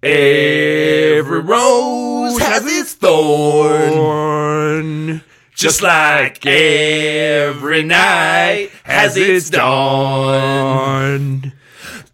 Every 0.00 1.40
rose 1.40 2.38
has 2.38 2.64
its 2.64 2.94
thorn. 2.94 3.62
Just 5.56 5.82
like 5.82 6.46
every 6.46 7.82
night 7.82 8.70
has 8.84 9.16
its 9.16 9.50
dawn. 9.50 11.52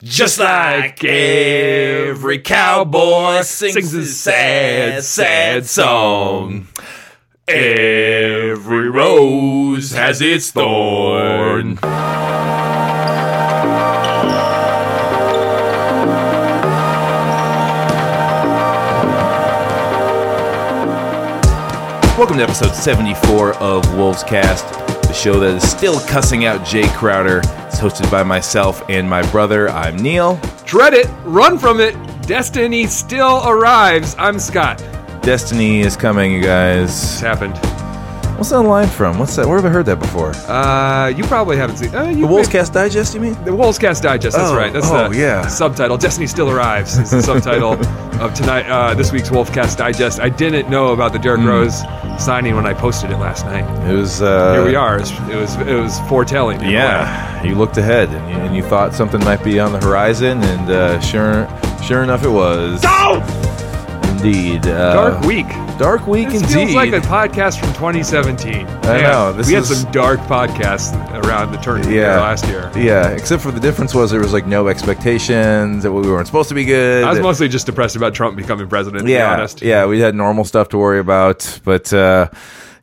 Just 0.02 0.38
like 0.38 1.04
every 1.04 2.38
cowboy 2.38 3.42
sings 3.42 3.93
his 3.93 4.19
sad, 4.19 5.05
sad 5.05 5.66
song. 5.66 6.69
Every 7.46 8.89
rose 8.89 9.93
has 9.93 10.23
its 10.23 10.51
thorn. 10.51 11.79
Welcome 22.16 22.36
to 22.36 22.45
episode 22.45 22.77
74 22.77 23.54
of 23.54 23.96
Wolves 23.96 24.22
Cast, 24.22 24.68
the 25.09 25.12
show 25.12 25.41
that 25.41 25.56
is 25.56 25.68
still 25.68 25.98
cussing 26.06 26.45
out 26.45 26.60
Jae 26.60 26.88
Crowder. 26.95 27.38
It's 27.38 27.80
hosted 27.80 28.09
by 28.09 28.22
myself 28.22 28.88
and 28.88 29.10
my 29.10 29.28
brother. 29.32 29.68
I'm 29.68 29.96
Neil. 29.96 30.38
Dread 30.64 30.95
it, 30.95 31.08
run 31.24 31.58
from 31.58 31.80
it. 31.80 31.96
Destiny 32.22 32.86
still 32.86 33.42
arrives. 33.45 34.14
I'm 34.16 34.38
Scott. 34.38 34.78
Destiny 35.22 35.80
is 35.80 35.96
coming, 35.96 36.30
you 36.30 36.41
guys. 36.41 36.91
It's 36.91 37.19
happened. 37.19 37.55
What's 38.37 38.51
that 38.51 38.61
line 38.62 38.88
from? 38.88 39.19
What's 39.19 39.37
that? 39.37 39.47
Where 39.47 39.56
have 39.56 39.65
I 39.65 39.69
heard 39.69 39.87
that 39.87 39.98
before? 40.01 40.30
Uh, 40.48 41.06
you 41.09 41.23
probably 41.25 41.56
haven't 41.56 41.77
seen. 41.77 41.95
Uh, 41.95 42.06
The 42.12 42.27
Wolves 42.27 42.48
Cast 42.48 42.73
Digest, 42.73 43.15
you 43.15 43.20
mean? 43.20 43.33
The 43.45 43.52
Wolfscast 43.52 44.02
Digest. 44.02 44.37
That's 44.37 44.51
Oh, 44.51 44.56
right. 44.56 44.73
That's 44.73 44.91
oh, 44.91 45.09
the 45.09 45.16
yeah. 45.16 45.47
subtitle. 45.47 45.97
Destiny 45.97 46.27
still 46.27 46.51
arrives. 46.51 46.98
Is 46.98 47.11
the 47.12 47.23
subtitle 47.30 47.73
of 48.20 48.34
tonight. 48.34 48.66
Uh, 48.69 48.92
this 48.95 49.12
week's 49.12 49.30
Wolfcast 49.30 49.77
Digest. 49.77 50.20
I 50.20 50.28
didn't 50.28 50.69
know 50.69 50.92
about 50.92 51.12
the. 51.12 51.19
Derrick 51.25 51.41
Rose 51.47 51.81
signing 52.23 52.55
when 52.55 52.67
I 52.67 52.75
posted 52.75 53.11
it 53.11 53.17
last 53.17 53.47
night. 53.47 53.64
It 53.89 53.95
was. 53.95 54.20
Uh, 54.20 54.53
Here 54.55 54.64
we 54.64 54.75
are. 54.75 54.97
It 54.97 55.01
was 55.01 55.11
it 55.30 55.36
was, 55.36 55.56
it 55.56 55.75
was 55.80 55.98
foretelling. 56.08 56.61
Yeah, 56.61 57.42
you 57.45 57.55
looked 57.55 57.78
ahead 57.78 58.11
and 58.11 58.28
you, 58.30 58.36
and 58.36 58.55
you 58.56 58.62
thought 58.62 58.92
something 58.95 59.20
might 59.25 59.42
be 59.42 59.58
on 59.58 59.73
the 59.73 59.80
horizon, 59.80 60.42
and 60.42 60.70
uh, 60.70 61.01
sure, 61.01 61.48
sure 61.83 62.03
enough, 62.03 62.25
it 62.25 62.28
was. 62.28 62.83
Indeed. 64.25 64.67
Uh, 64.67 64.94
Dark 64.94 65.25
week. 65.27 65.47
Dark 65.78 66.06
week 66.06 66.30
This 66.30 66.41
indeed. 66.41 66.55
feels 66.55 66.75
like 66.75 66.92
a 66.94 67.00
podcast 67.00 67.61
from 67.61 67.69
2017. 67.75 68.67
I 68.67 69.03
know, 69.03 69.34
this 69.34 69.48
we 69.48 69.53
had 69.53 69.67
some 69.67 69.91
dark 69.92 70.19
podcasts 70.20 70.94
around 71.22 71.53
the 71.53 71.58
turn 71.58 71.80
of 71.80 71.86
the 71.86 71.92
year 71.92 72.06
last 72.06 72.47
year. 72.47 72.70
Yeah, 72.75 73.08
except 73.11 73.42
for 73.42 73.50
the 73.50 73.61
difference 73.61 73.95
was 73.95 74.11
there 74.11 74.20
was 74.20 74.33
like 74.33 74.47
no 74.47 74.69
expectations 74.69 75.83
that 75.83 75.92
we 75.92 76.00
weren't 76.11 76.27
supposed 76.27 76.48
to 76.48 76.55
be 76.55 76.64
good. 76.64 77.05
I 77.05 77.11
was 77.11 77.20
mostly 77.20 77.48
just 77.48 77.67
depressed 77.67 77.97
about 77.97 78.14
Trump 78.14 78.34
becoming 78.36 78.67
president. 78.67 79.05
To 79.05 79.11
yeah, 79.12 79.28
be 79.28 79.41
honest. 79.41 79.61
yeah, 79.61 79.84
we 79.84 80.00
had 80.00 80.14
normal 80.14 80.45
stuff 80.45 80.70
to 80.70 80.78
worry 80.78 81.00
about, 81.00 81.61
but 81.62 81.92
uh, 81.92 82.28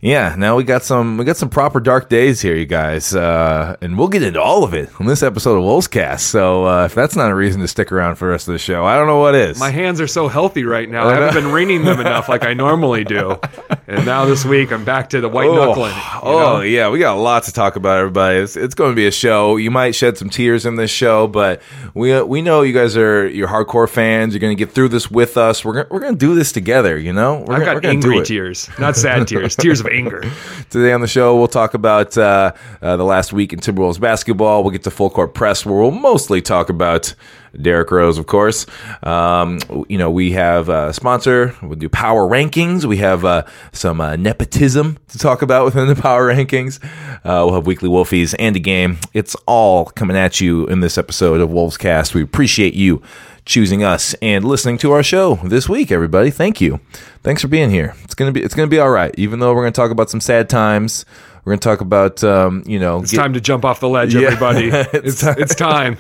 yeah, 0.02 0.34
now 0.36 0.56
we 0.56 0.64
got 0.64 0.82
some 0.84 1.18
we 1.18 1.26
got 1.26 1.38
some 1.38 1.50
proper 1.50 1.80
dark 1.80 2.10
days 2.10 2.42
here, 2.42 2.56
you 2.56 2.66
guys, 2.66 3.14
uh, 3.14 3.76
and 3.82 4.00
we'll 4.00 4.08
get 4.08 4.24
into 4.24 4.42
all 4.42 4.64
of 4.64 4.74
it 4.74 4.90
on 5.00 5.06
this 5.06 5.22
episode 5.22 5.58
of 5.58 5.64
Wolves 5.64 5.88
Cast. 5.88 6.28
So 6.28 6.66
uh, 6.66 6.86
if 6.86 6.96
that's 6.96 7.16
not 7.16 7.30
a 7.30 7.36
reason 7.36 7.62
to 7.62 7.68
stick 7.68 7.92
around 7.92 8.16
for 8.16 8.26
the 8.26 8.32
rest 8.32 8.48
of 8.48 8.54
the 8.54 8.58
show, 8.60 8.84
I 8.84 8.96
don't 8.96 9.06
know 9.06 9.20
what 9.20 9.36
is. 9.36 9.60
My 9.60 9.70
hands 9.70 10.02
are 10.02 10.08
so 10.08 10.28
healthy 10.28 10.64
right 10.64 10.90
now. 10.90 11.08
I 11.08 11.14
haven't 11.14 11.44
been 11.44 11.52
wringing 11.54 11.84
them 11.84 12.00
enough 12.00 12.30
like 12.30 12.44
I 12.44 12.54
normally 12.56 13.04
do. 13.04 13.40
And 13.88 14.06
now 14.06 14.24
this 14.24 14.46
week 14.46 14.72
I'm 14.72 14.86
back 14.86 15.10
to 15.10 15.20
the 15.20 15.28
white 15.28 15.52
knuckling. 15.52 15.94
you 15.94 16.02
Oh 16.24 16.40
know? 16.40 16.62
yeah, 16.62 16.88
we 16.90 17.00
got 17.00 17.18
a 17.18 17.20
lot 17.20 17.44
to 17.44 17.52
talk 17.52 17.76
about, 17.76 17.98
everybody. 18.00 18.38
It's, 18.38 18.56
it's 18.56 18.74
going 18.74 18.92
to 18.92 18.96
be 18.96 19.06
a 19.06 19.12
show. 19.12 19.58
You 19.58 19.70
might 19.70 19.96
shed 19.96 20.18
some 20.18 20.30
tears 20.30 20.66
in 20.66 20.78
this 20.78 20.90
show, 20.90 21.28
but 21.28 21.62
we 21.94 22.22
we 22.22 22.42
know 22.42 22.62
you 22.62 22.72
guys 22.72 22.96
are 22.96 23.28
you're 23.28 23.50
hardcore 23.50 23.90
fans. 23.90 24.34
You're 24.34 24.40
going 24.40 24.56
to 24.56 24.66
get 24.66 24.74
through 24.74 24.90
this 24.90 25.12
with 25.12 25.36
us. 25.36 25.66
We're 25.66 25.74
gonna, 25.74 25.88
we're 25.92 26.00
going 26.00 26.14
to 26.14 26.18
do 26.20 26.36
this 26.36 26.54
together. 26.54 26.98
You 26.98 27.12
know, 27.12 27.44
we're 27.46 27.56
I've 27.56 27.66
gonna, 27.66 27.82
got 27.82 27.86
angry 27.90 28.24
tears, 28.24 28.70
not 28.80 28.96
sad 28.96 29.28
tears, 29.28 29.58
tears 29.58 29.82
of 29.82 29.88
anger. 29.92 30.24
Today 30.70 30.94
on 30.94 31.02
the 31.02 31.08
show, 31.08 31.38
we'll 31.38 31.48
talk 31.48 31.74
about 31.74 32.18
uh, 32.18 32.54
uh, 32.82 32.98
the 32.98 33.04
last 33.04 33.34
week 33.34 33.54
in 33.54 33.60
Timberwolves 33.60 34.00
basketball. 34.00 34.64
We'll 34.64 34.72
get 34.72 34.84
to 34.84 34.92
full 34.92 35.10
court 35.10 35.34
press, 35.34 35.66
where 35.66 35.76
we'll 35.76 35.92
mostly 35.92 36.42
talk 36.42 36.70
about 36.70 37.14
Derrick 37.60 37.92
Rose, 37.92 38.18
of 38.18 38.28
course. 38.28 38.66
Um, 39.04 39.60
you 39.90 39.98
know, 39.98 40.10
we 40.10 40.32
have 40.32 40.70
a 40.70 40.94
sponsor. 40.94 41.56
We'll 41.62 41.76
do 41.76 41.90
power 41.90 42.28
rankings. 42.28 42.86
We 42.86 42.98
have 42.98 43.26
uh, 43.26 43.44
some 43.74 44.00
uh, 44.00 44.16
nepotism 44.16 44.98
to 45.10 45.18
talk 45.18 45.42
about 45.42 45.66
within 45.66 45.88
the 45.88 45.96
power 45.96 46.34
rankings. 46.34 46.82
Uh, 47.24 47.44
we'll 47.46 47.56
have 47.56 47.68
weekly 47.68 47.90
Wolfies 47.90 48.34
and 48.40 48.56
a 48.56 48.60
game. 48.60 49.00
It's 49.14 49.36
all 49.46 49.86
coming 49.86 50.16
at 50.16 50.40
you 50.40 50.66
in 50.68 50.80
this 50.80 50.98
episode 50.98 51.42
of 51.42 51.52
Wolves 51.52 51.78
Cast. 51.78 52.16
We 52.16 52.24
appreciate 52.24 52.74
you 52.74 53.02
choosing 53.46 53.84
us 53.84 54.14
and 54.22 54.46
listening 54.46 54.78
to 54.80 54.92
our 54.92 55.04
show 55.04 55.36
this 55.44 55.68
week, 55.68 55.92
everybody. 55.92 56.30
Thank 56.32 56.62
you. 56.62 56.80
Thanks 57.24 57.42
for 57.42 57.48
being 57.48 57.70
here. 57.70 57.96
It's 58.04 58.14
gonna 58.16 58.32
be 58.32 58.42
it's 58.44 58.54
gonna 58.56 58.68
be 58.68 58.80
all 58.80 58.90
right. 58.92 59.14
Even 59.18 59.40
though 59.40 59.54
we're 59.54 59.62
gonna 59.64 59.72
talk 59.72 59.92
about 59.92 60.10
some 60.10 60.22
sad 60.22 60.50
times, 60.50 61.06
we're 61.44 61.52
gonna 61.54 61.60
talk 61.62 61.82
about 61.82 62.24
um, 62.24 62.64
you 62.66 62.80
know 62.80 63.02
It's 63.02 63.12
time 63.14 63.34
to 63.34 63.42
jump 63.42 63.66
off 63.66 63.80
the 63.80 63.90
ledge, 63.90 64.16
everybody. 64.16 64.70
It's 64.70 64.94
It's 64.94 65.24
it's 65.24 65.56
time. 65.56 65.98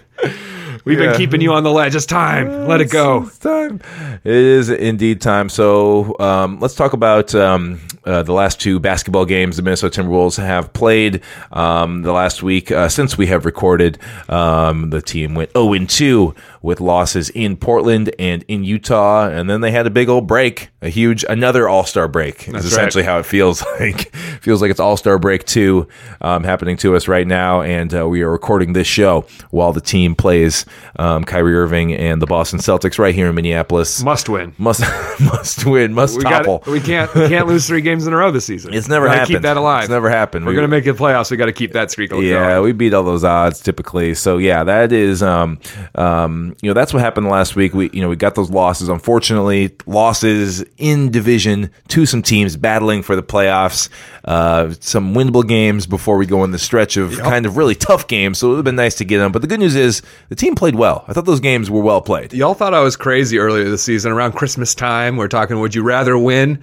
We've 0.84 1.00
Yeah. 1.00 1.09
been 1.12 1.18
keeping 1.18 1.41
you 1.41 1.53
on 1.53 1.62
the 1.63 1.72
ledge. 1.72 1.96
It's 1.96 2.07
time. 2.07 2.68
Let 2.68 2.81
it 2.81 2.90
go. 2.90 3.24
It's 3.28 3.38
time. 3.38 3.81
It 4.23 4.34
is 4.34 4.69
indeed 4.72 5.22
time. 5.22 5.47
So 5.50 6.16
um, 6.19 6.59
let's 6.59 6.73
talk 6.73 6.94
about 6.94 7.35
um, 7.35 7.79
uh, 8.03 8.23
the 8.23 8.34
last 8.34 8.59
two 8.59 8.79
basketball 8.79 9.25
games 9.25 9.58
the 9.58 9.62
Minnesota 9.62 10.02
Timberwolves 10.02 10.38
have 10.44 10.73
played 10.73 11.22
um, 11.52 12.02
the 12.02 12.12
last 12.12 12.41
week 12.41 12.72
uh, 12.72 12.90
since 12.90 13.16
we 13.16 13.28
have 13.28 13.46
recorded. 13.46 14.00
Um, 14.28 14.90
the 14.90 15.03
team 15.03 15.35
went 15.35 15.52
0 15.52 15.85
2 15.85 16.34
with 16.61 16.79
losses 16.79 17.29
in 17.31 17.57
Portland 17.57 18.13
and 18.19 18.44
in 18.47 18.63
Utah, 18.63 19.27
and 19.27 19.49
then 19.49 19.61
they 19.61 19.72
had 19.72 19.88
a 19.88 19.89
big 19.89 20.09
old 20.09 20.27
break, 20.27 20.69
a 20.81 20.89
huge 20.89 21.25
another 21.27 21.67
All 21.67 21.85
Star 21.85 22.07
break. 22.07 22.47
Is 22.47 22.53
That's 22.53 22.66
essentially 22.66 23.03
how 23.03 23.19
it 23.19 23.25
feels 23.25 23.63
like. 23.79 24.16
feels 24.41 24.61
like 24.61 24.72
it's 24.72 24.79
All 24.79 24.97
Star 24.97 25.17
break 25.19 25.44
two 25.45 25.88
um, 26.22 26.44
happening 26.44 26.77
to 26.77 26.95
us 26.95 27.07
right 27.07 27.25
now, 27.27 27.61
and 27.61 27.94
uh, 27.94 28.07
we 28.07 28.22
are 28.22 28.29
recording 28.31 28.73
this 28.73 28.88
show 28.88 29.25
while 29.49 29.73
the 29.73 29.81
team 29.81 30.16
plays 30.16 30.66
um, 30.97 31.23
Kyrie 31.23 31.55
Irving 31.55 31.94
and 31.94 32.22
the 32.22 32.25
Boston 32.27 32.59
Celtics 32.59 32.97
right 32.99 33.13
here 33.16 33.28
in 33.29 33.35
Minneapolis. 33.35 34.03
Must 34.03 34.29
win. 34.29 34.53
Must 34.57 34.81
must 35.19 35.66
win, 35.66 35.93
must 35.93 36.17
We 36.17 36.23
topple. 36.23 36.59
got. 36.59 36.67
We 36.67 36.79
can't. 36.79 37.13
We 37.16 37.28
can't 37.28 37.47
lose 37.47 37.67
three 37.67 37.81
games 37.81 38.05
in 38.07 38.13
a 38.13 38.17
row 38.17 38.31
this 38.31 38.45
season. 38.45 38.73
It's 38.73 38.88
never 38.88 39.05
Gotta 39.07 39.19
happened. 39.19 39.35
Keep 39.38 39.41
that 39.43 39.57
alive. 39.57 39.83
It's 39.83 39.89
never 39.89 40.09
happened. 40.09 40.45
We're 40.45 40.51
We- 40.51 40.55
gonna 40.55 40.67
make 40.67 40.85
it 40.85 40.95
playoffs. 40.95 41.31
We 41.31 41.38
got 41.38 41.45
to 41.47 41.53
keep 41.53 41.73
that 41.73 41.91
streak 41.91 42.11
going. 42.11 42.25
Yeah, 42.25 42.59
we 42.61 42.72
beat 42.72 42.93
all 42.93 43.03
those 43.03 43.23
odds 43.23 43.59
typically. 43.59 44.13
So 44.16 44.38
yeah, 44.38 44.63
that 44.63 44.91
is 44.91 45.22
um 45.23 45.59
um 45.95 46.50
you 46.62 46.69
know 46.69 46.73
that's 46.73 46.94
what 46.94 47.01
happened 47.01 47.28
last 47.29 47.56
week. 47.56 47.73
We 47.73 47.89
you 47.91 48.01
know 48.01 48.09
we 48.09 48.16
got 48.16 48.35
those 48.35 48.50
losses. 48.50 48.89
Unfortunately, 48.89 49.75
losses 49.85 50.63
in 50.78 51.12
division 51.12 51.72
to 51.89 52.06
some 52.06 52.22
teams 52.22 52.57
battling 52.57 53.03
for 53.03 53.16
the 53.16 53.23
playoffs. 53.23 53.89
Uh, 54.23 54.73
some 54.79 55.16
winnable 55.16 55.47
games 55.47 55.88
before 55.88 56.17
we 56.17 56.25
go 56.25 56.44
in 56.44 56.51
the 56.51 56.59
stretch 56.59 56.95
of 56.97 57.17
kind 57.17 57.45
of 57.45 57.57
really 57.57 57.75
tough 57.75 58.07
games. 58.07 58.38
So 58.38 58.47
it 58.47 58.50
would 58.51 58.57
have 58.57 58.66
been 58.66 58.75
nice 58.75 58.95
to 58.95 59.06
get 59.06 59.17
them. 59.17 59.31
But 59.31 59.41
the 59.41 59.47
good 59.47 59.59
news 59.59 59.75
is 59.75 60.01
the 60.29 60.35
team 60.35 60.56
played 60.56 60.75
well. 60.75 61.06
I 61.07 61.13
thought 61.13 61.25
those 61.25 61.40
games 61.40 61.72
were 61.72 61.81
well 61.81 62.01
played. 62.01 62.34
Y'all 62.34 62.53
thought 62.53 62.73
I 62.73 62.81
was 62.81 62.95
crazy 62.95 63.40
earlier 63.40 63.69
this 63.69 63.84
season 63.84 64.11
around 64.11 64.34
Christmas 64.34 64.75
time. 64.75 65.17
We're 65.17 65.28
talking, 65.28 65.59
would 65.59 65.73
you 65.73 65.84
rather 65.84 66.17
win 66.17 66.61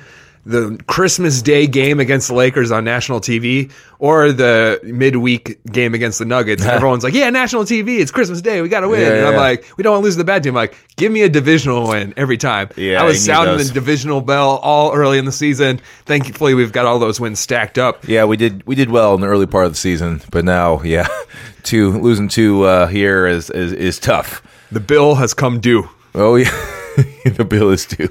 the 0.49 0.81
Christmas 0.87 1.43
Day 1.43 1.67
game 1.67 2.01
against 2.01 2.29
the 2.29 2.35
Lakers 2.35 2.71
on 2.71 2.83
national 2.83 3.21
TV 3.21 3.71
or 3.99 4.33
the 4.33 4.81
midweek 4.83 5.63
game 5.65 5.93
against 5.93 6.19
the 6.19 6.25
Nuggets? 6.25 6.65
Everyone's 6.67 7.05
like, 7.05 7.13
yeah, 7.13 7.29
national 7.29 7.65
TV. 7.65 8.01
It's 8.01 8.11
Christmas 8.11 8.41
Day. 8.41 8.63
We 8.63 8.71
got 8.71 8.81
to 8.81 8.89
win. 8.89 9.01
Yeah, 9.01 9.13
and 9.13 9.27
I'm 9.27 9.35
yeah. 9.35 9.41
like, 9.41 9.77
we 9.77 9.83
don't 9.83 9.93
want 9.93 10.03
to 10.03 10.05
lose 10.07 10.17
the 10.17 10.25
bad 10.25 10.43
team. 10.43 10.53
I'm 10.53 10.57
like, 10.57 10.77
give 10.97 11.13
me 11.13 11.21
a 11.21 11.29
divisional 11.29 11.89
win 11.89 12.15
every 12.17 12.39
time. 12.39 12.71
Yeah, 12.77 13.03
I 13.03 13.05
was 13.05 13.23
sounding 13.23 13.59
those. 13.59 13.69
the 13.69 13.75
divisional 13.75 14.23
bell 14.23 14.57
all 14.63 14.95
early 14.95 15.19
in 15.19 15.27
the 15.27 15.33
season. 15.33 15.83
Thankfully, 16.07 16.55
we've 16.55 16.73
got 16.73 16.87
all 16.87 16.99
those 16.99 17.21
wins 17.21 17.41
stacked 17.41 17.77
up. 17.77 18.09
Yeah, 18.09 18.25
we 18.25 18.39
did 18.39 18.67
we 18.67 18.75
did 18.75 18.91
well 18.91 19.15
in 19.15 19.21
the 19.21 19.27
early 19.27 19.47
part 19.47 19.67
of 19.67 19.73
the 19.73 19.79
season, 19.79 20.23
but 20.31 20.47
now 20.47 20.81
yeah, 20.83 21.09
two 21.63 21.93
losing 22.01 22.29
two 22.29 22.63
uh, 22.63 22.87
here 22.87 23.27
is, 23.27 23.51
is 23.51 23.73
is 23.75 23.99
tough. 23.99 24.43
The 24.73 24.81
bill 24.81 25.17
has 25.17 25.35
come 25.35 25.61
due. 25.61 25.91
Oh 26.15 26.37
yeah. 26.37 26.75
the 27.37 27.45
bill 27.45 27.71
is 27.71 27.87
due 27.87 28.09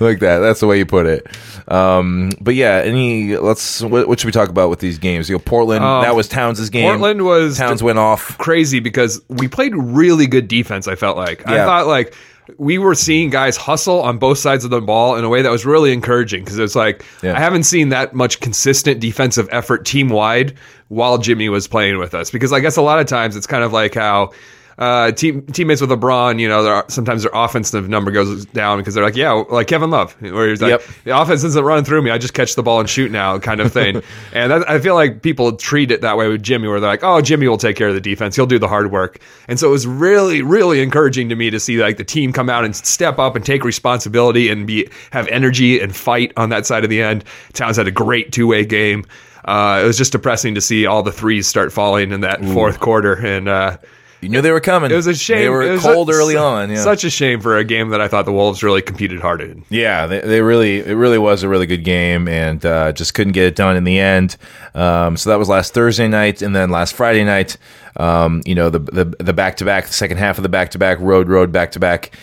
like 0.00 0.20
that. 0.20 0.38
That's 0.38 0.60
the 0.60 0.66
way 0.66 0.78
you 0.78 0.86
put 0.86 1.06
it. 1.06 1.26
Um 1.70 2.30
but 2.40 2.54
yeah 2.54 2.82
any 2.84 3.36
let's 3.36 3.80
what, 3.82 4.08
what 4.08 4.20
should 4.20 4.26
we 4.26 4.32
talk 4.32 4.48
about 4.48 4.70
with 4.70 4.80
these 4.80 4.98
games? 4.98 5.28
You 5.28 5.36
know 5.36 5.40
portland 5.44 5.84
Um, 5.84 6.02
that 6.02 6.14
was 6.14 6.28
towns' 6.28 6.68
game. 6.70 6.84
Portland 6.88 7.24
was 7.24 7.56
towns 7.58 7.82
went 7.82 7.98
off. 7.98 8.36
crazy 8.38 8.80
because 8.80 9.20
we 9.28 9.48
played 9.48 9.74
really 9.74 10.26
good 10.26 10.48
defense. 10.48 10.88
I 10.88 10.94
felt 10.94 11.16
like. 11.16 11.46
I 11.48 11.64
thought 11.64 11.86
like 11.86 12.14
we 12.58 12.76
were 12.76 12.94
seeing 12.94 13.30
guys 13.30 13.56
hustle 13.56 14.02
on 14.02 14.18
both 14.18 14.36
sides 14.36 14.64
of 14.64 14.70
the 14.70 14.80
ball 14.80 15.16
in 15.16 15.24
a 15.24 15.28
way 15.30 15.40
that 15.40 15.50
was 15.50 15.64
really 15.64 15.92
encouraging 15.94 16.44
because 16.44 16.58
it's 16.58 16.74
like 16.76 17.02
Yeah. 17.22 17.34
I 17.36 17.40
haven't 17.40 17.62
seen 17.62 17.88
that 17.88 18.12
much 18.14 18.40
consistent 18.40 19.00
defensive 19.00 19.48
effort 19.50 19.86
team 19.86 20.10
wide 20.10 20.54
while 20.88 21.16
Jimmy 21.16 21.48
was 21.48 21.66
playing 21.66 21.98
with 21.98 22.14
us 22.14 22.30
because 22.30 22.52
I 22.52 22.60
guess 22.60 22.76
a 22.76 22.82
lot 22.82 22.98
of 23.00 23.06
times 23.06 23.34
it's 23.34 23.46
kind 23.46 23.64
of 23.64 23.72
like 23.72 23.94
how 23.94 24.32
uh, 24.78 25.12
team, 25.12 25.42
teammates 25.46 25.80
with 25.80 25.90
LeBron, 25.90 26.40
you 26.40 26.48
know, 26.48 26.82
sometimes 26.88 27.22
their 27.22 27.30
offensive 27.34 27.88
number 27.88 28.10
goes 28.10 28.44
down 28.46 28.78
because 28.78 28.94
they're 28.94 29.04
like, 29.04 29.16
yeah, 29.16 29.32
like 29.32 29.68
Kevin 29.68 29.90
Love, 29.90 30.20
where 30.20 30.48
he's 30.48 30.60
like, 30.60 30.70
Yep. 30.70 30.82
the 31.04 31.18
offense 31.20 31.44
isn't 31.44 31.64
running 31.64 31.84
through 31.84 32.02
me. 32.02 32.10
I 32.10 32.18
just 32.18 32.34
catch 32.34 32.54
the 32.54 32.62
ball 32.62 32.80
and 32.80 32.88
shoot 32.90 33.10
now, 33.12 33.38
kind 33.38 33.60
of 33.60 33.72
thing. 33.72 34.02
and 34.32 34.50
that, 34.50 34.68
I 34.68 34.80
feel 34.80 34.94
like 34.94 35.22
people 35.22 35.52
treat 35.56 35.90
it 35.90 36.00
that 36.00 36.16
way 36.16 36.28
with 36.28 36.42
Jimmy, 36.42 36.68
where 36.68 36.80
they're 36.80 36.90
like, 36.90 37.04
oh, 37.04 37.20
Jimmy 37.20 37.46
will 37.46 37.58
take 37.58 37.76
care 37.76 37.88
of 37.88 37.94
the 37.94 38.00
defense. 38.00 38.34
He'll 38.36 38.46
do 38.46 38.58
the 38.58 38.68
hard 38.68 38.90
work. 38.90 39.20
And 39.48 39.60
so 39.60 39.68
it 39.68 39.70
was 39.70 39.86
really, 39.86 40.42
really 40.42 40.82
encouraging 40.82 41.28
to 41.28 41.36
me 41.36 41.50
to 41.50 41.60
see 41.60 41.80
like 41.80 41.96
the 41.96 42.04
team 42.04 42.32
come 42.32 42.50
out 42.50 42.64
and 42.64 42.74
step 42.74 43.18
up 43.18 43.36
and 43.36 43.44
take 43.44 43.64
responsibility 43.64 44.48
and 44.48 44.66
be 44.66 44.88
have 45.12 45.28
energy 45.28 45.80
and 45.80 45.94
fight 45.94 46.32
on 46.36 46.48
that 46.48 46.66
side 46.66 46.84
of 46.84 46.90
the 46.90 47.00
end. 47.02 47.24
Towns 47.52 47.76
had 47.76 47.86
a 47.86 47.92
great 47.92 48.32
two 48.32 48.46
way 48.46 48.64
game. 48.64 49.04
Uh, 49.44 49.80
it 49.84 49.86
was 49.86 49.98
just 49.98 50.12
depressing 50.12 50.54
to 50.54 50.60
see 50.60 50.86
all 50.86 51.02
the 51.02 51.12
threes 51.12 51.46
start 51.46 51.70
falling 51.70 52.12
in 52.12 52.22
that 52.22 52.42
fourth 52.46 52.80
quarter, 52.80 53.12
and 53.12 53.46
uh, 53.46 53.76
You 54.24 54.30
knew 54.30 54.40
they 54.40 54.50
were 54.50 54.60
coming. 54.60 54.90
it 54.90 54.94
was 54.96 55.06
a 55.06 55.14
shame. 55.14 55.38
They 55.38 55.48
were 55.48 55.78
cold 55.78 56.10
a- 56.10 56.12
early 56.14 56.36
on. 56.36 56.70
Yeah. 56.70 56.76
Such 56.82 57.04
a 57.04 57.10
shame 57.10 57.40
for 57.40 57.56
a 57.58 57.62
game 57.64 57.90
that 57.90 58.00
I 58.00 58.08
thought 58.08 58.24
the 58.24 58.32
Wolves 58.32 58.62
really 58.62 58.82
competed 58.82 59.20
hard 59.20 59.40
in. 59.40 59.64
Yeah, 59.68 60.06
they, 60.06 60.20
they 60.20 60.40
really 60.40 60.78
it 60.78 60.94
really 60.94 61.18
was 61.18 61.42
a 61.42 61.48
really 61.48 61.66
good 61.66 61.84
game, 61.84 62.26
and 62.26 62.64
uh, 62.64 62.92
just 62.92 63.14
couldn't 63.14 63.34
get 63.34 63.44
it 63.44 63.54
done 63.54 63.76
in 63.76 63.84
the 63.84 63.98
end. 63.98 64.36
Um, 64.74 65.16
so 65.16 65.30
that 65.30 65.38
was 65.38 65.48
last 65.48 65.74
Thursday 65.74 66.08
night, 66.08 66.42
and 66.42 66.56
then 66.56 66.70
last 66.70 66.94
Friday 66.94 67.22
night, 67.24 67.56
um, 67.96 68.40
you 68.44 68.54
know 68.54 68.70
the 68.70 68.78
the 68.80 69.04
the 69.20 69.32
back 69.32 69.56
to 69.58 69.64
back, 69.64 69.86
the 69.86 69.92
second 69.92 70.16
half 70.16 70.38
of 70.38 70.42
the 70.42 70.48
back 70.48 70.70
to 70.72 70.78
back 70.78 70.98
road 71.00 71.28
road 71.28 71.52
back 71.52 71.72
to 71.72 71.78
back 71.78 72.16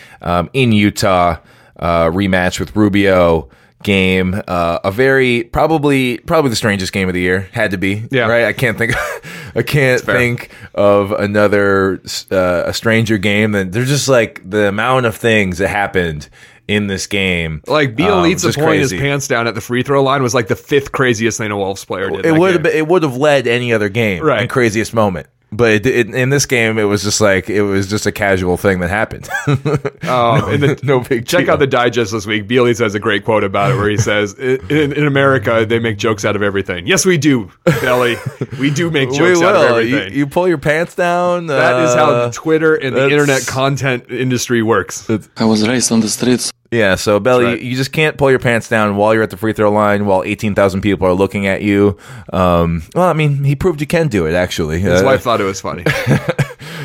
in 0.52 0.72
Utah 0.72 1.36
uh, 1.78 2.06
rematch 2.10 2.60
with 2.60 2.74
Rubio 2.76 3.48
game. 3.82 4.40
Uh, 4.48 4.78
a 4.84 4.90
very 4.90 5.44
probably 5.44 6.18
probably 6.18 6.50
the 6.50 6.56
strangest 6.56 6.92
game 6.92 7.08
of 7.08 7.14
the 7.14 7.20
year 7.20 7.48
had 7.52 7.70
to 7.72 7.78
be. 7.78 8.04
Yeah. 8.10 8.26
right. 8.28 8.44
I 8.44 8.52
can't 8.52 8.76
think. 8.78 8.92
I 9.54 9.62
can't 9.62 10.00
think 10.00 10.50
of 10.74 11.12
another 11.12 12.00
uh, 12.30 12.62
a 12.66 12.72
stranger 12.72 13.18
game 13.18 13.52
than 13.52 13.70
there's 13.70 13.88
just 13.88 14.08
like 14.08 14.40
the 14.48 14.68
amount 14.68 15.06
of 15.06 15.14
things 15.16 15.58
that 15.58 15.68
happened 15.68 16.28
in 16.68 16.86
this 16.86 17.06
game. 17.06 17.60
Like 17.66 17.90
Um, 17.90 17.96
Bjelica 17.96 18.40
just 18.42 18.58
pulling 18.58 18.80
his 18.80 18.92
pants 18.92 19.28
down 19.28 19.46
at 19.46 19.54
the 19.54 19.60
free 19.60 19.82
throw 19.82 20.02
line 20.02 20.22
was 20.22 20.34
like 20.34 20.46
the 20.48 20.56
fifth 20.56 20.92
craziest 20.92 21.36
thing 21.36 21.50
a 21.50 21.56
Wolves 21.56 21.84
player 21.84 22.08
did. 22.08 22.24
It 22.24 22.32
would 22.38 22.54
have 22.54 22.66
it 22.66 22.86
would 22.88 23.02
have 23.02 23.16
led 23.16 23.46
any 23.46 23.72
other 23.74 23.88
game 23.88 24.22
Right. 24.22 24.48
craziest 24.48 24.94
moment. 24.94 25.26
But 25.54 25.72
it, 25.72 25.86
it, 25.86 26.14
in 26.14 26.30
this 26.30 26.46
game, 26.46 26.78
it 26.78 26.84
was 26.84 27.02
just 27.02 27.20
like 27.20 27.50
it 27.50 27.60
was 27.62 27.86
just 27.88 28.06
a 28.06 28.12
casual 28.12 28.56
thing 28.56 28.80
that 28.80 28.88
happened. 28.90 29.28
Um, 30.02 30.52
and 30.52 30.62
the, 30.62 30.80
no 30.82 31.00
big 31.00 31.26
check 31.26 31.44
deal. 31.44 31.52
out 31.54 31.58
the 31.60 31.66
digest 31.66 32.10
this 32.12 32.26
week. 32.26 32.48
Bjelica 32.48 32.80
has 32.80 32.94
a 32.96 32.98
great 32.98 33.24
quote 33.24 33.44
about 33.44 33.70
it 33.70 33.76
where 33.76 33.88
he 33.88 33.96
says, 34.10 34.34
"In, 34.34 34.92
in 34.92 35.06
America, 35.06 35.64
they 35.66 35.78
make 35.78 35.96
jokes 35.96 36.24
out 36.24 36.34
of 36.34 36.42
everything." 36.42 36.86
Yes, 36.88 37.06
we 37.06 37.18
do, 37.18 37.50
Belly. 37.64 38.16
we 38.58 38.70
do 38.70 38.90
make 38.90 39.10
We 39.10 39.16
jokes 39.18 39.40
out 39.42 39.54
of 39.54 39.70
will. 39.76 39.80
You, 39.80 40.02
you 40.10 40.26
pull 40.26 40.48
your 40.48 40.58
pants 40.58 40.96
down. 40.96 41.46
that 41.46 41.84
is 41.84 41.94
how 41.94 42.10
uh, 42.10 42.32
Twitter 42.32 42.74
and 42.74 42.96
the 42.96 43.04
internet 43.08 43.46
content 43.46 44.10
industry 44.10 44.62
works. 44.62 45.08
I 45.36 45.44
was 45.44 45.66
raised 45.68 45.92
on 45.92 46.00
the 46.00 46.08
streets. 46.08 46.50
Yeah, 46.72 46.94
so 46.96 47.20
Belly, 47.20 47.44
right. 47.44 47.60
you 47.60 47.76
just 47.76 47.92
can't 47.92 48.16
pull 48.16 48.30
your 48.30 48.38
pants 48.40 48.68
down 48.68 48.96
while 48.96 49.12
you're 49.14 49.22
at 49.22 49.30
the 49.30 49.36
free 49.36 49.52
throw 49.52 49.70
line 49.70 50.06
while 50.06 50.24
18,000 50.24 50.80
people 50.80 51.06
are 51.06 51.12
looking 51.12 51.46
at 51.46 51.62
you. 51.62 51.98
Um, 52.32 52.82
well, 52.94 53.08
I 53.08 53.12
mean, 53.12 53.44
he 53.44 53.54
proved 53.54 53.80
you 53.80 53.86
can 53.86 54.08
do 54.08 54.26
it, 54.26 54.34
actually. 54.34 54.80
His 54.80 55.02
Uh, 55.02 55.04
wife 55.04 55.22
thought 55.22 55.40
it 55.40 55.44
was 55.44 55.60
funny. 55.60 55.84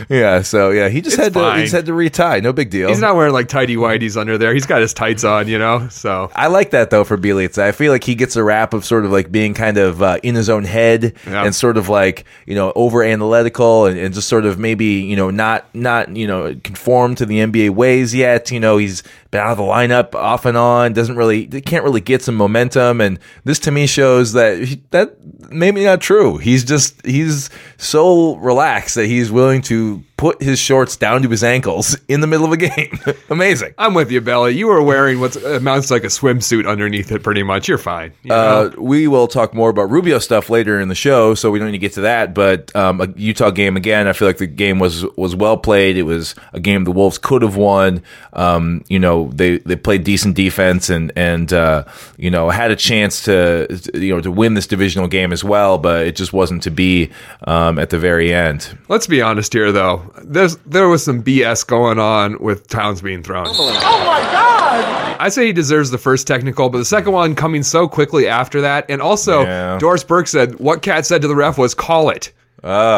Yeah, 0.09 0.41
so 0.41 0.69
yeah, 0.71 0.87
he 0.87 1.01
just 1.01 1.15
It's 1.17 1.23
had 1.23 1.33
to 1.33 1.55
he 1.55 1.61
just 1.63 1.73
had 1.73 1.85
to 1.87 1.93
retie. 1.93 2.39
No 2.41 2.53
big 2.53 2.69
deal. 2.69 2.87
He's 2.87 3.01
not 3.01 3.15
wearing 3.15 3.33
like 3.33 3.49
tidy 3.49 3.75
whities 3.75 4.15
under 4.15 4.37
there. 4.37 4.53
He's 4.53 4.65
got 4.65 4.79
his 4.79 4.93
tights 4.93 5.23
on, 5.25 5.47
you 5.49 5.57
know. 5.59 5.87
So 5.89 6.31
I 6.33 6.47
like 6.47 6.69
that 6.71 6.91
though 6.91 7.03
for 7.03 7.17
Bjelica. 7.17 7.59
I 7.63 7.71
feel 7.73 7.91
like 7.91 8.05
he 8.05 8.15
gets 8.15 8.35
a 8.37 8.43
rap 8.43 8.73
of 8.73 8.85
sort 8.85 9.03
of 9.05 9.11
like 9.11 9.31
being 9.31 9.53
kind 9.53 9.77
of 9.77 10.01
uh, 10.01 10.17
in 10.23 10.35
his 10.35 10.49
own 10.49 10.63
head 10.63 11.13
Yeah. 11.27 11.43
and 11.43 11.53
sort 11.53 11.75
of 11.77 11.89
like 11.89 12.23
you 12.45 12.55
know 12.55 12.71
over 12.75 13.03
analytical 13.03 13.85
and, 13.85 13.99
and 13.99 14.13
just 14.13 14.29
sort 14.29 14.45
of 14.45 14.57
maybe 14.57 14.85
you 14.85 15.15
know 15.17 15.29
not 15.29 15.65
not 15.75 16.15
you 16.15 16.27
know 16.27 16.55
conform 16.63 17.15
to 17.15 17.25
the 17.25 17.39
NBA 17.39 17.71
ways 17.71 18.15
yet. 18.15 18.49
You 18.51 18.61
know 18.61 18.77
he's 18.77 19.03
been 19.31 19.41
out 19.41 19.51
of 19.51 19.57
the 19.57 19.63
lineup 19.63 20.15
off 20.15 20.45
and 20.45 20.57
on. 20.57 20.93
Doesn't 20.93 21.15
really 21.15 21.47
can't 21.47 21.83
really 21.83 22.01
get 22.01 22.21
some 22.21 22.35
momentum. 22.35 23.01
And 23.01 23.19
this 23.43 23.59
to 23.59 23.71
me 23.71 23.87
shows 23.87 24.33
that 24.33 24.63
he, 24.63 24.81
that 24.91 25.17
maybe 25.49 25.83
not 25.83 26.01
true. 26.01 26.37
He's 26.37 26.63
just 26.63 27.05
he's 27.05 27.49
so 27.77 28.35
relaxed 28.35 28.95
that 28.95 29.05
he's 29.05 29.31
willing 29.31 29.61
to 29.63 30.03
put 30.17 30.41
his 30.41 30.59
shorts 30.59 30.95
down 30.95 31.21
to 31.21 31.29
his 31.29 31.43
ankles 31.43 31.95
in 32.07 32.21
the 32.21 32.27
middle 32.27 32.45
of 32.45 32.51
a 32.51 32.57
game. 32.57 32.99
Amazing. 33.29 33.75
I'm 33.77 33.93
with 33.93 34.11
you, 34.11 34.19
Belly. 34.19 34.57
You 34.57 34.67
were 34.67 34.81
wearing 34.81 35.19
what 35.19 35.35
amounts 35.45 35.87
to 35.87 35.93
like 35.93 36.03
a 36.03 36.07
swimsuit 36.07 36.67
underneath 36.67 37.11
it, 37.11 37.23
pretty 37.23 37.43
much. 37.43 37.67
You're 37.67 37.77
fine. 37.77 38.13
you? 38.23 38.33
Uh, 38.33 38.71
we 38.77 39.07
will 39.07 39.27
talk 39.27 39.53
more 39.53 39.69
about 39.69 39.89
Rubio 39.91 40.19
stuff 40.19 40.49
later 40.49 40.79
in 40.79 40.89
the 40.89 40.95
show, 40.95 41.35
so 41.35 41.51
we 41.51 41.59
don't 41.59 41.67
need 41.67 41.73
to 41.73 41.77
get 41.77 41.93
to 41.93 42.01
that. 42.01 42.33
But 42.33 42.75
um, 42.75 42.99
a 42.99 43.07
Utah 43.15 43.51
game 43.51 43.77
again, 43.77 44.07
I 44.07 44.13
feel 44.13 44.27
like 44.27 44.39
the 44.39 44.47
game 44.47 44.79
was 44.79 45.05
was 45.15 45.35
well 45.35 45.57
played. 45.57 45.97
It 45.97 46.03
was 46.03 46.35
a 46.53 46.59
game 46.59 46.83
the 46.83 46.91
Wolves 46.91 47.19
could 47.19 47.43
have 47.43 47.55
won. 47.55 48.01
Um, 48.33 48.83
you 48.87 48.99
know, 48.99 49.29
they 49.33 49.59
they 49.59 49.75
played 49.75 50.03
decent 50.03 50.35
defense 50.35 50.89
and 50.89 51.11
and 51.15 51.53
uh, 51.53 51.83
you 52.17 52.31
know 52.31 52.49
had 52.49 52.71
a 52.71 52.75
chance 52.75 53.23
to 53.25 53.67
you 53.93 54.15
know 54.15 54.21
to 54.21 54.31
win 54.31 54.55
this 54.55 54.67
divisional 54.67 55.07
game 55.07 55.31
as 55.31 55.43
well, 55.43 55.77
but 55.77 56.07
it 56.07 56.15
just 56.15 56.33
wasn't 56.33 56.63
to 56.63 56.71
be 56.71 57.11
um, 57.45 57.77
at 57.77 57.91
the 57.91 57.99
very 57.99 58.33
end. 58.33 58.77
Let's 58.87 59.05
be 59.07 59.21
honest 59.21 59.53
here, 59.53 59.71
though. 59.71 60.06
There's 60.23 60.57
there 60.65 60.87
was 60.87 61.03
some 61.03 61.23
BS 61.23 61.65
going 61.65 61.99
on 61.99 62.37
with 62.39 62.67
Towns 62.67 63.01
being 63.01 63.23
thrown. 63.23 63.47
Oh 63.47 63.67
my 64.05 64.19
god! 64.31 65.17
I 65.19 65.29
say 65.29 65.47
he 65.47 65.53
deserves 65.53 65.89
the 65.89 65.97
first 65.97 66.27
technical, 66.27 66.69
but 66.69 66.77
the 66.79 66.85
second 66.85 67.13
one 67.13 67.35
coming 67.35 67.63
so 67.63 67.87
quickly 67.87 68.27
after 68.27 68.61
that, 68.61 68.85
and 68.89 69.01
also 69.01 69.41
Yeah. 69.41 69.77
Doris 69.79 70.03
Burke 70.03 70.27
said 70.27 70.59
what 70.59 70.81
Cat 70.81 71.05
said 71.05 71.21
to 71.23 71.27
the 71.27 71.35
ref 71.35 71.57
was 71.57 71.73
call 71.73 72.09
it. 72.09 72.31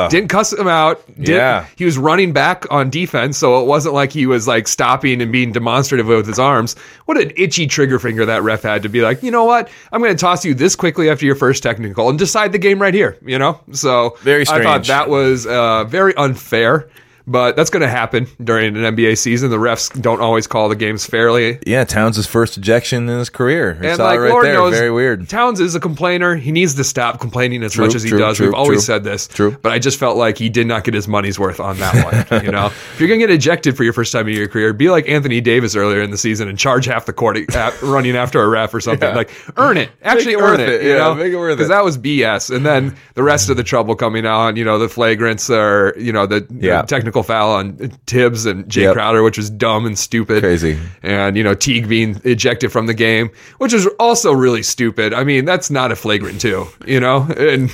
Didn't 0.09 0.29
cuss 0.29 0.51
him 0.51 0.67
out. 0.67 1.03
Yeah. 1.17 1.65
he 1.75 1.85
was 1.85 1.97
running 1.97 2.33
back 2.33 2.65
on 2.71 2.89
defense, 2.89 3.37
so 3.37 3.61
it 3.61 3.67
wasn't 3.67 3.93
like 3.93 4.11
he 4.11 4.25
was 4.25 4.47
like 4.47 4.67
stopping 4.67 5.21
and 5.21 5.31
being 5.31 5.51
demonstrative 5.51 6.07
with 6.07 6.25
his 6.25 6.39
arms. 6.39 6.75
What 7.05 7.17
an 7.17 7.31
itchy 7.37 7.67
trigger 7.67 7.99
finger 7.99 8.25
that 8.25 8.41
ref 8.41 8.63
had 8.63 8.83
to 8.83 8.89
be 8.89 9.01
like, 9.01 9.21
you 9.21 9.31
know 9.31 9.45
what? 9.45 9.69
I'm 9.91 10.01
going 10.01 10.15
to 10.15 10.19
toss 10.19 10.43
you 10.43 10.53
this 10.53 10.75
quickly 10.75 11.09
after 11.09 11.25
your 11.25 11.35
first 11.35 11.61
technical 11.61 12.09
and 12.09 12.17
decide 12.17 12.51
the 12.51 12.57
game 12.57 12.81
right 12.81 12.93
here. 12.93 13.17
You 13.23 13.37
know, 13.37 13.59
so 13.71 14.17
Very 14.21 14.45
I 14.47 14.63
thought 14.63 14.85
that 14.85 15.09
was 15.09 15.45
uh, 15.45 15.83
very 15.83 16.15
unfair. 16.15 16.89
But 17.27 17.55
that's 17.55 17.69
going 17.69 17.81
to 17.81 17.89
happen 17.89 18.27
during 18.43 18.75
an 18.75 18.95
NBA 18.95 19.17
season. 19.17 19.49
The 19.51 19.57
refs 19.57 19.99
don't 20.01 20.19
always 20.21 20.47
call 20.47 20.67
the 20.69 20.75
games 20.75 21.05
fairly. 21.05 21.59
Yeah, 21.65 21.83
Towns' 21.83 22.25
first 22.25 22.57
ejection 22.57 23.07
in 23.07 23.19
his 23.19 23.29
career. 23.29 23.77
We 23.79 23.87
And 23.87 23.97
saw 23.97 24.05
like 24.05 24.17
it 24.17 24.21
right 24.21 24.29
Lord 24.31 24.45
there. 24.45 24.53
knows, 24.53 24.73
Very 24.73 24.91
weird. 24.91 25.29
Towns 25.29 25.59
is 25.59 25.75
a 25.75 25.79
complainer. 25.79 26.35
He 26.35 26.51
needs 26.51 26.73
to 26.75 26.83
stop 26.83 27.19
complaining 27.19 27.61
as 27.63 27.73
True, 27.73 27.85
much 27.85 27.95
as 27.95 28.03
he 28.03 28.09
true, 28.09 28.19
does. 28.19 28.37
true, 28.37 28.47
We've 28.47 28.55
always 28.55 28.83
said 28.85 29.03
this. 29.03 29.27
True. 29.27 29.55
But 29.61 29.71
I 29.71 29.79
just 29.79 29.99
felt 29.99 30.17
like 30.17 30.37
he 30.37 30.49
did 30.49 30.65
not 30.67 30.83
get 30.83 30.93
his 30.93 31.07
money's 31.07 31.37
worth 31.37 31.59
on 31.59 31.77
that 31.77 32.27
one. 32.31 32.43
you 32.43 32.51
know, 32.51 32.67
if 32.67 32.95
you're 32.99 33.07
gonna 33.09 33.19
get 33.19 33.29
ejected 33.29 33.77
for 33.77 33.83
your 33.83 33.93
first 33.93 34.11
time 34.11 34.27
in 34.27 34.33
your 34.35 34.47
career, 34.47 34.73
be 34.73 34.89
like 34.89 35.07
Anthony 35.07 35.39
Davis 35.41 35.75
earlier 35.75 36.01
in 36.01 36.09
the 36.11 36.17
season 36.17 36.47
and 36.47 36.57
charge 36.57 36.85
half 36.85 37.05
the 37.05 37.13
court 37.13 37.37
at, 37.55 37.81
running 37.81 38.15
after 38.15 38.41
a 38.41 38.47
ref 38.47 38.73
or 38.73 38.79
something. 38.79 39.07
Yeah. 39.09 39.15
Like 39.15 39.29
earn 39.57 39.77
it, 39.77 39.89
actually 40.01 40.33
it 40.33 40.39
earn 40.41 40.59
it. 40.59 40.69
it. 40.69 40.81
You 40.83 40.89
Yeah, 40.93 40.97
know, 40.99 41.15
make 41.15 41.31
it 41.31 41.37
worth 41.37 41.57
because 41.57 41.69
that 41.69 41.83
was 41.83 41.97
BS. 41.97 42.55
And 42.55 42.65
then 42.65 42.95
the 43.13 43.23
rest 43.23 43.49
of 43.49 43.57
the 43.57 43.63
trouble 43.63 43.95
coming 43.95 44.25
on. 44.25 44.55
You 44.55 44.65
know, 44.65 44.79
the 44.79 44.87
flagrants 44.87 45.49
or 45.49 45.97
you 45.99 46.11
know 46.11 46.25
the, 46.25 46.41
the 46.41 46.67
Yeah. 46.67 46.81
Technical 47.23 47.23
foul 47.23 47.51
on 47.51 47.89
Thibs 48.07 48.45
and 48.45 48.67
Jay 48.69 48.83
Yep. 48.83 48.93
Crowder, 48.93 49.23
which 49.23 49.37
was 49.37 49.49
dumb 49.49 49.85
and 49.85 49.97
stupid 49.97 50.41
Crazy. 50.41 50.77
and 51.03 51.35
you 51.37 51.43
know 51.43 51.53
Teague 51.53 51.87
being 51.87 52.19
ejected 52.23 52.71
from 52.71 52.85
the 52.87 52.93
game, 52.93 53.29
which 53.57 53.73
is 53.73 53.87
also 53.99 54.31
really 54.31 54.63
stupid. 54.63 55.13
I 55.13 55.23
mean, 55.23 55.45
that's 55.45 55.69
not 55.69 55.91
a 55.91 55.95
flagrant 55.95 56.41
two, 56.41 56.67
you 56.85 56.99
know. 56.99 57.27
And 57.37 57.69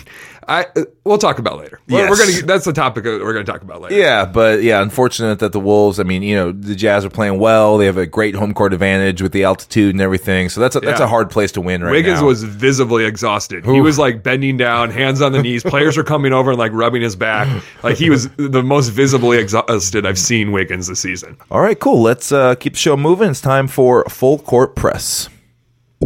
I 0.47 0.65
we'll 1.03 1.17
talk 1.17 1.39
about 1.39 1.57
later. 1.57 1.79
We're- 1.87 2.09
We're 2.09 2.17
gonna 2.17 2.41
that's 2.45 2.65
the 2.65 2.73
topic 2.73 3.03
that 3.03 3.21
we're 3.21 3.33
gonna 3.33 3.45
talk 3.45 3.61
about 3.61 3.81
later. 3.81 3.95
Yeah, 3.95 4.25
but 4.25 4.61
yeah, 4.63 4.81
unfortunate 4.81 5.39
that 5.39 5.51
the 5.51 5.59
Wolves. 5.59 5.99
I 5.99 6.03
mean, 6.03 6.21
you 6.23 6.35
know, 6.35 6.51
the 6.51 6.75
Jazz 6.75 7.03
are 7.05 7.09
playing 7.09 7.39
well. 7.39 7.77
They 7.77 7.85
have 7.85 7.97
a 7.97 8.05
great 8.05 8.35
home 8.35 8.53
court 8.53 8.73
advantage 8.73 9.21
with 9.21 9.31
the 9.31 9.43
altitude 9.43 9.95
and 9.95 10.01
everything. 10.01 10.49
So 10.49 10.61
that's 10.61 10.75
a, 10.75 10.79
that's 10.79 10.99
a 10.99 11.07
hard 11.07 11.29
place 11.29 11.51
to 11.53 11.61
win 11.61 11.83
right 11.83 11.91
Wiggins 11.91 12.19
now. 12.21 12.27
was 12.27 12.43
visibly 12.43 13.05
exhausted. 13.05 13.65
He 13.65 13.81
was 13.81 13.97
like 13.97 14.23
bending 14.23 14.57
down, 14.57 14.91
hands 14.91 15.21
on 15.21 15.31
the 15.31 15.41
knees. 15.41 15.63
Players 15.63 15.97
were 15.97 16.03
coming 16.03 16.33
over 16.33 16.51
and 16.51 16.59
like 16.59 16.71
rubbing 16.73 17.01
his 17.01 17.15
back. 17.15 17.47
Like 17.83 17.97
he 17.97 18.09
was 18.09 18.29
the 18.37 18.63
most 18.63 18.89
visibly 18.89 19.37
exhausted 19.37 20.05
I've 20.05 20.19
seen 20.19 20.51
Wiggins 20.51 20.87
this 20.87 20.99
season. 20.99 21.37
All 21.51 21.61
right, 21.61 21.79
cool. 21.79 22.01
Let's 22.01 22.31
uh, 22.31 22.55
keep 22.55 22.73
the 22.73 22.79
show 22.79 22.95
moving. 22.97 23.29
It's 23.31 23.41
time 23.41 23.67
for 23.67 24.03
full 24.05 24.37
court 24.39 24.75
press. 24.75 25.29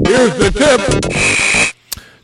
Here's 0.05 0.36
the 0.38 0.51
tip. 0.51 1.68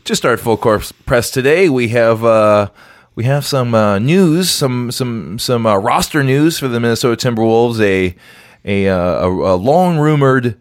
Just 0.06 0.22
start 0.22 0.38
full 0.38 0.56
court 0.56 0.92
press 1.04 1.32
today. 1.32 1.68
We 1.68 1.88
have 1.88 2.24
uh, 2.24 2.70
we 3.16 3.24
have 3.24 3.44
some 3.44 3.74
uh, 3.74 3.98
news, 3.98 4.48
some 4.48 4.92
some 4.92 5.36
some 5.40 5.66
uh, 5.66 5.74
roster 5.78 6.22
news 6.22 6.60
for 6.60 6.68
the 6.68 6.78
Minnesota 6.78 7.16
Timberwolves. 7.16 7.80
A 7.80 8.14
a, 8.64 8.88
uh, 8.88 9.26
a, 9.26 9.28
a 9.28 9.56
long 9.56 9.98
rumored 9.98 10.60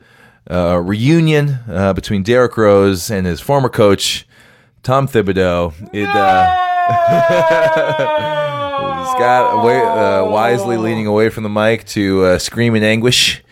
uh, 0.49 0.81
reunion 0.83 1.59
uh, 1.69 1.93
between 1.93 2.23
Derrick 2.23 2.57
Rose 2.57 3.11
and 3.11 3.27
his 3.27 3.39
former 3.39 3.69
coach 3.69 4.27
Tom 4.81 5.07
Thibodeau. 5.07 5.75
It. 5.93 6.05
Scott 9.15 9.63
away, 9.63 9.79
wisely 10.27 10.77
leaning 10.77 11.05
away 11.05 11.29
from 11.29 11.43
the 11.43 11.49
mic 11.49 11.85
to 11.89 12.39
scream 12.39 12.73
in 12.73 12.81
anguish 12.81 13.43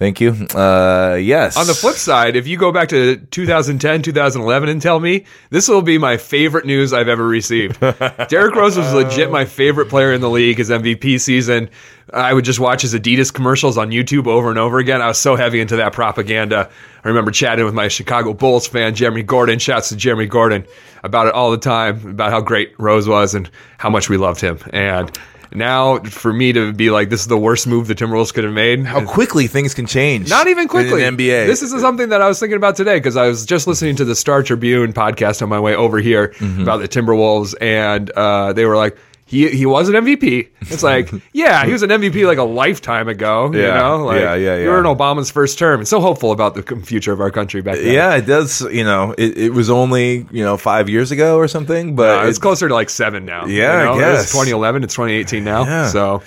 Thank 0.00 0.18
you. 0.18 0.30
Uh, 0.30 1.18
yes. 1.20 1.58
On 1.58 1.66
the 1.66 1.74
flip 1.74 1.94
side, 1.94 2.34
if 2.34 2.46
you 2.46 2.56
go 2.56 2.72
back 2.72 2.88
to 2.88 3.18
2010, 3.18 4.00
2011 4.00 4.70
and 4.70 4.80
tell 4.80 4.98
me, 4.98 5.26
this 5.50 5.68
will 5.68 5.82
be 5.82 5.98
my 5.98 6.16
favorite 6.16 6.64
news 6.64 6.94
I've 6.94 7.08
ever 7.08 7.28
received. 7.28 7.78
Derrick 8.28 8.54
Rose 8.54 8.78
was 8.78 8.94
legit 8.94 9.30
my 9.30 9.44
favorite 9.44 9.90
player 9.90 10.14
in 10.14 10.22
the 10.22 10.30
league 10.30 10.56
his 10.56 10.70
MVP 10.70 11.20
season. 11.20 11.68
I 12.14 12.32
would 12.32 12.46
just 12.46 12.58
watch 12.58 12.80
his 12.80 12.94
Adidas 12.94 13.30
commercials 13.30 13.76
on 13.76 13.90
YouTube 13.90 14.26
over 14.26 14.48
and 14.48 14.58
over 14.58 14.78
again. 14.78 15.02
I 15.02 15.08
was 15.08 15.18
so 15.18 15.36
heavy 15.36 15.60
into 15.60 15.76
that 15.76 15.92
propaganda. 15.92 16.70
I 17.04 17.08
remember 17.08 17.30
chatting 17.30 17.66
with 17.66 17.74
my 17.74 17.88
Chicago 17.88 18.32
Bulls 18.32 18.66
fan, 18.66 18.94
Jeremy 18.94 19.22
Gordon. 19.22 19.58
Shouts 19.58 19.90
to 19.90 19.96
Jeremy 19.96 20.24
Gordon 20.24 20.64
about 21.04 21.26
it 21.26 21.34
all 21.34 21.50
the 21.50 21.58
time, 21.58 22.08
about 22.08 22.30
how 22.30 22.40
great 22.40 22.72
Rose 22.78 23.06
was 23.06 23.34
and 23.34 23.50
how 23.76 23.90
much 23.90 24.08
we 24.08 24.16
loved 24.16 24.40
him. 24.40 24.60
And 24.72 25.14
now 25.52 25.98
for 25.98 26.32
me 26.32 26.52
to 26.52 26.72
be 26.72 26.90
like, 26.90 27.08
this 27.08 27.20
is 27.20 27.26
the 27.26 27.36
worst 27.38 27.66
move 27.66 27.86
the 27.88 27.94
Timberwolves 27.94 28.32
could 28.32 28.44
have 28.44 28.52
made. 28.52 28.84
how 28.84 29.04
quickly 29.04 29.46
things 29.46 29.74
can 29.74 29.86
change. 29.86 30.28
Not 30.30 30.46
even 30.46 30.68
quickly. 30.68 31.02
in 31.04 31.16
NBA. 31.16 31.46
This 31.46 31.62
is 31.62 31.78
something 31.80 32.10
that 32.10 32.20
I 32.22 32.28
was 32.28 32.38
thinking 32.38 32.56
about 32.56 32.76
today 32.76 32.98
because 32.98 33.16
I 33.16 33.26
was 33.26 33.44
just 33.46 33.66
listening 33.66 33.96
to 33.96 34.04
the 34.04 34.14
Star 34.14 34.42
Tribune 34.42 34.92
podcast 34.92 35.42
on 35.42 35.48
my 35.48 35.60
way 35.60 35.74
over 35.74 35.98
here 35.98 36.28
Mm-hmm. 36.40 36.62
about 36.62 36.78
the 36.78 36.88
Timberwolves, 36.88 37.54
and 37.60 38.10
uh, 38.10 38.52
they 38.52 38.64
were 38.64 38.76
like, 38.76 38.96
he 39.30 39.48
he 39.48 39.64
was 39.64 39.88
an 39.88 39.94
MVP. 39.94 40.48
It's 40.62 40.82
like, 40.82 41.08
yeah, 41.32 41.64
he 41.64 41.72
was 41.72 41.82
an 41.84 41.90
MVP 41.90 42.26
like 42.26 42.38
a 42.38 42.42
lifetime 42.42 43.06
ago. 43.08 43.52
You 43.52 43.60
Yeah. 43.60 43.74
know, 43.78 44.04
like, 44.04 44.20
Yeah, 44.20 44.34
yeah, 44.34 44.56
You 44.56 44.68
were 44.70 44.80
in. 44.80 44.84
Obama's 44.84 45.30
first 45.30 45.56
term, 45.56 45.78
and 45.80 45.86
so 45.88 46.00
hopeful 46.00 46.32
about 46.32 46.56
the 46.56 46.62
future 46.84 47.12
of 47.12 47.20
our 47.20 47.30
country 47.30 47.62
back 47.62 47.76
then. 47.76 47.94
Yeah, 47.94 48.16
it 48.16 48.26
does. 48.26 48.60
You 48.60 48.82
know, 48.82 49.14
it, 49.16 49.38
it 49.38 49.50
was 49.54 49.70
only 49.70 50.26
you 50.32 50.42
know 50.44 50.56
five 50.56 50.88
years 50.88 51.12
ago 51.12 51.36
or 51.36 51.46
something, 51.46 51.94
but 51.94 52.24
Uh, 52.24 52.28
it's 52.28 52.38
it- 52.38 52.40
closer 52.42 52.66
to 52.68 52.74
like 52.74 52.90
seven 52.90 53.24
now. 53.24 53.46
Yeah, 53.46 53.72
I 53.72 53.78
you 53.78 53.84
know? 53.84 53.92
Was 53.92 54.22
guess. 54.22 54.32
2011. 54.32 54.82
It's 54.84 54.94
2018 54.94 55.44
now. 55.44 55.64
Yeah. 55.64 55.86
So, 55.88 56.22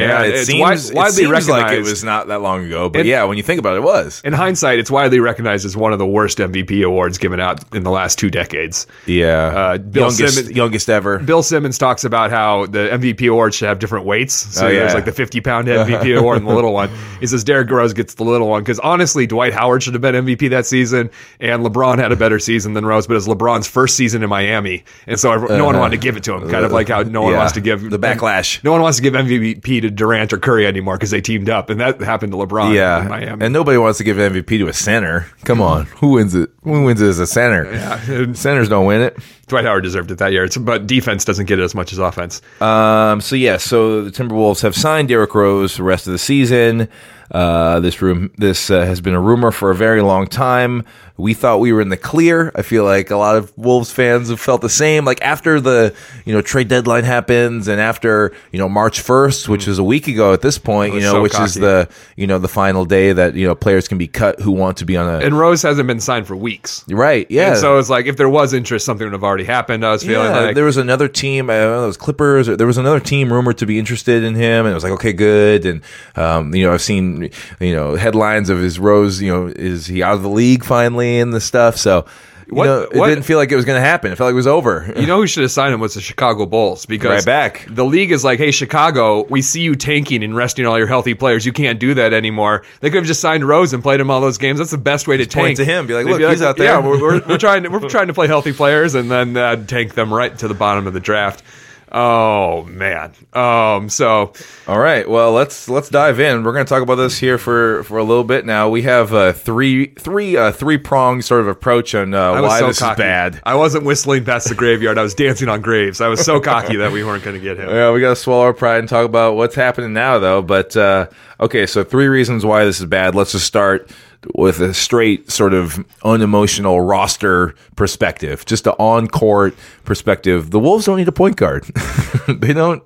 yeah, 0.00 0.22
it 0.22 0.34
it's 0.34 0.46
seems, 0.46 0.88
wi- 0.90 1.06
it 1.08 1.12
seems 1.12 1.30
recognized. 1.30 1.48
like 1.48 1.72
it 1.78 1.80
was 1.82 2.04
not 2.04 2.28
that 2.28 2.40
long 2.42 2.64
ago. 2.66 2.88
But 2.88 3.00
And- 3.00 3.08
yeah, 3.08 3.24
when 3.24 3.36
you 3.36 3.42
think 3.42 3.58
about 3.58 3.74
it, 3.74 3.78
it 3.78 3.82
was. 3.84 4.20
in 4.24 4.32
hindsight, 4.32 4.78
it's 4.78 4.90
widely 4.90 5.20
recognized 5.20 5.64
as 5.66 5.76
one 5.76 5.92
of 5.92 5.98
the 5.98 6.06
worst 6.06 6.38
MVP 6.38 6.82
awards 6.84 7.18
given 7.18 7.40
out 7.40 7.60
in 7.74 7.82
the 7.82 7.90
last 7.90 8.18
two 8.18 8.30
decades. 8.30 8.86
Yeah, 9.06 9.26
Uh, 9.46 9.78
Bill 9.78 10.04
youngest 10.04 10.34
Simmons- 10.36 10.56
youngest 10.56 10.90
ever. 10.90 11.18
Bill 11.18 11.42
Simmons 11.42 11.78
talks 11.78 12.04
about 12.04 12.30
how 12.30 12.66
the 12.66 12.88
MVP 12.92 13.26
award 13.30 13.54
should 13.54 13.68
have 13.68 13.78
different 13.78 14.04
weights. 14.06 14.34
So 14.34 14.66
Oh, 14.66 14.68
yeah. 14.68 14.80
there's 14.80 14.94
like 14.94 15.04
the 15.04 15.12
50 15.12 15.40
pound 15.40 15.68
MVP 15.68 16.12
award 16.18 16.38
and 16.38 16.46
the 16.48 16.54
little 16.54 16.72
one. 16.72 16.90
He 17.20 17.26
says 17.26 17.44
Derrick 17.44 17.70
Rose 17.70 17.92
gets 17.92 18.14
the 18.14 18.24
little 18.24 18.48
one 18.48 18.62
because 18.62 18.78
honestly, 18.80 19.26
Dwight 19.26 19.52
Howard 19.52 19.82
should 19.82 19.94
have 19.94 20.02
been 20.02 20.14
MVP 20.14 20.48
that 20.50 20.66
season, 20.66 21.10
and 21.40 21.64
LeBron 21.64 21.98
had 21.98 22.12
a 22.12 22.16
better 22.16 22.38
season 22.38 22.74
than 22.74 22.84
Rose, 22.84 23.06
but 23.06 23.16
it's 23.16 23.26
LeBron's 23.28 23.66
first 23.66 23.96
season 23.96 24.22
in 24.22 24.28
Miami, 24.28 24.84
and 25.06 25.18
so 25.18 25.32
everyone- 25.32 25.58
no 25.58 25.64
one 25.64 25.78
wanted 25.78 25.96
to 26.00 26.02
give 26.02 26.16
it 26.16 26.24
to 26.24 26.34
him. 26.34 26.50
Kind 26.50 26.64
of 26.64 26.72
like 26.72 26.88
how 26.88 27.02
no 27.02 27.22
one 27.22 27.28
Uh-huh. 27.28 27.32
Yeah. 27.32 27.38
wants 27.38 27.52
to 27.54 27.60
give 27.60 27.90
The 27.90 27.98
backlash. 27.98 28.62
No 28.64 28.72
one 28.72 28.80
wants 28.82 28.96
to 28.98 29.02
give 29.02 29.14
MVP 29.14 29.80
to 29.82 29.85
Durant 29.90 30.32
or 30.32 30.38
Curry 30.38 30.66
anymore 30.66 30.96
because 30.96 31.10
they 31.10 31.20
teamed 31.20 31.48
up, 31.48 31.70
and 31.70 31.80
that 31.80 32.00
happened 32.00 32.32
to 32.32 32.38
LeBron 32.38 32.68
in 32.70 32.74
Yeah, 32.74 33.06
Miami. 33.08 33.44
and 33.44 33.52
nobody 33.52 33.78
wants 33.78 33.98
to 33.98 34.04
give 34.04 34.16
MVP 34.16 34.58
to 34.58 34.68
a 34.68 34.72
center. 34.72 35.26
Come 35.44 35.60
on, 35.60 35.86
who 35.86 36.08
wins 36.12 36.34
it? 36.34 36.50
Who 36.64 36.84
wins 36.84 37.00
it 37.00 37.06
as 37.08 37.18
a 37.18 37.26
center? 37.26 37.64
Yeah. 37.72 38.32
Centers 38.32 38.68
don't 38.68 38.86
win 38.86 39.00
it. 39.02 39.18
Dwight 39.48 39.64
Howard 39.64 39.84
deserved 39.84 40.10
it 40.10 40.18
that 40.18 40.32
year, 40.32 40.44
It's- 40.44 40.56
but 40.56 40.86
defense 40.86 41.24
doesn't 41.24 41.46
get 41.46 41.58
it 41.60 41.62
as 41.62 41.74
much 41.74 41.92
as 41.92 41.98
offense. 41.98 42.42
Um, 42.60 43.20
so 43.20 43.36
yeah, 43.36 43.58
so 43.58 44.02
the 44.02 44.10
Timberwolves 44.10 44.62
have 44.62 44.74
signed 44.74 45.08
Derrick 45.08 45.34
Rose 45.34 45.76
the 45.76 45.82
rest 45.84 46.06
of 46.06 46.12
the 46.12 46.18
season. 46.18 46.88
Uh, 47.30 47.80
this 47.80 48.00
room, 48.02 48.30
this 48.38 48.70
uh, 48.70 48.84
has 48.86 49.00
been 49.00 49.14
a 49.14 49.20
rumor 49.20 49.50
for 49.50 49.70
a 49.70 49.74
very 49.74 50.00
long 50.00 50.26
time. 50.26 50.84
We 51.18 51.34
thought 51.34 51.60
we 51.60 51.72
were 51.72 51.80
in 51.80 51.88
the 51.88 51.96
clear. 51.96 52.52
I 52.54 52.62
feel 52.62 52.84
like 52.84 53.10
a 53.10 53.16
lot 53.16 53.36
of 53.36 53.56
Wolves 53.56 53.90
fans 53.90 54.28
have 54.28 54.40
felt 54.40 54.60
the 54.60 54.68
same. 54.68 55.04
Like 55.04 55.22
after 55.22 55.60
the 55.60 55.94
you 56.24 56.34
know 56.34 56.42
trade 56.42 56.68
deadline 56.68 57.04
happens, 57.04 57.68
and 57.68 57.80
after 57.80 58.32
you 58.52 58.58
know 58.58 58.68
March 58.68 59.00
first, 59.00 59.48
which 59.48 59.66
is 59.66 59.78
a 59.78 59.84
week 59.84 60.08
ago 60.08 60.32
at 60.32 60.42
this 60.42 60.58
point, 60.58 60.94
you 60.94 61.00
know, 61.00 61.12
so 61.12 61.22
which 61.22 61.38
is 61.40 61.54
the 61.54 61.88
you 62.16 62.26
know 62.26 62.38
the 62.38 62.48
final 62.48 62.84
day 62.84 63.12
that 63.12 63.34
you 63.34 63.46
know 63.46 63.54
players 63.54 63.88
can 63.88 63.98
be 63.98 64.06
cut 64.08 64.40
who 64.40 64.50
want 64.52 64.76
to 64.78 64.84
be 64.84 64.96
on 64.96 65.08
a 65.08 65.24
And 65.24 65.38
Rose 65.38 65.62
hasn't 65.62 65.86
been 65.86 66.00
signed 66.00 66.26
for 66.26 66.36
weeks. 66.36 66.84
right. 66.88 67.26
Yeah. 67.30 67.50
And 67.52 67.58
so 67.58 67.78
it's 67.78 67.88
like 67.88 68.06
if 68.06 68.16
there 68.16 68.28
was 68.28 68.52
interest, 68.52 68.84
something 68.84 69.06
would 69.06 69.12
have 69.12 69.24
already 69.24 69.44
happened. 69.44 69.84
I 69.86 69.92
was 69.92 70.02
feeling 70.02 70.30
Yeah, 70.30 70.38
like 70.40 70.54
there 70.54 70.64
was 70.64 70.76
another 70.76 71.08
team. 71.08 71.48
I 71.48 71.54
don't 71.58 71.72
know, 71.72 71.84
it 71.84 71.86
was 71.86 71.96
Clippers. 71.96 72.48
Or 72.48 72.56
there 72.56 72.66
was 72.66 72.78
another 72.78 73.00
team 73.00 73.32
rumored 73.32 73.58
to 73.58 73.66
be 73.66 73.78
interested 73.78 74.22
in 74.22 74.34
him, 74.34 74.66
and 74.66 74.72
it 74.72 74.74
was 74.74 74.84
like, 74.84 74.92
okay, 74.94 75.12
good. 75.12 75.64
And 75.64 75.80
um, 76.16 76.54
you 76.54 76.64
know, 76.66 76.74
I've 76.74 76.82
seen 76.82 77.30
you 77.60 77.74
know 77.74 77.94
headlines 77.96 78.50
of 78.50 78.58
his 78.58 78.78
Rose. 78.78 79.22
You 79.22 79.32
know, 79.32 79.46
is 79.46 79.86
he 79.86 80.02
out 80.02 80.14
of 80.14 80.22
the 80.22 80.28
league 80.28 80.64
finally 80.64 81.05
and 81.06 81.32
the 81.32 81.40
stuff? 81.40 81.76
So 81.76 82.04
you 82.48 82.54
What- 82.54 82.64
know, 82.66 82.82
it 82.82 82.94
what- 82.96 83.08
didn't 83.08 83.24
feel 83.24 83.38
like 83.38 83.50
it 83.50 83.56
was 83.56 83.64
going 83.64 83.76
to 83.80 83.84
happen. 83.84 84.12
It 84.12 84.16
felt 84.18 84.28
like 84.28 84.32
it 84.32 84.36
was 84.36 84.46
over. 84.46 84.92
You 84.96 85.06
know 85.06 85.16
who 85.16 85.26
should 85.26 85.42
have 85.42 85.50
signed 85.50 85.74
him 85.74 85.80
was 85.80 85.94
the 85.94 86.00
Chicago 86.00 86.46
Bulls 86.46 86.86
because 86.86 87.10
Right 87.10 87.24
back. 87.24 87.66
the 87.68 87.84
league 87.84 88.12
is 88.12 88.22
like, 88.22 88.38
hey, 88.38 88.52
Chicago, 88.52 89.24
we 89.28 89.42
see 89.42 89.62
you 89.62 89.74
tanking 89.74 90.22
and 90.22 90.36
resting 90.36 90.64
all 90.64 90.78
your 90.78 90.86
healthy 90.86 91.14
players. 91.14 91.44
You 91.44 91.52
can't 91.52 91.80
do 91.80 91.94
that 91.94 92.12
anymore. 92.12 92.62
They 92.80 92.90
could 92.90 92.98
have 92.98 93.06
just 93.06 93.20
signed 93.20 93.46
Rose 93.48 93.72
and 93.72 93.82
played 93.82 93.98
him 93.98 94.10
all 94.12 94.20
those 94.20 94.38
games. 94.38 94.58
That's 94.58 94.70
the 94.70 94.78
best 94.78 95.08
way 95.08 95.16
to 95.16 95.26
tank. 95.26 95.44
point 95.46 95.56
to 95.56 95.64
him, 95.64 95.88
be 95.88 95.94
like, 95.94 96.06
They'd 96.06 96.12
"Look, 96.20 96.30
he's 96.30 96.40
out 96.42 96.56
there." 96.56 96.66
Yeah, 96.66 96.78
we're, 96.86 97.00
we're, 97.00 97.20
we're 97.26 97.38
trying 97.38 97.64
to 97.64 97.68
we're 97.68 97.80
trying 97.88 98.06
to 98.06 98.14
play 98.14 98.28
healthy 98.28 98.52
players 98.52 98.94
and 98.94 99.10
then 99.10 99.36
uh, 99.36 99.56
tank 99.66 99.94
them 99.94 100.14
right 100.14 100.36
to 100.38 100.46
the 100.46 100.54
bottom 100.54 100.86
of 100.86 100.92
the 100.92 101.00
draft. 101.00 101.42
Oh 101.90 102.64
man. 102.64 103.12
Um. 103.32 103.88
So 103.88 104.32
All 104.66 104.78
right. 104.78 105.08
Well, 105.08 105.32
let's 105.32 105.68
let's 105.68 105.88
dive 105.88 106.18
in. 106.18 106.42
We're 106.42 106.52
going 106.52 106.64
to 106.64 106.68
talk 106.68 106.82
about 106.82 106.96
this 106.96 107.18
here 107.18 107.38
for 107.38 107.84
for 107.84 107.98
a 107.98 108.04
little 108.04 108.24
bit 108.24 108.44
now. 108.44 108.68
We 108.68 108.82
have 108.82 109.12
a 109.12 109.32
three 109.32 109.86
three 109.86 110.36
uh, 110.36 110.50
three 110.50 110.78
pronged 110.78 111.24
sort 111.24 111.42
of 111.42 111.48
approach 111.48 111.94
on 111.94 112.12
uh, 112.12 112.42
why 112.42 112.58
so 112.58 112.66
this 112.66 112.80
cocky. 112.80 112.92
is 113.02 113.06
bad. 113.06 113.40
I 113.44 113.54
wasn't 113.54 113.84
whistling 113.84 114.24
past 114.24 114.48
the 114.48 114.56
graveyard. 114.56 114.98
I 114.98 115.02
was 115.02 115.14
dancing 115.14 115.48
on 115.48 115.60
graves. 115.60 116.00
I 116.00 116.08
was 116.08 116.24
so 116.24 116.40
cocky 116.40 116.76
that 116.76 116.90
we 116.90 117.04
weren't 117.04 117.22
going 117.22 117.36
to 117.36 117.42
get 117.42 117.56
him. 117.58 117.68
Yeah, 117.68 117.92
we 117.92 118.00
got 118.00 118.10
to 118.10 118.16
swallow 118.16 118.44
our 118.44 118.54
pride 118.54 118.80
and 118.80 118.88
talk 118.88 119.06
about 119.06 119.36
what's 119.36 119.54
happening 119.54 119.92
now, 119.92 120.18
though. 120.18 120.42
But 120.42 120.76
uh, 120.76 121.06
okay, 121.38 121.66
so 121.66 121.84
three 121.84 122.08
reasons 122.08 122.44
why 122.44 122.64
this 122.64 122.80
is 122.80 122.86
bad. 122.86 123.14
Let's 123.14 123.32
just 123.32 123.46
start 123.46 123.90
with 124.34 124.60
a 124.60 124.74
straight, 124.74 125.30
sort 125.30 125.54
of 125.54 125.84
unemotional 126.04 126.80
roster 126.80 127.54
perspective, 127.76 128.44
just 128.46 128.66
an 128.66 128.74
on-court 128.78 129.54
perspective. 129.84 130.50
The 130.50 130.58
Wolves 130.58 130.86
don't 130.86 130.96
need 130.98 131.08
a 131.08 131.12
point 131.12 131.36
guard. 131.36 131.64
they 132.28 132.52
don't. 132.52 132.82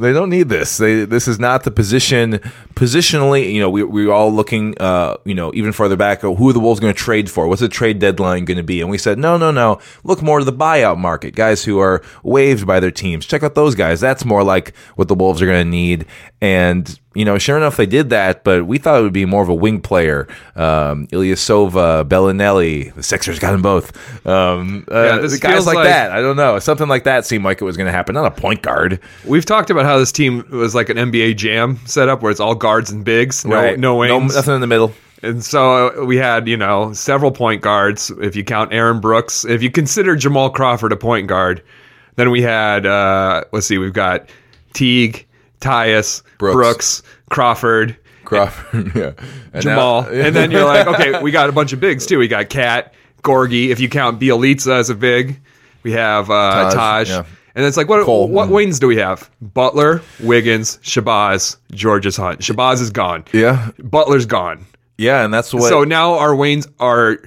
They 0.00 0.14
don't 0.14 0.30
need 0.30 0.48
this. 0.48 0.78
They, 0.78 1.04
this 1.04 1.28
is 1.28 1.38
not 1.38 1.64
the 1.64 1.70
position. 1.70 2.40
Positionally, 2.74 3.52
you 3.52 3.60
know, 3.60 3.68
we 3.68 3.82
we 3.84 4.06
were 4.06 4.14
all 4.14 4.32
looking, 4.32 4.74
uh, 4.80 5.18
you 5.26 5.34
know, 5.34 5.52
even 5.54 5.72
further 5.72 5.96
back. 5.96 6.24
oh, 6.24 6.34
Who 6.34 6.48
are 6.48 6.52
the 6.54 6.60
Wolves 6.60 6.80
going 6.80 6.94
to 6.94 6.98
trade 6.98 7.30
for? 7.30 7.46
What's 7.46 7.60
the 7.60 7.68
trade 7.68 7.98
deadline 7.98 8.46
going 8.46 8.56
to 8.56 8.62
be? 8.62 8.80
And 8.80 8.88
we 8.88 8.96
said, 8.96 9.18
no, 9.18 9.36
no, 9.36 9.50
no. 9.50 9.78
Look 10.02 10.22
more 10.22 10.38
to 10.38 10.44
the 10.44 10.52
buyout 10.54 10.96
market. 10.96 11.34
Guys 11.34 11.64
who 11.64 11.78
are 11.80 12.02
waived 12.22 12.66
by 12.66 12.80
their 12.80 12.90
teams. 12.90 13.26
Check 13.26 13.42
out 13.42 13.54
those 13.54 13.74
guys. 13.74 14.00
That's 14.00 14.24
more 14.24 14.42
like 14.42 14.74
what 14.96 15.08
the 15.08 15.14
Wolves 15.14 15.42
are 15.42 15.46
going 15.46 15.64
to 15.66 15.70
need. 15.70 16.06
And 16.40 16.98
you 17.14 17.24
know, 17.24 17.38
sure 17.38 17.56
enough, 17.56 17.76
they 17.76 17.86
did 17.86 18.10
that. 18.10 18.44
But 18.44 18.66
we 18.66 18.78
thought 18.78 18.98
it 18.98 19.02
would 19.02 19.12
be 19.12 19.24
more 19.24 19.42
of 19.42 19.48
a 19.48 19.54
wing 19.54 19.80
player. 19.80 20.26
Um, 20.56 21.06
Ilyasova, 21.08 22.04
Belinelli. 22.08 22.94
The 22.94 23.02
Sixers 23.02 23.38
got 23.38 23.52
them 23.52 23.62
both. 23.62 23.96
Um, 24.26 24.84
uh, 24.90 25.20
Yeah, 25.22 25.36
guys 25.38 25.66
like, 25.66 25.76
like- 25.76 25.84
that. 25.88 26.12
I 26.12 26.20
don't 26.20 26.36
know. 26.36 26.58
Something 26.58 26.88
like 26.88 27.04
that 27.04 27.24
seemed 27.26 27.44
like 27.44 27.60
it 27.60 27.64
was 27.64 27.76
going 27.76 27.86
to 27.86 27.92
happen. 27.92 28.14
Not 28.14 28.26
a 28.26 28.30
point 28.30 28.62
guard. 28.62 29.00
We've 29.24 29.44
talked 29.46 29.70
about 29.70 29.84
how 29.84 29.98
this 29.98 30.12
team 30.12 30.44
was 30.50 30.74
like 30.74 30.88
an 30.88 30.96
NBA 30.96 31.36
jam 31.36 31.78
setup 31.86 32.22
where 32.22 32.30
it's 32.30 32.40
all 32.40 32.54
guards 32.54 32.90
and 32.90 33.04
bigs, 33.04 33.44
no, 33.44 33.54
right? 33.56 33.78
no 33.78 33.96
wings. 33.96 34.34
nothing 34.34 34.54
in 34.54 34.60
the 34.60 34.66
middle. 34.66 34.92
And 35.22 35.42
so 35.42 35.88
uh, 36.02 36.04
we 36.04 36.16
had, 36.18 36.46
you 36.46 36.56
know, 36.56 36.92
several 36.92 37.30
point 37.32 37.62
guards. 37.62 38.10
If 38.20 38.36
you 38.36 38.44
count 38.44 38.74
Aaron 38.74 39.00
Brooks, 39.00 39.44
if 39.46 39.62
you 39.62 39.70
consider 39.70 40.16
Jamal 40.16 40.50
Crawford 40.50 40.92
a 40.92 40.96
point 40.96 41.28
guard, 41.28 41.62
then 42.16 42.30
we 42.30 42.42
had, 42.42 42.84
uh, 42.84 43.44
let's 43.52 43.66
see, 43.66 43.78
we've 43.78 43.92
got 43.94 44.28
Teague, 44.74 45.26
Tyus, 45.64 46.22
Brooks. 46.38 46.54
Brooks, 46.54 47.02
Crawford, 47.30 47.96
Crawford, 48.24 48.92
yeah, 48.94 49.12
And 49.52 49.62
Jamal. 49.62 50.02
now- 50.02 50.08
and 50.10 50.34
then 50.36 50.50
you're 50.50 50.64
like, 50.64 50.86
okay, 50.86 51.22
we 51.22 51.30
got 51.30 51.48
a 51.48 51.52
bunch 51.52 51.72
of 51.72 51.80
bigs 51.80 52.06
too. 52.06 52.18
We 52.18 52.28
got 52.28 52.48
Cat, 52.48 52.94
Gorgui. 53.22 53.68
If 53.70 53.80
you 53.80 53.88
count 53.88 54.20
Bjelica 54.20 54.72
as 54.78 54.90
a 54.90 54.94
big, 54.94 55.40
we 55.82 55.92
have 55.92 56.30
uh, 56.30 56.70
Taj, 56.70 56.74
Taj. 56.74 57.08
yeah. 57.10 57.24
And 57.56 57.64
it's 57.64 57.76
like, 57.76 57.88
what 57.88 58.04
Cole. 58.04 58.28
what 58.28 58.48
wings 58.48 58.80
do 58.80 58.88
we 58.88 58.96
have? 58.96 59.30
Butler, 59.40 60.02
Wiggins, 60.20 60.78
Shabazz, 60.78 61.56
Georges 61.70 62.16
Hunt. 62.16 62.40
Shabazz 62.40 62.80
is 62.80 62.90
gone. 62.90 63.24
yeah, 63.32 63.70
Butler's 63.78 64.26
gone. 64.26 64.66
yeah, 64.98 65.24
and 65.24 65.32
that's 65.32 65.54
what. 65.54 65.68
So 65.68 65.84
now 65.84 66.14
our 66.18 66.30
Waynes 66.30 66.66
are 66.80 67.18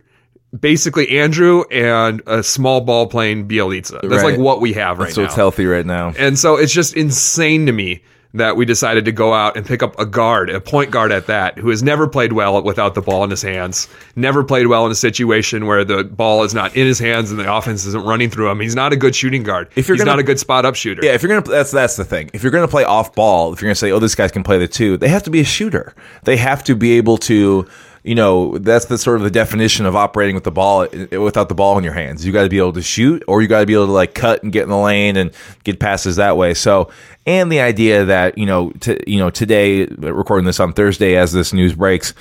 basically 0.59 1.17
Andrew 1.17 1.63
and 1.71 2.21
a 2.27 2.43
small 2.43 2.81
ball 2.81 3.07
playing 3.07 3.47
Bjelica. 3.47 4.01
That's 4.01 4.23
Right. 4.23 4.31
like 4.31 4.39
what 4.39 4.59
we 4.59 4.73
have 4.73 4.99
right 4.99 5.13
so 5.13 5.21
now. 5.21 5.27
it's 5.27 5.35
healthy 5.35 5.65
right 5.65 5.85
now. 5.85 6.13
and 6.19 6.37
so 6.37 6.57
it's 6.57 6.73
just 6.73 6.95
insane 6.95 7.65
to 7.67 7.71
me 7.71 8.01
that 8.33 8.55
we 8.57 8.65
decided 8.65 9.05
to 9.05 9.11
go 9.11 9.33
out 9.33 9.55
and 9.57 9.65
pick 9.65 9.81
up 9.81 9.97
a 9.99 10.05
guard, 10.05 10.49
a 10.49 10.59
point 10.61 10.91
guard 10.91 11.11
at 11.11 11.27
that, 11.27 11.57
who 11.57 11.69
has 11.69 11.81
never 11.81 12.07
played 12.07 12.33
well 12.33 12.61
without 12.61 12.93
the 12.93 13.01
ball 13.01 13.23
in 13.23 13.29
his 13.29 13.41
hands, 13.41 13.87
never 14.15 14.43
played 14.43 14.67
well 14.67 14.85
in 14.85 14.91
a 14.91 14.95
situation 14.95 15.65
where 15.65 15.83
the 15.85 16.03
ball 16.03 16.43
is 16.43 16.53
not 16.53 16.75
in 16.75 16.85
his 16.85 16.99
hands 16.99 17.31
and 17.31 17.39
the 17.39 17.51
offense 17.51 17.85
isn't 17.85 18.03
running 18.05 18.29
through 18.29 18.49
him. 18.49 18.59
He's 18.59 18.75
not 18.75 18.93
a 18.93 18.95
good 18.97 19.15
shooting 19.15 19.43
guard. 19.43 19.69
If 19.75 19.87
you're 19.87 19.95
He's 19.95 20.01
gonna- 20.01 20.11
not 20.11 20.19
a 20.19 20.23
good 20.23 20.39
spot 20.39 20.65
up 20.65 20.75
shooter. 20.75 21.03
Yeah, 21.05 21.13
if 21.13 21.23
you're 21.23 21.29
gonna 21.29 21.41
that's 21.55 21.71
that's 21.71 21.95
the 21.95 22.05
thing. 22.05 22.29
If 22.33 22.43
you're 22.43 22.51
gonna 22.51 22.67
play 22.67 22.83
off 22.83 23.15
ball, 23.15 23.53
if 23.53 23.61
you're 23.61 23.67
gonna 23.69 23.75
say, 23.75 23.91
"Oh, 23.91 23.99
this 23.99 24.13
guy 24.15 24.27
can 24.27 24.43
play 24.43 24.57
the 24.57 24.67
two, 24.67 24.97
they 24.97 25.07
have 25.07 25.23
to 25.23 25.29
be 25.29 25.39
a 25.39 25.45
shooter. 25.45 25.93
They 26.25 26.37
have 26.37 26.63
to 26.65 26.75
be 26.75 26.97
able 26.97 27.17
to, 27.19 27.65
you 28.07 28.15
know, 28.15 28.57
that's 28.57 28.85
the 28.85 28.97
sort 28.97 29.17
of 29.17 29.23
the 29.23 29.29
definition 29.29 29.85
of 29.85 29.93
operating 29.93 30.33
with 30.33 30.45
the 30.45 30.51
ball 30.51 30.83
uh, 30.83 31.21
without 31.21 31.49
the 31.49 31.55
ball 31.55 31.77
in 31.77 31.83
your 31.83 31.91
hands. 31.93 32.25
You 32.25 32.31
got 32.31 32.43
to 32.43 32.49
be 32.49 32.57
able 32.57 32.71
to 32.73 32.81
shoot, 32.81 33.21
or 33.27 33.41
you 33.41 33.49
got 33.49 33.59
to 33.59 33.65
be 33.65 33.73
able 33.73 33.87
to 33.87 33.91
like 33.91 34.13
cut 34.13 34.43
and 34.43 34.51
get 34.53 34.63
in 34.63 34.69
the 34.69 34.77
lane 34.77 35.17
and 35.17 35.31
get 35.65 35.81
passes 35.81 36.15
that 36.15 36.37
way. 36.37 36.53
So, 36.53 36.89
and 37.25 37.51
the 37.51 37.59
idea 37.59 38.05
that 38.05 38.37
you 38.37 38.45
know, 38.45 38.71
you 39.05 39.17
know, 39.17 39.29
today 39.29 39.87
recording 39.87 40.45
this 40.45 40.61
on 40.61 40.71
Thursday 40.71 41.17
as 41.17 41.33
this 41.33 41.51
news 41.51 41.75
breaks, 41.75 42.13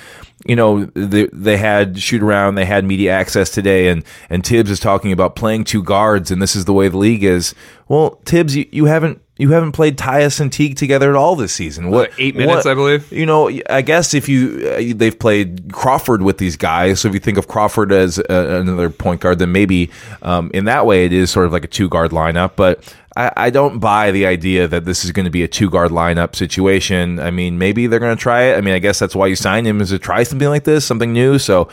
you 0.45 0.57
know, 0.57 0.83
they, 0.87 1.27
they 1.31 1.55
had 1.55 1.97
shoot 1.97 2.21
around, 2.21 2.55
they 2.55 2.65
had 2.65 2.83
media 2.83 3.13
access 3.13 3.49
today, 3.49 3.87
and 3.87 4.03
and 4.29 4.45
Thibs 4.45 4.69
is 4.69 4.81
talking 4.81 5.13
about 5.13 5.37
playing 5.37 5.63
two 5.63 5.83
guards, 5.83 6.31
and 6.31 6.41
this 6.41 6.53
is 6.53 6.65
the 6.65 6.73
way 6.73 6.89
the 6.89 6.97
league 6.97 7.23
is. 7.23 7.55
Well, 7.87 8.19
Thibs, 8.25 8.57
you, 8.57 8.65
you 8.73 8.85
haven't 8.85 9.21
you 9.37 9.51
haven't 9.51 9.73
played 9.73 9.97
Tyus 9.97 10.39
and 10.39 10.51
Teague 10.51 10.77
together 10.77 11.09
at 11.09 11.15
all 11.15 11.35
this 11.35 11.53
season. 11.53 11.89
What 11.89 12.11
eight 12.17 12.35
minutes, 12.35 12.65
what- 12.65 12.71
I 12.71 12.73
believe? 12.73 13.11
You 13.11 13.25
know, 13.25 13.49
I 13.69 13.81
guess 13.81 14.13
if 14.13 14.27
you 14.27 14.67
uh, 14.69 14.93
they've 14.95 15.17
played 15.17 15.71
Crawford 15.71 16.21
with 16.21 16.37
these 16.37 16.57
guys, 16.57 17.01
so 17.01 17.07
if 17.07 17.13
you 17.13 17.19
think 17.19 17.37
of 17.37 17.47
Crawford 17.47 17.91
as 17.91 18.19
uh, 18.19 18.23
another 18.61 18.89
point 18.89 19.21
guard, 19.21 19.39
then 19.39 19.51
maybe 19.51 19.91
um, 20.21 20.49
in 20.53 20.65
that 20.65 20.85
way 20.85 21.05
it 21.05 21.13
is 21.13 21.29
sort 21.29 21.45
of 21.45 21.53
like 21.53 21.63
a 21.63 21.67
two 21.67 21.89
guard 21.89 22.11
lineup. 22.11 22.51
But 22.55 22.95
I, 23.15 23.31
I 23.37 23.49
don't 23.49 23.79
buy 23.79 24.11
the 24.11 24.25
idea 24.25 24.67
that 24.67 24.85
this 24.85 25.05
is 25.05 25.11
going 25.11 25.25
to 25.25 25.31
be 25.31 25.43
a 25.43 25.47
two 25.47 25.69
guard 25.69 25.91
lineup 25.91 26.35
situation. 26.35 27.19
I 27.19 27.31
mean, 27.31 27.57
maybe 27.57 27.87
they're 27.87 27.99
going 27.99 28.15
to 28.15 28.21
try 28.21 28.43
it. 28.43 28.57
I 28.57 28.61
mean, 28.61 28.73
I 28.73 28.79
guess 28.79 28.99
that's 28.99 29.15
why 29.15 29.27
you 29.27 29.35
signed 29.35 29.67
him 29.67 29.81
is 29.81 29.89
to 29.89 29.99
try 29.99 30.23
something 30.23 30.47
like 30.49 30.63
this, 30.63 30.85
something 30.85 31.13
new. 31.13 31.37
So. 31.39 31.69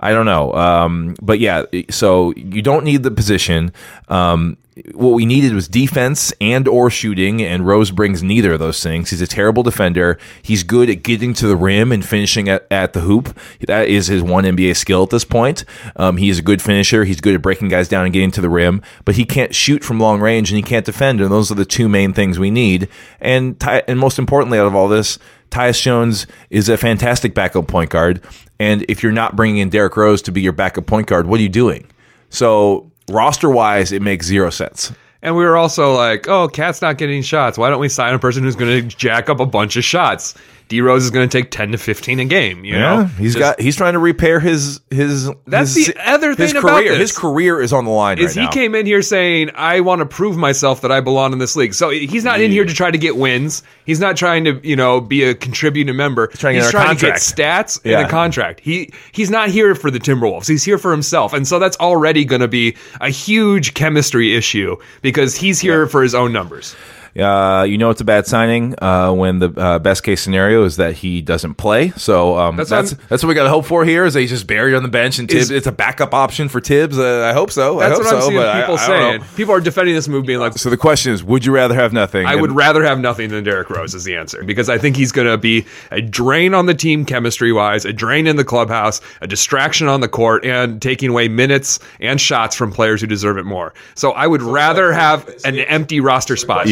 I 0.00 0.12
don't 0.12 0.26
know. 0.26 0.52
Um, 0.54 1.14
but 1.20 1.38
yeah, 1.38 1.64
so 1.90 2.32
you 2.34 2.62
don't 2.62 2.84
need 2.84 3.02
the 3.02 3.10
position. 3.10 3.72
Um, 4.08 4.56
what 4.94 5.10
we 5.10 5.26
needed 5.26 5.52
was 5.52 5.68
defense 5.68 6.32
and 6.40 6.66
or 6.66 6.90
shooting, 6.90 7.42
and 7.42 7.66
Rose 7.66 7.90
brings 7.90 8.22
neither 8.22 8.54
of 8.54 8.60
those 8.60 8.82
things. 8.82 9.10
He's 9.10 9.20
a 9.20 9.26
terrible 9.26 9.62
defender. 9.62 10.18
He's 10.42 10.62
good 10.62 10.88
at 10.88 11.02
getting 11.02 11.34
to 11.34 11.46
the 11.46 11.56
rim 11.56 11.92
and 11.92 12.04
finishing 12.04 12.48
at, 12.48 12.66
at 12.70 12.92
the 12.92 13.00
hoop. 13.00 13.36
That 13.66 13.88
is 13.88 14.06
his 14.06 14.22
one 14.22 14.44
NBA 14.44 14.76
skill 14.76 15.02
at 15.02 15.10
this 15.10 15.24
point. 15.24 15.64
Um, 15.96 16.16
he 16.16 16.30
is 16.30 16.38
a 16.38 16.42
good 16.42 16.62
finisher. 16.62 17.04
He's 17.04 17.20
good 17.20 17.34
at 17.34 17.42
breaking 17.42 17.68
guys 17.68 17.88
down 17.88 18.04
and 18.04 18.12
getting 18.12 18.30
to 18.32 18.40
the 18.40 18.48
rim, 18.48 18.82
but 19.04 19.16
he 19.16 19.24
can't 19.24 19.54
shoot 19.54 19.84
from 19.84 20.00
long 20.00 20.20
range 20.20 20.50
and 20.50 20.56
he 20.56 20.62
can't 20.62 20.86
defend. 20.86 21.20
And 21.20 21.30
those 21.30 21.50
are 21.50 21.56
the 21.56 21.64
two 21.64 21.88
main 21.88 22.12
things 22.12 22.38
we 22.38 22.50
need. 22.50 22.88
And 23.20 23.62
and 23.86 23.98
most 23.98 24.18
importantly, 24.18 24.58
out 24.58 24.66
of 24.66 24.74
all 24.74 24.88
this, 24.88 25.18
Tyus 25.50 25.80
Jones 25.80 26.26
is 26.50 26.68
a 26.68 26.76
fantastic 26.76 27.34
backup 27.34 27.66
point 27.66 27.90
guard. 27.90 28.22
And 28.58 28.84
if 28.88 29.02
you're 29.02 29.12
not 29.12 29.36
bringing 29.36 29.58
in 29.58 29.70
Derrick 29.70 29.96
Rose 29.96 30.22
to 30.22 30.32
be 30.32 30.40
your 30.40 30.52
backup 30.52 30.86
point 30.86 31.06
guard, 31.06 31.26
what 31.26 31.40
are 31.40 31.42
you 31.42 31.48
doing? 31.48 31.86
So 32.28 32.90
roster 33.10 33.50
wise, 33.50 33.92
it 33.92 34.02
makes 34.02 34.26
zero 34.26 34.50
sense. 34.50 34.92
And 35.22 35.36
we 35.36 35.44
were 35.44 35.56
also 35.56 35.94
like, 35.94 36.28
oh, 36.28 36.48
Cat's 36.48 36.80
not 36.80 36.96
getting 36.96 37.22
shots. 37.22 37.58
Why 37.58 37.68
don't 37.68 37.80
we 37.80 37.88
sign 37.88 38.14
a 38.14 38.18
person 38.18 38.42
who's 38.42 38.56
going 38.56 38.88
to 38.88 38.96
jack 38.96 39.28
up 39.28 39.40
a 39.40 39.46
bunch 39.46 39.76
of 39.76 39.84
shots? 39.84 40.34
D 40.70 40.80
Rose 40.80 41.04
is 41.04 41.10
going 41.10 41.28
to 41.28 41.38
take 41.42 41.50
10 41.50 41.72
to 41.72 41.78
15 41.78 42.20
a 42.20 42.24
game. 42.24 42.64
You 42.64 42.78
know? 42.78 43.04
he's 43.18 43.34
Just- 43.34 43.38
got 43.40 43.60
he's 43.60 43.76
trying 43.76 43.92
to 43.94 43.98
repair 43.98 44.38
his 44.40 44.80
his. 44.88 45.28
That's 45.46 45.74
his- 45.74 45.88
the 45.88 46.08
other 46.10 46.34
thing 46.34 46.56
about 46.56 46.78
career. 46.78 46.90
this. 46.92 47.10
His 47.10 47.18
career 47.18 47.60
is 47.60 47.72
on 47.72 47.84
the 47.84 47.90
line 47.90 48.18
is 48.18 48.36
right 48.36 48.42
he 48.42 48.46
now. 48.46 48.50
came 48.52 48.74
in 48.76 48.86
here 48.86 49.02
saying 49.02 49.50
I 49.56 49.80
want 49.80 49.98
to 49.98 50.06
prove 50.06 50.36
myself 50.36 50.80
that 50.82 50.92
I 50.92 51.00
belong 51.00 51.32
in 51.32 51.38
this 51.40 51.56
league. 51.56 51.74
So 51.74 51.90
he's 51.90 52.24
not 52.24 52.40
in 52.40 52.50
here 52.52 52.64
to 52.64 52.72
try 52.72 52.90
to 52.90 52.98
get 52.98 53.16
wins. 53.16 53.62
He's 53.84 53.98
not 54.00 54.16
trying 54.16 54.44
to 54.44 54.60
you 54.62 54.76
know 54.76 55.00
be 55.00 55.24
a 55.24 55.34
contributing 55.34 55.96
member. 55.96 56.28
He's 56.30 56.38
trying 56.40 56.54
to 56.54 56.60
get 56.60 56.70
trying 56.70 56.96
to 56.96 57.06
get 57.06 57.16
stats 57.16 57.80
Yeah. 57.84 57.98
and 57.98 58.06
a 58.06 58.08
contract. 58.08 58.60
He 58.60 58.92
he's 59.10 59.28
not 59.28 59.48
here 59.48 59.74
for 59.74 59.90
the 59.90 59.98
Timberwolves. 59.98 60.46
He's 60.48 60.62
here 60.64 60.78
for 60.78 60.92
himself, 60.92 61.32
and 61.32 61.48
so 61.48 61.58
that's 61.58 61.76
already 61.78 62.24
going 62.24 62.42
to 62.42 62.48
be 62.48 62.76
a 63.00 63.10
huge 63.10 63.74
chemistry 63.74 64.36
issue 64.36 64.76
because 65.02 65.34
he's 65.34 65.58
here 65.58 65.88
for 65.88 66.00
his 66.02 66.14
own 66.14 66.32
numbers. 66.32 66.76
Uh, 67.18 67.64
you 67.68 67.76
know 67.76 67.90
it's 67.90 68.00
a 68.00 68.04
bad 68.04 68.26
signing 68.26 68.74
uh, 68.82 69.12
when 69.12 69.38
the 69.40 69.50
uh, 69.56 69.78
best 69.80 70.02
case 70.04 70.20
scenario 70.22 70.64
is 70.64 70.76
that 70.76 70.94
he 70.94 71.20
doesn't 71.20 71.54
play. 71.54 71.90
So 71.96 72.38
um, 72.38 72.56
That's 72.56 72.70
that's 72.70 72.92
what 72.92 73.08
that's, 73.08 73.22
what 73.22 73.28
we 73.28 73.34
got 73.34 73.44
to 73.44 73.50
hope 73.50 73.64
for 73.66 73.84
here. 73.84 74.04
Is 74.04 74.14
that 74.14 74.20
he's 74.20 74.30
just 74.30 74.46
buried 74.46 74.74
on 74.74 74.82
the 74.82 74.88
bench 74.88 75.18
and 75.18 75.28
Thibs, 75.28 75.44
Is- 75.44 75.50
it's 75.50 75.66
a 75.66 75.72
backup 75.72 76.14
option 76.14 76.48
for 76.48 76.60
Thibs. 76.60 76.98
Uh, 76.98 77.24
I 77.28 77.32
hope 77.32 77.50
so. 77.50 77.80
I 77.80 77.88
That's 77.88 77.98
hope 77.98 78.06
what 78.06 78.14
I'm 78.14 78.20
so, 78.22 78.28
seeing 78.28 78.40
but 78.40 78.48
I- 78.48 78.60
people 78.60 78.74
I 78.76 78.86
saying. 78.86 79.24
People 79.36 79.54
are 79.54 79.60
defending 79.60 79.94
this 79.94 80.06
move, 80.08 80.24
being 80.26 80.38
like, 80.38 80.56
So 80.56 80.70
the 80.70 80.76
question 80.76 81.12
is, 81.12 81.24
would 81.24 81.44
you 81.44 81.52
rather 81.52 81.74
have 81.74 81.92
nothing? 81.92 82.26
I 82.26 82.32
And- 82.32 82.42
would 82.42 82.52
rather 82.52 82.84
have 82.84 82.98
nothing 83.00 83.30
than 83.30 83.42
Derrick 83.44 83.70
Rose 83.70 83.94
is 83.94 84.04
the 84.04 84.16
answer 84.16 84.44
because 84.44 84.68
I 84.68 84.78
think 84.78 84.96
he's 84.96 85.10
going 85.12 85.28
to 85.28 85.36
be 85.38 85.66
a 85.90 86.00
drain 86.00 86.54
on 86.54 86.66
the 86.66 86.74
team 86.74 87.04
chemistry 87.04 87.52
wise, 87.52 87.84
a 87.84 87.92
drain 87.92 88.26
in 88.26 88.36
the 88.36 88.44
clubhouse, 88.44 89.00
a 89.20 89.26
distraction 89.26 89.88
on 89.88 90.00
the 90.00 90.08
court, 90.08 90.44
and 90.44 90.80
taking 90.80 91.10
away 91.10 91.28
minutes 91.28 91.78
and 92.00 92.20
shots 92.20 92.54
from 92.54 92.70
players 92.72 93.00
who 93.00 93.06
deserve 93.06 93.36
it 93.36 93.44
more. 93.44 93.74
So 93.94 94.12
I 94.12 94.26
would 94.26 94.42
rather 94.42 94.92
have 94.92 95.28
an 95.44 95.58
empty 95.58 96.00
roster 96.00 96.36
spot. 96.36 96.68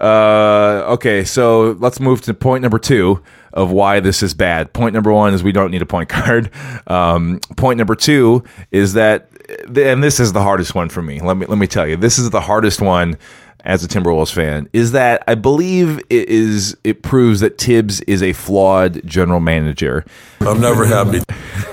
Uh, 0.00 0.84
okay, 0.88 1.24
so 1.24 1.72
let's 1.80 1.98
move 1.98 2.20
to 2.22 2.34
point 2.34 2.62
number 2.62 2.78
two 2.78 3.22
of 3.52 3.70
why 3.70 3.98
this 4.00 4.22
is 4.22 4.34
bad. 4.34 4.72
Point 4.72 4.94
number 4.94 5.12
one 5.12 5.34
is 5.34 5.42
we 5.42 5.52
don't 5.52 5.70
need 5.70 5.82
a 5.82 5.86
point 5.86 6.08
guard. 6.14 6.50
Um, 6.86 7.40
point 7.56 7.78
number 7.78 7.94
two 7.96 8.44
is 8.70 8.92
that, 8.92 9.28
and 9.66 10.02
this 10.02 10.20
is 10.20 10.32
the 10.32 10.42
hardest 10.42 10.74
one 10.74 10.88
for 10.88 11.02
me. 11.02 11.20
Let 11.20 11.36
me 11.36 11.46
let 11.46 11.58
me 11.58 11.66
tell 11.66 11.86
you, 11.86 11.96
this 11.96 12.18
is 12.18 12.30
the 12.30 12.40
hardest 12.40 12.80
one 12.80 13.16
as 13.64 13.84
a 13.84 13.88
Timberwolves 13.88 14.32
fan. 14.32 14.68
Is 14.72 14.92
that 14.92 15.22
I 15.26 15.34
believe 15.34 15.98
it 16.10 16.28
is 16.28 16.76
it 16.84 17.02
proves 17.02 17.40
that 17.40 17.58
Thibs 17.58 18.00
is 18.02 18.22
a 18.22 18.32
flawed 18.32 19.04
general 19.06 19.40
manager. 19.40 20.04
I'm 20.40 20.60
never 20.60 20.86
happy. 20.86 21.20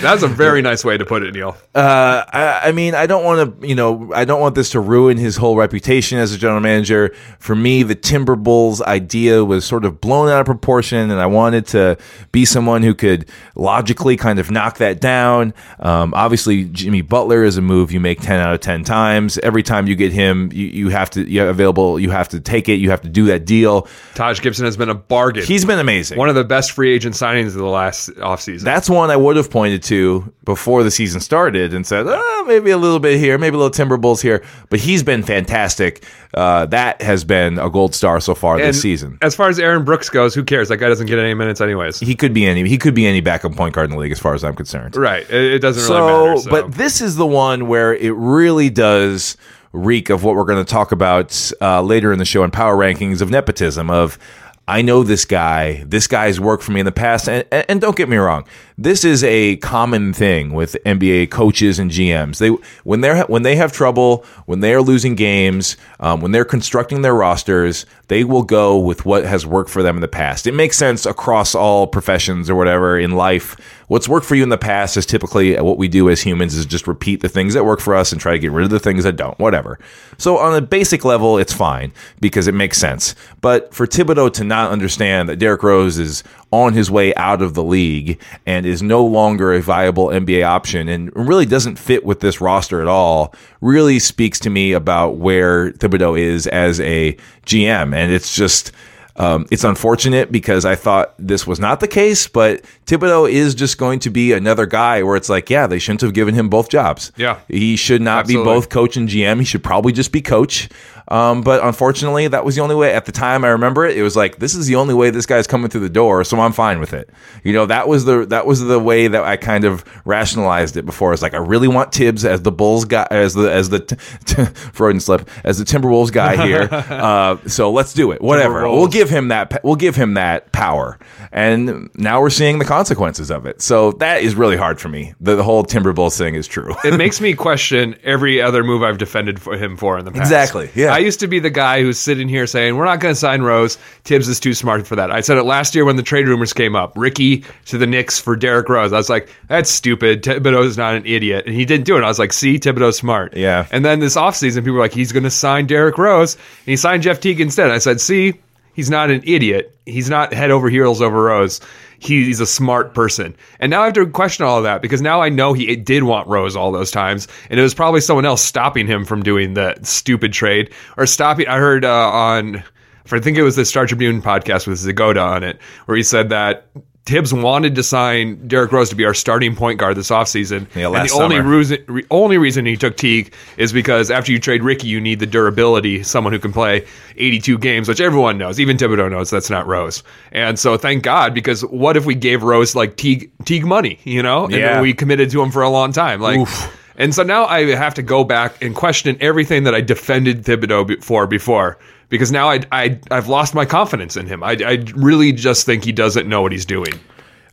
That's 0.00 0.22
a 0.22 0.28
very 0.28 0.62
nice 0.62 0.84
way 0.84 0.96
to 0.96 1.04
put 1.04 1.22
it, 1.22 1.34
Neil. 1.34 1.56
Uh, 1.74 2.24
I, 2.32 2.68
I 2.68 2.72
mean, 2.72 2.94
I 2.94 3.06
don't 3.06 3.24
want 3.24 3.60
to, 3.60 3.66
you 3.66 3.74
know, 3.74 4.12
I 4.14 4.24
don't 4.24 4.40
want 4.40 4.54
this 4.54 4.70
to 4.70 4.80
ruin 4.80 5.18
his 5.18 5.36
whole 5.36 5.56
reputation 5.56 6.18
as 6.18 6.32
a 6.32 6.38
general 6.38 6.60
manager. 6.60 7.14
For 7.38 7.54
me, 7.54 7.82
the 7.82 7.96
Timberwolves 7.96 8.80
idea 8.82 9.44
was 9.44 9.64
sort 9.64 9.84
of 9.84 10.00
blown 10.00 10.28
out 10.28 10.40
of 10.40 10.46
proportion, 10.46 11.10
and 11.10 11.20
I 11.20 11.26
wanted 11.26 11.66
to 11.68 11.98
be 12.32 12.44
someone 12.44 12.82
who 12.82 12.94
could 12.94 13.28
logically 13.56 14.16
kind 14.16 14.38
of 14.38 14.50
knock 14.50 14.78
that 14.78 15.00
down. 15.00 15.52
Um, 15.80 16.14
obviously, 16.14 16.64
Jimmy 16.64 17.02
Butler 17.02 17.44
is 17.44 17.56
a 17.56 17.62
move 17.62 17.90
you 17.90 18.00
make 18.00 18.20
ten 18.20 18.40
out 18.40 18.54
of 18.54 18.60
ten 18.60 18.84
times. 18.84 19.38
Every 19.38 19.62
time 19.62 19.88
you 19.88 19.96
get 19.96 20.12
him, 20.12 20.50
you, 20.52 20.66
you 20.66 20.88
have 20.90 21.10
to, 21.10 21.23
you 21.28 21.44
available, 21.46 21.98
you 21.98 22.10
have 22.10 22.28
to 22.30 22.40
take 22.40 22.68
it, 22.68 22.74
you 22.74 22.90
have 22.90 23.00
to 23.02 23.08
do 23.08 23.26
that 23.26 23.44
deal. 23.44 23.88
Taj 24.14 24.40
Gibson 24.40 24.64
has 24.64 24.76
been 24.76 24.88
a 24.88 24.94
bargain. 24.94 25.44
He's 25.44 25.64
been 25.64 25.78
amazing. 25.78 26.18
one 26.18 26.28
of 26.28 26.34
the 26.34 26.44
best 26.44 26.72
free 26.72 26.92
agent 26.94 27.14
signings 27.14 27.48
of 27.48 27.54
the 27.54 27.64
last 27.64 28.10
offseason. 28.16 28.62
That's 28.62 28.88
one 28.90 29.10
I 29.10 29.16
would 29.16 29.36
have 29.36 29.50
pointed 29.50 29.82
to 29.84 30.32
before 30.44 30.82
the 30.84 30.90
season 30.90 31.20
started 31.20 31.72
and 31.72 31.86
said, 31.86 32.04
oh, 32.08 32.44
maybe 32.46 32.70
a 32.70 32.76
little 32.78 32.98
bit 33.00 33.18
here, 33.18 33.38
maybe 33.38 33.54
a 33.54 33.58
little 33.58 33.70
Timber 33.70 33.96
Bulls 33.96 34.20
here. 34.20 34.42
But 34.68 34.80
he's 34.80 35.02
been 35.02 35.22
fantastic. 35.22 36.04
Uh, 36.34 36.66
that 36.66 37.00
has 37.00 37.24
been 37.24 37.58
a 37.58 37.70
gold 37.70 37.94
star 37.94 38.20
so 38.20 38.34
far 38.34 38.56
And 38.56 38.64
this 38.64 38.82
season. 38.82 39.18
As 39.22 39.34
far 39.34 39.48
as 39.48 39.58
Aaron 39.58 39.84
Brooks 39.84 40.10
goes, 40.10 40.34
who 40.34 40.42
cares? 40.44 40.68
That 40.68 40.78
guy 40.78 40.88
doesn't 40.88 41.06
get 41.06 41.18
any 41.18 41.32
minutes 41.34 41.60
anyways. 41.60 42.00
He 42.00 42.14
could 42.14 42.34
be 42.34 42.44
any 42.46 42.68
he 42.68 42.76
could 42.76 42.94
be 42.94 43.06
any 43.06 43.20
backup 43.20 43.54
point 43.54 43.74
guard 43.74 43.88
in 43.90 43.96
the 43.96 44.00
league 44.02 44.12
as 44.12 44.18
far 44.18 44.34
as 44.34 44.42
I'm 44.44 44.54
concerned. 44.54 44.96
right. 44.96 45.22
It, 45.30 45.54
it 45.54 45.58
doesn't 45.60 45.82
So, 45.84 46.06
really 46.06 46.28
matter. 46.28 46.40
So. 46.40 46.50
but 46.50 46.72
this 46.72 47.00
is 47.00 47.16
the 47.16 47.26
one 47.26 47.68
where 47.68 47.94
it 47.94 48.12
really 48.14 48.68
does 48.68 49.36
reek 49.74 50.08
of 50.08 50.22
what 50.22 50.36
we're 50.36 50.44
going 50.44 50.64
to 50.64 50.70
talk 50.70 50.92
about 50.92 51.50
uh, 51.60 51.82
later 51.82 52.12
in 52.12 52.18
the 52.18 52.24
show 52.24 52.44
in 52.44 52.50
power 52.50 52.76
rankings 52.76 53.20
of 53.20 53.28
nepotism 53.28 53.90
of 53.90 54.18
I 54.66 54.80
know 54.80 55.02
this 55.02 55.26
guy. 55.26 55.84
This 55.86 56.06
guy's 56.06 56.40
worked 56.40 56.62
for 56.62 56.72
me 56.72 56.80
in 56.80 56.86
the 56.86 56.92
past, 56.92 57.28
and, 57.28 57.44
and, 57.52 57.82
don't 57.82 57.96
get 57.96 58.08
me 58.08 58.16
wrong. 58.16 58.46
This 58.78 59.04
is 59.04 59.22
a 59.22 59.56
common 59.56 60.14
thing 60.14 60.54
with 60.54 60.74
NBA 60.86 61.30
coaches 61.30 61.78
and 61.78 61.90
GMs. 61.90 62.38
They 62.38 62.48
when 62.82 63.02
they're 63.02 63.24
when 63.24 63.42
they 63.42 63.56
have 63.56 63.72
trouble, 63.72 64.24
when 64.46 64.60
they 64.60 64.72
are 64.72 64.80
losing 64.80 65.16
games, 65.16 65.76
um, 66.00 66.22
when 66.22 66.32
they're 66.32 66.46
constructing 66.46 67.02
their 67.02 67.14
rosters, 67.14 67.84
they 68.08 68.24
will 68.24 68.42
go 68.42 68.78
with 68.78 69.06
what 69.06 69.24
has 69.24 69.46
worked 69.46 69.70
for 69.70 69.82
them 69.82 69.96
in 69.96 70.02
the 70.02 70.08
past. 70.08 70.46
It 70.46 70.54
makes 70.54 70.76
sense 70.76 71.06
across 71.06 71.54
all 71.54 71.86
professions 71.86 72.50
or 72.50 72.54
whatever 72.54 72.98
in 72.98 73.12
life. 73.12 73.56
What's 73.88 74.08
worked 74.08 74.26
for 74.26 74.34
you 74.34 74.42
in 74.42 74.48
the 74.48 74.58
past 74.58 74.96
is 74.96 75.06
typically 75.06 75.56
what 75.56 75.78
we 75.78 75.88
do 75.88 76.08
as 76.08 76.22
humans 76.22 76.54
is 76.54 76.66
just 76.66 76.86
repeat 76.86 77.20
the 77.20 77.28
things 77.28 77.54
that 77.54 77.64
work 77.64 77.80
for 77.80 77.94
us 77.94 78.12
and 78.12 78.20
try 78.20 78.32
to 78.32 78.38
get 78.38 78.52
rid 78.52 78.64
of 78.64 78.70
the 78.70 78.80
things 78.80 79.04
that 79.04 79.16
don't. 79.16 79.38
Whatever. 79.38 79.78
So 80.18 80.38
on 80.38 80.54
a 80.54 80.60
basic 80.60 81.04
level, 81.04 81.38
it's 81.38 81.52
fine 81.52 81.92
because 82.20 82.46
it 82.46 82.54
makes 82.54 82.78
sense. 82.78 83.14
But 83.40 83.74
for 83.74 83.86
Thibodeau 83.86 84.32
to 84.34 84.44
not 84.44 84.70
understand 84.70 85.28
that 85.28 85.36
Derrick 85.36 85.62
Rose 85.62 85.98
is 85.98 86.24
on 86.54 86.72
his 86.72 86.88
way 86.88 87.12
out 87.16 87.42
of 87.42 87.54
the 87.54 87.64
league 87.64 88.20
and 88.46 88.64
is 88.64 88.80
no 88.80 89.04
longer 89.04 89.52
a 89.52 89.60
viable 89.60 90.06
NBA 90.06 90.46
option 90.46 90.88
and 90.88 91.10
really 91.16 91.46
doesn't 91.46 91.80
fit 91.80 92.04
with 92.04 92.20
this 92.20 92.40
roster 92.40 92.80
at 92.80 92.86
all 92.86 93.34
really 93.60 93.98
speaks 93.98 94.38
to 94.38 94.50
me 94.50 94.72
about 94.72 95.16
where 95.16 95.72
Thibodeau 95.72 96.16
is 96.18 96.46
as 96.46 96.80
a 96.80 97.16
GM. 97.44 97.94
And 97.94 98.12
it's 98.12 98.34
just. 98.34 98.70
Um, 99.16 99.46
it's 99.52 99.62
unfortunate 99.62 100.32
because 100.32 100.64
I 100.64 100.74
thought 100.74 101.14
this 101.20 101.46
was 101.46 101.60
not 101.60 101.78
the 101.78 101.86
case, 101.86 102.26
but 102.26 102.64
Thibodeau 102.86 103.30
is 103.30 103.54
just 103.54 103.78
going 103.78 104.00
to 104.00 104.10
be 104.10 104.32
another 104.32 104.66
guy 104.66 105.04
where 105.04 105.14
it's 105.14 105.28
like, 105.28 105.48
yeah, 105.48 105.68
they 105.68 105.78
shouldn't 105.78 106.00
have 106.00 106.14
given 106.14 106.34
him 106.34 106.48
both 106.48 106.68
jobs. 106.68 107.12
Yeah. 107.16 107.38
He 107.46 107.76
should 107.76 108.02
not 108.02 108.22
Absolutely. 108.22 108.42
be 108.42 108.56
both 108.56 108.70
coach 108.70 108.96
and 108.96 109.08
GM. 109.08 109.38
He 109.38 109.44
should 109.44 109.62
probably 109.62 109.92
just 109.92 110.10
be 110.10 110.20
coach. 110.20 110.68
Um, 111.08 111.42
but 111.42 111.62
unfortunately, 111.62 112.28
that 112.28 112.44
was 112.44 112.56
the 112.56 112.62
only 112.62 112.74
way. 112.74 112.94
At 112.94 113.04
the 113.04 113.12
time, 113.12 113.44
I 113.44 113.48
remember 113.48 113.84
it. 113.84 113.96
It 113.96 114.02
was 114.02 114.16
like 114.16 114.38
this 114.38 114.54
is 114.54 114.66
the 114.66 114.76
only 114.76 114.94
way 114.94 115.10
this 115.10 115.26
guy's 115.26 115.46
coming 115.46 115.68
through 115.68 115.82
the 115.82 115.90
door, 115.90 116.24
so 116.24 116.40
I'm 116.40 116.52
fine 116.52 116.80
with 116.80 116.92
it. 116.92 117.10
You 117.42 117.52
know, 117.52 117.66
that 117.66 117.88
was 117.88 118.04
the 118.04 118.24
that 118.26 118.46
was 118.46 118.60
the 118.60 118.80
way 118.80 119.08
that 119.08 119.22
I 119.22 119.36
kind 119.36 119.64
of 119.64 119.84
rationalized 120.06 120.76
it 120.76 120.86
before. 120.86 121.12
It's 121.12 121.22
like 121.22 121.34
I 121.34 121.38
really 121.38 121.68
want 121.68 121.92
Thibs 121.92 122.24
as 122.24 122.42
the 122.42 122.52
Bulls 122.52 122.84
guy, 122.84 123.06
as 123.10 123.34
the 123.34 123.52
as 123.52 123.68
the 123.68 123.80
t- 123.80 123.96
t- 124.24 124.44
Freudian 124.72 125.00
slip 125.00 125.28
as 125.44 125.58
the 125.58 125.64
Timberwolves 125.64 126.12
guy 126.12 126.46
here. 126.46 126.68
uh, 126.72 127.36
so 127.46 127.70
let's 127.70 127.92
do 127.92 128.10
it. 128.12 128.22
Whatever. 128.22 128.62
We'll 128.68 128.86
give 128.88 129.10
him 129.10 129.28
that 129.28 129.62
we'll 129.62 129.76
give 129.76 129.96
him 129.96 130.14
that 130.14 130.52
power. 130.52 130.98
And 131.32 131.90
now 131.94 132.20
we're 132.20 132.30
seeing 132.30 132.60
the 132.60 132.64
consequences 132.64 133.30
of 133.30 133.44
it. 133.44 133.60
So 133.60 133.92
that 133.92 134.22
is 134.22 134.34
really 134.34 134.56
hard 134.56 134.80
for 134.80 134.88
me. 134.88 135.14
The, 135.20 135.36
the 135.36 135.42
whole 135.42 135.64
Timberwolves 135.64 136.16
thing 136.16 136.34
is 136.34 136.46
true. 136.46 136.74
it 136.84 136.96
makes 136.98 137.20
me 137.20 137.34
question 137.34 137.96
every 138.04 138.40
other 138.40 138.62
move 138.62 138.82
I've 138.82 138.98
defended 138.98 139.42
for 139.42 139.56
him 139.56 139.76
for 139.76 139.98
in 139.98 140.04
the 140.04 140.12
past. 140.12 140.22
Exactly, 140.22 140.70
yeah. 140.74 140.93
I 140.94 140.98
used 140.98 141.18
to 141.20 141.26
be 141.26 141.40
the 141.40 141.50
guy 141.50 141.82
who's 141.82 141.98
sitting 141.98 142.28
here 142.28 142.46
saying 142.46 142.76
we're 142.76 142.84
not 142.84 143.00
going 143.00 143.12
to 143.12 143.18
sign 143.18 143.42
Rose. 143.42 143.78
Thibs 144.04 144.28
is 144.28 144.38
too 144.38 144.54
smart 144.54 144.86
for 144.86 144.94
that. 144.94 145.10
I 145.10 145.22
said 145.22 145.38
it 145.38 145.42
last 145.42 145.74
year 145.74 145.84
when 145.84 145.96
the 145.96 146.04
trade 146.04 146.28
rumors 146.28 146.52
came 146.52 146.76
up. 146.76 146.92
Ricky 146.96 147.44
to 147.64 147.78
the 147.78 147.86
Knicks 147.86 148.20
for 148.20 148.36
Derrick 148.36 148.68
Rose. 148.68 148.92
I 148.92 148.98
was 148.98 149.10
like, 149.10 149.28
that's 149.48 149.68
stupid. 149.68 150.22
Thibodeau's 150.22 150.78
not 150.78 150.94
an 150.94 151.04
idiot, 151.04 151.46
and 151.46 151.54
he 151.56 151.64
didn't 151.64 151.84
do 151.84 151.96
it. 151.98 152.04
I 152.04 152.06
was 152.06 152.20
like, 152.20 152.32
see, 152.32 152.60
Thibodeau's 152.60 152.96
smart. 152.96 153.36
Yeah. 153.36 153.66
And 153.72 153.84
then 153.84 153.98
this 153.98 154.14
offseason, 154.14 154.58
people 154.58 154.74
were 154.74 154.78
like, 154.78 154.94
he's 154.94 155.10
going 155.10 155.24
to 155.24 155.30
sign 155.30 155.66
Derrick 155.66 155.98
Rose, 155.98 156.36
and 156.36 156.66
he 156.66 156.76
signed 156.76 157.02
Jeff 157.02 157.18
Teague 157.18 157.40
instead. 157.40 157.72
I 157.72 157.78
said, 157.78 158.00
see, 158.00 158.34
he's 158.74 158.88
not 158.88 159.10
an 159.10 159.22
idiot. 159.24 159.76
He's 159.86 160.08
not 160.08 160.32
head 160.32 160.52
over 160.52 160.68
heels 160.68 161.02
over 161.02 161.24
Rose. 161.24 161.60
He's 162.04 162.40
a 162.40 162.46
smart 162.46 162.94
person. 162.94 163.34
And 163.60 163.70
now 163.70 163.82
I 163.82 163.86
have 163.86 163.94
to 163.94 164.06
question 164.06 164.44
all 164.44 164.58
of 164.58 164.64
that 164.64 164.82
because 164.82 165.00
now 165.00 165.22
I 165.22 165.28
know 165.28 165.52
he 165.52 165.74
did 165.76 166.02
want 166.02 166.28
Rose 166.28 166.54
all 166.54 166.70
those 166.70 166.90
times. 166.90 167.26
And 167.48 167.58
it 167.58 167.62
was 167.62 167.74
probably 167.74 168.00
someone 168.00 168.26
else 168.26 168.42
stopping 168.42 168.86
him 168.86 169.04
from 169.04 169.22
doing 169.22 169.54
the 169.54 169.74
stupid 169.82 170.32
trade 170.32 170.72
or 170.96 171.06
stopping. 171.06 171.48
I 171.48 171.58
heard 171.58 171.84
uh, 171.84 172.10
on, 172.10 172.62
I 173.10 173.20
think 173.20 173.38
it 173.38 173.42
was 173.42 173.56
the 173.56 173.64
Star 173.64 173.86
Tribune 173.86 174.20
podcast 174.20 174.66
with 174.66 174.78
Zgoda 174.78 175.24
on 175.24 175.42
it, 175.42 175.60
where 175.86 175.96
he 175.96 176.02
said 176.02 176.28
that 176.28 176.66
Thibs 177.06 177.34
wanted 177.34 177.74
to 177.74 177.82
sign 177.82 178.48
Derrick 178.48 178.72
Rose 178.72 178.88
to 178.88 178.96
be 178.96 179.04
our 179.04 179.12
starting 179.12 179.54
point 179.54 179.78
guard 179.78 179.94
this 179.96 180.08
offseason. 180.10 180.66
Yeah, 180.74 180.84
and 180.84 180.92
last 180.94 181.14
the 181.14 181.22
only 181.22 181.38
reason, 181.40 181.84
re- 181.86 182.06
only 182.10 182.38
reason 182.38 182.64
he 182.64 182.78
took 182.78 182.96
Teague 182.96 183.34
is 183.58 183.74
because 183.74 184.10
after 184.10 184.32
you 184.32 184.38
trade 184.38 184.62
Ricky, 184.62 184.86
you 184.88 185.02
need 185.02 185.18
the 185.20 185.26
durability, 185.26 186.02
someone 186.02 186.32
who 186.32 186.38
can 186.38 186.52
play 186.52 186.86
82 187.18 187.58
games, 187.58 187.88
which 187.88 188.00
everyone 188.00 188.38
knows, 188.38 188.58
even 188.58 188.78
Thibodeau 188.78 189.10
knows 189.10 189.28
that's 189.28 189.50
not 189.50 189.66
Rose. 189.66 190.02
And 190.32 190.58
so 190.58 190.78
thank 190.78 191.02
God, 191.02 191.34
because 191.34 191.60
what 191.66 191.98
if 191.98 192.06
we 192.06 192.14
gave 192.14 192.42
Rose 192.42 192.74
like 192.74 192.96
Teague, 192.96 193.30
Teague 193.44 193.66
money, 193.66 193.98
you 194.04 194.22
know, 194.22 194.44
and 194.44 194.54
Yeah. 194.54 194.80
we 194.80 194.94
committed 194.94 195.30
to 195.32 195.42
him 195.42 195.50
for 195.50 195.60
a 195.62 195.68
long 195.68 195.92
time, 195.92 196.22
like. 196.22 196.48
And 196.96 197.12
so 197.12 197.24
now 197.24 197.44
I 197.46 197.66
have 197.74 197.94
to 197.94 198.02
go 198.02 198.22
back 198.22 198.62
and 198.62 198.72
question 198.72 199.16
everything 199.20 199.64
that 199.64 199.74
I 199.74 199.80
defended 199.80 200.44
Thibodeau 200.44 201.02
for 201.02 201.26
before, 201.26 201.76
because 202.14 202.30
now 202.30 202.48
I, 202.48 202.60
I 202.70 203.00
I've 203.10 203.26
lost 203.26 203.54
my 203.54 203.64
confidence 203.64 204.16
in 204.16 204.26
him. 204.26 204.44
I, 204.44 204.56
I 204.64 204.84
really 204.94 205.32
just 205.32 205.66
think 205.66 205.82
he 205.84 205.90
doesn't 205.90 206.28
know 206.28 206.42
what 206.42 206.52
he's 206.52 206.64
doing. 206.64 206.92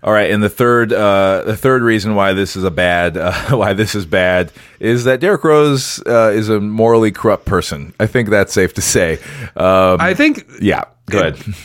All 0.03 0.13
right, 0.13 0.29
and 0.29 0.41
the 0.41 0.49
third, 0.49 0.93
uh, 0.93 1.43
the 1.45 1.57
third 1.57 1.81
reason 1.81 2.13
why 2.13 2.33
this 2.33 2.55
is 2.55 2.63
a 2.63 2.71
bad, 2.71 3.17
uh, 3.17 3.33
why 3.57 3.73
this 3.73 3.95
is 3.95 4.05
bad, 4.05 4.51
is 4.79 5.03
that 5.05 5.19
Derrick 5.19 5.43
Rose 5.43 5.99
uh, 6.05 6.31
is 6.33 6.49
a 6.49 6.59
morally 6.59 7.11
corrupt 7.11 7.45
person. 7.45 7.93
I 7.99 8.05
think 8.05 8.29
that's 8.29 8.53
safe 8.53 8.73
to 8.75 8.81
say. 8.81 9.15
Um, 9.55 9.97
I 9.99 10.13
think 10.13 10.47
yeah, 10.61 10.85
go 11.09 11.19
ahead. 11.19 11.39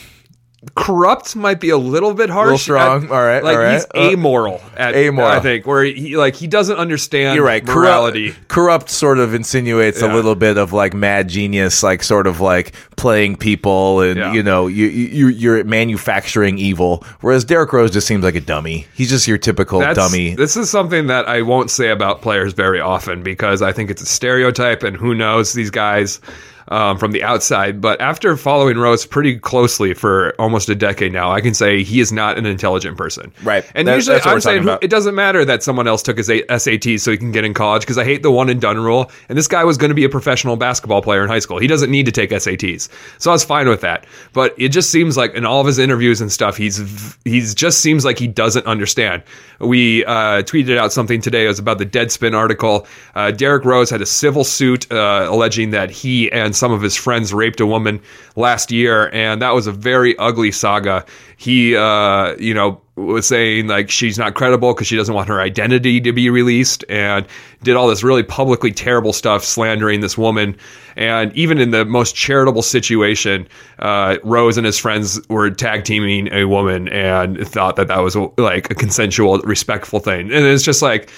corrupt 0.75 1.37
might 1.37 1.61
be 1.61 1.71
a 1.71 1.79
little 1.79 2.13
bit 2.15 2.29
harsh. 2.31 2.47
Little 2.47 2.59
strong. 2.59 3.09
All 3.11 3.23
right, 3.23 3.43
like 3.43 3.57
all 3.57 3.63
right. 3.63 3.73
he's 3.75 3.85
Uh, 3.95 4.11
amoral. 4.13 4.61
At, 4.77 4.95
amoral. 4.95 5.29
I 5.29 5.41
think 5.41 5.67
where 5.67 5.85
he 5.85 6.17
like 6.17 6.35
he 6.35 6.47
doesn't 6.47 6.77
understand. 6.77 7.37
You're 7.37 7.45
right. 7.45 7.65
Morality. 7.65 8.31
Corrupt, 8.31 8.49
corrupt 8.49 8.91
sort 8.91 9.19
of 9.19 9.35
insinuates 9.35 10.03
a 10.03 10.09
little 10.09 10.35
bit 10.35 10.59
of 10.59 10.73
like 10.73 10.95
mad 10.95 11.29
genius, 11.29 11.83
like 11.83 12.03
sort 12.03 12.27
of 12.27 12.41
like 12.41 12.73
playing 12.97 13.37
people, 13.37 14.01
and 14.01 14.17
Yeah. 14.19 14.33
you 14.33 14.43
know, 14.43 14.67
you, 14.67 14.87
you 14.87 15.29
you're 15.29 15.63
manufacturing 15.65 16.59
evil. 16.59 17.05
Whereas 17.21 17.45
Derrick 17.45 17.73
Rose 17.73 17.91
just 17.91 18.07
seems 18.07 18.25
like 18.25 18.35
a 18.35 18.41
dummy. 18.41 18.87
He's 18.95 19.11
just 19.11 19.27
your 19.29 19.39
typical 19.39 19.81
That's, 19.81 19.97
dummy. 19.99 20.35
This 20.35 20.57
is 20.57 20.69
something 20.71 21.07
that 21.07 21.29
I 21.29 21.43
won't 21.43 21.71
say 21.71 21.91
about 21.91 22.23
players 22.23 22.53
very 22.53 22.81
often 22.81 23.23
because 23.23 23.63
I 23.63 23.73
think 23.73 23.91
it's 23.91 24.03
a 24.03 24.07
stereotype, 24.07 24.83
and 24.83 24.97
who 24.97 25.15
knows 25.15 25.53
these 25.53 25.71
guys 25.71 26.21
um, 26.69 26.99
from 26.99 27.13
the 27.13 27.23
outside. 27.23 27.81
But 27.81 28.01
after 28.01 28.37
following 28.37 28.79
Rose 28.79 29.07
pretty 29.07 29.39
closely 29.39 29.95
for 29.95 30.35
almost 30.41 30.69
a 30.69 30.75
decade 30.75 31.13
now, 31.13 31.31
I 31.31 31.41
can 31.41 31.55
say 31.55 31.83
he 31.83 32.01
is 32.01 32.13
not 32.13 32.39
an 32.39 32.47
intelligent 32.47 32.97
person. 32.97 33.33
Right. 33.43 33.65
And 33.75 33.89
usually, 33.89 34.17
that's 34.17 34.27
I'm 34.27 34.41
saying 34.41 34.63
about. 34.63 34.83
it 34.83 34.91
doesn't 34.91 35.15
matter 35.15 35.45
that 35.45 35.63
someone 35.63 35.87
else 35.87 36.03
took 36.03 36.17
his 36.17 36.29
A- 36.29 36.43
SATs 36.45 37.01
so 37.01 37.11
he 37.11 37.17
can 37.17 37.33
get 37.33 37.45
in 37.45 37.55
college 37.55 37.83
because 37.83 37.99
I 37.99 38.05
hate 38.05 38.23
the 38.23 38.31
one 38.31 38.49
and 38.49 38.61
done 38.61 38.79
rule. 38.79 39.11
And 39.29 39.39
this 39.39 39.49
guy 39.49 39.65
was 39.65 39.77
going 39.77 39.91
to 39.91 39.95
be 39.95 40.05
a 40.05 40.09
professional 40.09 40.57
basketball 40.57 41.03
player 41.03 41.23
in 41.23 41.29
high 41.29 41.39
school. 41.39 41.59
He 41.59 41.67
doesn't 41.67 41.91
need 41.91 42.07
to 42.07 42.13
take 42.13 42.31
SATs, 42.31 42.89
so 43.19 43.31
I 43.31 43.35
was 43.35 43.45
fine 43.45 43.69
with 43.69 43.81
that. 43.83 44.07
But 44.33 44.55
it 44.59 44.71
just 44.71 44.91
seems 44.91 45.17
like 45.17 45.35
in 45.35 45.45
all 45.45 45.61
of 45.61 45.67
his 45.67 45.79
interviews 45.79 46.21
and 46.21 46.31
stuff, 46.33 46.57
he's 46.57 47.17
he's 47.25 47.55
just 47.55 47.81
seems 47.81 48.05
like 48.05 48.19
he 48.19 48.27
doesn't 48.27 48.67
understand. 48.67 49.23
We 49.61 50.05
uh, 50.05 50.43
tweeted 50.43 50.77
out 50.77 50.93
something 50.93 51.21
today. 51.21 51.45
It 51.45 51.49
was 51.49 51.59
about 51.59 51.79
the 51.79 51.87
Deadspin 51.87 52.35
article. 52.35 52.87
Uh, 53.15 53.31
Derrick 53.31 53.65
Rose 53.65 53.89
had 53.91 54.03
a 54.03 54.07
civil 54.07 54.45
suit 54.45 54.91
uh, 54.93 55.27
alleging 55.31 55.71
that 55.71 55.91
he 55.91 56.31
and 56.33 56.56
some 56.57 56.73
of 56.73 56.83
his 56.83 56.97
friends 56.97 57.33
raped 57.33 57.61
a 57.61 57.67
woman 57.67 58.01
last 58.35 58.73
year, 58.73 59.11
and 59.13 59.43
that 59.43 59.55
was 59.55 59.67
a 59.67 59.73
very 59.73 60.17
ugly 60.19 60.51
saga. 60.51 61.05
He, 61.37 61.77
uh, 61.77 62.35
you 62.39 62.55
know, 62.55 62.81
was 62.97 63.27
saying 63.27 63.67
like 63.67 63.91
she's 63.91 64.19
not 64.19 64.35
credible 64.35 64.73
because 64.73 64.87
she 64.87 64.97
doesn't 64.97 65.15
want 65.15 65.29
her 65.29 65.41
identity 65.41 66.01
to 66.01 66.13
be 66.13 66.31
released, 66.31 66.85
and 66.89 67.27
did 67.63 67.77
all 67.77 67.89
this 67.89 68.03
really 68.03 68.23
publicly 68.23 68.73
terrible 68.73 69.13
stuff, 69.13 69.45
slandering 69.45 70.01
this 70.01 70.17
woman. 70.17 70.57
And 70.97 71.31
even 71.37 71.59
in 71.59 71.73
the 71.73 71.85
most 71.85 72.15
charitable 72.15 72.63
situation, 72.63 73.47
uh, 73.81 74.17
Rose 74.25 74.57
and 74.57 74.65
his 74.65 74.79
friends 74.79 75.21
were 75.29 75.51
tag 75.51 75.85
teaming 75.85 76.33
a 76.33 76.47
woman 76.47 76.89
and 76.89 77.47
thought 77.47 77.77
that 77.77 77.89
that 77.89 77.99
was 77.99 78.17
like 78.39 78.71
a 78.71 78.75
consensual, 78.75 79.39
respectful 79.41 80.01
thing. 80.01 80.33
And 80.33 80.47
it's 80.47 80.65
just 80.65 80.81
like, 80.81 81.11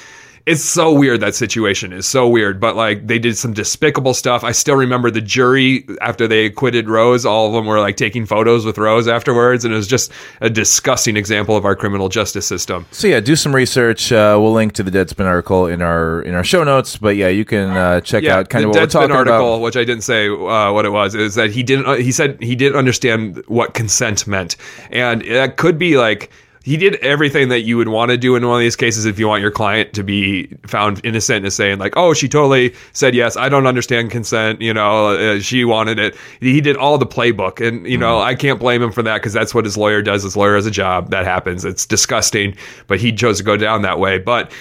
it's 0.46 0.62
so 0.62 0.92
weird 0.92 1.20
that 1.20 1.34
situation 1.34 1.92
is 1.92 2.06
so 2.06 2.28
weird 2.28 2.60
but 2.60 2.76
like 2.76 3.06
they 3.06 3.18
did 3.18 3.36
some 3.36 3.52
despicable 3.52 4.14
stuff 4.14 4.44
i 4.44 4.52
still 4.52 4.76
remember 4.76 5.10
the 5.10 5.20
jury 5.20 5.84
after 6.00 6.26
they 6.26 6.46
acquitted 6.46 6.88
rose 6.88 7.24
all 7.26 7.46
of 7.46 7.52
them 7.52 7.66
were 7.66 7.80
like 7.80 7.96
taking 7.96 8.24
photos 8.26 8.64
with 8.64 8.78
rose 8.78 9.06
afterwards 9.08 9.64
and 9.64 9.72
it 9.74 9.76
was 9.76 9.86
just 9.88 10.10
a 10.40 10.50
disgusting 10.50 11.16
example 11.16 11.56
of 11.56 11.64
our 11.64 11.76
criminal 11.76 12.08
justice 12.08 12.46
system 12.46 12.86
So 12.90 13.06
yeah, 13.08 13.20
do 13.20 13.36
some 13.36 13.54
research. 13.54 14.12
Uh, 14.12 14.36
we'll 14.40 14.52
link 14.52 14.72
to 14.74 14.82
the 14.82 14.90
Deadspin 14.90 15.26
article 15.26 15.66
in 15.66 15.82
our 15.82 16.22
in 16.22 16.34
our 16.34 16.44
show 16.44 16.64
notes. 16.64 16.96
But 16.96 17.16
yeah, 17.16 17.28
you 17.28 17.44
can 17.44 17.70
uh, 17.70 18.00
check 18.00 18.22
yeah 18.22 18.38
out 18.38 18.48
kind 18.48 18.64
the 18.64 18.68
of 18.68 18.74
what 18.74 18.80
we're 18.80 18.86
Deadspin 18.86 18.90
talking 18.92 19.16
article 19.16 19.54
about. 19.54 19.62
which 19.62 19.76
i 19.76 19.84
didn't 19.84 20.02
say 20.02 20.28
uh, 20.28 20.72
what 20.72 20.84
it 20.84 20.90
was 20.90 21.14
is 21.14 21.34
that 21.34 21.50
he 21.50 21.62
didn't 21.62 21.86
uh, 21.86 21.94
he 21.94 22.12
said 22.12 22.40
he 22.42 22.54
didn't 22.56 22.76
understand 22.78 23.42
what 23.46 23.74
consent 23.74 24.26
meant 24.26 24.56
and 24.90 25.22
that 25.22 25.56
could 25.56 25.78
be 25.78 25.96
like 25.98 26.30
he 26.68 26.76
did 26.76 26.96
everything 26.96 27.48
that 27.48 27.62
you 27.62 27.78
would 27.78 27.88
want 27.88 28.10
to 28.10 28.18
do 28.18 28.36
in 28.36 28.46
one 28.46 28.56
of 28.56 28.60
these 28.60 28.76
cases 28.76 29.06
if 29.06 29.18
you 29.18 29.26
want 29.26 29.40
your 29.40 29.50
client 29.50 29.94
to 29.94 30.02
be 30.02 30.48
found 30.66 31.00
innocent 31.02 31.46
and 31.46 31.50
saying 31.50 31.78
like, 31.78 31.94
"Oh, 31.96 32.12
she 32.12 32.28
totally 32.28 32.74
said 32.92 33.14
yes. 33.14 33.38
I 33.38 33.48
don't 33.48 33.66
understand 33.66 34.10
consent. 34.10 34.60
You 34.60 34.74
know, 34.74 35.16
uh, 35.16 35.40
she 35.40 35.64
wanted 35.64 35.98
it." 35.98 36.14
He 36.40 36.60
did 36.60 36.76
all 36.76 36.98
the 36.98 37.06
playbook, 37.06 37.66
and 37.66 37.86
you 37.86 37.96
know, 37.96 38.18
I 38.18 38.34
can't 38.34 38.60
blame 38.60 38.82
him 38.82 38.92
for 38.92 39.02
that 39.02 39.14
because 39.14 39.32
that's 39.32 39.54
what 39.54 39.64
his 39.64 39.78
lawyer 39.78 40.02
does. 40.02 40.24
His 40.24 40.36
lawyer 40.36 40.56
has 40.56 40.66
a 40.66 40.70
job. 40.70 41.08
That 41.08 41.24
happens. 41.24 41.64
It's 41.64 41.86
disgusting, 41.86 42.54
but 42.86 43.00
he 43.00 43.12
chose 43.12 43.38
to 43.38 43.44
go 43.44 43.56
down 43.56 43.80
that 43.80 43.98
way. 43.98 44.18
But 44.18 44.52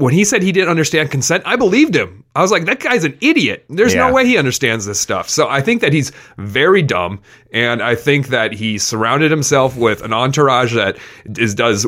when 0.00 0.12
he 0.14 0.24
said 0.24 0.42
he 0.42 0.52
didn't 0.52 0.68
understand 0.70 1.10
consent, 1.10 1.42
I 1.46 1.56
believed 1.56 1.94
him. 1.94 2.24
I 2.34 2.42
was 2.42 2.50
like, 2.50 2.64
that 2.66 2.80
guy's 2.80 3.04
an 3.04 3.16
idiot. 3.20 3.64
There's 3.68 3.94
Yeah. 3.94 4.06
no 4.08 4.14
way 4.14 4.24
he 4.26 4.36
understands 4.36 4.86
this 4.86 5.00
stuff. 5.00 5.28
So 5.28 5.48
I 5.48 5.60
think 5.60 5.80
that 5.80 5.92
he's 5.92 6.12
very 6.38 6.82
dumb, 6.82 7.20
and 7.52 7.82
I 7.82 7.94
think 7.94 8.28
that 8.28 8.52
he 8.52 8.78
surrounded 8.78 9.30
himself 9.30 9.76
with 9.76 10.02
an 10.02 10.12
entourage 10.12 10.74
that 10.74 10.96
is 11.36 11.54
does 11.54 11.86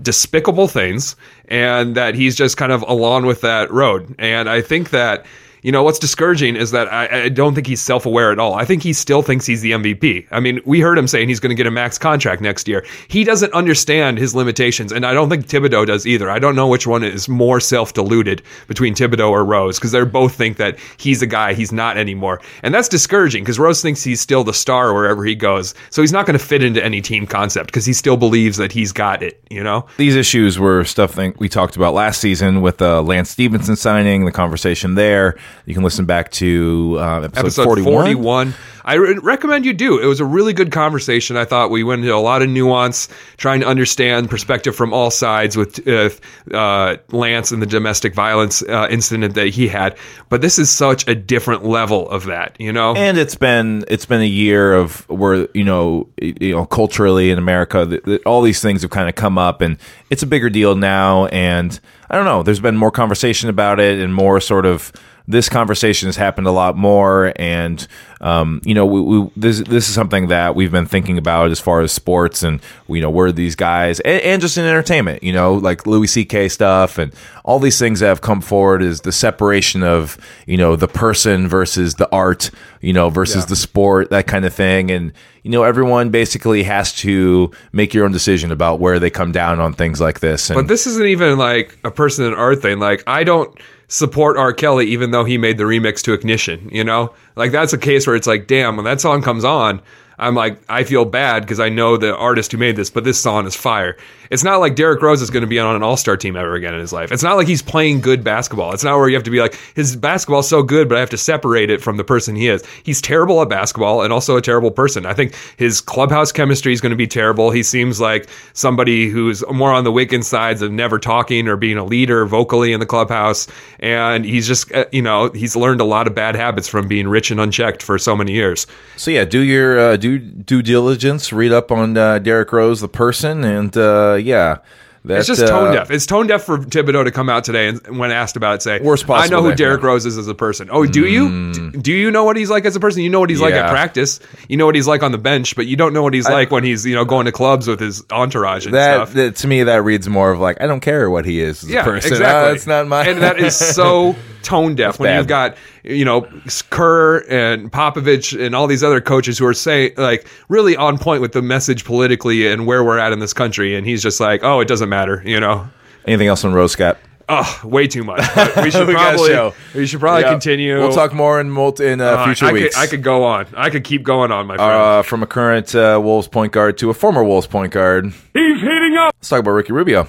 despicable 0.00 0.68
things, 0.68 1.16
and 1.48 1.94
that 1.96 2.14
he's 2.14 2.36
just 2.36 2.56
kind 2.56 2.72
of 2.72 2.82
along 2.88 3.26
with 3.26 3.40
that 3.42 3.70
road. 3.70 4.14
And 4.18 4.48
I 4.48 4.60
think 4.60 4.90
that. 4.90 5.26
You 5.62 5.72
know 5.72 5.82
what's 5.82 5.98
discouraging 5.98 6.56
is 6.56 6.70
that 6.70 6.92
I, 6.92 7.24
I 7.24 7.28
don't 7.28 7.54
think 7.54 7.66
he's 7.66 7.82
self-aware 7.82 8.32
at 8.32 8.38
all. 8.38 8.54
I 8.54 8.64
think 8.64 8.82
he 8.82 8.92
still 8.92 9.22
thinks 9.22 9.46
he's 9.46 9.60
the 9.60 9.72
MVP. 9.72 10.26
I 10.30 10.40
mean, 10.40 10.60
we 10.64 10.80
heard 10.80 10.96
him 10.96 11.06
saying 11.06 11.28
he's 11.28 11.40
going 11.40 11.50
to 11.50 11.54
get 11.54 11.66
a 11.66 11.70
max 11.70 11.98
contract 11.98 12.40
next 12.40 12.66
year. 12.66 12.84
He 13.08 13.24
doesn't 13.24 13.52
understand 13.52 14.18
his 14.18 14.34
limitations, 14.34 14.90
and 14.90 15.04
I 15.04 15.12
don't 15.12 15.28
think 15.28 15.46
Thibodeau 15.46 15.86
does 15.86 16.06
either. 16.06 16.30
I 16.30 16.38
don't 16.38 16.56
know 16.56 16.66
which 16.66 16.86
one 16.86 17.04
is 17.04 17.28
more 17.28 17.60
self-deluded 17.60 18.42
between 18.66 18.94
Thibodeau 18.94 19.30
or 19.30 19.44
Rose 19.44 19.78
because 19.78 19.92
they 19.92 20.02
both 20.04 20.34
think 20.34 20.56
that 20.56 20.78
he's 20.96 21.20
a 21.22 21.26
guy 21.26 21.52
he's 21.52 21.72
not 21.72 21.98
anymore, 21.98 22.40
and 22.62 22.74
that's 22.74 22.88
discouraging 22.88 23.44
because 23.44 23.58
Rose 23.58 23.82
thinks 23.82 24.02
he's 24.02 24.20
still 24.20 24.44
the 24.44 24.54
star 24.54 24.94
wherever 24.94 25.24
he 25.24 25.34
goes. 25.34 25.74
So 25.90 26.02
he's 26.02 26.12
not 26.12 26.26
going 26.26 26.38
to 26.38 26.44
fit 26.44 26.62
into 26.62 26.82
any 26.82 27.00
team 27.00 27.26
concept 27.26 27.66
because 27.66 27.84
he 27.84 27.92
still 27.92 28.16
believes 28.16 28.56
that 28.56 28.72
he's 28.72 28.92
got 28.92 29.22
it. 29.22 29.42
You 29.50 29.62
know? 29.62 29.86
These 29.98 30.16
issues 30.16 30.58
were 30.58 30.84
stuff 30.84 31.18
we 31.38 31.48
talked 31.48 31.76
about 31.76 31.94
last 31.94 32.20
season 32.20 32.62
with 32.62 32.78
the 32.78 33.02
Lance 33.02 33.30
Stephenson 33.30 33.76
signing, 33.76 34.24
the 34.24 34.32
conversation 34.32 34.94
there. 34.94 35.36
You 35.66 35.74
can 35.74 35.82
listen 35.82 36.04
back 36.04 36.30
to 36.32 36.96
uh, 36.98 37.20
episode, 37.20 37.40
episode 37.40 37.64
41. 37.64 37.92
41. 38.04 38.54
I 38.84 38.94
re- 38.94 39.18
recommend 39.22 39.66
you 39.66 39.72
do. 39.72 39.98
It 39.98 40.06
was 40.06 40.20
a 40.20 40.24
really 40.24 40.52
good 40.52 40.72
conversation. 40.72 41.36
I 41.36 41.44
thought 41.44 41.70
we 41.70 41.84
went 41.84 42.02
into 42.02 42.14
a 42.14 42.18
lot 42.18 42.42
of 42.42 42.48
nuance, 42.48 43.08
trying 43.36 43.60
to 43.60 43.66
understand 43.66 44.30
perspective 44.30 44.74
from 44.74 44.92
all 44.92 45.10
sides 45.10 45.56
with 45.56 45.86
uh, 45.86 46.96
Lance 47.10 47.52
and 47.52 47.62
the 47.62 47.66
domestic 47.66 48.14
violence 48.14 48.62
uh, 48.62 48.88
incident 48.90 49.34
that 49.34 49.48
he 49.48 49.68
had. 49.68 49.96
But 50.28 50.40
this 50.40 50.58
is 50.58 50.70
such 50.70 51.06
a 51.08 51.14
different 51.14 51.64
level 51.64 52.08
of 52.08 52.26
that, 52.26 52.56
you 52.58 52.72
know? 52.72 52.94
And 52.94 53.18
it's 53.18 53.34
been 53.34 53.84
it's 53.88 54.06
been 54.06 54.22
a 54.22 54.26
year 54.26 54.72
of 54.72 55.08
where 55.08 55.48
you 55.54 55.64
know 55.64 56.08
you 56.20 56.54
know 56.54 56.66
culturally 56.66 57.30
in 57.30 57.38
America 57.38 57.84
that, 57.84 58.04
that 58.04 58.26
all 58.26 58.42
these 58.42 58.60
things 58.60 58.82
have 58.82 58.90
kind 58.90 59.08
of 59.08 59.14
come 59.14 59.38
up 59.38 59.60
and 59.60 59.76
it's 60.10 60.22
a 60.22 60.26
bigger 60.26 60.50
deal 60.50 60.74
now, 60.74 61.26
and 61.26 61.78
I 62.08 62.16
don't 62.16 62.24
know. 62.24 62.42
There's 62.42 62.60
been 62.60 62.76
more 62.76 62.90
conversation 62.90 63.48
about 63.48 63.78
it, 63.78 64.00
and 64.00 64.12
more 64.12 64.40
sort 64.40 64.66
of 64.66 64.92
this 65.30 65.48
conversation 65.48 66.06
has 66.08 66.16
happened 66.16 66.46
a 66.46 66.50
lot 66.50 66.76
more, 66.76 67.32
and 67.36 67.86
um, 68.20 68.60
you 68.64 68.74
know, 68.74 68.84
we, 68.84 69.00
we, 69.00 69.30
this 69.36 69.60
this 69.60 69.88
is 69.88 69.94
something 69.94 70.28
that 70.28 70.54
we've 70.54 70.72
been 70.72 70.86
thinking 70.86 71.16
about 71.18 71.50
as 71.50 71.60
far 71.60 71.80
as 71.80 71.92
sports, 71.92 72.42
and 72.42 72.60
you 72.88 73.00
know, 73.00 73.10
where 73.10 73.30
these 73.32 73.54
guys, 73.54 74.00
and, 74.00 74.20
and 74.22 74.42
just 74.42 74.58
in 74.58 74.64
entertainment, 74.64 75.22
you 75.22 75.32
know, 75.32 75.54
like 75.54 75.86
Louis 75.86 76.08
C.K. 76.08 76.48
stuff, 76.48 76.98
and 76.98 77.12
all 77.44 77.58
these 77.58 77.78
things 77.78 78.00
that 78.00 78.06
have 78.06 78.20
come 78.20 78.40
forward 78.40 78.82
is 78.82 79.02
the 79.02 79.12
separation 79.12 79.82
of 79.82 80.18
you 80.46 80.56
know 80.56 80.74
the 80.76 80.88
person 80.88 81.46
versus 81.48 81.94
the 81.94 82.08
art, 82.12 82.50
you 82.80 82.92
know, 82.92 83.08
versus 83.08 83.44
Yeah. 83.44 83.50
the 83.50 83.56
sport, 83.56 84.10
that 84.10 84.26
kind 84.26 84.44
of 84.44 84.52
thing, 84.52 84.90
and 84.90 85.12
you 85.42 85.50
know, 85.50 85.62
everyone 85.62 86.10
basically 86.10 86.64
has 86.64 86.92
to 86.96 87.50
make 87.72 87.94
your 87.94 88.04
own 88.04 88.12
decision 88.12 88.50
about 88.52 88.80
where 88.80 88.98
they 88.98 89.10
come 89.10 89.32
down 89.32 89.60
on 89.60 89.72
things 89.74 90.00
like 90.00 90.20
this, 90.20 90.50
and 90.50 90.56
But 90.56 90.68
this 90.68 90.86
isn't 90.86 91.06
even 91.06 91.38
like 91.38 91.78
a 91.84 91.90
person 91.90 92.26
in 92.26 92.34
art 92.34 92.60
thing. 92.60 92.78
Like 92.80 93.04
I 93.06 93.22
don't 93.24 93.56
support 93.90 94.38
R. 94.38 94.52
Kelly 94.52 94.86
even 94.86 95.10
though 95.10 95.24
he 95.24 95.36
made 95.36 95.58
the 95.58 95.64
remix 95.64 96.00
to 96.02 96.12
Ignition, 96.12 96.70
you 96.72 96.84
know? 96.84 97.12
Like 97.36 97.52
that's 97.52 97.72
a 97.72 97.78
case 97.78 98.06
where 98.06 98.16
it's 98.16 98.26
like, 98.26 98.46
damn, 98.46 98.76
when 98.76 98.84
that 98.84 99.00
song 99.00 99.20
comes 99.20 99.44
on, 99.44 99.82
I'm 100.18 100.34
like, 100.34 100.60
I 100.68 100.84
feel 100.84 101.04
bad 101.04 101.42
because 101.42 101.58
I 101.60 101.70
know 101.70 101.96
the 101.96 102.14
artist 102.16 102.52
who 102.52 102.58
made 102.58 102.76
this, 102.76 102.88
but 102.88 103.04
this 103.04 103.20
song 103.20 103.46
is 103.46 103.56
fire. 103.56 103.96
It's 104.30 104.44
not 104.44 104.58
like 104.58 104.76
Derrick 104.76 105.02
Rose 105.02 105.22
is 105.22 105.30
going 105.30 105.42
to 105.42 105.48
be 105.48 105.58
on 105.58 105.74
an 105.74 105.82
all 105.82 105.96
star 105.96 106.16
team 106.16 106.36
ever 106.36 106.54
again 106.54 106.72
in 106.72 106.80
his 106.80 106.92
life. 106.92 107.10
It's 107.10 107.22
not 107.22 107.36
like 107.36 107.48
he's 107.48 107.62
playing 107.62 108.00
good 108.00 108.22
basketball. 108.22 108.72
It's 108.72 108.84
not 108.84 108.96
where 108.96 109.08
you 109.08 109.16
have 109.16 109.24
to 109.24 109.30
be 109.30 109.40
like, 109.40 109.58
his 109.74 109.96
basketball's 109.96 110.48
so 110.48 110.62
good, 110.62 110.88
but 110.88 110.96
I 110.96 111.00
have 111.00 111.10
to 111.10 111.18
separate 111.18 111.68
it 111.68 111.82
from 111.82 111.96
the 111.96 112.04
person 112.04 112.36
he 112.36 112.48
is. 112.48 112.64
He's 112.84 113.00
terrible 113.00 113.42
at 113.42 113.48
basketball 113.48 114.02
and 114.02 114.12
also 114.12 114.36
a 114.36 114.42
terrible 114.42 114.70
person. 114.70 115.04
I 115.04 115.14
think 115.14 115.34
his 115.56 115.80
clubhouse 115.80 116.30
chemistry 116.30 116.72
is 116.72 116.80
going 116.80 116.90
to 116.90 116.96
be 116.96 117.08
terrible. 117.08 117.50
He 117.50 117.62
seems 117.62 118.00
like 118.00 118.28
somebody 118.52 119.08
who's 119.08 119.44
more 119.50 119.72
on 119.72 119.84
the 119.84 119.92
Wiggins 119.92 120.28
sides 120.28 120.62
of 120.62 120.70
never 120.70 120.98
talking 120.98 121.48
or 121.48 121.56
being 121.56 121.76
a 121.76 121.84
leader 121.84 122.24
vocally 122.24 122.72
in 122.72 122.78
the 122.78 122.86
clubhouse. 122.86 123.48
And 123.80 124.24
he's 124.24 124.46
just, 124.46 124.70
uh, 124.72 124.84
you 124.92 125.02
know, 125.02 125.30
he's 125.30 125.56
learned 125.56 125.80
a 125.80 125.84
lot 125.84 126.06
of 126.06 126.14
bad 126.14 126.36
habits 126.36 126.68
from 126.68 126.86
being 126.86 127.08
rich 127.08 127.30
and 127.30 127.40
unchecked 127.40 127.82
for 127.82 127.98
so 127.98 128.14
many 128.14 128.32
years. 128.32 128.66
So 128.96 129.10
yeah, 129.10 129.24
do 129.24 129.40
your 129.40 129.78
uh, 129.78 129.96
due 129.96 130.18
due 130.18 130.62
diligence. 130.62 131.32
Read 131.32 131.52
up 131.52 131.72
on 131.72 131.96
uh, 131.96 132.18
Derrick 132.20 132.52
Rose, 132.52 132.80
the 132.80 132.88
person, 132.88 133.42
and 133.44 133.76
uh, 133.76 134.19
yeah, 134.24 134.58
that's 135.04 135.28
It's 135.30 135.38
just 135.40 135.50
tone 135.50 135.72
deaf. 135.72 135.90
It's 135.90 136.04
tone 136.04 136.26
deaf 136.26 136.42
for 136.44 136.58
Thibodeau 136.58 137.04
to 137.04 137.10
come 137.10 137.30
out 137.30 137.44
today 137.44 137.68
and 137.68 137.98
when 137.98 138.10
asked 138.10 138.36
about 138.36 138.56
it, 138.56 138.62
say, 138.62 138.80
Worst 138.80 139.06
possible." 139.06 139.38
I 139.38 139.40
know 139.40 139.48
who 139.48 139.54
Derrick. 139.56 139.82
Rose 139.82 140.04
is 140.04 140.18
as 140.18 140.28
a 140.28 140.34
person. 140.34 140.68
Oh, 140.70 140.84
do 140.84 141.06
you? 141.06 141.52
D- 141.52 141.78
Do 141.78 141.92
you 141.92 142.10
know 142.10 142.24
what 142.24 142.36
he's 142.36 142.50
like 142.50 142.66
as 142.66 142.76
a 142.76 142.80
person? 142.80 143.02
You 143.02 143.08
know 143.08 143.18
what 143.20 143.30
he's 143.30 143.40
like 143.40 143.54
at 143.54 143.70
practice. 143.70 144.20
You 144.48 144.58
know 144.58 144.66
what 144.66 144.74
he's 144.74 144.86
like 144.86 145.02
on 145.02 145.10
the 145.12 145.16
bench, 145.18 145.56
but 145.56 145.66
you 145.66 145.76
don't 145.76 145.94
know 145.94 146.02
what 146.02 146.12
he's 146.12 146.28
like 146.28 146.50
when 146.50 146.64
he's 146.64 146.84
you 146.84 146.94
know 146.94 147.06
going 147.06 147.24
to 147.24 147.32
clubs 147.32 147.66
with 147.66 147.80
his 147.80 148.04
entourage 148.10 148.66
and 148.66 148.74
That, 148.74 148.96
stuff. 148.96 149.12
that 149.14 149.36
to 149.36 149.48
me, 149.48 149.62
that 149.62 149.84
reads 149.84 150.06
more 150.08 150.30
of 150.32 150.38
like 150.38 150.60
I 150.60 150.66
don't 150.66 150.80
care 150.80 151.08
what 151.08 151.24
he 151.24 151.40
is 151.40 151.62
as 151.64 151.70
yeah, 151.70 151.80
a 151.80 151.84
person. 151.84 152.12
exactly. 152.12 152.50
Uh, 152.50 152.54
it's 152.54 152.66
not 152.66 152.86
my. 152.86 153.06
and 153.06 153.22
that 153.22 153.38
is 153.40 153.56
so 153.56 154.14
tone 154.42 154.74
deaf 154.74 154.98
when 154.98 155.08
bad. 155.10 155.16
you've 155.18 155.26
got 155.28 155.56
you 155.84 156.04
know 156.04 156.28
Kerr 156.70 157.24
and 157.28 157.70
Popovich 157.72 158.38
and 158.38 158.54
all 158.54 158.66
these 158.66 158.82
other 158.84 159.00
coaches 159.00 159.38
who 159.38 159.46
are 159.46 159.54
saying 159.54 159.92
like 159.96 160.26
really 160.48 160.76
on 160.76 160.98
point 160.98 161.20
with 161.22 161.32
the 161.32 161.42
message 161.42 161.84
politically 161.84 162.46
and 162.46 162.66
where 162.66 162.84
we're 162.84 162.98
at 162.98 163.12
in 163.12 163.18
this 163.18 163.32
country, 163.32 163.74
and 163.74 163.86
he's 163.86 164.02
just 164.02 164.20
like, 164.20 164.42
oh, 164.44 164.60
it 164.60 164.68
doesn't 164.68 164.88
matter, 164.88 165.22
you 165.24 165.40
know. 165.40 165.68
Anything 166.06 166.28
else 166.28 166.44
on 166.44 166.52
Rose 166.52 166.72
Scott? 166.72 166.98
Oh, 167.32 167.60
way 167.62 167.86
too 167.86 168.02
much. 168.02 168.22
But 168.34 168.64
we 168.64 168.70
should 168.72 168.88
We 168.88 168.94
probably 168.94 169.52
we 169.74 169.86
should 169.86 170.00
probably 170.00 170.22
Yeah. 170.22 170.30
continue. 170.32 170.78
We'll 170.78 170.92
talk 170.92 171.12
more 171.14 171.40
in 171.40 171.48
multi, 171.48 171.86
in 171.86 172.00
uh, 172.00 172.04
Uh, 172.06 172.24
future 172.24 172.46
I 172.46 172.52
weeks. 172.52 172.74
Could, 172.74 172.82
I 172.82 172.86
could 172.88 173.02
go 173.04 173.22
on. 173.22 173.46
I 173.56 173.70
could 173.70 173.84
keep 173.84 174.02
going 174.02 174.32
on, 174.32 174.48
my 174.48 174.56
friend. 174.56 174.70
uh, 174.72 175.02
from 175.02 175.22
a 175.22 175.26
current 175.28 175.72
uh, 175.74 176.00
Wolves 176.02 176.26
point 176.26 176.52
guard 176.52 176.76
to 176.78 176.90
a 176.90 176.94
former 176.94 177.22
Wolves 177.22 177.46
point 177.46 177.72
guard. 177.72 178.06
He's 178.06 178.60
heating 178.60 178.96
up. 178.98 179.14
Let's 179.16 179.28
talk 179.28 179.38
about 179.40 179.52
Ricky 179.52 179.72
Rubio. 179.72 180.08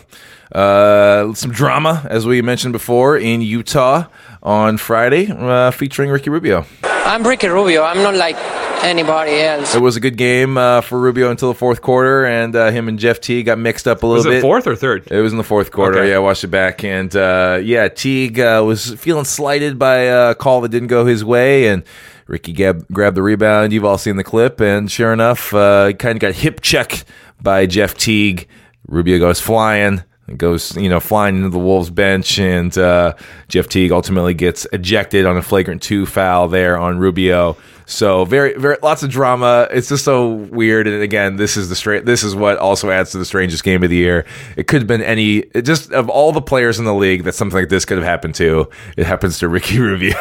Uh, 0.52 1.34
some 1.34 1.52
drama, 1.52 2.06
as 2.10 2.26
we 2.26 2.42
mentioned 2.42 2.74
before, 2.74 3.18
in 3.18 3.42
Utah 3.42 4.06
on 4.44 4.78
Friday, 4.78 5.32
uh, 5.32 5.72
featuring 5.72 6.10
Ricky 6.10 6.30
Rubio. 6.30 6.66
I'm 6.84 7.26
Ricky 7.26 7.48
Rubio. 7.48 7.84
I'm 7.84 7.98
not 8.04 8.16
like 8.16 8.36
anybody 8.84 9.40
else. 9.40 9.76
It 9.76 9.82
was 9.82 9.96
a 9.96 10.00
good 10.00 10.18
game 10.18 10.58
uh, 10.58 10.82
for 10.82 11.00
Rubio 11.00 11.30
until 11.30 11.50
the 11.50 11.58
fourth 11.58 11.82
quarter, 11.82 12.26
and 12.26 12.56
uh, 12.56 12.72
him 12.72 12.88
and 12.88 12.98
Jeff 12.98 13.20
Teague 13.22 13.46
got 13.46 13.60
mixed 13.60 13.88
up 13.88 14.02
a 14.04 14.08
little 14.08 14.24
Was 14.24 14.26
bit. 14.26 14.42
fourth 14.42 14.66
or 14.68 14.76
third? 14.76 15.08
It 15.12 15.22
was 15.22 15.32
in 15.32 15.38
the 15.38 15.44
fourth 15.44 15.72
quarter. 15.72 16.00
Okay. 16.00 16.10
Yeah, 16.10 16.16
I 16.16 16.20
watched 16.20 16.44
it 16.44 16.48
back, 16.48 16.84
and 16.84 17.16
uh, 17.16 17.60
yeah, 17.62 17.88
Teague 17.90 18.40
uh, 18.40 18.64
was 18.66 18.94
feeling 18.96 19.26
slighted 19.26 19.78
by 19.78 19.98
a 19.98 20.36
call 20.36 20.62
that 20.62 20.70
didn't 20.70 20.88
go 20.88 21.06
his 21.06 21.24
way, 21.24 21.68
and 21.68 21.84
Ricky 22.28 22.54
gab- 22.54 22.88
grabbed 22.92 23.18
the 23.18 23.22
rebound. 23.24 23.74
You've 23.74 23.86
all 23.86 23.98
seen 23.98 24.16
the 24.16 24.24
clip, 24.24 24.60
and 24.62 24.90
sure 24.92 25.14
enough, 25.14 25.54
uh, 25.54 25.94
kind 25.94 26.16
of 26.16 26.20
got 26.20 26.34
hip 26.34 26.62
checked 26.62 27.06
by 27.42 27.66
Jeff 27.66 27.96
Teague. 27.96 28.48
Rubio 28.88 29.20
goes 29.20 29.40
flying. 29.40 30.04
Goes, 30.38 30.76
you 30.78 30.90
know, 30.90 31.00
flying 31.00 31.38
into 31.38 31.50
the 31.50 31.60
Wolves 31.60 31.90
bench, 31.90 32.40
and 32.40 32.76
uh, 32.78 33.14
Jeff 33.48 33.68
Teague 33.68 33.92
ultimately 33.92 34.34
gets 34.34 34.66
ejected 34.72 35.26
on 35.26 35.38
a 35.38 35.42
flagrant 35.42 35.82
two 35.82 36.06
foul 36.06 36.48
there 36.48 36.78
on 36.78 36.98
Rubio. 36.98 37.58
So 37.92 38.24
very, 38.24 38.54
very 38.54 38.78
lots 38.82 39.04
of 39.04 39.10
drama. 39.10 39.68
It's 39.70 39.90
just 39.90 40.06
so 40.06 40.30
weird. 40.30 40.88
And 40.88 41.02
again, 41.02 41.36
this 41.36 41.58
is 41.58 41.68
the 41.68 41.76
straight. 41.76 42.06
This 42.06 42.24
is 42.24 42.34
what 42.34 42.58
also 42.58 42.90
adds 42.90 43.12
to 43.12 43.18
the 43.18 43.26
strangest 43.26 43.66
game 43.66 43.84
of 43.84 43.90
the 43.90 43.98
year. 43.98 44.26
It 44.56 44.68
could 44.68 44.82
have 44.82 44.88
been 44.88 45.02
any. 45.02 45.40
It 45.54 45.64
just 45.64 45.92
of 45.92 46.10
all 46.10 46.32
the 46.32 46.42
players 46.42 46.80
in 46.80 46.86
the 46.86 46.94
league 46.94 47.26
that 47.26 47.36
something 47.36 47.60
like 47.60 47.70
this 47.70 47.84
could 47.84 47.98
have 47.98 48.08
happened 48.08 48.36
to. 48.36 48.70
It 48.96 49.06
happens 49.06 49.40
to 49.40 49.50
Ricky 49.50 49.80
Rubio, 49.80 50.16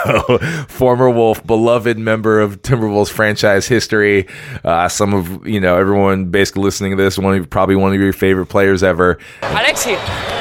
former 0.66 1.09
Wolf, 1.09 1.46
beloved 1.46 1.96
member 1.96 2.40
of 2.40 2.61
Timberwolves 2.62 3.11
franchise 3.11 3.68
history. 3.68 4.26
Uh, 4.64 4.88
some 4.88 5.14
of 5.14 5.46
you 5.46 5.61
know 5.61 5.76
everyone 5.76 6.26
basically 6.26 6.64
listening 6.64 6.96
to 6.96 7.02
this, 7.02 7.18
one 7.18 7.38
of 7.38 7.50
probably 7.50 7.76
one 7.76 7.94
of 7.94 8.00
your 8.00 8.12
favorite 8.12 8.46
players 8.46 8.83
ever. 8.83 9.16
Alexi, 9.42 9.96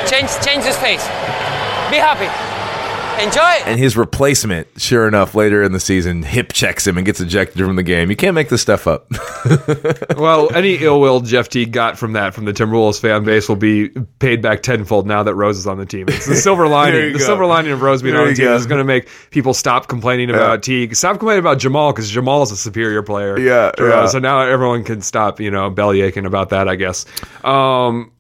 change 0.10 0.32
change 0.44 0.64
the 0.66 0.74
face. 0.74 1.06
Be 1.92 1.98
happy. 1.98 2.49
Enjoy 3.20 3.42
it. 3.42 3.68
And 3.68 3.80
his 3.80 3.98
replacement, 3.98 4.68
sure 4.78 5.08
enough, 5.08 5.36
later 5.36 5.62
in 5.62 5.72
the 5.74 5.80
season, 5.80 6.24
hip 6.24 6.54
checks 6.54 6.88
him 6.88 6.98
and 6.98 7.06
gets 7.06 7.20
ejected 7.20 7.58
from 7.66 7.76
the 7.76 7.84
game. 7.84 8.10
You 8.10 8.16
can't 8.16 8.34
make 8.36 8.50
this 8.50 8.62
stuff 8.62 8.88
up. 8.88 9.08
Well, 10.18 10.54
any 10.54 10.76
ill 10.76 11.00
will 11.00 11.22
Jeff 11.22 11.48
Teague 11.48 11.72
got 11.72 11.98
from 11.98 12.14
that 12.14 12.34
from 12.34 12.44
the 12.46 12.52
Timberwolves 12.52 13.00
fan 13.00 13.24
base 13.24 13.48
will 13.48 13.56
be 13.56 13.90
paid 14.20 14.42
back 14.42 14.62
tenfold 14.64 15.08
now 15.08 15.24
that 15.24 15.34
Rose 15.34 15.58
is 15.58 15.66
on 15.66 15.78
the 15.78 15.86
team. 15.86 16.06
It's 16.10 16.26
the 16.28 16.36
silver 16.50 16.68
lining. 16.68 17.14
The 17.14 17.20
go. 17.20 17.26
silver 17.26 17.46
lining 17.46 17.72
of 17.72 17.82
Rose 17.82 18.02
being 18.02 18.14
There 18.16 18.24
on 18.24 18.30
the 18.30 18.36
team 18.36 18.46
go. 18.48 18.56
is 18.56 18.66
going 18.66 18.80
to 18.80 18.84
make 18.84 19.08
people 19.32 19.54
stop 19.54 19.88
complaining 19.88 20.30
about 20.30 20.62
Teague. 20.62 20.96
Stop 20.96 21.20
complaining 21.20 21.40
about 21.40 21.58
Jamal 21.60 21.94
because 21.94 22.10
Jamal 22.10 22.42
is 22.44 22.52
a 22.52 22.58
superior 22.58 23.02
player. 23.02 23.40
Yeah, 23.40 23.72
to 23.72 23.84
Rose. 23.84 23.92
yeah. 23.94 24.06
So 24.08 24.20
now 24.20 24.42
everyone 24.42 24.84
can 24.84 25.02
stop, 25.02 25.40
you 25.40 25.52
know, 25.52 25.70
belly 25.70 26.02
aching 26.02 26.26
about 26.26 26.50
that. 26.50 26.68
I 26.68 26.76
guess. 26.76 27.06
Um, 27.46 28.12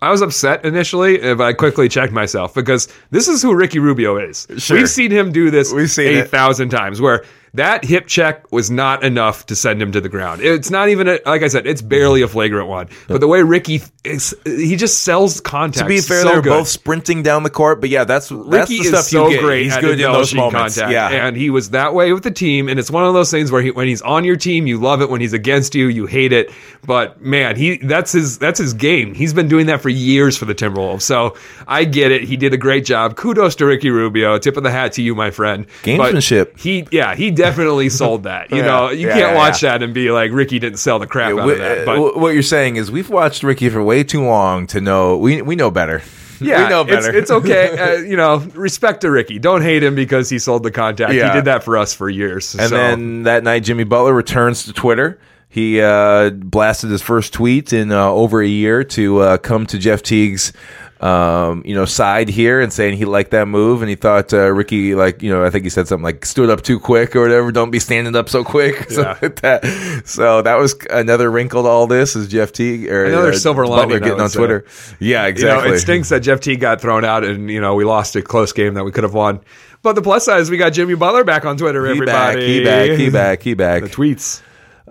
I 0.00 0.10
was 0.10 0.22
upset 0.22 0.64
initially, 0.64 1.18
but 1.18 1.40
I 1.40 1.52
quickly 1.52 1.88
checked 1.88 2.12
myself 2.12 2.54
because 2.54 2.88
this 3.10 3.26
is 3.28 3.42
who 3.42 3.54
Ricky 3.54 3.78
Rubio 3.80 4.16
is. 4.16 4.46
Sure. 4.58 4.76
We've 4.76 4.88
seen 4.88 5.10
him 5.10 5.32
do 5.32 5.50
this 5.50 5.72
We've 5.72 5.90
seen 5.90 6.08
it. 6.16 6.24
eight 6.24 6.28
thousand 6.28 6.68
times. 6.70 7.00
Where 7.00 7.24
that 7.54 7.84
hip 7.84 8.06
check 8.06 8.50
was 8.52 8.70
not 8.70 9.02
enough 9.04 9.46
to 9.46 9.56
send 9.56 9.80
him 9.80 9.92
to 9.92 10.00
the 10.00 10.08
ground. 10.08 10.40
It's 10.42 10.70
not 10.70 10.88
even 10.88 11.08
a, 11.08 11.18
like 11.24 11.42
I 11.42 11.48
said, 11.48 11.66
it's 11.66 11.82
barely 11.82 12.22
a 12.22 12.28
flagrant 12.28 12.68
one. 12.68 12.88
But 13.06 13.20
the 13.20 13.28
way 13.28 13.42
Ricky, 13.42 13.82
is, 14.04 14.34
he 14.44 14.76
just 14.76 15.02
sells 15.02 15.40
contact. 15.40 15.84
to 15.84 15.88
be 15.88 16.00
fair, 16.00 16.22
so 16.22 16.28
they're 16.28 16.42
good. 16.42 16.50
both 16.50 16.68
sprinting 16.68 17.22
down 17.22 17.42
the 17.42 17.50
court, 17.50 17.80
but 17.80 17.90
yeah, 17.90 18.04
that's 18.04 18.28
that's 18.28 18.70
Ricky 18.70 18.78
the 18.78 18.84
stuff 18.84 19.00
is 19.00 19.10
so 19.10 19.28
you 19.28 19.36
get. 19.36 19.42
great. 19.42 19.64
He's 19.64 19.76
good 19.76 20.00
in 20.00 20.12
those 20.12 20.34
moments. 20.34 20.76
Contact. 20.76 20.92
Yeah, 20.92 21.26
and 21.26 21.36
he 21.36 21.50
was 21.50 21.70
that 21.70 21.94
way 21.94 22.12
with 22.12 22.22
the 22.22 22.30
team. 22.30 22.68
And 22.68 22.78
it's 22.78 22.90
one 22.90 23.04
of 23.04 23.14
those 23.14 23.30
things 23.30 23.50
where 23.50 23.62
he, 23.62 23.70
when 23.70 23.86
he's 23.86 24.02
on 24.02 24.24
your 24.24 24.36
team, 24.36 24.66
you 24.66 24.78
love 24.78 25.02
it. 25.02 25.10
When 25.10 25.20
he's 25.20 25.32
against 25.32 25.74
you, 25.74 25.88
you 25.88 26.06
hate 26.06 26.32
it. 26.32 26.50
But 26.86 27.20
man, 27.20 27.56
he 27.56 27.78
that's 27.78 28.12
his 28.12 28.38
that's 28.38 28.58
his 28.58 28.74
game. 28.74 29.14
He's 29.14 29.34
been 29.34 29.48
doing 29.48 29.66
that 29.66 29.80
for 29.80 29.88
years 29.88 30.36
for 30.36 30.44
the 30.44 30.54
Timberwolves. 30.54 31.02
So 31.02 31.36
I 31.66 31.84
get 31.84 32.12
it. 32.12 32.22
He 32.24 32.36
did 32.36 32.54
a 32.54 32.56
great 32.58 32.84
job. 32.84 33.16
Kudos 33.16 33.56
to 33.56 33.66
Ricky 33.66 33.90
Rubio. 33.90 34.38
Tip 34.38 34.56
of 34.56 34.62
the 34.62 34.70
hat 34.70 34.92
to 34.92 35.02
you, 35.02 35.14
my 35.14 35.30
friend. 35.30 35.66
But 35.84 36.14
Gamesmanship. 36.14 36.58
he 36.58 36.86
yeah, 36.90 37.14
he 37.14 37.30
definitely 37.38 37.88
sold 37.88 38.24
that. 38.24 38.50
You 38.50 38.56
Yeah. 38.58 38.66
know, 38.66 38.90
you 38.90 39.08
Yeah, 39.08 39.14
can't 39.18 39.36
watch 39.36 39.60
that 39.62 39.82
and 39.82 39.94
be 39.94 40.10
like 40.10 40.30
Ricky 40.32 40.58
didn't 40.58 40.78
sell 40.78 40.98
the 40.98 41.06
crap 41.06 41.32
out 41.32 41.46
We- 41.46 41.52
of 41.52 41.58
that. 41.58 41.78
uh, 41.78 41.84
But 41.86 42.16
what 42.18 42.34
you're 42.34 42.42
saying 42.42 42.76
is 42.76 42.90
we've 42.90 43.08
watched 43.08 43.42
Ricky 43.42 43.68
for 43.70 43.82
way 43.82 44.04
too 44.04 44.22
long 44.24 44.66
to 44.68 44.80
know 44.80 45.16
we 45.16 45.40
we 45.42 45.56
know 45.56 45.70
better. 45.70 46.02
Yeah, 46.40 46.62
we 46.62 46.68
know 46.70 46.82
it's, 46.82 47.06
better. 47.06 47.18
it's 47.18 47.30
okay. 47.32 47.76
Uh, 47.78 48.00
you 48.02 48.16
know, 48.16 48.36
respect 48.54 49.00
to 49.00 49.10
Ricky. 49.10 49.40
Don't 49.40 49.62
hate 49.62 49.82
him 49.82 49.96
because 49.96 50.30
he 50.30 50.38
sold 50.38 50.62
the 50.62 50.70
contact. 50.70 51.10
He 51.10 51.18
did 51.18 51.46
that 51.46 51.64
for 51.64 51.76
us 51.76 51.92
for 51.94 52.08
years. 52.08 52.54
And 52.54 52.68
so. 52.68 52.76
then 52.76 53.24
that 53.24 53.42
night, 53.42 53.64
Jimmy 53.64 53.82
Butler 53.82 54.14
returns 54.14 54.62
to 54.66 54.72
Twitter. 54.72 55.18
He 55.48 55.80
uh, 55.80 56.30
blasted 56.30 56.90
his 56.90 57.02
first 57.02 57.32
tweet 57.32 57.72
in 57.72 57.90
uh, 57.90 58.04
over 58.10 58.40
a 58.40 58.46
year 58.46 58.84
to 58.84 59.18
uh, 59.18 59.36
come 59.38 59.66
to 59.66 59.78
Jeff 59.78 60.02
Teague's, 60.04 60.52
um, 61.00 61.62
you 61.64 61.74
know, 61.74 61.84
side 61.84 62.28
here 62.28 62.60
and 62.60 62.72
saying 62.72 62.96
he 62.96 63.04
liked 63.04 63.30
that 63.30 63.46
move 63.46 63.82
and 63.82 63.88
he 63.88 63.94
thought 63.94 64.32
uh, 64.32 64.50
Ricky, 64.50 64.94
like, 64.94 65.22
you 65.22 65.30
know, 65.30 65.44
I 65.44 65.50
think 65.50 65.64
he 65.64 65.70
said 65.70 65.86
something 65.86 66.02
like 66.02 66.24
stood 66.24 66.50
up 66.50 66.62
too 66.62 66.80
quick 66.80 67.14
or 67.14 67.22
whatever. 67.22 67.52
Don't 67.52 67.70
be 67.70 67.78
standing 67.78 68.16
up 68.16 68.28
so 68.28 68.42
quick. 68.44 68.86
Yeah. 68.90 69.16
Like 69.22 69.40
that. 69.42 70.02
So 70.04 70.42
that 70.42 70.58
was 70.58 70.74
another 70.90 71.30
wrinkle 71.30 71.62
to 71.62 71.68
all 71.68 71.86
this 71.86 72.16
is 72.16 72.26
Jeff 72.28 72.52
Teague 72.52 72.88
or 72.88 73.04
Another 73.04 73.30
uh, 73.30 73.36
silver 73.36 73.64
Butler 73.64 73.76
lining, 73.78 73.96
I 73.96 73.98
getting 74.00 74.20
on. 74.20 74.30
Twitter. 74.30 74.64
Yeah, 74.98 75.22
you 75.24 75.28
exactly. 75.28 75.68
know, 75.68 75.74
it 75.74 75.78
stinks 75.78 76.08
that 76.08 76.20
Jeff 76.20 76.40
T 76.40 76.56
got 76.56 76.80
thrown 76.80 77.04
out 77.04 77.22
and, 77.24 77.48
you 77.50 77.60
know, 77.60 77.74
we 77.74 77.84
lost 77.84 78.16
a 78.16 78.22
close 78.22 78.52
game 78.52 78.74
that 78.74 78.84
we 78.84 78.90
could 78.90 79.04
have 79.04 79.14
won. 79.14 79.40
But 79.82 79.94
the 79.94 80.02
plus 80.02 80.24
side 80.24 80.40
is 80.40 80.50
we 80.50 80.56
got 80.56 80.70
Jimmy 80.70 80.96
Butler 80.96 81.22
back 81.22 81.44
on 81.44 81.56
Twitter, 81.56 81.84
He 81.84 81.92
everybody. 81.92 82.10
back, 82.12 82.36
he 82.38 82.64
back, 82.64 82.98
he 82.98 83.10
back, 83.10 83.42
he 83.42 83.54
back. 83.54 83.82
The 83.84 83.88
tweets. 83.88 84.42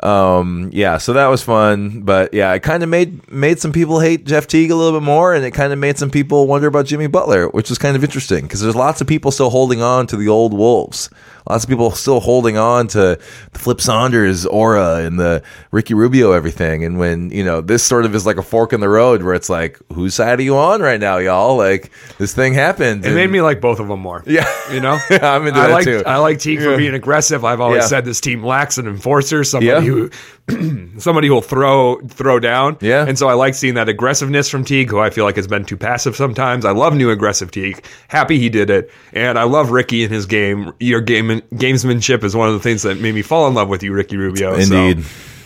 Um, 0.03 0.69
yeah, 0.73 0.97
so 0.97 1.13
that 1.13 1.27
was 1.27 1.41
fun, 1.41 2.01
but 2.01 2.33
yeah, 2.33 2.53
it 2.53 2.61
kind 2.61 2.83
of 2.83 2.89
made 2.89 3.29
made 3.31 3.59
some 3.59 3.71
people 3.71 3.99
hate 3.99 4.25
Jeff 4.25 4.45
Teague 4.45 4.69
a 4.69 4.75
little 4.75 4.99
bit 4.99 5.05
more, 5.05 5.33
and 5.33 5.43
it 5.43 5.51
kind 5.51 5.73
of 5.73 5.79
made 5.79 5.97
some 5.97 6.11
people 6.11 6.45
wonder 6.45 6.67
about 6.67 6.85
Jimmy 6.85 7.07
Butler, 7.07 7.47
which 7.49 7.69
was 7.69 7.77
kind 7.77 7.95
of 7.95 8.03
interesting 8.03 8.43
because 8.43 8.61
there's 8.61 8.75
lots 8.75 9.01
of 9.01 9.07
people 9.07 9.31
still 9.31 9.49
holding 9.49 9.81
on 9.81 10.05
to 10.07 10.17
the 10.17 10.27
old 10.27 10.53
Wolves. 10.53 11.09
Lots 11.49 11.63
of 11.63 11.69
people 11.69 11.91
still 11.91 12.19
holding 12.19 12.57
on 12.57 12.87
to 12.89 13.17
the 13.53 13.59
Flip 13.59 13.79
Saunders 13.79 14.45
aura 14.45 14.97
and 14.97 15.19
the 15.19 15.43
Ricky 15.71 15.93
Rubio 15.93 16.31
everything. 16.31 16.83
And 16.83 16.97
when, 16.99 17.29
you 17.31 17.43
know, 17.43 17.61
this 17.61 17.83
sort 17.83 18.05
of 18.05 18.13
is 18.15 18.25
like 18.25 18.37
a 18.37 18.41
fork 18.43 18.73
in 18.73 18.79
the 18.79 18.89
road 18.89 19.23
where 19.23 19.33
it's 19.33 19.49
like, 19.49 19.79
whose 19.93 20.13
side 20.15 20.39
are 20.39 20.43
you 20.43 20.57
on 20.57 20.81
right 20.81 20.99
now, 20.99 21.17
y'all? 21.17 21.55
Like, 21.57 21.91
this 22.17 22.33
thing 22.33 22.53
happened. 22.53 23.05
It 23.05 23.13
made 23.15 23.29
me 23.29 23.41
like 23.41 23.61
both 23.61 23.79
of 23.79 23.87
them 23.87 23.99
more. 23.99 24.23
Yeah. 24.25 24.47
You 24.71 24.79
know? 24.81 24.97
Yeah, 25.09 25.31
I'm 25.33 25.47
into 25.47 25.59
I 25.59 25.67
that 25.67 25.73
like, 25.73 25.83
too. 25.85 26.03
I 26.05 26.17
like 26.17 26.39
Teague 26.39 26.59
Yeah. 26.59 26.65
for 26.65 26.77
being 26.77 26.93
aggressive. 26.93 27.43
I've 27.45 27.61
always 27.61 27.83
Yeah. 27.83 27.87
said 27.87 28.05
this 28.05 28.19
team 28.21 28.43
lacks 28.43 28.77
an 28.77 28.87
enforcer, 28.87 29.43
somebody 29.43 29.87
who 29.87 30.09
somebody 30.97 31.27
who 31.27 31.33
will 31.33 31.41
throw 31.41 31.99
throw 32.07 32.39
down. 32.39 32.77
Yeah. 32.81 33.05
And 33.07 33.17
so 33.17 33.27
I 33.27 33.33
like 33.33 33.53
seeing 33.53 33.73
that 33.75 33.89
aggressiveness 33.89 34.49
from 34.49 34.63
Teague, 34.63 34.89
who 34.89 34.99
I 34.99 35.09
feel 35.09 35.25
like 35.25 35.35
has 35.35 35.47
been 35.47 35.65
too 35.65 35.77
passive 35.77 36.15
sometimes. 36.15 36.65
I 36.65 36.71
love 36.71 36.95
new 36.95 37.09
aggressive 37.09 37.51
Teague. 37.51 37.85
Happy 38.07 38.39
he 38.39 38.49
did 38.49 38.69
it. 38.69 38.91
And 39.13 39.37
I 39.37 39.43
love 39.43 39.71
Ricky 39.71 40.03
in 40.03 40.11
his 40.11 40.25
game. 40.25 40.73
Your 40.79 41.01
game 41.01 41.41
gamesmanship 41.53 42.23
is 42.23 42.35
one 42.35 42.47
of 42.47 42.53
the 42.53 42.61
things 42.61 42.83
that 42.83 42.99
made 42.99 43.15
me 43.15 43.21
fall 43.21 43.47
in 43.47 43.53
love 43.53 43.69
with 43.69 43.83
you, 43.83 43.93
Ricky 43.93 44.17
Rubio. 44.17 44.59
So 44.61 44.75
Indeed. 44.75 45.05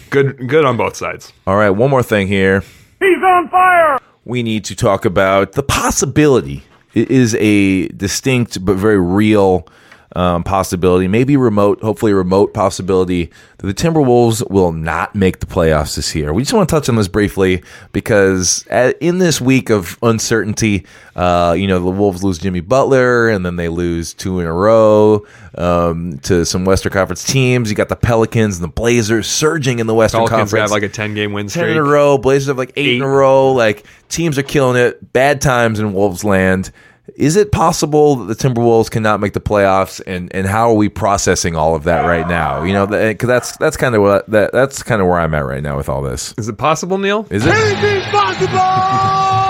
good 0.10 0.48
good 0.48 0.66
on 0.66 0.78
both 0.78 0.96
sides. 0.96 1.34
All 1.48 1.56
right, 1.56 1.72
one 1.72 1.90
more 1.90 2.04
thing 2.04 2.28
here. 2.28 2.62
He's 3.00 3.24
on 3.24 3.50
fire! 3.50 3.98
we 4.26 4.44
need 4.44 4.66
to 4.66 4.76
talk 4.76 5.06
about 5.06 5.54
the 5.54 5.64
possibility. 5.64 6.64
It 6.94 7.10
is 7.10 7.36
a 7.36 7.88
distinct 7.90 8.64
but 8.64 8.76
very 8.76 9.00
real 9.00 9.68
um, 10.16 10.44
possibility, 10.44 11.08
maybe 11.08 11.38
remote, 11.38 11.82
hopefully 11.82 12.14
remote 12.14 12.54
possibility 12.54 13.32
that 13.58 13.68
the 13.68 13.74
Timberwolves 13.74 14.50
will 14.50 14.72
not 14.72 15.16
make 15.16 15.40
the 15.40 15.46
playoffs 15.46 15.96
this 15.96 16.14
year. 16.14 16.34
We 16.34 16.44
just 16.44 16.54
want 16.54 16.68
to 16.68 16.76
touch 16.76 16.90
on 16.90 16.96
this 16.96 17.08
briefly 17.08 17.64
because 17.94 18.66
at, 18.68 18.98
in 19.02 19.20
this 19.20 19.40
week 19.40 19.70
of 19.70 19.98
uncertainty, 20.02 20.86
uh, 21.16 21.56
you 21.58 21.68
know, 21.68 21.80
the 21.80 21.90
Wolves 21.90 22.24
lose 22.24 22.40
Jimmy 22.40 22.60
Butler 22.60 23.30
and 23.30 23.46
then 23.46 23.56
they 23.56 23.70
lose 23.70 24.14
two 24.14 24.40
in 24.40 24.48
a 24.48 24.54
row 24.54 25.26
um, 25.56 26.18
to 26.20 26.46
some 26.46 26.66
Western 26.66 26.92
Conference 26.92 27.24
teams. 27.24 27.70
You 27.70 27.76
got 27.76 27.90
the 27.90 27.96
Pelicans 27.96 28.58
and 28.58 28.64
the 28.64 28.74
Blazers 28.74 29.28
surging 29.28 29.80
in 29.80 29.88
the 29.88 29.96
Western 29.96 30.20
Pelicans 30.20 30.52
Conference 30.52 30.72
have 30.72 30.72
like 30.72 30.84
a 30.84 30.90
ten 30.90 31.14
game 31.14 31.32
win 31.32 31.48
streak. 31.48 31.62
10 31.62 31.66
streak. 31.68 31.78
in 31.78 31.86
a 31.86 31.90
row. 31.90 32.18
Blazers 32.18 32.48
have 32.48 32.58
like 32.58 32.74
eight, 32.76 32.98
in 32.98 33.02
a 33.02 33.08
row. 33.08 33.52
Like 33.54 33.86
teams 34.10 34.38
are 34.38 34.44
killing 34.44 34.76
it. 34.82 35.14
Bad 35.14 35.42
times 35.42 35.80
in 35.80 35.94
Wolves 35.94 36.24
land. 36.24 36.72
Is 37.16 37.36
it 37.36 37.52
possible 37.52 38.16
that 38.18 38.38
the 38.38 38.50
Timberwolves 38.50 38.90
cannot 38.90 39.20
make 39.20 39.34
the 39.34 39.42
playoffs? 39.42 40.02
And, 40.06 40.34
and 40.36 40.48
how 40.48 40.70
are 40.70 40.76
we 40.76 40.90
processing 40.90 41.56
all 41.56 41.76
of 41.76 41.84
that 41.84 42.06
right 42.06 42.28
now? 42.28 42.64
You 42.64 42.74
know, 42.74 42.88
because 42.88 43.28
that's 43.28 43.58
that's 43.58 43.78
kind 43.78 43.96
of 43.96 44.02
what 44.02 44.30
that 44.30 44.52
that's 44.52 44.82
kind 44.84 45.02
of 45.02 45.08
where 45.08 45.20
I'm 45.20 45.34
at 45.34 45.46
right 45.46 45.62
now 45.64 45.78
with 45.78 45.90
all 45.90 46.02
this. 46.02 46.34
Is 46.38 46.48
it 46.50 46.58
possible, 46.58 46.98
Neil? 46.98 47.28
Is 47.30 47.46
it? 47.46 47.54
Anything's 47.54 48.06
possible! 48.08 49.42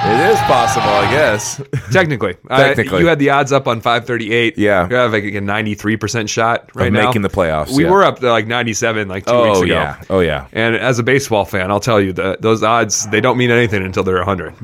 It 0.00 0.30
is 0.30 0.38
possible, 0.42 0.88
I 0.88 1.10
guess. 1.10 1.60
Technically, 1.92 2.34
Technically. 2.48 2.98
I, 2.98 3.00
you 3.00 3.06
had 3.08 3.18
the 3.18 3.30
odds 3.30 3.52
up 3.52 3.66
on 3.66 3.80
538. 3.80 4.56
Yeah. 4.56 4.88
you 4.88 4.94
have 4.96 5.12
like 5.12 5.24
a 5.24 5.40
93 5.40 5.96
percent 5.96 6.30
shot 6.30 6.70
right 6.74 6.90
now 6.92 7.06
making 7.06 7.22
the 7.22 7.28
playoffs, 7.28 7.76
We 7.76 7.84
yeah. 7.84 7.90
were 7.90 8.04
up 8.04 8.20
to 8.20 8.30
like 8.30 8.46
97 8.46 9.08
like 9.08 9.26
two 9.26 9.32
Oh 9.32 9.44
weeks 9.50 9.58
ago. 9.64 9.74
yeah. 9.74 10.00
Oh 10.08 10.20
yeah. 10.20 10.46
And 10.52 10.76
as 10.76 10.98
a 10.98 11.02
baseball 11.02 11.44
fan, 11.44 11.70
I'll 11.70 11.80
tell 11.80 12.00
you 12.00 12.12
that 12.14 12.40
those 12.40 12.62
odds 12.62 13.06
they 13.08 13.20
don't 13.20 13.36
mean 13.36 13.50
anything 13.50 13.82
until 13.84 14.04
they're 14.04 14.16
100. 14.18 14.54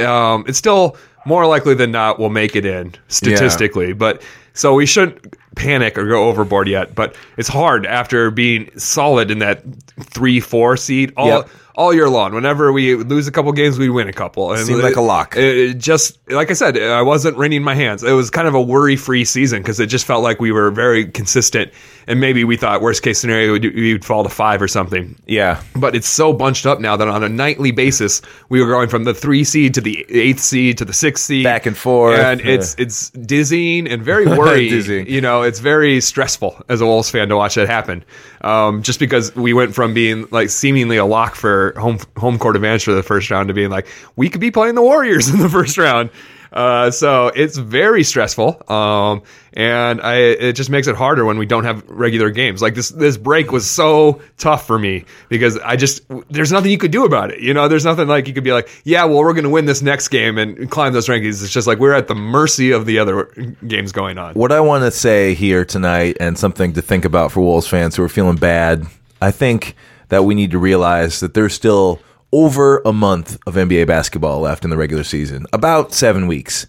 Um, 0.00 0.44
it's 0.46 0.58
still 0.58 0.96
more 1.26 1.46
likely 1.46 1.74
than 1.74 1.90
not 1.90 2.18
we'll 2.18 2.30
make 2.30 2.56
it 2.56 2.64
in 2.64 2.94
statistically. 3.08 3.92
But 3.92 4.22
so 4.54 4.74
we 4.74 4.86
shouldn't 4.86 5.36
panic 5.56 5.98
or 5.98 6.06
go 6.06 6.28
overboard 6.28 6.68
yet. 6.68 6.94
But 6.94 7.16
it's 7.36 7.48
hard 7.48 7.86
after 7.86 8.30
being 8.30 8.70
solid 8.78 9.30
in 9.30 9.40
that 9.40 9.62
three 10.00 10.40
four 10.40 10.76
seed 10.76 11.12
all. 11.16 11.28
Yep. 11.28 11.48
All 11.76 11.92
year 11.92 12.08
long, 12.08 12.32
whenever 12.32 12.72
we 12.72 12.94
lose 12.94 13.28
a 13.28 13.32
couple 13.32 13.52
games, 13.52 13.78
we 13.78 13.90
win 13.90 14.08
a 14.08 14.12
couple. 14.12 14.50
And 14.52 14.66
Seemed 14.66 14.82
like 14.82 14.96
a 14.96 15.02
lock. 15.02 15.36
It, 15.36 15.44
it 15.58 15.74
just 15.78 16.18
like 16.30 16.50
I 16.50 16.54
said, 16.54 16.78
I 16.78 17.02
wasn't 17.02 17.36
wringing 17.36 17.62
my 17.62 17.74
hands. 17.74 18.02
It 18.02 18.12
was 18.12 18.30
kind 18.30 18.48
of 18.48 18.54
a 18.54 18.62
worry-free 18.62 19.26
season 19.26 19.60
because 19.60 19.78
it 19.78 19.88
just 19.88 20.06
felt 20.06 20.22
like 20.22 20.40
we 20.40 20.52
were 20.52 20.70
very 20.70 21.04
consistent, 21.06 21.70
and 22.06 22.18
maybe 22.18 22.44
we 22.44 22.56
thought 22.56 22.80
worst 22.80 23.02
case 23.02 23.18
scenario 23.18 23.52
we'd, 23.52 23.74
we'd 23.74 24.04
fall 24.06 24.22
to 24.22 24.30
five 24.30 24.62
or 24.62 24.68
something. 24.68 25.16
Yeah. 25.26 25.62
But 25.74 25.94
it's 25.94 26.08
so 26.08 26.32
bunched 26.32 26.64
up 26.64 26.80
now 26.80 26.96
that 26.96 27.08
on 27.08 27.22
a 27.22 27.28
nightly 27.28 27.72
basis, 27.72 28.22
we 28.48 28.62
were 28.62 28.68
going 28.68 28.88
from 28.88 29.04
the 29.04 29.12
three 29.12 29.44
seed 29.44 29.74
to 29.74 29.82
the 29.82 30.06
eighth 30.08 30.40
seed 30.40 30.78
to 30.78 30.86
the 30.86 30.94
sixth 30.94 31.24
seed, 31.26 31.44
Back 31.44 31.66
and 31.66 31.76
forth. 31.76 32.18
and 32.18 32.40
it's 32.40 32.74
it's 32.78 33.10
dizzying 33.10 33.86
and 33.86 34.02
very 34.02 34.26
worrying. 34.38 35.06
You 35.06 35.20
know, 35.20 35.42
it's 35.42 35.58
very 35.58 36.00
stressful 36.00 36.64
as 36.70 36.80
a 36.80 36.86
Wolves 36.86 37.10
fan 37.10 37.28
to 37.28 37.36
watch 37.36 37.56
that 37.56 37.68
happen. 37.68 38.02
Um, 38.42 38.82
just 38.82 38.98
because 38.98 39.34
we 39.34 39.52
went 39.52 39.74
from 39.74 39.94
being 39.94 40.26
like 40.30 40.50
seemingly 40.50 40.96
a 40.96 41.04
lock 41.04 41.34
for 41.34 41.72
home 41.78 41.98
home 42.16 42.38
court 42.38 42.56
advantage 42.56 42.84
for 42.84 42.92
the 42.92 43.02
first 43.02 43.30
round 43.30 43.48
to 43.48 43.54
being 43.54 43.70
like 43.70 43.86
we 44.16 44.28
could 44.28 44.40
be 44.40 44.50
playing 44.50 44.74
the 44.74 44.82
Warriors 44.82 45.28
in 45.32 45.40
the 45.40 45.48
first 45.48 45.78
round. 45.78 46.10
Uh, 46.52 46.90
so 46.90 47.28
it's 47.34 47.56
very 47.56 48.02
stressful, 48.02 48.62
um, 48.70 49.22
and 49.52 50.00
I, 50.00 50.16
it 50.16 50.52
just 50.52 50.70
makes 50.70 50.86
it 50.86 50.96
harder 50.96 51.24
when 51.24 51.38
we 51.38 51.46
don't 51.46 51.64
have 51.64 51.82
regular 51.88 52.30
games. 52.30 52.62
Like 52.62 52.74
this, 52.74 52.90
this 52.90 53.16
break 53.16 53.52
was 53.52 53.68
so 53.68 54.20
tough 54.38 54.66
for 54.66 54.78
me 54.78 55.04
because 55.28 55.58
I 55.58 55.76
just 55.76 56.02
there's 56.30 56.52
nothing 56.52 56.70
you 56.70 56.78
could 56.78 56.90
do 56.90 57.04
about 57.04 57.30
it. 57.30 57.40
You 57.40 57.54
know, 57.54 57.68
there's 57.68 57.84
nothing 57.84 58.08
like 58.08 58.28
you 58.28 58.34
could 58.34 58.44
be 58.44 58.52
like, 58.52 58.68
yeah, 58.84 59.04
well, 59.04 59.18
we're 59.18 59.32
going 59.32 59.44
to 59.44 59.50
win 59.50 59.66
this 59.66 59.82
next 59.82 60.08
game 60.08 60.38
and 60.38 60.70
climb 60.70 60.92
those 60.92 61.08
rankings. 61.08 61.42
It's 61.42 61.50
just 61.50 61.66
like 61.66 61.78
we're 61.78 61.94
at 61.94 62.08
the 62.08 62.14
mercy 62.14 62.70
of 62.70 62.86
the 62.86 62.98
other 62.98 63.24
games 63.66 63.92
going 63.92 64.18
on. 64.18 64.34
What 64.34 64.52
I 64.52 64.60
want 64.60 64.84
to 64.84 64.90
say 64.90 65.34
here 65.34 65.64
tonight, 65.64 66.16
and 66.20 66.38
something 66.38 66.72
to 66.74 66.82
think 66.82 67.04
about 67.04 67.32
for 67.32 67.40
Wolves 67.40 67.66
fans 67.66 67.96
who 67.96 68.02
are 68.02 68.08
feeling 68.08 68.36
bad, 68.36 68.86
I 69.20 69.30
think 69.30 69.74
that 70.08 70.24
we 70.24 70.34
need 70.34 70.52
to 70.52 70.58
realize 70.58 71.20
that 71.20 71.34
there's 71.34 71.54
still 71.54 72.00
over 72.32 72.82
a 72.84 72.92
month 72.92 73.38
of 73.46 73.54
NBA 73.54 73.86
basketball 73.86 74.40
left 74.40 74.64
in 74.64 74.70
the 74.70 74.76
regular 74.76 75.04
season, 75.04 75.46
about 75.52 75.92
seven 75.94 76.26
weeks. 76.26 76.66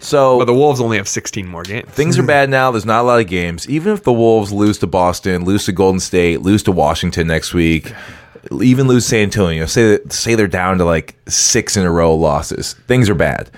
So 0.00 0.38
But 0.38 0.44
the 0.44 0.54
Wolves 0.54 0.80
only 0.80 0.96
have 0.96 1.08
16 1.08 1.46
more 1.46 1.62
games. 1.64 1.88
things 1.90 2.18
are 2.18 2.22
bad 2.26 2.50
now. 2.50 2.70
There's 2.70 2.84
not 2.86 3.00
a 3.00 3.06
lot 3.06 3.20
of 3.20 3.26
games. 3.26 3.68
Even 3.68 3.92
if 3.92 4.04
the 4.04 4.12
Wolves 4.12 4.52
lose 4.52 4.78
to 4.78 4.86
Boston, 4.86 5.44
lose 5.44 5.64
to 5.64 5.72
Golden 5.72 5.98
State, 5.98 6.40
lose 6.42 6.62
to 6.64 6.72
Washington 6.72 7.26
next 7.26 7.52
week, 7.52 7.92
even 8.62 8.86
lose 8.86 9.04
San 9.06 9.24
Antonio, 9.24 9.66
say 9.66 9.98
say 10.08 10.34
they're 10.36 10.46
down 10.46 10.78
to 10.78 10.84
like 10.84 11.16
six 11.28 11.76
in 11.76 11.84
a 11.84 11.90
row 11.90 12.14
losses. 12.14 12.74
Things 12.86 13.10
are 13.10 13.14
bad. 13.16 13.50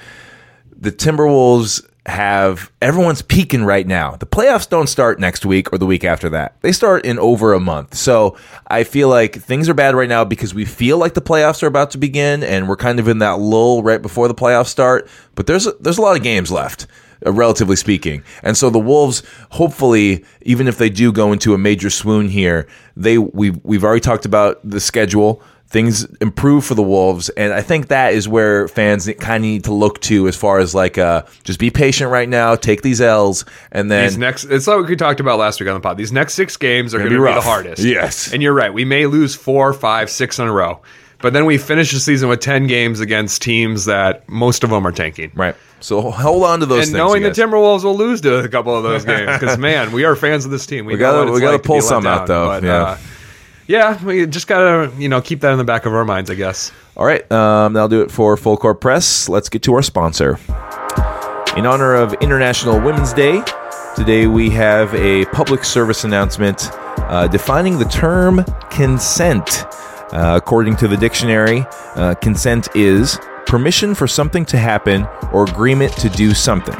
The 0.78 0.90
Timberwolves 0.90 1.86
have 2.06 2.72
everyone's 2.80 3.22
peaking 3.22 3.64
right 3.64 3.86
now. 3.86 4.16
The 4.16 4.26
playoffs 4.26 4.68
don't 4.68 4.88
start 4.88 5.20
next 5.20 5.44
week 5.44 5.72
or 5.72 5.78
the 5.78 5.86
week 5.86 6.02
after 6.02 6.30
that. 6.30 6.60
They 6.62 6.72
start 6.72 7.04
in 7.04 7.18
over 7.18 7.52
a 7.52 7.60
month. 7.60 7.94
So 7.94 8.38
I 8.66 8.84
feel 8.84 9.08
like 9.08 9.36
things 9.36 9.68
are 9.68 9.74
bad 9.74 9.94
right 9.94 10.08
now 10.08 10.24
because 10.24 10.54
we 10.54 10.64
feel 10.64 10.98
like 10.98 11.14
the 11.14 11.20
playoffs 11.20 11.62
are 11.62 11.66
about 11.66 11.90
to 11.92 11.98
begin 11.98 12.42
and 12.42 12.68
we're 12.68 12.76
kind 12.76 12.98
of 13.00 13.08
in 13.08 13.18
that 13.18 13.38
lull 13.38 13.82
right 13.82 14.00
before 14.00 14.28
the 14.28 14.34
playoffs 14.34 14.68
start. 14.68 15.08
But 15.34 15.46
there's 15.46 15.68
there's 15.80 15.98
a 15.98 16.02
lot 16.02 16.16
of 16.16 16.22
games 16.22 16.50
left. 16.50 16.86
Uh, 17.24 17.30
relatively 17.30 17.76
speaking, 17.76 18.24
and 18.42 18.56
so 18.56 18.70
the 18.70 18.78
Wolves, 18.78 19.22
hopefully, 19.50 20.24
even 20.40 20.66
if 20.66 20.78
they 20.78 20.88
do 20.88 21.12
go 21.12 21.32
into 21.32 21.52
a 21.52 21.58
major 21.58 21.90
swoon 21.90 22.30
here, 22.30 22.66
they 22.96 23.18
we 23.18 23.50
we've, 23.50 23.60
we've 23.62 23.84
already 23.84 24.00
talked 24.00 24.24
about 24.24 24.58
the 24.64 24.80
schedule 24.80 25.42
things 25.70 26.04
improve 26.20 26.64
for 26.64 26.74
the 26.74 26.82
Wolves, 26.82 27.28
and 27.30 27.52
I 27.52 27.62
think 27.62 27.88
that 27.88 28.12
is 28.12 28.28
where 28.28 28.66
fans 28.68 29.08
kind 29.20 29.36
of 29.36 29.42
need 29.42 29.64
to 29.64 29.72
look 29.72 30.00
to 30.02 30.26
as 30.28 30.36
far 30.36 30.58
as 30.58 30.74
like 30.74 30.98
uh, 30.98 31.22
just 31.44 31.58
be 31.60 31.70
patient 31.70 32.10
right 32.10 32.28
now, 32.28 32.56
take 32.56 32.82
these 32.82 33.00
L's, 33.00 33.44
and 33.70 33.90
then 33.90 34.08
These 34.08 34.18
next, 34.18 34.44
it's 34.44 34.66
like 34.66 34.86
we 34.88 34.96
talked 34.96 35.20
about 35.20 35.38
last 35.38 35.60
week 35.60 35.68
on 35.68 35.74
the 35.74 35.80
pod. 35.80 35.96
These 35.96 36.12
next 36.12 36.34
six 36.34 36.56
games 36.56 36.92
are 36.92 36.98
going 36.98 37.10
to 37.10 37.16
be 37.20 37.24
be, 37.24 37.34
the 37.34 37.40
hardest. 37.40 37.82
Yes. 37.84 38.32
and 38.32 38.42
you're 38.42 38.52
right. 38.52 38.74
We 38.74 38.84
may 38.84 39.06
lose 39.06 39.34
four, 39.36 39.72
five, 39.72 40.10
six 40.10 40.38
in 40.40 40.48
a 40.48 40.52
row, 40.52 40.80
but 41.20 41.32
then 41.32 41.46
we 41.46 41.56
finish 41.56 41.92
the 41.92 42.00
season 42.00 42.28
with 42.28 42.40
ten 42.40 42.66
games 42.66 42.98
against 42.98 43.40
teams 43.42 43.84
that 43.84 44.28
most 44.28 44.64
of 44.64 44.70
them 44.70 44.84
are 44.86 44.92
tanking. 44.92 45.30
right. 45.34 45.54
So 45.82 46.10
hold 46.10 46.44
on 46.44 46.60
to 46.60 46.66
those. 46.66 46.78
And 46.80 46.86
things, 46.88 46.96
knowing 46.98 47.22
the. 47.22 47.30
Timberwolves 47.30 47.84
will 47.84 47.96
lose 47.96 48.20
to 48.20 48.40
a 48.44 48.48
couple 48.48 48.76
of 48.76 48.82
those 48.82 49.02
games, 49.02 49.30
because 49.38 49.56
man, 49.56 49.92
we 49.92 50.04
are 50.04 50.14
fans 50.14 50.44
of 50.44 50.50
this 50.50 50.66
team. 50.66 50.84
We, 50.84 50.92
We 50.94 50.98
gotta- 50.98 51.32
we 51.32 51.40
gotta 51.40 51.52
like 51.56 51.62
pull 51.62 51.80
some 51.80 52.06
out, 52.06 52.26
though. 52.26 52.48
But, 52.48 52.62
Yeah. 52.64 52.82
uh, 52.82 52.98
yeah, 53.70 54.04
we 54.04 54.26
just 54.26 54.48
gotta 54.48 54.92
you 54.98 55.08
know 55.08 55.20
keep 55.20 55.40
that 55.42 55.52
in 55.52 55.58
the 55.58 55.64
back 55.64 55.86
of 55.86 55.94
our 55.94 56.04
minds, 56.04 56.28
I 56.28 56.34
guess. 56.34 56.72
All 56.96 57.06
right, 57.06 57.30
um, 57.30 57.72
that'll 57.72 57.88
do 57.88 58.02
it 58.02 58.10
for 58.10 58.36
Full 58.36 58.56
Court 58.56 58.80
Press. 58.80 59.28
Let's 59.28 59.48
get 59.48 59.62
to 59.62 59.74
our 59.74 59.82
sponsor. 59.82 60.40
In 61.56 61.66
honor 61.66 61.94
of 61.94 62.12
International 62.14 62.80
Women's 62.80 63.12
Day, 63.12 63.42
today 63.94 64.26
we 64.26 64.50
have 64.50 64.92
a 64.94 65.24
public 65.26 65.64
service 65.64 66.02
announcement 66.02 66.68
uh, 66.98 67.28
defining 67.28 67.78
the 67.78 67.84
term 67.84 68.44
consent. 68.70 69.64
Uh, 70.12 70.34
according 70.36 70.74
to 70.74 70.88
the 70.88 70.96
dictionary, 70.96 71.64
uh, 71.94 72.16
consent 72.16 72.66
is 72.74 73.20
permission 73.46 73.94
for 73.94 74.08
something 74.08 74.44
to 74.44 74.58
happen 74.58 75.06
or 75.32 75.44
agreement 75.44 75.92
to 75.92 76.08
do 76.08 76.34
something. 76.34 76.74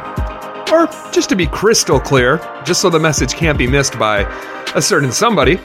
Or 0.73 0.89
just 1.13 1.29
to 1.29 1.37
be 1.37 1.47
crystal 1.47 2.01
clear, 2.01 2.39
just 2.65 2.81
so 2.81 2.91
the 2.91 2.99
message 2.99 3.35
can't 3.35 3.57
be 3.57 3.69
missed 3.69 3.97
by 3.97 4.23
a 4.75 4.83
certain 4.83 5.13
somebody, 5.13 5.61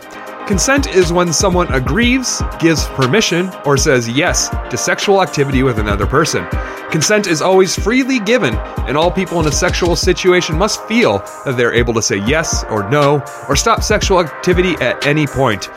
Consent 0.47 0.85
is 0.85 1.11
when 1.11 1.33
someone 1.33 1.73
agrees, 1.73 2.39
gives 2.59 2.85
permission, 2.89 3.49
or 3.65 3.77
says 3.77 4.07
yes 4.07 4.49
to 4.69 4.77
sexual 4.77 5.23
activity 5.23 5.63
with 5.63 5.79
another 5.79 6.05
person. 6.05 6.45
Consent 6.91 7.25
is 7.25 7.41
always 7.41 7.75
freely 7.75 8.19
given, 8.19 8.53
and 8.87 8.95
all 8.95 9.09
people 9.09 9.39
in 9.39 9.47
a 9.47 9.51
sexual 9.51 9.95
situation 9.95 10.55
must 10.55 10.83
feel 10.83 11.17
that 11.45 11.55
they're 11.57 11.73
able 11.73 11.95
to 11.95 12.01
say 12.01 12.17
yes 12.27 12.63
or 12.65 12.87
no, 12.91 13.23
or 13.49 13.55
stop 13.55 13.81
sexual 13.81 14.19
activity 14.19 14.75
at 14.81 15.07
any 15.07 15.25
point. 15.25 15.67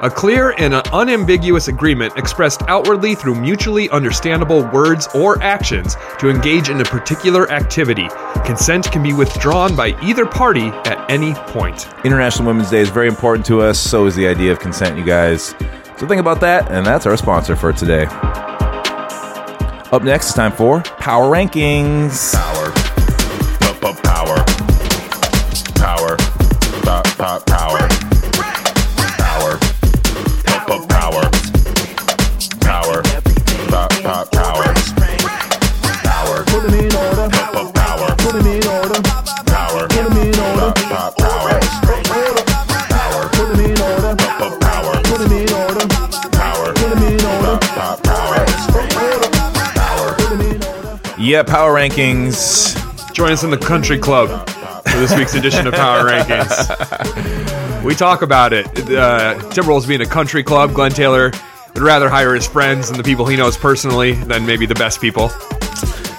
A 0.00 0.08
clear 0.08 0.54
and 0.58 0.74
unambiguous 0.74 1.66
agreement 1.66 2.16
expressed 2.16 2.62
outwardly 2.68 3.16
through 3.16 3.34
mutually 3.34 3.90
understandable 3.90 4.62
words 4.70 5.08
or 5.12 5.42
actions 5.42 5.96
to 6.20 6.30
engage 6.30 6.68
in 6.68 6.80
a 6.80 6.84
particular 6.84 7.50
activity. 7.50 8.06
Consent 8.44 8.92
can 8.92 9.02
be 9.02 9.12
withdrawn 9.12 9.74
by 9.74 10.00
either 10.00 10.24
party 10.24 10.68
at 10.84 11.10
any 11.10 11.34
point. 11.34 11.88
International 12.04 12.46
Women's 12.46 12.70
Day 12.70 12.78
is 12.78 12.90
very 12.90 13.08
important 13.08 13.44
to 13.46 13.60
us. 13.60 13.76
So 13.76 14.06
is 14.06 14.14
the 14.14 14.28
idea 14.28 14.52
of 14.52 14.60
consent, 14.60 14.96
you 14.96 15.04
guys. 15.04 15.56
So 15.96 16.06
think 16.06 16.20
about 16.20 16.38
that, 16.42 16.70
and 16.70 16.86
that's 16.86 17.04
our 17.04 17.16
sponsor 17.16 17.56
for 17.56 17.72
today. 17.72 18.06
Up 19.90 20.04
next, 20.04 20.26
it's 20.26 20.34
time 20.34 20.52
for 20.52 20.80
Power 20.80 21.28
Rankings. 21.28 22.34
Power. 22.34 22.70
Power. 23.82 23.94
Power. 24.04 24.44
Power. 25.74 26.16
Power. 26.84 27.04
Power. 27.16 27.40
Power. 27.40 27.87
Yeah, 51.28 51.42
Power 51.42 51.74
Rankings. 51.74 53.12
Join 53.12 53.32
us 53.32 53.44
in 53.44 53.50
the 53.50 53.58
country 53.58 53.98
club 53.98 54.48
for 54.48 54.96
this 54.96 55.14
week's 55.14 55.34
edition 55.34 55.66
of 55.66 55.74
Power 55.74 56.08
Rankings. 56.08 57.84
We 57.84 57.94
talk 57.94 58.22
about 58.22 58.54
it. 58.54 58.66
Uh, 58.66 59.34
Timberwolves 59.50 59.86
being 59.86 60.00
a 60.00 60.06
country 60.06 60.42
club, 60.42 60.72
Glen 60.72 60.90
Taylor 60.90 61.30
would 61.74 61.82
rather 61.82 62.08
hire 62.08 62.34
his 62.34 62.46
friends 62.46 62.88
and 62.88 62.98
the 62.98 63.02
people 63.02 63.26
he 63.26 63.36
knows 63.36 63.58
personally 63.58 64.14
than 64.14 64.46
maybe 64.46 64.64
the 64.64 64.74
best 64.74 65.02
people. 65.02 65.30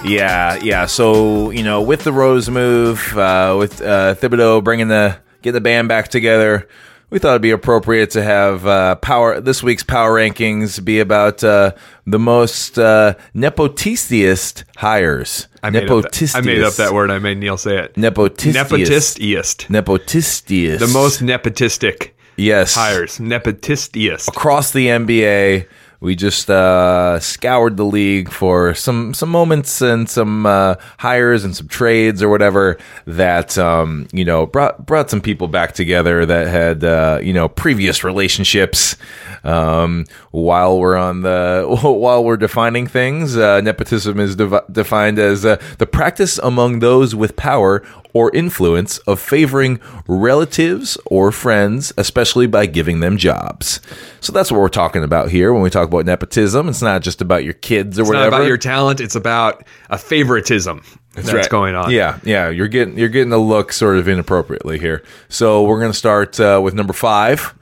Yeah, 0.03 0.59
yeah. 0.61 0.85
So 0.85 1.49
you 1.49 1.63
know, 1.63 1.81
with 1.81 2.03
the 2.03 2.13
Rose 2.13 2.47
move, 2.47 3.17
uh, 3.17 3.55
with 3.57 3.81
uh, 3.81 4.13
Thibodeau 4.13 4.63
bringing 4.63 4.89
the 4.89 5.17
getting 5.41 5.55
the 5.55 5.61
band 5.61 5.87
back 5.87 6.09
together, 6.09 6.69
we 7.09 7.19
thought 7.19 7.31
it'd 7.31 7.41
be 7.41 7.51
appropriate 7.51 8.11
to 8.11 8.23
have 8.23 8.65
uh, 8.65 8.95
power 8.95 9.39
this 9.41 9.63
week's 9.63 9.83
power 9.83 10.15
rankings 10.15 10.83
be 10.83 10.99
about 10.99 11.43
uh, 11.43 11.73
the 12.05 12.19
most 12.19 12.77
uh, 12.77 13.15
nepotistiest 13.33 14.63
hires. 14.77 15.47
I 15.63 15.71
made, 15.71 15.89
up 15.89 16.03
that, 16.03 16.35
I 16.35 16.41
made 16.41 16.61
up 16.61 16.75
that 16.75 16.93
word. 16.93 17.11
I 17.11 17.19
made 17.19 17.37
Neil 17.37 17.57
say 17.57 17.77
it. 17.77 17.95
Nepotistiest. 17.97 18.53
Nepotistiest. 18.53 19.69
Nepotistiest. 19.69 20.79
The 20.79 20.87
most 20.87 21.21
nepotistic 21.21 22.11
yes 22.37 22.75
hires. 22.75 23.19
Nepotistiest. 23.19 24.27
across 24.29 24.71
the 24.71 24.87
NBA. 24.87 25.67
We 26.01 26.15
just 26.15 26.49
uh, 26.49 27.19
scoured 27.19 27.75
the 27.75 27.83
league 27.83 28.31
for 28.31 28.73
some 28.73 29.13
some 29.13 29.27
moments 29.27 29.81
and 29.81 30.09
some 30.09 30.45
uh, 30.45 30.75
hires 30.97 31.43
and 31.43 31.53
some 31.53 31.67
trades 31.67 32.23
or 32.23 32.29
whatever 32.29 32.77
that 33.05 33.57
um, 33.57 34.07
you 34.13 34.23
know 34.23 34.45
brought 34.45 34.85
brought 34.85 35.09
some 35.09 35.19
people 35.19 35.49
back 35.49 35.73
together 35.73 36.25
that 36.25 36.47
had 36.47 36.85
uh, 36.85 37.19
you 37.21 37.33
know 37.33 37.49
previous 37.49 38.05
relationships. 38.05 38.95
Um, 39.43 40.05
while 40.31 40.79
we're 40.79 40.95
on 40.95 41.21
the 41.21 41.65
while 41.81 42.23
we're 42.23 42.37
defining 42.37 42.87
things, 42.87 43.35
uh, 43.35 43.59
nepotism 43.59 44.21
is 44.21 44.37
defined 44.37 45.19
as 45.19 45.43
uh, 45.43 45.61
the 45.79 45.85
practice 45.85 46.37
among 46.37 46.79
those 46.79 47.13
with 47.13 47.35
power 47.35 47.83
or 48.13 48.33
influence 48.35 48.97
of 48.99 49.19
favoring 49.19 49.79
relatives 50.07 50.97
or 51.05 51.31
friends, 51.31 51.93
especially 51.97 52.47
by 52.47 52.65
giving 52.65 52.99
them 52.99 53.17
jobs. 53.17 53.79
So 54.21 54.33
that's 54.33 54.51
what 54.51 54.59
we're 54.59 54.69
talking 54.69 55.03
about 55.03 55.29
here 55.29 55.53
when 55.53 55.61
we 55.61 55.69
talk 55.69 55.87
about 55.87 56.05
nepotism. 56.05 56.69
It's 56.69 56.81
not 56.81 57.01
just 57.01 57.21
about 57.21 57.43
your 57.43 57.53
kids 57.53 57.99
or 57.99 58.03
It's 58.03 58.09
whatever. 58.09 58.25
It's 58.27 58.31
not 58.31 58.37
about 58.37 58.47
your 58.47 58.57
talent. 58.57 59.01
It's 59.01 59.15
about 59.15 59.63
a 59.89 59.97
favoritism 59.97 60.83
that's, 61.13 61.33
right. 61.33 61.49
going 61.49 61.75
on. 61.75 61.91
Yeah, 61.91 62.19
yeah. 62.23 62.49
You're 62.49 62.67
getting 62.67 62.97
you're 62.97 63.09
getting 63.09 63.33
a 63.33 63.37
look 63.37 63.71
sort 63.73 63.97
of 63.97 64.07
inappropriately 64.07 64.79
here. 64.79 65.03
So 65.27 65.63
we're 65.63 65.79
gonna 65.81 65.93
start 65.93 66.39
uh, 66.39 66.61
with 66.63 66.73
number 66.73 66.93
five. 66.93 67.53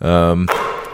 Um, 0.00 0.48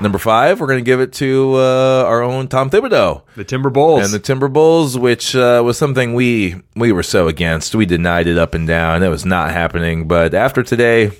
number 0.04 0.18
five, 0.18 0.60
we're 0.60 0.68
gonna 0.68 0.82
give 0.82 1.00
it 1.00 1.12
to 1.14 1.54
uh, 1.54 2.04
our 2.06 2.22
own 2.22 2.46
Tom 2.46 2.70
Thibodeau. 2.70 3.22
The 3.34 3.42
Timber 3.42 3.70
Bulls. 3.70 4.04
And 4.04 4.14
the 4.14 4.20
Timber 4.20 4.46
Bulls, 4.46 4.96
which 4.96 5.34
uh, 5.34 5.62
was 5.64 5.76
something 5.76 6.14
we 6.14 6.62
we 6.76 6.92
were 6.92 7.02
so 7.02 7.26
against. 7.26 7.74
We 7.74 7.86
denied 7.86 8.28
it 8.28 8.38
up 8.38 8.54
and 8.54 8.68
down. 8.68 9.02
It 9.02 9.08
was 9.08 9.24
not 9.24 9.50
happening. 9.50 10.06
But 10.06 10.34
after 10.34 10.62
today, 10.62 11.10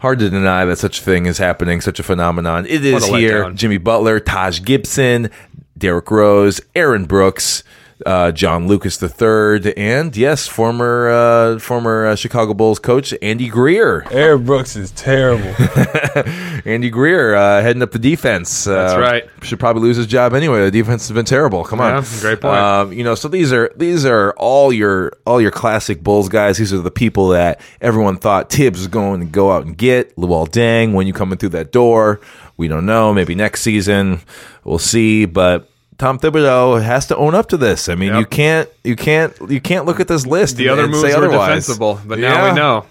hard 0.00 0.18
to 0.18 0.30
deny 0.30 0.64
that 0.64 0.78
such 0.78 1.00
a 1.00 1.02
thing 1.02 1.26
is 1.26 1.38
happening, 1.38 1.80
such 1.80 2.00
a 2.00 2.02
phenomenon. 2.02 2.66
It 2.66 2.84
is 2.84 3.06
here. 3.06 3.44
letdown. 3.44 3.54
Jimmy 3.54 3.78
Butler, 3.78 4.18
Taj 4.18 4.62
Gibson, 4.62 5.30
Derrick 5.78 6.10
Rose, 6.10 6.60
Aaron 6.74 7.04
Brooks. 7.04 7.62
Uh, 8.06 8.32
John 8.32 8.66
Lucas 8.66 9.02
III, 9.02 9.76
and 9.76 10.16
yes, 10.16 10.46
former 10.46 11.08
uh, 11.10 11.58
former 11.58 12.06
uh, 12.06 12.16
Chicago 12.16 12.54
Bulls 12.54 12.78
coach 12.78 13.12
Andy 13.20 13.48
Greer. 13.48 14.06
Eric 14.10 14.44
Brooks 14.44 14.76
is 14.76 14.90
terrible. 14.92 15.52
Andy 16.64 16.90
Greer 16.90 17.34
uh, 17.34 17.62
heading 17.62 17.82
up 17.82 17.92
the 17.92 17.98
defense. 17.98 18.64
That's 18.64 18.94
Uh, 18.94 19.00
right. 19.00 19.24
Should 19.42 19.60
probably 19.60 19.82
lose 19.82 19.96
his 19.96 20.06
job 20.06 20.34
anyway. 20.34 20.60
The 20.64 20.70
defense 20.70 21.06
has 21.08 21.14
been 21.14 21.24
terrible. 21.24 21.64
Come 21.64 21.80
on, 21.80 22.02
Yeah, 22.02 22.20
great 22.20 22.40
point. 22.40 22.56
Um, 22.56 22.92
you 22.92 23.04
know, 23.04 23.14
so 23.14 23.28
these 23.28 23.52
are 23.52 23.70
these 23.76 24.04
are 24.04 24.32
all 24.36 24.72
your 24.72 25.12
all 25.26 25.40
your 25.40 25.50
classic 25.50 26.02
Bulls 26.02 26.28
guys. 26.28 26.58
These 26.58 26.72
are 26.72 26.78
the 26.78 26.90
people 26.90 27.28
that 27.28 27.60
everyone 27.80 28.16
thought 28.16 28.50
Thibs 28.50 28.78
was 28.78 28.88
going 28.88 29.20
to 29.20 29.26
go 29.26 29.50
out 29.52 29.64
and 29.66 29.76
get. 29.76 30.14
Luol 30.16 30.48
Deng, 30.48 30.92
when 30.94 31.06
you 31.06 31.12
coming 31.12 31.38
through 31.38 31.50
that 31.50 31.72
door, 31.72 32.20
we 32.56 32.68
don't 32.68 32.86
know. 32.86 33.14
Maybe 33.14 33.34
next 33.34 33.62
season, 33.62 34.20
we'll 34.64 34.78
see. 34.78 35.24
But 35.24 35.69
Tom 36.00 36.18
Thibodeau 36.18 36.82
has 36.82 37.06
to 37.08 37.16
own 37.16 37.34
up 37.34 37.48
to 37.50 37.58
this. 37.58 37.88
I 37.90 37.94
mean, 37.94 38.08
Yep. 38.14 38.20
you 38.20 38.26
can't 38.26 38.68
you 38.84 38.96
can't 38.96 39.32
you 39.50 39.60
can't 39.60 39.84
look 39.84 40.00
at 40.00 40.08
this 40.08 40.26
list. 40.26 40.56
the 40.56 40.68
and, 40.68 40.72
other 40.80 40.88
moves 40.88 41.02
say 41.02 41.10
were 41.14 41.26
otherwise. 41.26 41.48
defensible, 41.66 42.00
but 42.06 42.18
now 42.18 42.32
Yeah. 42.46 42.48
we 42.48 42.56
know. 42.56 42.84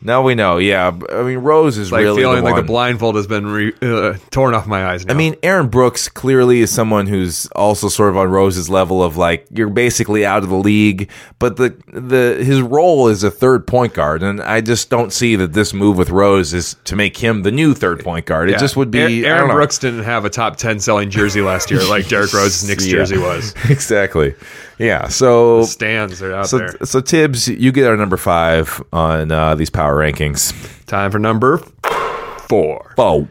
Now 0.00 0.22
we 0.22 0.36
know. 0.36 0.58
Yeah, 0.58 0.96
I 1.12 1.22
mean, 1.22 1.38
Rose 1.38 1.76
is 1.76 1.90
Like 1.90 2.02
really 2.02 2.22
feeling 2.22 2.44
the 2.44 2.50
like 2.50 2.54
the 2.56 2.62
blindfold 2.62 3.16
has 3.16 3.26
been 3.26 3.46
re- 3.48 3.72
uh, 3.82 4.14
torn 4.30 4.54
off 4.54 4.66
my 4.66 4.86
eyes 4.86 5.04
now. 5.04 5.12
I 5.12 5.16
mean, 5.16 5.34
Aaron 5.42 5.66
Brooks 5.68 6.08
clearly 6.08 6.60
is 6.60 6.70
someone 6.70 7.08
who's 7.08 7.46
also 7.56 7.88
sort 7.88 8.10
of 8.10 8.16
on 8.16 8.28
Rose's 8.30 8.70
level 8.70 9.02
of 9.02 9.16
like 9.16 9.46
you're 9.52 9.68
basically 9.68 10.24
out 10.24 10.44
of 10.44 10.50
the 10.50 10.56
league, 10.56 11.10
but 11.40 11.56
the 11.56 11.76
the 11.92 12.42
his 12.44 12.60
role 12.60 13.08
is 13.08 13.24
a 13.24 13.30
third 13.30 13.66
point 13.66 13.92
guard, 13.92 14.22
and 14.22 14.40
I 14.40 14.60
just 14.60 14.88
don't 14.88 15.12
see 15.12 15.34
that 15.34 15.52
this 15.52 15.74
move 15.74 15.98
with 15.98 16.10
Rose 16.10 16.54
is 16.54 16.76
to 16.84 16.94
make 16.94 17.16
him 17.16 17.42
the 17.42 17.50
new 17.50 17.74
third 17.74 18.04
point 18.04 18.24
guard. 18.24 18.48
It 18.48 18.52
Yeah. 18.52 18.58
just 18.58 18.76
would 18.76 18.92
be 18.92 19.26
Aaron, 19.26 19.40
Aaron. 19.42 19.50
Brooks 19.56 19.78
didn't 19.78 20.04
have 20.04 20.24
a 20.24 20.30
top 20.30 20.56
ten 20.56 20.78
selling 20.78 21.10
jersey 21.10 21.40
last 21.40 21.72
year 21.72 21.82
like 21.88 22.06
Derrick 22.08 22.32
Rose's 22.34 22.68
Knicks 22.68 22.86
Yeah. 22.86 22.92
jersey 22.98 23.18
was. 23.18 23.52
exactly. 23.68 24.34
Yeah. 24.78 25.08
So 25.08 25.64
Stands 25.64 26.22
are 26.22 26.34
out 26.34 26.48
so 26.48 26.58
there. 26.58 26.76
so 26.84 27.00
Thibs, 27.00 27.48
you 27.48 27.72
get 27.72 27.86
our 27.88 27.96
number 27.96 28.16
five 28.16 28.82
on 28.92 29.32
uh, 29.32 29.54
these 29.54 29.70
power 29.70 29.96
rankings. 29.96 30.52
Time 30.86 31.10
for 31.10 31.18
number 31.18 31.58
four. 32.48 32.94
Oh, 32.96 33.28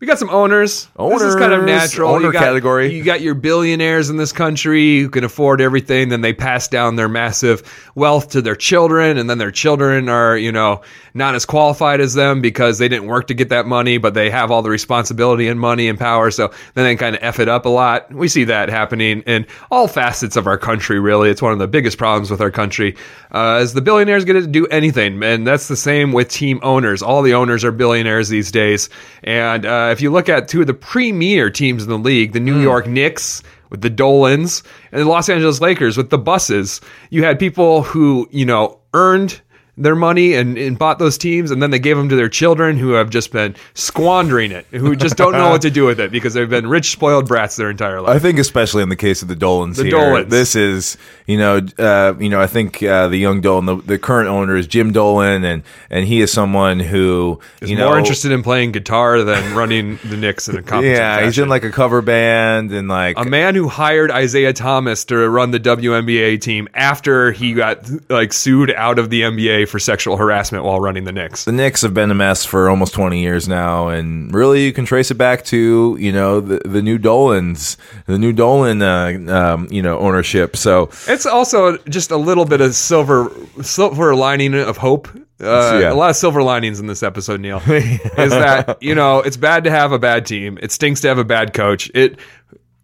We 0.00 0.06
got 0.06 0.18
some 0.18 0.30
owners. 0.30 0.88
This 0.98 1.22
is 1.22 1.36
kind 1.36 1.52
of 1.52 1.64
natural. 1.64 2.10
owner 2.10 2.28
you 2.28 2.32
got, 2.32 2.42
category. 2.42 2.94
You 2.94 3.04
got 3.04 3.20
your 3.20 3.34
billionaires 3.34 4.08
in 4.08 4.16
this 4.16 4.32
country 4.32 4.98
who 4.98 5.10
can 5.10 5.24
afford 5.24 5.60
everything. 5.60 6.08
Then 6.08 6.22
they 6.22 6.32
pass 6.32 6.68
down 6.68 6.96
their 6.96 7.08
massive 7.08 7.62
wealth 7.94 8.30
to 8.30 8.40
their 8.40 8.56
children, 8.56 9.18
and 9.18 9.28
then 9.28 9.36
their 9.36 9.50
children 9.50 10.08
are, 10.08 10.38
you 10.38 10.52
know, 10.52 10.80
not 11.12 11.34
as 11.34 11.44
qualified 11.44 12.00
as 12.00 12.14
them 12.14 12.40
because 12.40 12.78
they 12.78 12.88
didn't 12.88 13.08
work 13.08 13.26
to 13.26 13.34
get 13.34 13.50
that 13.50 13.66
money, 13.66 13.98
but 13.98 14.14
they 14.14 14.30
have 14.30 14.50
all 14.50 14.62
the 14.62 14.70
responsibility 14.70 15.48
and 15.48 15.60
money 15.60 15.86
and 15.86 15.98
power. 15.98 16.30
So 16.30 16.50
then 16.72 16.86
they 16.86 16.96
kind 16.96 17.14
of 17.14 17.22
f 17.22 17.38
it 17.38 17.48
up 17.48 17.66
a 17.66 17.68
lot. 17.68 18.10
We 18.10 18.28
see 18.28 18.44
that 18.44 18.70
happening 18.70 19.20
in 19.26 19.46
all 19.70 19.86
facets 19.86 20.34
of 20.36 20.46
our 20.46 20.56
country. 20.56 20.98
Really, 20.98 21.28
it's 21.28 21.42
one 21.42 21.52
of 21.52 21.58
the 21.58 21.68
biggest 21.68 21.98
problems 21.98 22.30
with 22.30 22.40
our 22.40 22.50
country. 22.50 22.96
Uh, 23.32 23.56
as 23.56 23.74
the 23.74 23.82
billionaires 23.82 24.24
get 24.24 24.32
to 24.32 24.46
do 24.46 24.66
anything, 24.68 25.22
and 25.22 25.46
that's 25.46 25.68
the 25.68 25.76
same 25.76 26.12
with 26.12 26.30
team 26.30 26.58
owners. 26.62 27.02
All 27.02 27.20
the 27.20 27.34
owners 27.34 27.66
are 27.66 27.72
billionaires 27.72 28.30
these 28.30 28.50
days, 28.50 28.88
and 29.22 29.66
uh, 29.66 29.89
if 29.90 30.00
you 30.00 30.10
look 30.10 30.28
at 30.28 30.48
two 30.48 30.60
of 30.60 30.66
the 30.66 30.74
premier 30.74 31.50
teams 31.50 31.82
in 31.82 31.88
the 31.88 31.98
league, 31.98 32.32
the 32.32 32.40
New 32.40 32.56
hmm. 32.56 32.62
York 32.62 32.86
Knicks 32.86 33.42
with 33.70 33.82
the 33.82 33.90
Dolans 33.90 34.62
and 34.92 35.00
the 35.00 35.08
Los 35.08 35.28
Angeles 35.28 35.60
Lakers 35.60 35.96
with 35.96 36.10
the 36.10 36.18
Busses, 36.18 36.80
you 37.10 37.24
had 37.24 37.38
people 37.38 37.82
who, 37.82 38.28
you 38.30 38.44
know, 38.44 38.78
earned 38.94 39.40
their 39.80 39.96
money 39.96 40.34
and, 40.34 40.58
and 40.58 40.78
bought 40.78 40.98
those 40.98 41.16
teams 41.16 41.50
and 41.50 41.62
then 41.62 41.70
they 41.70 41.78
gave 41.78 41.96
them 41.96 42.08
to 42.08 42.16
their 42.16 42.28
children 42.28 42.76
who 42.76 42.92
have 42.92 43.10
just 43.10 43.32
been 43.32 43.56
squandering 43.74 44.52
it, 44.52 44.66
who 44.66 44.94
just 44.94 45.16
don't 45.16 45.32
know 45.32 45.50
what 45.50 45.62
to 45.62 45.70
do 45.70 45.86
with 45.86 45.98
it 45.98 46.12
because 46.12 46.34
they've 46.34 46.50
been 46.50 46.68
rich, 46.68 46.92
spoiled 46.92 47.26
brats 47.26 47.56
their 47.56 47.70
entire 47.70 48.00
life. 48.00 48.14
I 48.14 48.18
think 48.18 48.38
especially 48.38 48.82
in 48.82 48.90
the 48.90 48.96
case 48.96 49.22
of 49.22 49.28
the 49.28 49.36
Dolans 49.36 49.78
The 49.78 49.84
here, 49.84 49.92
Dolans. 49.92 50.30
this 50.30 50.54
is 50.54 50.98
You 51.26 51.38
know, 51.38 51.60
uh, 51.78 52.14
you 52.18 52.28
know, 52.28 52.40
I 52.40 52.46
think 52.46 52.82
uh, 52.82 53.08
the 53.08 53.16
young 53.16 53.40
Dolan, 53.40 53.66
the, 53.66 53.76
the 53.76 53.98
current 53.98 54.28
owner 54.28 54.56
is 54.56 54.66
Jim 54.66 54.92
Dolan, 54.92 55.44
and 55.44 55.62
and 55.88 56.06
he 56.06 56.20
is 56.20 56.32
someone 56.32 56.80
who 56.80 57.40
Is 57.60 57.70
you 57.70 57.76
know 57.76 57.88
more 57.88 57.98
interested 57.98 58.32
in 58.32 58.42
playing 58.42 58.72
guitar 58.72 59.22
than 59.22 59.54
running 59.54 59.98
the 60.04 60.16
Knicks 60.16 60.48
in 60.48 60.56
a 60.56 60.62
competent 60.62 60.96
Yeah, 60.96 61.24
he's 61.24 61.38
in 61.38 61.48
like 61.48 61.64
a 61.64 61.70
cover 61.70 62.02
band 62.02 62.72
and 62.72 62.88
like 62.88 63.16
a 63.18 63.24
man 63.24 63.54
who 63.54 63.68
hired 63.68 64.10
Isiah 64.10 64.52
Thomas 64.52 65.04
to 65.06 65.28
run 65.28 65.52
the 65.52 65.60
WNBA 65.60 66.40
team 66.40 66.68
after 66.74 67.32
he 67.32 67.54
got 67.54 67.88
like 68.10 68.32
sued 68.32 68.70
out 68.72 68.98
of 68.98 69.08
the 69.08 69.22
NBA 69.22 69.68
for 69.70 69.78
sexual 69.78 70.16
harassment 70.16 70.64
while 70.64 70.80
running 70.80 71.04
the 71.04 71.12
Knicks. 71.12 71.44
the 71.44 71.52
Knicks 71.52 71.82
have 71.82 71.94
been 71.94 72.10
a 72.10 72.14
mess 72.14 72.44
for 72.44 72.68
almost 72.68 72.92
20 72.94 73.20
years 73.20 73.48
now, 73.48 73.88
and 73.88 74.34
really 74.34 74.64
you 74.64 74.72
can 74.72 74.84
trace 74.84 75.10
it 75.10 75.14
back 75.14 75.44
to 75.46 75.96
you 75.98 76.12
know 76.12 76.40
the 76.40 76.60
the 76.68 76.82
new 76.82 76.98
Dolans, 76.98 77.76
the 78.06 78.18
new 78.18 78.32
Dolan, 78.32 78.82
uh, 78.82 79.18
um, 79.34 79.68
you 79.70 79.80
know 79.82 79.98
ownership. 79.98 80.56
So 80.56 80.90
It's 81.06 81.24
also 81.26 81.76
just 81.88 82.10
a 82.10 82.16
little 82.16 82.44
bit 82.44 82.60
of 82.60 82.74
silver 82.74 83.30
silver 83.62 84.14
lining 84.14 84.54
of 84.54 84.76
hope. 84.76 85.08
Uh, 85.42 85.78
Yeah. 85.80 85.92
A 85.92 85.94
lot 85.94 86.10
of 86.10 86.16
silver 86.16 86.42
linings 86.42 86.80
in 86.80 86.86
this 86.86 87.02
episode, 87.02 87.40
Neil. 87.40 87.62
is 87.66 88.30
that 88.30 88.82
you 88.82 88.94
know 88.94 89.20
it's 89.20 89.36
bad 89.38 89.64
to 89.64 89.70
have 89.70 89.92
a 89.92 89.98
bad 89.98 90.26
team. 90.26 90.58
It 90.60 90.70
stinks 90.72 91.00
to 91.02 91.08
have 91.08 91.16
a 91.18 91.24
bad 91.24 91.54
coach. 91.54 91.90
It 91.94 92.18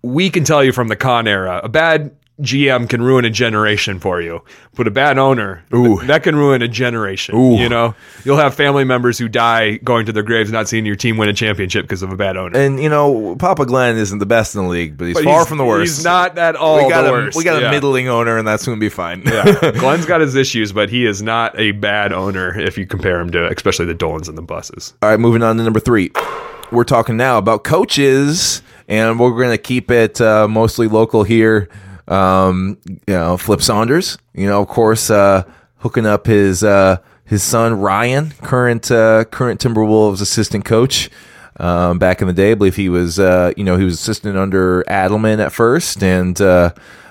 we 0.03 0.31
can 0.31 0.45
tell 0.45 0.63
you 0.63 0.73
from 0.73 0.89
the 0.89 0.97
Kahn 0.97 1.27
era, 1.27 1.61
a 1.65 1.69
bad 1.69 2.17
GM 2.43 2.87
can 2.89 3.01
ruin 3.01 3.25
a 3.25 3.31
generation 3.31 3.99
for 3.99 4.21
you, 4.21 4.43
but 4.75 4.87
a 4.87 4.91
bad 4.91 5.17
owner 5.19 5.65
Ooh. 5.75 6.03
that 6.05 6.23
can 6.23 6.37
ruin 6.37 6.61
a 6.61 6.69
generation. 6.69 7.35
Ooh. 7.35 7.57
You 7.57 7.69
know, 7.71 7.95
you'll 8.25 8.37
have 8.37 8.55
family 8.55 8.85
members 8.85 9.17
who 9.17 9.27
die 9.27 9.79
going 9.79 10.05
to 10.05 10.13
their 10.13 10.23
graves 10.23 10.53
not 10.53 10.69
seeing 10.69 10.85
your 10.85 10.97
team 10.97 11.17
win 11.17 11.31
a 11.31 11.33
championship 11.33 11.85
because 11.85 12.03
of 12.03 12.13
a 12.13 12.17
bad 12.17 12.37
owner. 12.37 12.59
and 12.59 12.79
you 12.83 12.91
know 12.91 13.37
Papa 13.37 13.65
Glen 13.65 13.97
isn't 13.97 14.19
the 14.19 14.27
best 14.27 14.55
in 14.55 14.63
the 14.65 14.69
league, 14.69 14.99
but 14.99 15.07
he's 15.07 15.15
But 15.15 15.25
far 15.25 15.33
he's- 15.39 15.49
from 15.49 15.57
the 15.57 15.65
worst. 15.65 15.97
He's 15.97 16.05
not 16.05 16.37
at 16.37 16.57
all 16.57 16.85
we 16.85 16.91
got 16.91 17.03
the 17.03 17.09
a 17.09 17.13
worst. 17.13 17.39
we 17.39 17.45
got 17.45 17.63
Yeah. 17.63 17.69
a 17.69 17.71
middling 17.71 18.09
owner, 18.09 18.37
and 18.37 18.47
that's 18.47 18.67
going 18.67 18.77
to 18.79 18.81
be 18.81 18.91
fine. 18.91 19.23
Glen's 19.79 20.05
got 20.05 20.21
his 20.21 20.35
issues, 20.35 20.73
but 20.73 20.91
he 20.91 21.07
is 21.07 21.23
not 21.23 21.59
a 21.59 21.71
bad 21.73 22.13
owner 22.13 22.59
if 22.59 22.77
you 22.77 22.87
compare 22.87 23.19
him 23.19 23.31
to, 23.31 23.51
especially 23.51 23.87
the 23.87 23.95
Dolans 23.95 24.29
and 24.29 24.37
the 24.37 24.43
Busses. 24.43 24.93
All 25.03 25.09
right, 25.09 25.19
moving 25.19 25.43
on 25.43 25.57
to 25.57 25.63
number 25.63 25.81
three. 25.81 26.11
We're 26.71 26.85
talking 26.85 27.17
now 27.17 27.39
about 27.39 27.65
coaches, 27.65 28.61
and 28.89 29.19
we're 29.19 29.31
going 29.31 29.53
to 29.53 29.59
keep 29.59 29.91
it 29.91 30.21
uh, 30.21 30.47
mostly 30.49 30.87
local 30.89 31.23
here. 31.23 31.69
Um, 32.09 32.79
you 32.87 33.15
know, 33.15 33.37
Flip 33.37 33.61
Saunders, 33.61 34.19
you 34.35 34.47
know, 34.47 34.63
of 34.63 34.69
course, 34.69 35.11
uh, 35.11 35.43
hooking 35.79 36.07
up 36.07 36.27
his 36.27 36.63
uh, 36.63 36.99
his 37.25 37.43
son 37.43 37.81
Ryan, 37.81 38.33
current 38.43 38.91
uh, 38.91 39.25
current 39.25 39.61
Timberwolves 39.61 40.21
assistant 40.21 40.65
coach. 40.65 41.11
Um, 41.59 41.99
back 41.99 42.21
in 42.21 42.29
the 42.29 42.35
day, 42.35 42.51
I 42.53 42.55
believe 42.55 42.77
he 42.77 42.91
was, 42.91 43.19
uh, 43.19 43.53
you 43.57 43.65
know, 43.65 43.79
he 43.79 43.85
was 43.85 43.95
assistant 43.95 44.37
under 44.37 44.85
Adelman 44.85 45.39
at 45.39 45.53
first, 45.53 46.03
and 46.03 46.39
uh, 46.41 46.71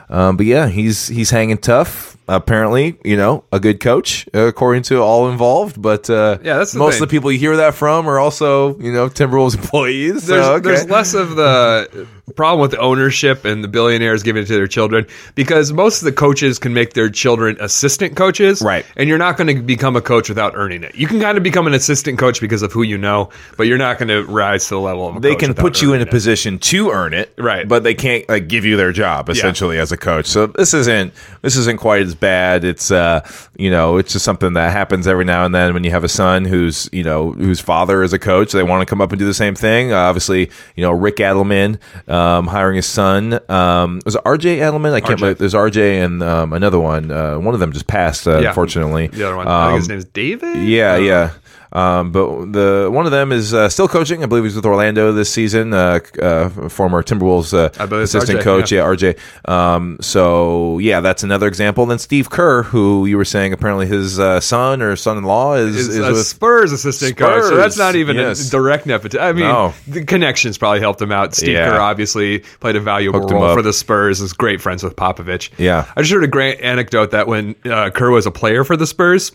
um, 0.09 0.37
but 0.37 0.45
yeah, 0.45 0.67
he's 0.67 1.07
he's 1.07 1.31
hanging 1.31 1.57
tough. 1.57 2.13
Apparently, 2.27 2.97
you 3.03 3.17
know, 3.17 3.43
a 3.51 3.59
good 3.59 3.79
coach 3.79 4.27
uh, 4.33 4.47
according 4.47 4.81
to 4.83 4.99
all 4.99 5.29
involved. 5.29 5.79
But 5.79 6.09
uh, 6.09 6.39
Yeah, 6.43 6.57
that's 6.57 6.71
the 6.71 6.79
most 6.79 6.95
thing. 6.95 7.03
of 7.03 7.09
the 7.09 7.15
people 7.15 7.31
you 7.31 7.37
hear 7.37 7.57
that 7.57 7.75
from 7.75 8.07
are 8.09 8.17
also, 8.17 8.75
you 8.79 8.91
know, 8.91 9.09
Timberwolves 9.09 9.55
employees. 9.61 10.23
So, 10.23 10.33
There's, 10.33 10.45
okay. 10.47 10.61
there's 10.61 10.89
less 10.89 11.13
of 11.13 11.35
the 11.35 12.07
problem 12.33 12.59
with 12.61 12.77
ownership 12.79 13.45
and 13.45 13.63
the 13.63 13.67
billionaires 13.67 14.23
giving 14.23 14.43
it 14.43 14.47
to 14.47 14.53
their 14.53 14.67
children 14.67 15.05
because 15.35 15.71
most 15.71 16.01
of 16.01 16.05
the 16.05 16.11
coaches 16.11 16.57
can 16.57 16.73
make 16.73 16.93
their 16.93 17.09
children 17.09 17.55
assistant 17.59 18.15
coaches. 18.15 18.61
Right. 18.61 18.85
And 18.95 19.07
you're 19.07 19.17
not 19.19 19.37
going 19.37 19.55
to 19.55 19.61
become 19.61 19.95
a 19.95 20.01
coach 20.01 20.27
without 20.27 20.53
earning 20.55 20.83
it. 20.83 20.95
You 20.95 21.07
can 21.07 21.19
kind 21.19 21.37
of 21.37 21.43
become 21.43 21.67
an 21.67 21.73
assistant 21.73 22.17
coach 22.17 22.41
because 22.41 22.63
of 22.63 22.71
who 22.73 22.81
you 22.81 22.97
know, 22.97 23.29
but 23.57 23.67
you're 23.67 23.77
not 23.77 23.99
going 23.99 24.07
to 24.07 24.23
rise 24.23 24.63
to 24.69 24.75
the 24.75 24.79
level 24.79 25.07
of 25.07 25.17
a 25.17 25.19
they 25.19 25.35
can 25.35 25.53
put 25.53 25.81
you 25.81 25.93
in 25.93 26.01
a 26.01 26.03
it. 26.03 26.09
position 26.09 26.57
to 26.59 26.89
earn 26.89 27.13
it, 27.13 27.31
Right. 27.37 27.67
But 27.67 27.83
they 27.83 27.93
can't 27.93 28.27
like 28.27 28.47
give 28.47 28.65
you 28.65 28.75
their 28.75 28.91
job 28.91 29.29
essentially 29.29 29.77
as 29.77 29.91
a 29.91 29.97
coach. 29.97 30.25
So 30.25 30.47
this 30.47 30.73
isn't 30.73 31.13
this 31.41 31.55
isn't 31.55 31.79
quite 31.79 32.01
as 32.01 32.15
bad. 32.15 32.63
It's 32.63 32.89
uh 32.91 33.27
you 33.57 33.69
know 33.69 33.97
it's 33.97 34.13
just 34.13 34.25
something 34.25 34.53
that 34.53 34.71
happens 34.71 35.07
every 35.07 35.25
now 35.25 35.45
and 35.45 35.53
then 35.53 35.73
when 35.73 35.83
you 35.83 35.91
have 35.91 36.03
a 36.03 36.09
son 36.09 36.45
who's 36.45 36.89
you 36.91 37.03
know 37.03 37.31
whose 37.33 37.59
father 37.59 38.01
is 38.03 38.13
a 38.13 38.19
coach. 38.19 38.51
They 38.51 38.63
want 38.63 38.81
to 38.81 38.85
come 38.85 39.01
up 39.01 39.11
and 39.11 39.19
do 39.19 39.25
the 39.25 39.33
same 39.33 39.53
thing. 39.55 39.93
Uh, 39.93 39.97
obviously, 39.97 40.49
you 40.75 40.81
know 40.81 40.91
Rick 40.91 41.17
Adelman 41.17 41.79
um, 42.15 42.47
hiring 42.47 42.75
his 42.77 42.85
son 42.85 43.39
um, 43.49 43.99
was 44.05 44.15
it 44.15 44.21
R.J. 44.25 44.57
Adelman? 44.59 44.93
I 44.93 45.01
can't 45.01 45.19
believe 45.19 45.37
there's 45.37 45.53
R.J. 45.55 45.99
and 46.01 46.23
um, 46.23 46.53
another 46.53 46.79
one. 46.79 47.11
Uh, 47.11 47.37
one 47.39 47.53
of 47.53 47.59
them 47.59 47.71
just 47.73 47.87
passed, 47.87 48.27
uh, 48.27 48.39
Yeah. 48.39 48.49
unfortunately. 48.49 49.07
The 49.07 49.23
other 49.27 49.35
one, 49.35 49.47
I 49.47 49.65
think 49.67 49.73
Um, 49.73 49.79
his 49.79 49.89
name 49.89 49.97
is 49.99 50.05
David. 50.05 50.57
yeah, 50.67 50.95
yeah. 50.97 51.31
Um, 51.75 52.11
but 52.11 52.53
the 52.53 52.87
one 52.89 53.05
of 53.05 53.11
them 53.11 53.33
is 53.33 53.53
uh, 53.53 53.67
still 53.67 53.89
coaching. 53.89 54.23
I 54.23 54.27
believe 54.27 54.45
he's 54.45 54.55
with 54.55 54.65
Orlando 54.65 55.11
this 55.11 55.29
season. 55.29 55.73
Uh, 55.73 55.99
uh, 56.21 56.69
former 56.69 57.03
Timberwolves 57.03 57.53
uh, 57.53 57.69
I 57.77 57.85
believe 57.85 58.03
it's 58.03 58.13
assistant 58.15 58.39
RJ, 58.39 58.43
coach. 58.43 58.71
yeah. 58.71 58.89
Yeah, 58.89 59.13
RJ. 59.13 59.49
Um, 59.49 59.97
so 59.99 60.79
yeah, 60.79 61.01
that's 61.01 61.23
another 61.23 61.47
example. 61.47 61.85
Then 61.85 61.99
Steve 61.99 62.29
Kerr, 62.29 62.63
who 62.63 63.05
you 63.05 63.17
were 63.17 63.25
saying 63.25 63.51
apparently 63.51 63.87
his 63.87 64.17
uh, 64.19 64.39
son 64.39 64.81
or 64.81 64.95
son-in-law 64.95 65.55
is, 65.55 65.75
Is, 65.75 65.89
is 65.97 66.07
with 66.07 66.25
Spurs 66.25 66.71
assistant 66.71 67.17
coach, 67.17 67.43
so 67.43 67.57
that's 67.57 67.77
not 67.77 67.95
even 67.95 68.15
yes. 68.15 68.47
a 68.47 68.51
direct 68.51 68.85
nepotism. 68.85 69.21
I 69.21 69.33
mean, 69.33 69.43
No. 69.43 69.73
the 69.87 70.05
connections 70.05 70.57
probably 70.57 70.79
helped 70.79 71.01
him 71.01 71.11
out. 71.11 71.35
Steve 71.35 71.49
Yeah. 71.55 71.69
Kerr 71.71 71.79
obviously 71.81 72.39
played 72.61 72.77
a 72.77 72.79
valuable 72.79 73.19
Hooked 73.19 73.33
role 73.33 73.53
for 73.53 73.61
the 73.61 73.73
Spurs. 73.73 74.21
Is 74.21 74.31
great 74.31 74.61
friends 74.61 74.81
with 74.81 74.95
Popovich. 74.95 75.49
Yeah. 75.57 75.85
I 75.95 76.01
just 76.01 76.13
heard 76.13 76.23
a 76.23 76.27
great 76.27 76.61
anecdote 76.61 77.11
that 77.11 77.27
when 77.27 77.55
uh, 77.65 77.89
Kerr 77.89 78.11
was 78.11 78.25
a 78.25 78.31
player 78.31 78.63
for 78.63 78.77
the 78.77 78.87
Spurs. 78.87 79.33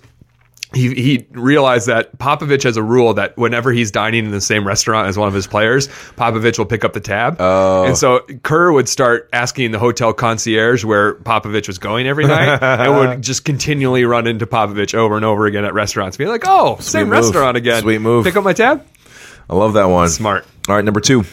He, 0.72 0.94
he 0.94 1.26
realized 1.32 1.88
that 1.88 2.16
Popovich 2.18 2.62
has 2.62 2.76
a 2.76 2.82
rule 2.82 3.14
that 3.14 3.36
whenever 3.36 3.72
he's 3.72 3.90
dining 3.90 4.24
in 4.24 4.30
the 4.30 4.40
same 4.40 4.64
restaurant 4.64 5.08
as 5.08 5.18
one 5.18 5.26
of 5.26 5.34
his 5.34 5.46
players, 5.48 5.88
Popovich 6.16 6.58
will 6.58 6.66
pick 6.66 6.84
up 6.84 6.92
the 6.92 7.00
tab. 7.00 7.36
Oh. 7.40 7.84
And 7.86 7.96
so 7.96 8.20
Kerr 8.44 8.70
would 8.70 8.88
start 8.88 9.28
asking 9.32 9.72
the 9.72 9.80
hotel 9.80 10.12
concierge 10.12 10.84
where 10.84 11.14
Popovich 11.14 11.66
was 11.66 11.78
going 11.78 12.06
every 12.06 12.26
night 12.26 12.58
and 12.62 12.94
would 12.96 13.22
just 13.22 13.44
continually 13.44 14.04
run 14.04 14.28
into 14.28 14.46
Popovich 14.46 14.94
over 14.94 15.16
and 15.16 15.24
over 15.24 15.46
again 15.46 15.64
at 15.64 15.74
restaurants, 15.74 16.16
being 16.16 16.30
like, 16.30 16.44
oh, 16.46 16.76
same 16.78 17.08
move. 17.08 17.24
restaurant 17.24 17.56
again. 17.56 17.82
Sweet 17.82 17.98
move. 17.98 18.24
Pick 18.24 18.36
up 18.36 18.44
my 18.44 18.52
tab? 18.52 18.86
I 19.48 19.56
love 19.56 19.72
that 19.72 19.86
one. 19.86 20.08
Smart. 20.08 20.46
All 20.68 20.76
right, 20.76 20.84
number 20.84 21.00
two. 21.00 21.24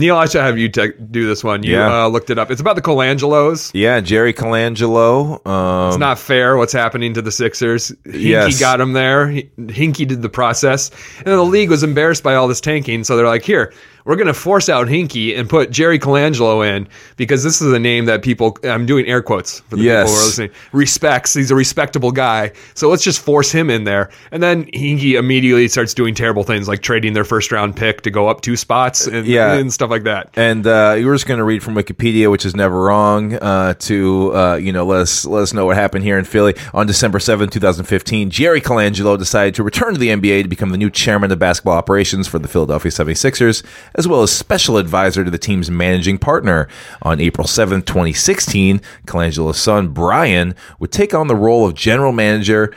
Neil, 0.00 0.16
I 0.16 0.24
should 0.26 0.40
have 0.40 0.56
you 0.58 0.68
te- 0.68 0.92
do 1.10 1.26
this 1.26 1.44
one. 1.44 1.62
You 1.62 1.74
Yeah. 1.74 2.04
uh, 2.04 2.08
looked 2.08 2.30
it 2.30 2.38
up. 2.38 2.50
It's 2.50 2.60
about 2.60 2.74
the 2.76 2.82
Colangelos. 2.82 3.70
Yeah, 3.74 4.00
Jerry 4.00 4.32
Colangelo. 4.32 5.46
Um, 5.46 5.88
It's 5.88 5.98
not 5.98 6.18
fair 6.18 6.56
what's 6.56 6.72
happening 6.72 7.12
to 7.14 7.22
the 7.22 7.30
Sixers. 7.30 7.92
Hinkie 8.06 8.22
Yes. 8.22 8.58
got 8.58 8.80
him 8.80 8.94
there. 8.94 9.26
Hinkie 9.58 10.06
did 10.08 10.22
the 10.22 10.28
process. 10.28 10.90
And 11.18 11.26
then 11.26 11.36
the 11.36 11.44
league 11.44 11.68
was 11.70 11.82
embarrassed 11.82 12.22
by 12.22 12.34
all 12.34 12.48
this 12.48 12.60
tanking. 12.60 13.04
So 13.04 13.16
they're 13.16 13.26
like, 13.26 13.42
here, 13.44 13.72
we're 14.04 14.16
going 14.16 14.26
to 14.26 14.34
force 14.34 14.68
out 14.68 14.86
Hinkie 14.88 15.38
and 15.38 15.48
put 15.48 15.70
Jerry 15.70 15.98
Colangelo 15.98 16.66
in 16.66 16.88
because 17.16 17.42
this 17.42 17.60
is 17.60 17.72
a 17.72 17.78
name 17.78 18.06
that 18.06 18.22
people, 18.22 18.56
I'm 18.64 18.86
doing 18.86 19.06
air 19.06 19.22
quotes 19.22 19.60
for 19.60 19.76
the 19.76 19.82
Yes. 19.82 20.04
people 20.08 20.14
who 20.14 20.20
are 20.22 20.26
listening, 20.26 20.50
respects. 20.72 21.34
He's 21.34 21.50
a 21.50 21.54
respectable 21.54 22.10
guy. 22.12 22.52
So 22.74 22.88
let's 22.88 23.02
just 23.04 23.20
force 23.20 23.52
him 23.52 23.70
in 23.70 23.84
there. 23.84 24.10
And 24.32 24.42
then 24.42 24.64
Hinkie 24.66 25.18
immediately 25.18 25.68
starts 25.68 25.94
doing 25.94 26.14
terrible 26.14 26.42
things 26.42 26.68
like 26.68 26.82
trading 26.82 27.12
their 27.12 27.24
first 27.24 27.52
round 27.52 27.76
pick 27.76 28.02
to 28.02 28.10
go 28.10 28.28
up 28.28 28.40
two 28.40 28.56
spots 28.56 29.06
and, 29.06 29.26
Yeah. 29.26 29.54
and 29.54 29.72
stuff 29.72 29.90
like 29.90 30.04
that. 30.04 30.30
And 30.34 30.66
uh, 30.66 30.96
you 30.98 31.06
were 31.06 31.14
just 31.14 31.26
going 31.26 31.38
to 31.38 31.44
read 31.44 31.62
from 31.62 31.74
Wikipedia, 31.74 32.30
which 32.30 32.44
is 32.46 32.54
never 32.56 32.80
wrong, 32.80 33.34
uh, 33.34 33.74
to 33.74 34.34
uh, 34.34 34.54
you 34.56 34.72
know 34.72 34.84
let 34.86 35.00
us 35.00 35.24
let 35.24 35.42
us 35.42 35.52
know 35.52 35.66
what 35.66 35.76
happened 35.76 36.04
here 36.04 36.18
in 36.18 36.24
Philly 36.24 36.54
on 36.72 36.86
December 36.86 37.18
seventh, 37.20 37.52
two 37.52 37.60
thousand 37.60 37.84
fifteen. 37.84 38.30
Jerry 38.30 38.60
Colangelo 38.60 39.18
decided 39.18 39.54
to 39.56 39.62
return 39.62 39.94
to 39.94 40.00
the 40.00 40.08
NBA 40.08 40.42
to 40.42 40.48
become 40.48 40.70
the 40.70 40.78
new 40.78 40.90
chairman 40.90 41.30
of 41.32 41.38
basketball 41.38 41.74
operations 41.74 42.26
for 42.28 42.38
the 42.38 42.48
Philadelphia 42.48 42.90
76ers, 42.90 43.62
as 43.94 44.08
well 44.08 44.22
as 44.22 44.30
special 44.30 44.76
advisor 44.76 45.24
to 45.24 45.30
the 45.30 45.38
team's 45.38 45.70
managing 45.70 46.18
partner. 46.18 46.68
On 47.02 47.20
April 47.20 47.46
seventh, 47.46 47.84
twenty 47.84 48.12
sixteen, 48.12 48.80
Colangelo's 49.06 49.60
son 49.60 49.88
Brian 49.88 50.54
would 50.78 50.92
take 50.92 51.14
on 51.14 51.26
the 51.26 51.36
role 51.36 51.66
of 51.66 51.74
general 51.74 52.12
manager 52.12 52.74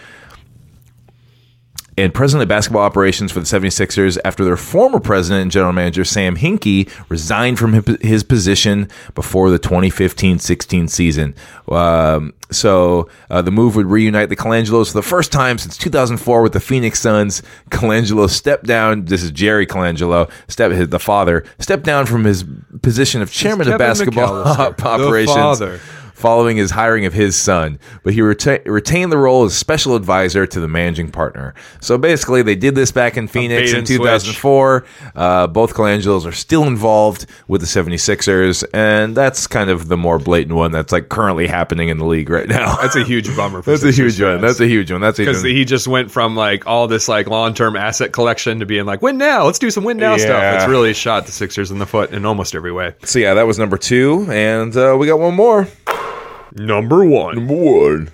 and 1.98 2.14
president 2.14 2.44
of 2.44 2.50
basketball 2.50 2.82
operations 2.82 3.32
for 3.32 3.39
the 3.39 3.46
76ers 3.46 4.18
after 4.26 4.44
their 4.44 4.58
former 4.58 5.00
president 5.00 5.41
and 5.44 5.52
general 5.52 5.74
manager 5.74 6.04
Sam 6.04 6.36
Hinkie 6.36 6.89
resigned 7.10 7.60
from 7.60 7.74
his- 8.02 8.24
position 8.24 8.88
before 9.16 9.50
the 9.50 9.60
2015-16 9.60 10.89
season. 10.89 11.36
Um, 11.70 12.34
so 12.52 13.10
uh, 13.30 13.41
the 13.41 13.52
move 13.52 13.76
would 13.76 13.88
reunite 13.88 14.30
the 14.30 14.36
Colangelos 14.36 14.88
for 14.88 14.94
the 14.94 15.02
first 15.02 15.32
time 15.32 15.58
since 15.58 15.78
2004 15.78 16.41
with 16.41 16.54
the 16.54 16.60
Phoenix 16.60 17.00
Suns. 17.00 17.41
Colangelo 17.70 18.30
stepped 18.30 18.66
down. 18.66 19.06
This 19.06 19.24
is 19.24 19.32
Jerry 19.32 19.66
Colangelo, 19.68 20.32
step 20.48 20.72
his, 20.72 20.89
the 20.89 21.00
father, 21.00 21.44
stepped 21.60 21.84
down 21.84 22.06
from 22.06 22.24
his 22.24 22.44
position 22.82 23.22
of 23.22 23.32
chairman 23.32 23.68
of 23.68 23.78
basketball 23.80 24.44
operations. 24.84 25.36
Following 26.24 26.55
his 26.55 26.71
hiring 26.71 27.03
of 27.05 27.11
his 27.11 27.36
son, 27.36 27.78
but 28.03 28.13
he 28.13 28.21
reta- 28.21 28.65
retained 28.65 29.11
the 29.11 29.17
role 29.17 29.43
as 29.43 29.53
special 29.53 29.93
advisor 29.93 30.47
to 30.47 30.61
the 30.61 30.69
managing 30.69 31.11
partner. 31.11 31.53
So 31.82 31.97
basically, 31.97 32.41
they 32.43 32.55
did 32.55 32.76
this 32.76 32.93
back 32.93 33.17
in 33.17 33.28
Phoenix 33.28 33.74
in 33.74 33.84
2004. 33.84 34.86
Uh, 35.15 35.47
both 35.47 35.74
Colangelos 35.74 36.26
are 36.26 36.32
still 36.32 36.63
involved 36.63 37.26
with 37.49 37.59
the 37.59 37.67
76ers, 37.67 38.63
and 38.74 39.17
that's 39.17 39.47
kind 39.47 39.69
of 39.69 39.89
the 39.89 39.97
more 39.97 40.17
blatant 40.17 40.55
one 40.55 40.71
that's 40.71 40.93
like 40.93 41.09
currently 41.09 41.45
happening 41.45 41.89
in 41.89 41.97
the 41.97 42.05
league 42.05 42.30
right 42.30 42.47
now. 42.47 42.78
That's 42.78 42.95
a 42.95 43.03
huge 43.03 43.28
bummer. 43.36 43.61
For 43.61 43.71
That's 43.74 43.84
a 43.84 43.91
huge 43.91 44.21
one. 44.21 44.39
That's 44.39 44.61
a 44.61 44.65
huge 44.67 44.93
one. 44.93 45.01
That's 45.01 45.19
a 45.19 45.24
huge 45.24 45.30
because 45.30 45.43
he 45.43 45.65
just 45.65 45.89
went 45.89 46.09
from 46.09 46.38
like 46.38 46.65
all 46.65 46.88
this 46.88 47.09
like 47.09 47.28
long 47.28 47.53
term 47.53 47.76
asset 47.76 48.13
collection 48.13 48.59
to 48.61 48.65
being 48.65 48.86
like 48.86 49.01
win 49.01 49.17
now, 49.17 49.43
let's 49.45 49.59
do 49.59 49.69
some 49.69 49.84
win 49.84 49.97
now 49.97 50.11
Yeah. 50.11 50.17
stuff. 50.26 50.55
It's 50.61 50.69
really 50.69 50.93
shot 50.93 51.26
the 51.26 51.34
Sixers 51.34 51.69
in 51.69 51.80
the 51.80 51.86
foot 51.86 52.11
in 52.11 52.26
almost 52.26 52.55
every 52.55 52.71
way. 52.71 52.95
So 53.03 53.19
yeah, 53.19 53.34
that 53.34 53.45
was 53.45 53.59
number 53.59 53.78
two, 53.78 54.26
and 54.32 54.74
uh, 54.78 54.95
we 54.97 55.07
got 55.07 55.19
one 55.19 55.36
more. 55.36 55.67
Number 56.56 57.04
one, 57.06 57.36
Number 57.36 57.54
One. 57.56 58.10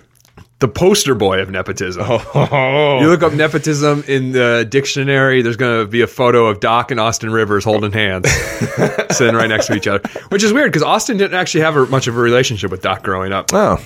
the 0.60 0.68
poster 0.68 1.14
boy 1.14 1.40
of 1.40 1.50
nepotism. 1.50 2.04
You 2.34 3.08
look 3.08 3.22
up 3.22 3.32
nepotism 3.32 4.04
in 4.08 4.32
the 4.32 4.66
dictionary, 4.68 5.42
there's 5.42 5.56
going 5.56 5.84
to 5.84 5.90
be 5.90 6.00
a 6.02 6.06
photo 6.06 6.46
of 6.46 6.60
Doc 6.60 6.90
and 6.90 7.00
Austin 7.00 7.30
Rivers 7.30 7.64
holding 7.64 7.92
hands, 7.92 8.30
sitting 9.10 9.34
right 9.34 9.48
next 9.48 9.66
to 9.68 9.74
each 9.74 9.86
other, 9.86 10.06
which 10.28 10.42
is 10.42 10.52
weird 10.52 10.70
because 10.70 10.82
Austin 10.82 11.16
didn't 11.16 11.34
actually 11.38 11.62
have 11.62 11.76
a, 11.76 11.86
much 11.86 12.06
of 12.08 12.16
a 12.16 12.20
relationship 12.20 12.70
with 12.70 12.82
Doc 12.82 13.02
growing 13.02 13.32
up. 13.32 13.50
Oh, 13.52 13.78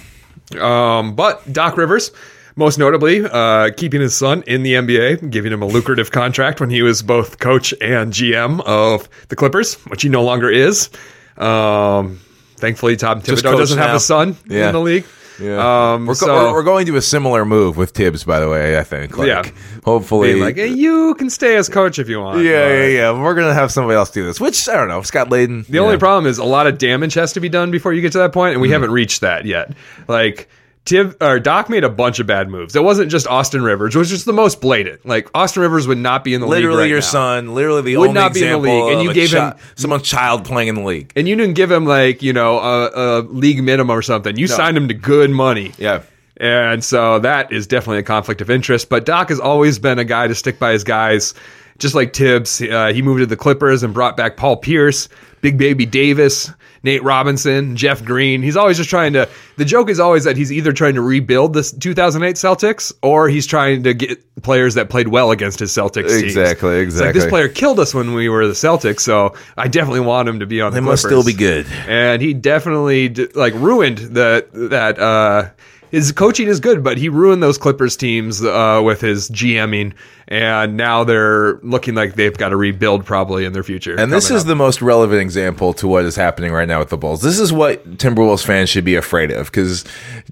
Um, 0.60 1.14
but 1.14 1.52
Doc 1.52 1.76
Rivers, 1.76 2.10
most 2.56 2.78
notably, 2.78 3.24
uh, 3.24 3.70
keeping 3.76 4.00
his 4.00 4.16
son 4.16 4.42
in 4.46 4.62
the 4.62 4.74
NBA, 4.74 5.30
giving 5.30 5.52
him 5.52 5.62
a 5.62 5.66
lucrative 5.66 6.10
contract 6.10 6.60
when 6.60 6.70
he 6.70 6.82
was 6.82 7.02
both 7.02 7.38
coach 7.38 7.72
and 7.80 8.12
GM 8.12 8.60
of 8.64 9.08
the 9.28 9.36
Clippers, 9.36 9.74
which 9.86 10.02
he 10.02 10.08
no 10.08 10.22
longer 10.22 10.50
is. 10.50 10.90
Um, 11.36 12.20
thankfully, 12.64 12.96
Tom 12.96 13.20
Thibodeau 13.20 13.56
doesn't 13.58 13.78
have 13.78 13.94
a 13.94 14.00
son 14.00 14.36
Yeah. 14.46 14.68
in 14.68 14.72
the 14.72 14.80
league. 14.80 15.04
yeah. 15.40 15.92
Um, 15.94 16.06
we're, 16.06 16.14
so- 16.14 16.26
we're, 16.28 16.52
we're 16.54 16.62
going 16.62 16.86
to 16.86 16.96
a 16.96 17.02
similar 17.02 17.44
move 17.44 17.76
with 17.76 17.90
Thibs, 17.90 18.24
by 18.24 18.40
the 18.40 18.48
way. 18.48 18.78
I 18.78 18.84
think. 18.84 19.18
Like, 19.18 19.28
Yeah. 19.28 19.42
Hopefully, 19.84 20.34
like, 20.40 20.56
hey, 20.56 20.68
you 20.68 21.14
can 21.18 21.28
stay 21.28 21.56
as 21.56 21.68
coach 21.68 21.98
if 21.98 22.08
you 22.08 22.20
want. 22.20 22.42
yeah, 22.42 22.68
yeah, 22.68 22.86
yeah. 22.86 23.10
We're 23.22 23.34
gonna 23.34 23.52
have 23.52 23.70
somebody 23.70 23.96
else 23.96 24.10
do 24.10 24.24
this. 24.24 24.40
Which 24.40 24.68
I 24.68 24.74
don't 24.76 24.88
know. 24.88 25.02
Scott 25.02 25.28
Layden. 25.28 25.66
The 25.66 25.78
only 25.80 25.98
problem 25.98 26.26
is 26.26 26.38
a 26.38 26.44
lot 26.44 26.66
of 26.66 26.78
damage 26.78 27.14
has 27.14 27.32
to 27.34 27.40
be 27.40 27.48
done 27.50 27.70
before 27.70 27.92
you 27.92 28.00
get 28.00 28.12
to 28.12 28.18
that 28.18 28.32
point, 28.32 28.54
and 28.54 28.56
Mm-hmm. 28.56 28.62
we 28.62 28.70
haven't 28.70 28.92
reached 28.92 29.20
that 29.20 29.44
yet. 29.44 29.72
Like 30.08 30.48
Tib 30.84 31.16
or 31.22 31.40
Doc 31.40 31.70
made 31.70 31.82
a 31.82 31.88
bunch 31.88 32.20
of 32.20 32.26
bad 32.26 32.50
moves. 32.50 32.76
It 32.76 32.84
wasn't 32.84 33.10
just 33.10 33.26
Austin 33.26 33.62
Rivers, 33.62 33.94
which 33.94 34.00
was 34.00 34.10
just 34.10 34.26
the 34.26 34.32
most 34.34 34.60
blatant. 34.60 35.06
Like 35.06 35.30
Austin 35.34 35.62
Rivers 35.62 35.86
would 35.88 35.96
not 35.98 36.24
be 36.24 36.34
in 36.34 36.42
the 36.42 36.46
league 36.46 36.56
literally 36.58 36.82
right 36.82 36.88
your 36.90 36.98
now. 36.98 37.06
son, 37.06 37.54
literally 37.54 37.80
the 37.82 37.96
Would 37.96 38.08
only 38.10 38.20
not 38.20 38.34
be 38.34 38.42
in 38.44 38.50
the 38.50 38.58
league, 38.58 38.92
and 38.92 39.02
you 39.02 39.14
gave 39.14 39.30
chi- 39.30 39.50
him- 39.52 39.56
someone's 39.76 40.02
child 40.02 40.44
playing 40.44 40.68
in 40.68 40.74
the 40.74 40.82
league. 40.82 41.10
and 41.16 41.26
you 41.26 41.36
didn't 41.36 41.54
give 41.54 41.70
him 41.70 41.86
like 41.86 42.22
you 42.22 42.32
know 42.34 42.58
a, 42.58 42.90
a 42.92 43.20
league 43.22 43.62
minimum 43.62 43.96
or 43.96 44.02
something. 44.02 44.36
You 44.36 44.46
signed 44.46 44.76
him 44.76 44.88
to 44.88 44.94
good 44.94 45.30
money. 45.30 45.72
Yeah. 45.78 46.02
And 46.36 46.82
so 46.84 47.20
that 47.20 47.52
is 47.52 47.66
definitely 47.66 47.98
a 47.98 48.02
conflict 48.02 48.40
of 48.40 48.50
interest. 48.50 48.88
But 48.88 49.06
Doc 49.06 49.28
has 49.28 49.38
always 49.38 49.78
been 49.78 49.98
a 50.00 50.04
guy 50.04 50.26
to 50.26 50.34
stick 50.34 50.58
by 50.58 50.72
his 50.72 50.82
guys, 50.82 51.32
just 51.78 51.94
like 51.94 52.12
Thibs. 52.12 52.60
Uh, 52.60 52.92
he 52.92 53.02
moved 53.02 53.20
to 53.20 53.26
the 53.26 53.36
Clippers 53.36 53.84
and 53.84 53.94
brought 53.94 54.16
back 54.16 54.36
Paul 54.36 54.56
Pierce, 54.56 55.08
Big 55.42 55.56
Baby 55.56 55.86
Davis, 55.86 56.50
Nate 56.84 57.02
Robinson, 57.02 57.74
Jeff 57.76 58.04
Green. 58.04 58.42
He's 58.42 58.56
always 58.56 58.76
just 58.76 58.90
trying 58.90 59.14
to. 59.14 59.28
The 59.56 59.64
joke 59.64 59.88
is 59.88 59.98
always 59.98 60.24
that 60.24 60.36
he's 60.36 60.52
either 60.52 60.72
trying 60.72 60.94
to 60.94 61.00
rebuild 61.00 61.54
the 61.54 61.62
2008 61.62 62.36
Celtics 62.36 62.92
or 63.02 63.28
he's 63.28 63.46
trying 63.46 63.82
to 63.84 63.94
get 63.94 64.22
players 64.42 64.74
that 64.74 64.90
played 64.90 65.08
well 65.08 65.30
against 65.30 65.58
his 65.58 65.72
Celtics 65.72 66.08
teams. 66.10 66.22
Exactly, 66.22 66.76
It's 66.76 66.96
like 66.96 67.06
exactly. 67.08 67.20
this 67.20 67.28
player 67.28 67.48
killed 67.48 67.80
us 67.80 67.94
when 67.94 68.12
we 68.14 68.28
were 68.28 68.46
the 68.46 68.52
Celtics, 68.52 69.00
so 69.00 69.34
I 69.56 69.66
definitely 69.68 70.00
want 70.00 70.28
him 70.28 70.40
to 70.40 70.46
be 70.46 70.60
on 70.60 70.72
the 70.72 70.80
They 70.80 70.84
must 70.84 71.04
still 71.04 71.24
be 71.24 71.32
good. 71.32 71.66
and 71.88 72.20
he 72.20 72.34
definitely 72.34 73.08
like 73.34 73.54
ruined 73.54 73.98
the 73.98 74.46
that 74.52 74.98
uh 74.98 75.50
his 75.90 76.10
coaching 76.10 76.48
is 76.48 76.58
good, 76.58 76.82
but 76.82 76.98
he 76.98 77.08
ruined 77.08 77.40
those 77.40 77.56
Clippers 77.56 77.96
teams 77.96 78.42
uh, 78.44 78.82
with 78.84 79.00
his 79.00 79.30
GMing, 79.30 79.92
and 80.28 80.76
now 80.76 81.04
they're 81.04 81.58
looking 81.58 81.94
like 81.94 82.14
they've 82.14 82.36
got 82.36 82.50
to 82.50 82.56
rebuild 82.56 83.04
probably 83.04 83.44
in 83.44 83.52
their 83.52 83.62
future. 83.62 83.98
And 83.98 84.12
this 84.12 84.30
is 84.30 84.42
up. 84.42 84.48
the 84.48 84.54
most 84.54 84.80
relevant 84.80 85.20
example 85.20 85.72
to 85.74 85.86
what 85.86 86.04
is 86.04 86.16
happening 86.16 86.52
right 86.52 86.66
now 86.68 86.78
with 86.78 86.88
the 86.88 86.96
Bulls. 86.96 87.22
This 87.22 87.38
is 87.38 87.52
what 87.52 87.98
Timberwolves 87.98 88.44
fans 88.44 88.68
should 88.70 88.84
be 88.84 88.94
afraid 88.94 89.30
of 89.30 89.46
because 89.46 89.84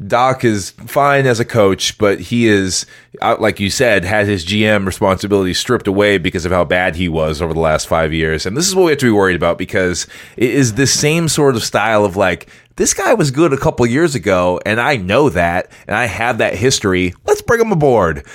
Doc 0.07 0.45
is 0.45 0.71
fine 0.71 1.27
as 1.27 1.41
a 1.41 1.45
coach, 1.45 1.99
but 1.99 2.21
he 2.21 2.47
is, 2.47 2.87
uh, 3.21 3.37
like 3.39 3.61
you 3.61 3.71
said, 3.71 4.05
had 4.05 4.27
his 4.27 4.45
GM 4.45 4.87
responsibility 4.87 5.55
stripped 5.55 5.87
away 5.87 6.19
because 6.19 6.45
of 6.45 6.53
how 6.53 6.65
bad 6.65 6.97
he 6.97 7.09
was 7.09 7.43
over 7.43 7.53
the 7.53 7.61
last 7.61 7.87
five 7.87 8.13
years. 8.13 8.47
And 8.47 8.57
this 8.57 8.67
is 8.67 8.75
what 8.75 8.85
we 8.85 8.93
have 8.93 8.99
to 9.01 9.07
be 9.07 9.11
worried 9.11 9.37
about 9.37 9.59
because 9.59 10.07
it 10.37 10.51
is 10.51 10.75
the 10.75 10.87
same 10.87 11.29
sort 11.29 11.55
of 11.55 11.63
style 11.63 12.05
of 12.05 12.17
like, 12.17 12.49
this 12.77 12.95
guy 12.95 13.13
was 13.13 13.31
good 13.31 13.53
a 13.53 13.59
couple 13.59 13.85
years 13.87 14.15
ago, 14.15 14.59
and 14.65 14.81
I 14.81 14.97
know 14.97 15.29
that, 15.29 15.71
and 15.87 15.95
I 15.95 16.07
have 16.07 16.39
that 16.39 16.55
history. 16.55 17.13
Let's 17.27 17.43
bring 17.43 17.61
him 17.61 17.71
aboard. 17.71 18.27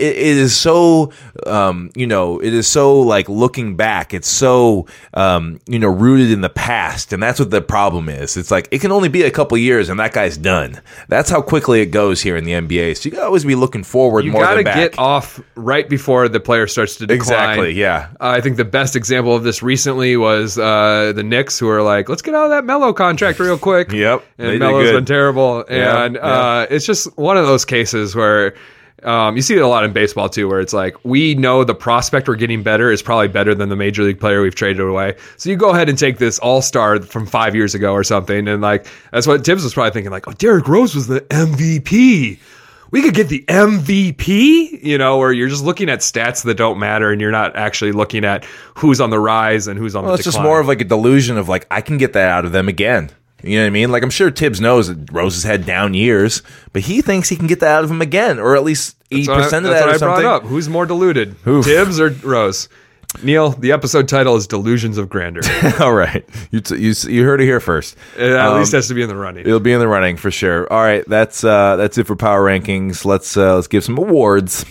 It, 0.00 0.16
it 0.16 0.36
is 0.38 0.56
so, 0.56 1.12
um, 1.46 1.90
you 1.94 2.06
know, 2.06 2.40
it 2.40 2.54
is 2.54 2.66
so 2.66 3.00
like 3.00 3.28
looking 3.28 3.76
back. 3.76 4.14
It's 4.14 4.28
so, 4.28 4.86
um, 5.14 5.60
you 5.66 5.78
know, 5.78 5.88
rooted 5.88 6.30
in 6.30 6.40
the 6.40 6.48
past, 6.48 7.12
and 7.12 7.22
that's 7.22 7.38
what 7.38 7.50
the 7.50 7.60
problem 7.60 8.08
is. 8.08 8.36
It's 8.36 8.50
like 8.50 8.68
it 8.70 8.80
can 8.80 8.92
only 8.92 9.08
be 9.08 9.22
a 9.22 9.30
couple 9.30 9.58
years, 9.58 9.88
and 9.88 10.00
that 10.00 10.12
guy's 10.12 10.36
done. 10.36 10.80
That's 11.08 11.28
how 11.30 11.42
quickly 11.42 11.80
it 11.82 11.86
goes 11.86 12.22
here 12.22 12.36
in 12.36 12.44
the 12.44 12.52
NBA. 12.52 12.96
So 12.96 13.08
you 13.08 13.10
gotta 13.12 13.26
always 13.26 13.44
be 13.44 13.54
looking 13.54 13.84
forward 13.84 14.24
you 14.24 14.32
more 14.32 14.42
got 14.42 14.50
to 14.50 14.56
than 14.56 14.64
back. 14.64 14.76
get 14.76 14.98
off 14.98 15.40
right 15.54 15.88
before 15.88 16.28
the 16.28 16.40
player 16.40 16.66
starts 16.66 16.96
to 16.96 17.06
decline. 17.06 17.16
Exactly, 17.16 17.72
yeah. 17.72 18.08
Uh, 18.20 18.28
I 18.28 18.40
think 18.40 18.56
the 18.56 18.64
best 18.64 18.96
example 18.96 19.34
of 19.34 19.42
this 19.42 19.62
recently 19.62 20.16
was 20.16 20.58
uh, 20.58 21.12
the 21.14 21.22
Knicks, 21.22 21.58
who 21.58 21.68
are 21.68 21.82
like, 21.82 22.08
"Let's 22.08 22.22
get 22.22 22.34
out 22.34 22.44
of 22.44 22.50
that 22.50 22.64
Melo 22.64 22.92
contract 22.92 23.38
real 23.38 23.58
quick." 23.58 23.92
Yep, 24.00 24.24
and 24.38 24.58
Melo's 24.58 24.84
good. 24.86 24.94
been 24.94 25.04
terrible, 25.04 25.64
Yeah, 25.68 26.04
and 26.04 26.14
yeah. 26.14 26.20
Uh, 26.22 26.66
it's 26.70 26.86
just 26.86 27.16
one 27.18 27.36
of 27.36 27.46
those 27.46 27.64
cases 27.66 28.14
where. 28.16 28.54
Um, 29.04 29.36
you 29.36 29.42
see 29.42 29.54
it 29.54 29.62
a 29.62 29.66
lot 29.66 29.84
in 29.84 29.92
baseball 29.92 30.28
too, 30.28 30.48
where 30.48 30.60
it's 30.60 30.72
like 30.72 30.96
we 31.04 31.34
know 31.34 31.64
the 31.64 31.74
prospect 31.74 32.28
we're 32.28 32.36
getting 32.36 32.62
better 32.62 32.90
is 32.90 33.02
probably 33.02 33.28
better 33.28 33.54
than 33.54 33.68
the 33.68 33.76
major 33.76 34.02
league 34.02 34.20
player 34.20 34.42
we've 34.42 34.54
traded 34.54 34.86
away. 34.86 35.16
So 35.36 35.50
you 35.50 35.56
go 35.56 35.70
ahead 35.70 35.88
and 35.88 35.98
take 35.98 36.18
this 36.18 36.38
all 36.38 36.62
star 36.62 37.00
from 37.00 37.26
five 37.26 37.54
years 37.54 37.74
ago 37.74 37.92
or 37.92 38.04
something, 38.04 38.48
and 38.48 38.62
like 38.62 38.86
that's 39.12 39.26
what 39.26 39.44
Thibs 39.44 39.64
was 39.64 39.74
probably 39.74 39.92
thinking, 39.92 40.10
like, 40.10 40.28
oh, 40.28 40.32
Derrick 40.32 40.68
Rose 40.68 40.94
was 40.94 41.06
the 41.06 41.20
MVP 41.22 42.38
we 42.90 43.02
could 43.02 43.14
get 43.14 43.28
the 43.28 43.44
MVP, 43.46 44.82
you 44.82 44.98
know, 44.98 45.18
where 45.18 45.32
you're 45.32 45.48
just 45.48 45.64
looking 45.64 45.88
at 45.88 46.00
stats 46.00 46.44
that 46.44 46.56
don't 46.56 46.78
matter 46.78 47.10
and 47.10 47.20
you're 47.20 47.30
not 47.30 47.54
actually 47.56 47.92
looking 47.92 48.24
at 48.24 48.44
who's 48.74 49.00
on 49.00 49.10
the 49.10 49.18
rise 49.20 49.68
and 49.68 49.78
who's 49.78 49.94
on 49.94 50.04
Well, 50.04 50.12
the 50.12 50.18
it's 50.18 50.24
just 50.24 50.40
more 50.40 50.60
of 50.60 50.66
like 50.66 50.80
a 50.80 50.84
delusion 50.84 51.38
of 51.38 51.48
like 51.48 51.66
I 51.70 51.80
can 51.80 51.98
get 51.98 52.12
that 52.14 52.28
out 52.28 52.44
of 52.44 52.52
them 52.52 52.68
again. 52.68 53.10
You 53.42 53.58
know 53.58 53.62
what 53.64 53.66
I 53.68 53.70
mean? 53.70 53.90
Like 53.92 54.02
I'm 54.02 54.10
sure 54.10 54.30
Thibs 54.30 54.60
knows 54.60 54.88
that 54.88 55.10
Rose 55.12 55.34
has 55.34 55.44
had 55.44 55.64
down 55.66 55.94
years, 55.94 56.42
but 56.72 56.82
he 56.82 57.00
thinks 57.02 57.28
he 57.28 57.36
can 57.36 57.46
get 57.46 57.60
that 57.60 57.70
out 57.78 57.84
of 57.84 57.90
him 57.90 58.02
again, 58.02 58.38
or 58.38 58.56
at 58.56 58.64
least 58.64 58.96
eighty 59.10 59.26
That's 59.26 59.28
what 59.36 59.42
percent 59.44 59.66
of 59.66 59.72
that's 59.72 59.84
that 60.00 60.06
what 60.06 60.14
or 60.14 60.18
I 60.18 60.20
brought 60.22 60.42
up. 60.44 60.48
Who's 60.48 60.68
more 60.68 60.86
deluded, 60.86 61.36
Oof. 61.46 61.64
Thibs 61.64 61.98
or 62.00 62.10
Rose? 62.22 62.68
Neil, 63.24 63.50
the 63.50 63.72
episode 63.72 64.06
title 64.08 64.36
is 64.36 64.46
"Delusions 64.46 64.96
of 64.96 65.08
Grandeur." 65.08 65.42
All 65.80 65.92
right, 65.92 66.24
you, 66.52 66.60
t- 66.60 66.76
you 66.76 66.90
s- 66.90 67.04
you 67.06 67.24
heard 67.24 67.40
it 67.40 67.44
here 67.44 67.58
first. 67.58 67.96
at 68.16 68.32
Um, 68.32 68.58
least 68.60 68.70
has 68.70 68.86
to 68.86 68.94
be 68.94 69.02
in 69.02 69.08
the 69.08 69.16
running. 69.16 69.44
It'll 69.46 69.58
be 69.58 69.72
in 69.72 69.80
the 69.80 69.88
running 69.88 70.16
for 70.16 70.30
sure. 70.30 70.72
All 70.72 70.80
right, 70.80 71.02
that's 71.08 71.42
uh, 71.42 71.74
that's 71.74 71.98
it 71.98 72.06
for 72.06 72.14
power 72.14 72.40
rankings. 72.44 73.04
Let's 73.04 73.36
uh, 73.36 73.56
let's 73.56 73.66
give 73.66 73.82
some 73.82 73.98
awards. 73.98 74.64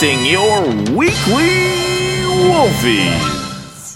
Presenting 0.00 0.24
your 0.24 0.64
weekly 0.96 1.40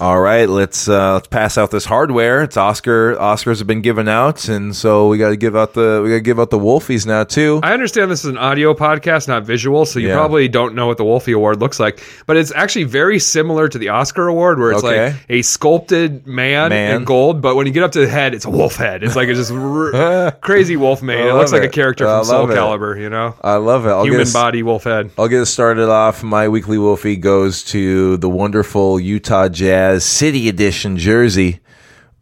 All 0.00 0.20
right, 0.20 0.48
let's 0.48 0.88
uh, 0.88 1.14
let's 1.14 1.28
pass 1.28 1.56
out 1.56 1.70
this 1.70 1.84
hardware. 1.84 2.42
It's 2.42 2.56
Oscar. 2.56 3.14
Oscars 3.14 3.58
have 3.58 3.66
been 3.68 3.80
given 3.80 4.08
out, 4.08 4.48
and 4.48 4.74
so 4.74 5.08
we 5.08 5.18
got 5.18 5.28
to 5.28 5.36
give 5.36 5.54
out 5.54 5.72
the 5.74 6.00
we 6.02 6.08
got 6.10 6.16
to 6.16 6.20
give 6.20 6.40
out 6.40 6.50
the 6.50 6.58
Wolfies 6.58 7.06
now 7.06 7.22
too. 7.22 7.60
I 7.62 7.72
understand 7.74 8.10
this 8.10 8.20
is 8.24 8.30
an 8.30 8.36
audio 8.36 8.74
podcast, 8.74 9.28
not 9.28 9.44
visual, 9.44 9.86
so 9.86 10.00
you 10.00 10.08
Yeah. 10.08 10.14
probably 10.16 10.48
don't 10.48 10.74
know 10.74 10.88
what 10.88 10.96
the 10.96 11.04
Wolfie 11.04 11.30
Award 11.32 11.60
looks 11.60 11.78
like. 11.78 12.02
But 12.26 12.36
it's 12.36 12.50
actually 12.52 12.84
very 12.84 13.20
similar 13.20 13.68
to 13.68 13.78
the 13.78 13.90
Oscar 13.90 14.26
Award, 14.26 14.58
where 14.58 14.72
it's 14.72 14.82
Okay. 14.82 15.06
like 15.12 15.16
a 15.28 15.42
sculpted 15.42 16.26
man, 16.26 16.70
Man. 16.70 16.96
in 16.96 17.04
gold, 17.04 17.40
but 17.40 17.54
when 17.54 17.66
you 17.66 17.72
get 17.72 17.84
up 17.84 17.92
to 17.92 18.00
the 18.00 18.08
head, 18.08 18.34
it's 18.34 18.44
a 18.46 18.50
wolf 18.50 18.74
head. 18.74 19.04
It's 19.04 19.14
like 19.14 19.28
a 19.28 19.34
just 19.34 19.52
r- 19.52 20.32
crazy 20.40 20.76
wolf 20.76 21.02
mane. 21.02 21.18
I 21.18 21.28
It 21.30 21.34
looks 21.34 21.52
love 21.52 21.60
like 21.60 21.68
a 21.70 21.72
character 21.72 22.08
I 22.08 22.18
from 22.18 22.24
Soul 22.24 22.50
it. 22.50 22.54
Calibur, 22.56 23.00
you 23.00 23.10
know? 23.10 23.34
I 23.42 23.56
love 23.56 23.86
it. 23.86 23.90
I'll 23.90 24.04
Human 24.04 24.30
body 24.32 24.64
wolf 24.64 24.84
head. 24.84 25.10
I'll 25.16 25.28
get 25.28 25.44
started 25.46 25.88
off. 25.88 26.24
My 26.24 26.48
weekly 26.48 26.78
Wolfie 26.78 27.16
goes 27.16 27.62
to 27.64 28.16
the 28.16 28.28
wonderful 28.28 28.98
Utah 28.98 29.48
Jazz 29.48 29.83
City 29.98 30.48
Edition 30.48 30.96
jersey. 30.96 31.60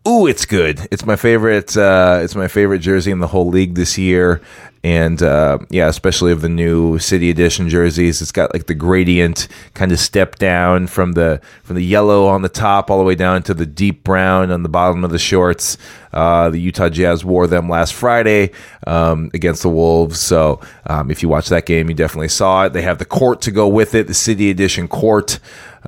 Ooh, 0.06 0.26
it's 0.26 0.46
good. 0.46 0.80
It's 0.90 1.06
my 1.06 1.14
favorite. 1.14 1.76
Uh, 1.76 2.20
it's 2.22 2.34
my 2.34 2.48
favorite 2.48 2.80
jersey 2.80 3.12
in 3.12 3.20
the 3.20 3.28
whole 3.28 3.46
league 3.46 3.76
this 3.76 3.96
year, 3.96 4.40
and 4.82 5.22
uh, 5.22 5.58
yeah, 5.70 5.86
especially 5.86 6.32
of 6.32 6.40
the 6.40 6.48
new 6.48 6.98
City 6.98 7.30
Edition 7.30 7.68
jerseys. 7.68 8.20
It's 8.20 8.32
got 8.32 8.52
like 8.52 8.66
the 8.66 8.74
gradient 8.74 9.46
kind 9.74 9.92
of 9.92 10.00
step 10.00 10.36
down 10.36 10.88
from 10.88 11.12
the 11.12 11.40
from 11.62 11.76
the 11.76 11.84
yellow 11.84 12.26
on 12.26 12.42
the 12.42 12.48
top 12.48 12.90
all 12.90 12.98
the 12.98 13.04
way 13.04 13.14
down 13.14 13.44
to 13.44 13.54
the 13.54 13.64
deep 13.64 14.02
brown 14.02 14.50
on 14.50 14.64
the 14.64 14.68
bottom 14.68 15.04
of 15.04 15.12
the 15.12 15.20
shorts. 15.20 15.78
Uh, 16.12 16.50
the 16.50 16.58
Utah 16.58 16.88
Jazz 16.88 17.24
wore 17.24 17.46
them 17.46 17.68
last 17.68 17.94
Friday 17.94 18.50
um, 18.88 19.30
against 19.34 19.62
the 19.62 19.68
Wolves. 19.68 20.18
So 20.20 20.60
um, 20.86 21.12
if 21.12 21.22
you 21.22 21.28
watched 21.28 21.50
that 21.50 21.64
game, 21.64 21.88
you 21.88 21.94
definitely 21.94 22.28
saw 22.28 22.64
it. 22.64 22.72
They 22.72 22.82
have 22.82 22.98
the 22.98 23.04
court 23.04 23.40
to 23.42 23.52
go 23.52 23.68
with 23.68 23.94
it, 23.94 24.08
the 24.08 24.14
City 24.14 24.50
Edition 24.50 24.88
court, 24.88 25.38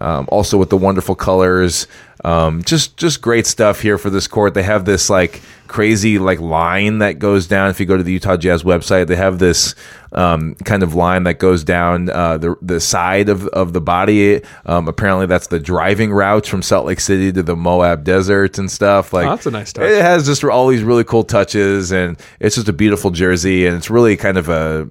um, 0.01 0.27
also 0.29 0.59
with 0.59 0.71
the 0.71 0.77
wonderful 0.77 1.15
colors. 1.15 1.87
Um, 2.25 2.63
just 2.63 2.97
just 2.97 3.21
great 3.21 3.47
stuff 3.47 3.81
here 3.81 3.99
for 3.99 4.11
this 4.11 4.27
court. 4.27 4.55
They 4.55 4.63
have 4.63 4.85
this 4.85 5.11
like 5.11 5.43
crazy 5.75 6.20
like 6.20 6.39
line 6.39 6.99
that 6.99 7.18
goes 7.18 7.49
down. 7.49 7.68
If 7.68 7.81
you 7.81 7.87
go 7.87 7.97
to 7.97 8.03
the 8.05 8.12
Utah 8.12 8.37
Jazz 8.37 8.62
website, 8.62 9.09
they 9.09 9.16
have 9.16 9.41
this 9.41 9.75
um, 10.12 10.55
kind 10.64 10.85
of 10.85 10.95
line 10.95 11.25
that 11.25 11.41
goes 11.41 11.64
down 11.64 12.09
uh, 12.09 12.39
the 12.39 12.55
the 12.62 12.81
side 12.81 13.29
of 13.29 13.49
of 13.49 13.72
the 13.72 13.81
body. 13.81 14.41
Um, 14.66 14.87
apparently, 14.87 15.27
that's 15.27 15.49
the 15.49 15.59
driving 15.59 16.12
route 16.12 16.47
from 16.47 16.62
Salt 16.62 16.87
Lake 16.87 17.01
City 17.01 17.33
to 17.33 17.43
the 17.43 17.57
Moab 17.57 18.05
Desert 18.05 18.57
and 18.59 18.70
stuff. 18.70 19.12
Like 19.12 19.27
Oh, 19.27 19.31
that's 19.31 19.47
a 19.47 19.51
nice 19.51 19.72
touch. 19.72 19.91
It 19.91 20.01
has 20.01 20.27
just 20.27 20.45
all 20.45 20.68
these 20.68 20.85
really 20.85 21.03
cool 21.03 21.25
touches, 21.25 21.91
and 21.91 22.16
it's 22.39 22.55
just 22.55 22.68
a 22.68 22.72
beautiful 22.72 23.11
jersey, 23.11 23.66
and 23.66 23.77
it's 23.77 23.91
really 23.91 24.16
kind 24.16 24.39
of 24.39 24.49
a 24.49 24.89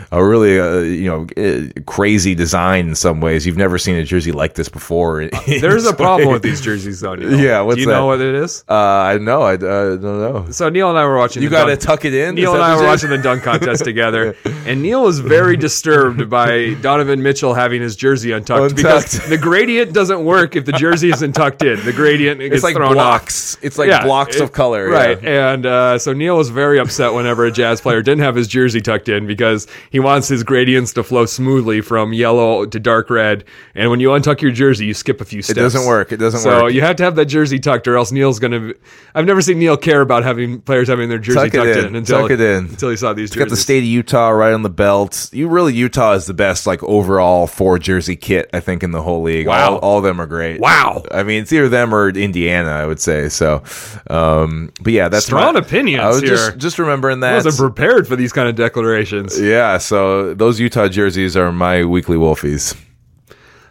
a 0.12 0.24
really 0.24 0.60
uh, 0.60 0.78
you 0.78 1.10
know 1.10 1.26
eh, 1.36 1.70
crazy 1.86 2.36
design 2.36 2.88
in 2.88 2.94
some 2.94 3.20
ways. 3.20 3.46
You've 3.46 3.56
never 3.56 3.78
seen 3.78 3.96
a 3.96 4.04
jersey 4.04 4.30
like 4.30 4.54
this 4.54 4.68
before. 4.68 5.28
There's 5.46 5.86
a 5.86 5.92
problem 5.94 6.32
with 6.32 6.42
these 6.42 6.60
jerseys, 6.60 7.00
though. 7.00 7.16
Neil. 7.16 7.40
Yeah, 7.40 7.62
what's 7.62 7.76
Do 7.76 7.80
you 7.80 7.86
that? 7.88 7.94
know 7.94 8.06
what 8.06 8.20
it 8.20 8.34
is? 8.34 8.64
Uh, 8.68 8.74
I 8.74 9.18
know. 9.18 9.42
I 9.42 9.54
uh, 9.54 9.96
know. 10.20 10.46
So 10.50 10.68
Neil 10.68 10.88
and 10.90 10.98
I 10.98 11.04
were 11.04 11.16
watching. 11.16 11.42
You 11.42 11.48
the 11.48 11.54
got 11.56 11.64
to 11.64 11.70
dunk- 11.72 11.80
tuck 11.80 12.04
it 12.04 12.14
in. 12.14 12.34
Neil 12.34 12.54
and 12.54 12.62
I 12.62 12.76
were 12.76 12.84
watching 12.84 13.10
the 13.10 13.18
dunk 13.18 13.42
contest 13.42 13.84
together, 13.84 14.36
and 14.66 14.82
Neil 14.82 15.02
was 15.02 15.18
very 15.20 15.56
disturbed 15.56 16.28
by 16.30 16.74
Donovan 16.74 17.22
Mitchell 17.22 17.54
having 17.54 17.80
his 17.82 17.96
jersey 17.96 18.32
untucked, 18.32 18.76
because 18.76 19.26
the 19.28 19.38
gradient 19.38 19.92
doesn't 19.92 20.24
work 20.24 20.56
if 20.56 20.64
the 20.64 20.72
jersey 20.72 21.10
isn't 21.10 21.32
tucked 21.32 21.62
in. 21.62 21.82
The 21.84 21.92
gradient 21.92 22.40
gets 22.40 22.56
It's 22.56 22.64
like 22.64 22.74
thrown 22.76 22.90
off. 22.90 22.94
blocks. 22.94 23.58
It's 23.62 23.78
like 23.78 23.88
Yeah, 23.88 24.04
blocks 24.04 24.36
it- 24.36 24.42
of 24.42 24.52
color. 24.52 24.88
Right. 24.88 25.22
yeah. 25.22 25.52
And 25.52 25.66
uh, 25.66 25.98
so 25.98 26.12
Neil 26.12 26.36
was 26.36 26.48
very 26.50 26.78
upset 26.78 27.12
whenever 27.12 27.44
a 27.46 27.50
jazz 27.52 27.80
player 27.80 28.02
didn't 28.02 28.22
have 28.22 28.34
his 28.34 28.48
jersey 28.48 28.80
tucked 28.80 29.08
in 29.08 29.26
because 29.26 29.66
he 29.90 30.00
wants 30.00 30.28
his 30.28 30.42
gradients 30.42 30.92
to 30.94 31.02
flow 31.02 31.26
smoothly 31.26 31.80
from 31.80 32.12
yellow 32.12 32.66
to 32.66 32.80
dark 32.80 33.10
red. 33.10 33.44
And 33.74 33.90
when 33.90 34.00
you 34.00 34.08
untuck 34.08 34.40
your 34.40 34.50
jersey, 34.52 34.86
you 34.86 34.94
skip 34.94 35.20
a 35.20 35.24
few 35.24 35.42
steps. 35.42 35.56
It 35.58 35.60
doesn't 35.60 35.86
work. 35.86 36.12
It 36.12 36.16
doesn't 36.18 36.40
so 36.40 36.50
work. 36.50 36.60
So 36.60 36.66
you 36.68 36.80
have 36.82 36.96
to 36.96 37.02
have 37.04 37.14
that 37.16 37.26
jersey 37.26 37.58
tucked, 37.58 37.86
or 37.88 37.96
else 37.96 38.12
Neil's 38.12 38.38
going 38.38 38.52
to. 38.52 38.74
I've 39.14 39.26
never 39.26 39.40
seen 39.42 39.58
Neil 39.58 39.76
care 39.76 39.99
about 40.00 40.22
having 40.22 40.60
players 40.60 40.88
having 40.88 41.08
their 41.08 41.18
jersey 41.18 41.50
Tuck 41.50 41.52
tucked 41.52 41.76
in. 41.78 41.86
in, 41.86 41.96
until 41.96 42.22
Tuck 42.22 42.30
it 42.30 42.40
in. 42.40 42.66
until 42.66 42.90
he 42.90 42.96
saw 42.96 43.12
these 43.12 43.30
got 43.30 43.48
the 43.48 43.56
state 43.56 43.78
of 43.78 43.84
Utah 43.84 44.28
right 44.30 44.52
on 44.52 44.62
the 44.62 44.70
belt. 44.70 45.28
You 45.32 45.48
really 45.48 45.74
Utah 45.74 46.12
is 46.12 46.26
the 46.26 46.34
best 46.34 46.66
like 46.66 46.82
overall 46.82 47.46
four 47.46 47.78
jersey 47.78 48.16
kit 48.16 48.50
I 48.52 48.60
think 48.60 48.82
in 48.82 48.90
the 48.90 49.02
whole 49.02 49.22
league. 49.22 49.46
Wow. 49.46 49.72
All, 49.74 49.78
all 49.78 49.98
of 49.98 50.04
them 50.04 50.20
are 50.20 50.26
great. 50.26 50.60
Wow. 50.60 51.02
I 51.10 51.22
mean 51.22 51.42
it's 51.42 51.52
either 51.52 51.68
them 51.68 51.94
or 51.94 52.08
Indiana 52.10 52.70
I 52.70 52.86
would 52.86 53.00
say. 53.00 53.28
So, 53.28 53.62
um, 54.08 54.70
but 54.80 54.92
yeah, 54.92 55.08
that's 55.08 55.26
Strong 55.26 55.54
my, 55.54 55.60
opinions 55.60 56.02
I 56.02 56.08
was 56.08 56.20
here. 56.20 56.30
just 56.30 56.58
just 56.58 56.78
remembering 56.78 57.20
that 57.20 57.32
I 57.32 57.36
wasn't 57.36 57.56
prepared 57.56 58.06
for 58.08 58.16
these 58.16 58.32
kind 58.32 58.48
of 58.48 58.54
declarations. 58.56 59.40
yeah, 59.40 59.78
so 59.78 60.34
those 60.34 60.60
Utah 60.60 60.88
jerseys 60.88 61.36
are 61.36 61.52
my 61.52 61.84
weekly 61.84 62.16
Wolfies. 62.16 62.76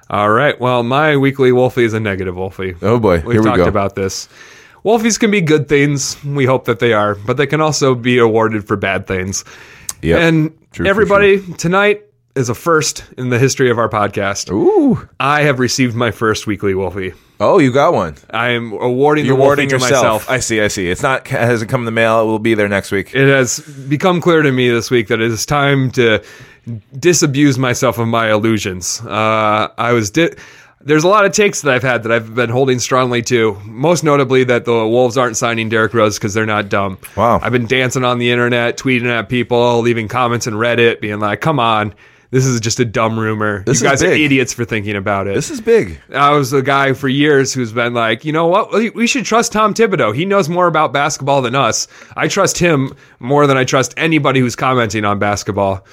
All 0.09 0.29
right. 0.31 0.59
Well, 0.59 0.81
my 0.81 1.17
weekly 1.17 1.51
Wolfie 1.51 1.83
is 1.83 1.93
a 1.93 1.99
negative 1.99 2.35
Wolfie. 2.35 2.75
Oh 2.81 2.99
boy, 2.99 3.17
We've 3.21 3.33
here 3.33 3.41
we 3.41 3.47
talked 3.49 3.57
go. 3.57 3.67
about 3.67 3.93
this. 3.95 4.27
Wolfies 4.85 5.19
can 5.19 5.31
be 5.31 5.41
good 5.41 5.67
things. 5.67 6.21
We 6.23 6.45
hope 6.45 6.65
that 6.65 6.79
they 6.79 6.93
are, 6.93 7.15
but 7.15 7.37
they 7.37 7.47
can 7.47 7.61
also 7.61 7.95
be 7.95 8.17
awarded 8.17 8.67
for 8.67 8.75
bad 8.77 9.07
things. 9.07 9.43
Yep. 10.01 10.19
And 10.19 10.57
True 10.71 10.85
everybody, 10.87 11.41
tonight 11.53 12.03
is 12.35 12.47
a 12.47 12.55
first 12.55 13.03
in 13.17 13.29
the 13.29 13.39
history 13.39 13.69
of 13.69 13.77
our 13.77 13.89
podcast. 13.89 14.51
Ooh. 14.51 15.09
I 15.19 15.41
have 15.41 15.59
received 15.59 15.95
my 15.95 16.11
first 16.11 16.47
weekly 16.47 16.73
Wolfie. 16.75 17.13
Oh, 17.41 17.57
you 17.59 17.71
got 17.71 17.93
one. 17.93 18.15
I 18.31 18.49
am 18.49 18.71
awarding 18.73 19.25
You're 19.25 19.35
the 19.35 19.41
Wolfie 19.41 19.45
awarding 19.47 19.69
to 19.69 19.75
yourself. 19.75 19.91
myself. 20.27 20.29
I 20.29 20.39
see. 20.39 20.61
I 20.61 20.67
see. 20.67 20.89
It's 20.89 21.01
not 21.03 21.25
it 21.25 21.31
hasn't 21.31 21.69
come 21.69 21.81
in 21.81 21.85
the 21.85 21.91
mail. 21.91 22.21
It 22.21 22.25
will 22.25 22.39
be 22.39 22.53
there 22.53 22.67
next 22.69 22.91
week. 22.91 23.13
it 23.15 23.27
has 23.27 23.59
become 23.89 24.21
clear 24.21 24.41
to 24.41 24.51
me 24.51 24.69
this 24.69 24.89
week 24.91 25.07
that 25.07 25.19
it 25.21 25.31
is 25.31 25.45
time 25.45 25.89
to 25.91 26.23
disabuse 26.97 27.57
myself 27.57 27.97
of 27.97 28.07
my 28.07 28.31
illusions. 28.31 29.01
Uh, 29.01 29.69
I 29.77 29.93
was 29.93 30.11
di- 30.11 30.31
there's 30.81 31.03
a 31.03 31.07
lot 31.07 31.25
of 31.25 31.31
takes 31.33 31.61
that 31.61 31.73
I've 31.73 31.83
had 31.83 32.03
that 32.03 32.11
I've 32.11 32.33
been 32.35 32.49
holding 32.49 32.79
strongly 32.79 33.21
to. 33.23 33.57
Most 33.65 34.03
notably 34.03 34.43
that 34.45 34.65
the 34.65 34.87
Wolves 34.87 35.17
aren't 35.17 35.37
signing 35.37 35.69
Derrick 35.69 35.93
Rose 35.93 36.17
because 36.17 36.33
they're 36.33 36.45
not 36.45 36.69
dumb. 36.69 36.97
Wow. 37.17 37.39
I've 37.41 37.51
been 37.51 37.67
dancing 37.67 38.03
on 38.05 38.17
the 38.19 38.31
internet, 38.31 38.77
tweeting 38.77 39.07
at 39.09 39.29
people, 39.29 39.79
leaving 39.81 40.07
comments 40.07 40.47
in 40.47 40.53
Reddit, 40.53 41.01
being 41.01 41.19
like, 41.19 41.41
"Come 41.41 41.59
on." 41.59 41.93
This 42.31 42.45
is 42.45 42.59
just 42.59 42.79
a 42.79 42.85
dumb 42.85 43.17
rumor. 43.19 43.63
This 43.65 43.81
you 43.81 43.87
guys 43.87 44.03
are 44.03 44.11
idiots 44.11 44.53
for 44.53 44.63
thinking 44.63 44.95
about 44.95 45.25
it. 45.25 45.33
This 45.33 45.49
is 45.49 45.61
big. 45.61 45.99
I 46.13 46.29
was 46.29 46.51
the 46.51 46.61
guy 46.61 46.93
for 46.93 47.07
years 47.09 47.55
who's 47.55 47.71
been 47.73 47.95
like, 47.95 48.23
you 48.23 48.31
know 48.31 48.45
what? 48.45 48.71
We- 48.71 48.91
We 48.91 49.07
should 49.07 49.25
trust 49.25 49.51
Tom 49.51 49.73
Thibodeau. 49.73 50.13
He 50.15 50.25
knows 50.25 50.47
more 50.47 50.67
about 50.67 50.93
basketball 50.93 51.41
than 51.41 51.55
us. 51.55 51.87
I 52.15 52.27
trust 52.27 52.59
him 52.59 52.93
more 53.19 53.47
than 53.47 53.57
I 53.57 53.63
trust 53.63 53.95
anybody 53.97 54.41
who's 54.41 54.55
commenting 54.55 55.05
on 55.05 55.17
basketball. 55.17 55.83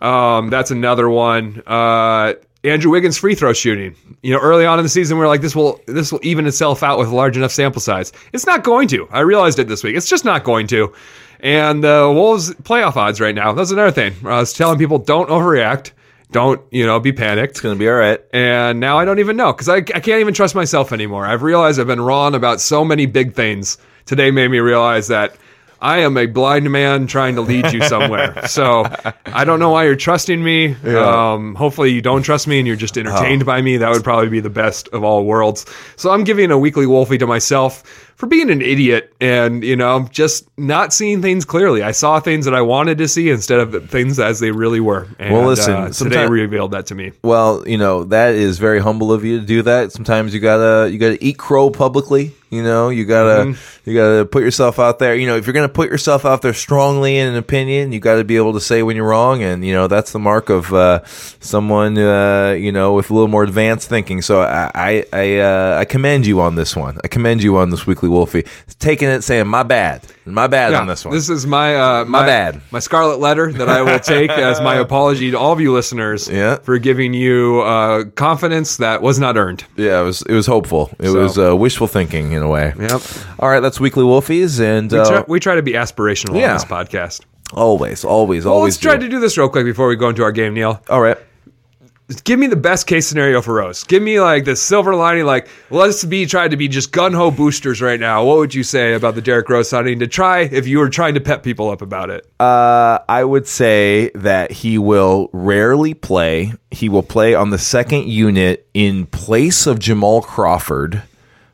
Um, 0.00 0.48
that's 0.48 0.70
another 0.70 1.10
one. 1.10 1.60
Uh, 1.66 2.34
Andrew 2.62 2.90
Wiggins 2.90 3.16
free 3.16 3.34
throw 3.34 3.52
shooting. 3.52 3.94
You 4.22 4.34
know, 4.34 4.40
early 4.40 4.66
on 4.66 4.78
in 4.78 4.82
the 4.82 4.88
season, 4.90 5.16
we 5.16 5.24
are 5.24 5.28
like, 5.28 5.40
this 5.40 5.56
will 5.56 5.80
this 5.86 6.12
will 6.12 6.20
even 6.22 6.46
itself 6.46 6.82
out 6.82 6.98
with 6.98 7.08
a 7.08 7.14
large 7.14 7.36
enough 7.36 7.52
sample 7.52 7.80
size. 7.80 8.12
It's 8.32 8.46
not 8.46 8.64
going 8.64 8.88
to. 8.88 9.08
I 9.10 9.20
realized 9.20 9.58
it 9.58 9.68
this 9.68 9.82
week. 9.82 9.96
It's 9.96 10.08
just 10.08 10.24
not 10.24 10.44
going 10.44 10.66
to. 10.68 10.92
And 11.40 11.82
the 11.82 12.10
Wolves 12.12 12.52
playoff 12.56 12.96
odds 12.96 13.18
right 13.20 13.34
now. 13.34 13.52
That's 13.52 13.70
another 13.70 13.90
thing. 13.90 14.12
I 14.24 14.40
was 14.40 14.52
telling 14.52 14.78
people, 14.78 14.98
don't 14.98 15.30
overreact. 15.30 15.92
Don't 16.32 16.60
you 16.70 16.86
know? 16.86 17.00
Be 17.00 17.12
panicked 17.12 17.52
It's 17.52 17.60
gonna 17.60 17.76
be 17.76 17.88
all 17.88 17.94
right. 17.94 18.20
and 18.32 18.78
now 18.78 18.98
I 18.98 19.04
don't 19.04 19.18
even 19.18 19.36
know 19.36 19.52
because 19.52 19.68
I, 19.68 19.76
I 19.76 19.80
can't 19.80 20.20
even 20.20 20.34
trust 20.34 20.54
myself 20.54 20.92
anymore. 20.92 21.26
I've 21.26 21.42
realized 21.42 21.80
I've 21.80 21.86
been 21.86 22.00
wrong 22.00 22.34
about 22.34 22.60
so 22.60 22.84
many 22.84 23.06
big 23.06 23.34
things. 23.34 23.78
Today 24.06 24.30
made 24.30 24.48
me 24.48 24.58
realize 24.60 25.08
that 25.08 25.34
I 25.80 26.00
am 26.00 26.16
a 26.16 26.26
blind 26.26 26.70
man 26.70 27.06
trying 27.06 27.36
to 27.36 27.40
lead 27.40 27.72
you 27.72 27.82
somewhere. 27.82 28.46
so 28.46 28.84
I 29.26 29.44
don't 29.44 29.58
know 29.58 29.70
why 29.70 29.84
you're 29.84 29.96
trusting 29.96 30.42
me. 30.42 30.74
Um, 30.84 31.54
hopefully 31.54 31.90
you 31.90 32.02
don't 32.02 32.22
trust 32.22 32.46
me 32.46 32.58
and 32.58 32.66
you're 32.66 32.76
just 32.76 32.98
entertained 32.98 33.46
by 33.46 33.62
me. 33.62 33.78
That 33.78 33.90
would 33.90 34.04
probably 34.04 34.28
be 34.28 34.40
the 34.40 34.50
best 34.50 34.88
of 34.88 35.02
all 35.04 35.24
worlds. 35.24 35.64
So 35.96 36.10
I'm 36.10 36.24
giving 36.24 36.50
a 36.50 36.58
weekly 36.58 36.86
Wolfie 36.86 37.18
to 37.18 37.26
myself 37.26 38.09
for 38.20 38.26
being 38.26 38.50
an 38.50 38.60
idiot 38.60 39.12
and 39.18 39.64
you 39.64 39.74
know 39.74 40.06
just 40.10 40.46
not 40.58 40.92
seeing 40.92 41.22
things 41.22 41.46
clearly. 41.46 41.82
I 41.82 41.92
saw 41.92 42.20
things 42.20 42.44
that 42.44 42.54
I 42.54 42.60
wanted 42.60 42.98
to 42.98 43.08
see 43.08 43.30
instead 43.30 43.60
of 43.60 43.88
things 43.90 44.20
as 44.20 44.40
they 44.40 44.50
really 44.50 44.78
were. 44.80 45.08
And, 45.18 45.32
Well, 45.32 45.46
listen, 45.46 45.74
uh, 45.74 45.88
today 45.88 46.26
revealed 46.28 46.72
that 46.72 46.86
to 46.86 46.94
me. 46.94 47.12
Well, 47.24 47.64
you 47.66 47.78
know 47.78 48.04
that 48.04 48.34
is 48.34 48.58
very 48.58 48.78
humble 48.78 49.10
of 49.10 49.24
you 49.24 49.40
to 49.40 49.46
do 49.46 49.62
that. 49.62 49.92
Sometimes 49.92 50.34
you 50.34 50.40
gotta 50.40 50.90
you 50.92 50.98
gotta 50.98 51.22
eat 51.24 51.38
crow 51.38 51.70
publicly. 51.70 52.32
You 52.50 52.64
know 52.64 52.88
you 52.88 53.04
gotta 53.04 53.44
Mm-hmm. 53.44 53.88
you 53.90 53.96
gotta 53.96 54.24
put 54.26 54.42
yourself 54.42 54.78
out 54.80 54.98
there. 54.98 55.14
You 55.14 55.26
know 55.26 55.36
if 55.36 55.46
you're 55.46 55.54
gonna 55.54 55.68
put 55.68 55.88
yourself 55.88 56.24
out 56.26 56.42
there 56.42 56.52
strongly 56.52 57.16
in 57.16 57.28
an 57.28 57.36
opinion, 57.36 57.92
you 57.92 58.00
got 58.00 58.16
to 58.16 58.24
be 58.24 58.36
able 58.36 58.52
to 58.54 58.60
say 58.60 58.82
when 58.82 58.96
you're 58.96 59.06
wrong, 59.08 59.40
and 59.42 59.64
you 59.64 59.72
know 59.72 59.86
that's 59.86 60.10
the 60.10 60.18
mark 60.18 60.50
of 60.50 60.74
uh, 60.74 61.04
someone 61.38 61.96
uh, 61.96 62.50
you 62.58 62.72
know 62.72 62.92
with 62.94 63.08
a 63.10 63.14
little 63.14 63.28
more 63.28 63.44
advanced 63.44 63.88
thinking. 63.88 64.20
So 64.20 64.40
I 64.42 64.70
I 64.74 65.04
I, 65.12 65.38
uh, 65.38 65.78
I 65.78 65.84
commend 65.84 66.26
you 66.26 66.40
on 66.40 66.56
this 66.56 66.74
one. 66.76 66.98
I 67.04 67.08
commend 67.08 67.40
you 67.42 67.56
on 67.56 67.70
this 67.70 67.86
weekly 67.86 68.08
Wolfie 68.10 68.44
taking 68.78 69.08
it, 69.08 69.22
saying 69.22 69.46
my 69.46 69.62
bad, 69.62 70.02
my 70.26 70.46
bad 70.46 70.74
on 70.74 70.86
this 70.86 71.04
one. 71.04 71.14
This 71.14 71.28
is 71.30 71.46
my 71.46 71.74
uh, 71.76 72.04
my, 72.04 72.26
bad. 72.26 72.60
my 72.70 72.78
scarlet 72.78 73.18
letter 73.20 73.52
that 73.52 73.68
I 73.68 73.82
will 73.82 73.98
take 74.00 74.30
as 74.30 74.60
my 74.60 74.74
apology 74.86 75.30
to 75.30 75.38
all 75.38 75.52
of 75.52 75.60
you 75.60 75.72
listeners 75.72 76.28
Yeah. 76.28 76.56
for 76.56 76.78
giving 76.78 77.14
you 77.14 77.60
uh, 77.62 78.04
confidence 78.16 78.76
that 78.78 79.02
was 79.02 79.18
not 79.18 79.36
earned. 79.36 79.64
yeah, 79.76 80.00
it 80.00 80.04
was 80.04 80.22
it 80.22 80.34
was 80.34 80.46
hopeful. 80.46 80.90
It 80.98 81.06
So- 81.10 81.22
was 81.22 81.38
uh, 81.38 81.56
wishful 81.56 81.86
thinking 81.86 82.32
in 82.32 82.42
a 82.42 82.48
way. 82.48 82.72
Yep. 82.78 83.00
All 83.38 83.48
right, 83.48 83.60
that's 83.60 83.80
weekly 83.80 84.04
Wolfies, 84.04 84.60
and 84.60 84.90
We, 84.92 84.98
uh, 84.98 85.04
try, 85.08 85.24
we 85.28 85.40
try 85.40 85.54
to 85.54 85.62
be 85.62 85.72
aspirational 85.72 86.38
Yeah. 86.38 86.48
on 86.48 86.54
this 86.54 86.64
podcast. 86.64 87.22
Always, 87.52 88.04
always, 88.04 88.44
Well, 88.44 88.54
always. 88.54 88.74
let's 88.74 88.82
try 88.82 88.96
do. 88.96 89.06
to 89.06 89.08
do 89.08 89.18
this 89.20 89.36
real 89.36 89.48
quick 89.48 89.64
before 89.64 89.88
we 89.88 89.96
go 89.96 90.08
into 90.08 90.22
our 90.22 90.30
game, 90.32 90.54
Neil. 90.54 90.80
All 90.88 91.00
right. 91.00 91.16
Give 92.24 92.38
me 92.38 92.48
the 92.48 92.56
best 92.56 92.86
case 92.88 93.06
scenario 93.06 93.40
for 93.40 93.54
Rose. 93.54 93.84
Give 93.84 94.02
me 94.02 94.20
like 94.20 94.44
the 94.44 94.56
silver 94.56 94.96
lining. 94.96 95.26
Like, 95.26 95.48
let's 95.70 96.04
be 96.04 96.26
trying 96.26 96.50
to 96.50 96.56
be 96.56 96.66
just 96.66 96.90
gun 96.90 97.12
ho 97.12 97.30
boosters 97.30 97.80
right 97.80 98.00
now. 98.00 98.24
What 98.24 98.38
would 98.38 98.54
you 98.54 98.64
say 98.64 98.94
about 98.94 99.14
the 99.14 99.22
Derrick 99.22 99.48
Rose 99.48 99.68
signing 99.68 100.00
to 100.00 100.08
try 100.08 100.40
if 100.40 100.66
you 100.66 100.78
were 100.78 100.88
trying 100.88 101.14
to 101.14 101.20
pep 101.20 101.44
people 101.44 101.70
up 101.70 101.82
about 101.82 102.10
it? 102.10 102.26
Uh, 102.40 102.98
I 103.08 103.22
would 103.22 103.46
say 103.46 104.10
that 104.16 104.50
he 104.50 104.76
will 104.76 105.30
rarely 105.32 105.94
play. 105.94 106.52
He 106.72 106.88
will 106.88 107.04
play 107.04 107.34
on 107.34 107.50
the 107.50 107.58
second 107.58 108.08
unit 108.08 108.68
in 108.74 109.06
place 109.06 109.66
of 109.66 109.78
Jamal 109.78 110.22
Crawford. 110.22 111.02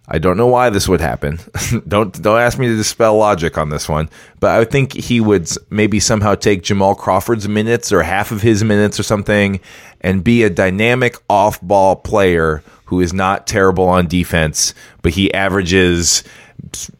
I 0.09 0.19
don't 0.19 0.37
know 0.37 0.47
why 0.47 0.71
this 0.71 0.89
would 0.89 1.01
happen. 1.01 1.41
don't 1.89 2.21
don't 2.23 2.39
ask 2.39 2.59
me 2.59 2.69
to 2.69 2.77
dispel 2.77 3.17
logic 3.17 3.59
on 3.59 3.71
this 3.71 3.89
one, 3.89 4.09
but 4.39 4.51
I 4.51 4.65
think 4.65 4.93
he 4.93 5.21
would 5.21 5.51
maybe 5.69 5.99
somehow 5.99 6.35
take 6.37 6.63
Jamal 6.63 6.95
Crawford's 6.95 7.49
minutes 7.49 7.93
or 7.93 8.03
half 8.03 8.31
of 8.31 8.43
his 8.43 8.63
minutes 8.63 9.01
or 9.01 9.03
something 9.03 9.61
and 10.01 10.23
be 10.23 10.45
a 10.45 10.51
dynamic 10.51 11.17
off-ball 11.29 11.97
player 11.97 12.63
who 12.87 13.01
is 13.01 13.13
not 13.13 13.49
terrible 13.49 13.89
on 13.89 14.07
defense, 14.07 14.75
but 15.03 15.13
he 15.13 15.33
averages 15.35 16.23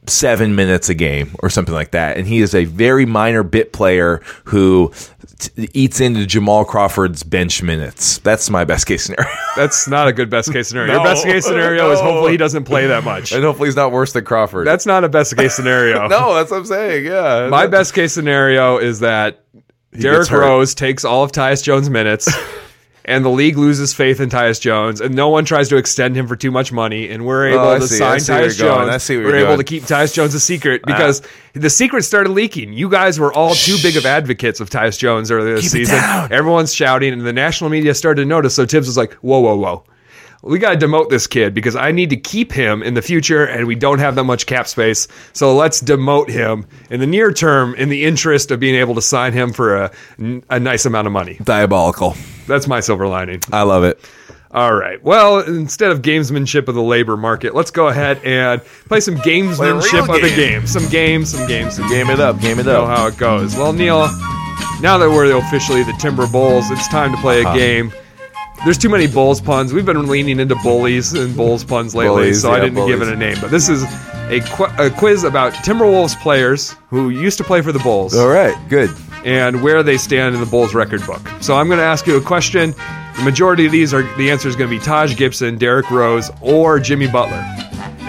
seven 0.07 0.55
minutes 0.55 0.89
a 0.89 0.95
game 0.95 1.35
or 1.41 1.51
something 1.51 1.75
like 1.75 1.91
that. 1.93 2.17
And 2.17 2.27
he 2.27 2.41
is 2.41 2.55
a 2.55 2.65
very 2.65 3.07
minor 3.07 3.43
bit 3.43 3.73
player 3.73 4.23
who 4.45 4.93
t- 5.39 5.69
eats 5.73 6.01
into 6.01 6.27
Jamal 6.27 6.65
Crawford's 6.65 7.23
bench 7.23 7.63
minutes. 7.63 8.19
That's 8.19 8.49
my 8.51 8.65
best 8.65 8.87
case 8.87 9.05
scenario. 9.05 9.31
That's 9.57 9.89
not 9.89 10.09
a 10.09 10.13
good 10.13 10.31
best 10.31 10.53
case 10.53 10.69
scenario. 10.69 10.95
Your 10.95 11.05
best 11.05 11.25
case 11.25 11.45
scenario 11.47 11.91
is 11.91 12.01
hopefully 12.03 12.33
he 12.33 12.37
doesn't 12.37 12.65
play 12.65 12.87
that 12.87 13.05
much. 13.05 13.33
and 13.33 13.43
hopefully 13.45 13.69
he's 13.69 13.77
not 13.77 13.93
worse 13.93 14.13
than 14.13 14.25
Crawford. 14.25 14.67
That's 14.67 14.87
not 14.87 15.05
a 15.05 15.09
best 15.09 15.37
case 15.37 15.55
scenario. 15.55 16.07
no, 16.09 16.35
that's 16.35 16.51
what 16.51 16.59
I'm 16.59 16.67
saying. 16.67 17.07
Yeah. 17.07 17.49
My 17.51 17.67
best 17.67 17.95
case 17.95 18.13
scenario 18.13 18.79
is 18.79 19.01
that 19.01 19.45
Derrick 19.93 20.29
gets. 20.29 20.31
Rose 20.31 20.75
takes 20.75 21.05
all 21.05 21.25
of 21.25 21.33
Tyus 21.33 21.63
Jones' 21.63 21.89
minutes 21.91 22.29
and 23.07 23.25
the 23.25 23.31
league 23.31 23.57
loses 23.57 23.95
faith 23.95 24.21
in 24.21 24.29
Tyus 24.29 24.61
Jones, 24.61 25.01
and 25.01 25.15
no 25.15 25.29
one 25.29 25.45
tries 25.45 25.69
to 25.71 25.77
extend 25.77 26.15
him 26.17 26.27
for 26.27 26.37
too 26.37 26.51
much 26.51 26.73
money, 26.73 27.09
and 27.09 27.25
we're 27.25 27.49
able 27.49 27.61
Oh, 27.61 27.79
to 27.79 27.87
see. 27.89 27.97
Sign 27.97 28.19
Tyus. 28.19 28.59
Jones. 28.59 28.91
I 28.91 28.99
see 28.99 29.17
we're 29.17 29.37
able 29.37 29.47
going. 29.47 29.53
Ah. 29.55 29.57
to 29.57 29.65
keep 29.65 29.83
Tyus 29.85 30.13
Jones 30.13 30.35
a 30.35 30.41
secret 30.41 30.83
because 30.85 31.23
the 31.55 31.71
secret 31.71 32.03
started 32.03 32.31
leaking. 32.31 32.73
You 32.75 32.91
guys 32.91 33.19
were 33.19 33.33
all 33.33 33.55
too 33.55 33.77
big 33.83 33.97
of 33.97 34.05
advocates 34.05 34.61
of 34.61 34.69
Tyus 34.69 34.99
Jones 34.99 35.31
earlier 35.31 35.55
this 35.55 35.73
Keep 35.73 35.87
season. 35.89 35.99
Everyone's 36.31 36.75
shouting, 36.75 37.13
and 37.13 37.23
the 37.23 37.33
national 37.33 37.71
media 37.71 37.95
started 37.95 38.23
to 38.23 38.27
notice. 38.29 38.55
So 38.55 38.67
Thibs 38.67 38.87
was 38.87 38.97
like, 38.97 39.15
"Whoa, 39.15 39.41
whoa, 39.41 39.57
whoa." 39.57 39.85
We 40.43 40.59
got 40.59 40.79
to 40.79 40.87
demote 40.87 41.09
this 41.09 41.27
kid 41.27 41.55
because 41.55 41.75
I 41.75 41.91
need 41.93 42.11
to 42.11 42.17
keep 42.17 42.53
him 42.53 42.83
in 42.83 42.95
the 42.95 43.03
future, 43.03 43.45
and 43.45 43.67
we 43.67 43.75
don't 43.75 43.99
have 43.99 44.15
that 44.15 44.25
much 44.25 44.47
cap 44.47 44.69
space. 44.69 45.09
So 45.33 45.57
let's 45.57 45.83
demote 45.83 46.29
him 46.29 46.67
in 46.91 47.01
the 47.01 47.07
near 47.07 47.33
term 47.33 47.75
in 47.75 47.89
the 47.89 48.05
interest 48.05 48.51
of 48.51 48.61
being 48.61 48.77
able 48.77 48.95
to 48.95 49.03
sign 49.03 49.33
him 49.33 49.53
for 49.53 49.77
a, 49.85 49.91
a 50.51 50.61
nice 50.61 50.87
amount 50.87 51.07
of 51.09 51.13
money. 51.13 51.39
Diabolical. 51.43 52.15
That's 52.47 52.69
my 52.69 52.81
silver 52.81 53.09
lining. 53.09 53.41
I 53.53 53.63
love 53.63 53.83
it. 53.85 53.99
All 54.53 54.73
right. 54.75 55.03
Well, 55.03 55.41
instead 55.41 55.91
of 55.91 56.01
gamesmanship 56.03 56.69
of 56.69 56.75
the 56.77 56.83
labor 56.83 57.17
market, 57.17 57.55
let's 57.55 57.71
go 57.73 57.89
ahead 57.89 58.19
and 58.25 58.63
play 58.89 59.01
some 59.01 59.17
gamesmanship 59.17 59.93
real 59.93 60.15
of 60.15 60.23
the 60.23 60.29
game. 60.29 60.37
game. 60.61 60.67
Some 60.67 60.89
games, 60.89 61.31
some 61.31 61.47
games, 61.49 61.77
some 61.77 61.89
Game 61.89 62.09
it 62.09 62.21
up. 62.21 62.41
Game 62.41 62.59
it 62.61 62.67
know 62.67 62.85
up. 62.85 62.97
how 62.99 63.07
it 63.09 63.19
goes. 63.19 63.57
Well, 63.57 63.73
Neil, 63.73 64.07
now 64.81 64.97
that 64.99 65.11
we're 65.11 65.37
officially 65.37 65.83
the 65.83 65.93
Timber 65.99 66.27
Bulls, 66.29 66.71
it's 66.71 66.87
time 66.89 67.11
to 67.13 67.19
play 67.21 67.43
a 67.43 67.47
Uh-huh. 67.49 67.57
game. 67.57 67.93
There's 68.65 68.79
too 68.79 68.89
many 68.89 69.07
Bulls 69.07 69.41
puns. 69.41 69.73
We've 69.73 69.87
been 69.87 70.09
leaning 70.09 70.41
into 70.41 70.57
bullies 70.57 71.13
and 71.13 71.37
Bulls 71.37 71.63
puns 71.65 71.95
lately, 71.95 72.17
Bullies, 72.17 72.43
so 72.43 72.51
I 72.51 72.61
didn't 72.61 72.87
give 72.87 73.01
it 73.03 73.09
a 73.09 73.17
name. 73.17 73.37
But 73.41 73.51
this 73.51 73.69
is 73.69 73.85
a, 74.29 74.41
qu- 74.41 74.85
a 74.85 74.91
quiz 74.91 75.23
about 75.25 75.53
Timberwolves 75.53 76.21
players 76.21 76.75
who 76.89 77.11
used 77.11 77.39
to 77.39 77.45
play 77.45 77.63
for 77.63 77.71
the 77.71 77.79
Bulls 77.79 78.17
All 78.17 78.29
right. 78.29 78.57
Good. 78.69 78.91
and 79.25 79.63
where 79.63 79.83
they 79.85 79.97
stand 79.97 80.35
in 80.35 80.41
the 80.41 80.47
Bulls 80.47 80.75
record 80.75 81.07
book. 81.07 81.21
So 81.41 81.57
I'm 81.57 81.69
going 81.69 81.79
to 81.79 81.85
ask 81.85 82.07
you 82.07 82.17
a 82.17 82.21
question. 82.21 82.75
The 83.17 83.23
majority 83.23 83.67
of 83.67 83.73
these 83.73 83.95
are 83.95 84.03
the 84.17 84.31
answer 84.31 84.49
is 84.49 84.57
going 84.57 84.69
to 84.69 84.77
be 84.77 84.83
Taj 84.83 85.17
Gibson, 85.17 85.59
Derrick 85.59 85.91
Rose, 85.91 86.31
or 86.41 86.81
Jimmy 86.81 87.07
Butler. 87.07 87.45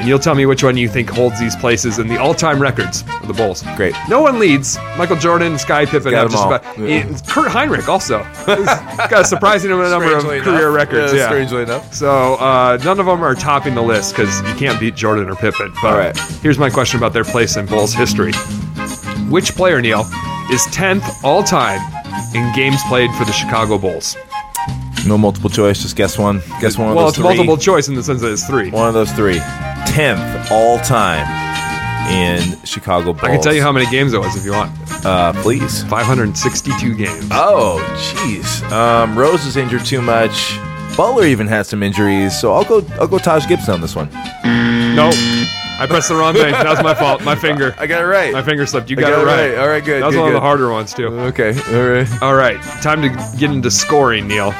And 0.07 0.11
you'll 0.11 0.19
tell 0.19 0.35
me 0.35 0.45
which 0.45 0.63
one 0.63 0.77
you 0.77 0.87
think 0.87 1.09
holds 1.09 1.37
these 1.37 1.53
places 1.57 1.99
in 1.99 2.07
the 2.07 2.15
all-time 2.15 2.61
records 2.61 3.01
of 3.21 3.27
the 3.27 3.33
Bulls. 3.33 3.61
Great. 3.75 3.93
No 4.07 4.21
one 4.21 4.39
leads. 4.39 4.77
Michael 4.97 5.17
Jordan, 5.17 5.57
Sky 5.59 5.85
Pippen 5.85 6.11
Got 6.11 6.21
have 6.21 6.31
just 6.31 6.43
all. 6.43 6.53
about. 6.53 6.77
Yeah. 6.79 6.99
it- 7.09 7.27
Kirk 7.27 7.49
Hinrich 7.49 7.89
also 7.89 8.23
He's 8.45 8.47
got 9.09 9.11
a 9.19 9.25
surprising 9.25 9.69
number 9.69 9.83
of 9.83 10.01
Strangely 10.21 10.39
career 10.39 10.69
enough. 10.69 10.75
records. 10.75 11.11
Yeah, 11.11 11.19
Yeah, 11.19 11.27
strangely 11.27 11.63
enough. 11.63 11.93
So 11.93 12.35
uh, 12.35 12.79
none 12.85 13.01
of 13.01 13.05
them 13.05 13.21
are 13.21 13.35
topping 13.35 13.75
the 13.75 13.81
list 13.81 14.15
because 14.15 14.39
you 14.47 14.55
can't 14.55 14.79
beat 14.79 14.95
Jordan 14.95 15.27
or 15.29 15.35
Pippen. 15.35 15.73
But 15.81 15.91
All 15.91 15.97
right. 15.99 16.17
here's 16.41 16.57
my 16.57 16.69
question 16.69 16.97
about 16.99 17.11
their 17.11 17.25
place 17.25 17.57
in 17.57 17.65
Bulls 17.65 17.93
history. 17.93 18.31
Which 19.29 19.55
player, 19.55 19.81
Neil, 19.81 20.03
is 20.49 20.61
10th 20.67 21.21
all 21.21 21.43
time 21.43 21.81
in 22.33 22.55
games 22.55 22.79
played 22.87 23.11
for 23.15 23.25
the 23.25 23.33
Chicago 23.33 23.77
Bulls? 23.77 24.15
No 25.07 25.17
multiple 25.17 25.49
choice. 25.49 25.81
Just 25.81 25.95
guess 25.95 26.17
one. 26.17 26.41
Guess 26.59 26.77
one 26.77 26.89
of 26.89 26.95
well, 26.95 27.07
it's 27.07 27.17
three. 27.17 27.23
multiple 27.23 27.57
choice 27.57 27.87
in 27.87 27.95
the 27.95 28.03
sense 28.03 28.21
that 28.21 28.31
it's 28.31 28.45
three. 28.45 28.69
One 28.71 28.87
of 28.87 28.93
those 28.93 29.11
three. 29.13 29.39
Tenth 29.87 30.51
all 30.51 30.77
time 30.79 31.25
in 32.11 32.61
Chicago 32.65 33.13
Bulls. 33.13 33.23
I 33.23 33.29
can 33.29 33.41
tell 33.41 33.53
you 33.53 33.61
how 33.61 33.71
many 33.71 33.89
games 33.89 34.13
it 34.13 34.19
was 34.19 34.35
if 34.35 34.43
you 34.45 34.51
want. 34.51 34.71
Uh, 35.05 35.33
please. 35.41 35.83
562 35.85 36.95
games. 36.95 37.27
Oh, 37.31 37.79
jeez. 38.17 38.69
Um, 38.71 39.17
Rose 39.17 39.45
was 39.45 39.57
injured 39.57 39.85
too 39.85 40.01
much. 40.01 40.57
Butler 40.97 41.25
even 41.25 41.47
had 41.47 41.65
some 41.65 41.83
injuries, 41.83 42.37
so 42.39 42.53
I'll 42.53 42.65
go. 42.65 42.83
I'll 42.99 43.07
go 43.07 43.19
Taj 43.19 43.47
Gibson 43.47 43.75
on 43.75 43.81
this 43.81 43.95
one. 43.95 44.09
Nope. 44.95 45.13
I 45.79 45.85
pressed 45.85 46.09
the 46.09 46.15
wrong 46.15 46.33
thing. 46.33 46.51
That 46.51 46.69
was 46.69 46.81
my 46.81 46.95
fault. 46.95 47.23
My 47.23 47.35
finger. 47.35 47.75
I 47.77 47.85
got 47.85 48.01
it 48.01 48.07
right. 48.07 48.33
My 48.33 48.41
finger 48.41 48.65
slipped. 48.65 48.89
You 48.89 48.95
got, 48.95 49.11
got 49.11 49.21
it 49.21 49.25
right. 49.25 49.49
right. 49.51 49.57
All 49.59 49.67
right, 49.67 49.83
good, 49.83 50.01
That 50.01 50.07
was 50.07 50.15
good, 50.15 50.21
one 50.21 50.29
of 50.29 50.33
the 50.33 50.41
harder 50.41 50.71
ones 50.71 50.93
too. 50.93 51.07
Okay. 51.07 51.49
All 51.49 51.87
right. 51.87 52.21
All 52.21 52.33
right, 52.35 52.61
time 52.81 53.01
to 53.03 53.09
get 53.37 53.51
into 53.51 53.69
scoring, 53.69 54.27
Neil. 54.27 54.51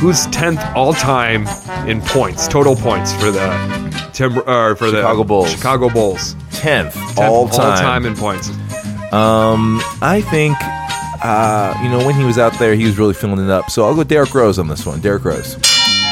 Who's 0.00 0.26
tenth 0.28 0.60
all 0.74 0.94
time 0.94 1.46
in 1.86 2.00
points, 2.00 2.48
total 2.48 2.74
points 2.74 3.12
for 3.12 3.30
the 3.30 4.10
Timber 4.12 4.40
or 4.48 4.74
for 4.76 4.88
Chicago 4.88 5.18
the 5.18 5.24
Bulls. 5.24 5.50
Chicago 5.50 5.88
Bulls? 5.90 6.34
Tenth 6.50 6.94
10th 6.94 7.18
all 7.18 7.48
time. 7.48 7.70
all 7.70 7.76
time 7.76 8.06
in 8.06 8.16
points. 8.16 8.48
Um, 9.12 9.80
I 10.00 10.22
think. 10.30 10.56
Uh, 11.24 11.72
you 11.84 11.88
know, 11.88 12.04
when 12.04 12.16
he 12.16 12.24
was 12.24 12.36
out 12.36 12.52
there, 12.58 12.74
he 12.74 12.84
was 12.84 12.98
really 12.98 13.14
filling 13.14 13.38
it 13.38 13.48
up. 13.48 13.70
So 13.70 13.84
I'll 13.84 13.94
go 13.94 14.02
Derrick 14.02 14.34
Rose 14.34 14.58
on 14.58 14.66
this 14.66 14.84
one. 14.84 15.00
Derrick 15.00 15.24
Rose. 15.24 15.56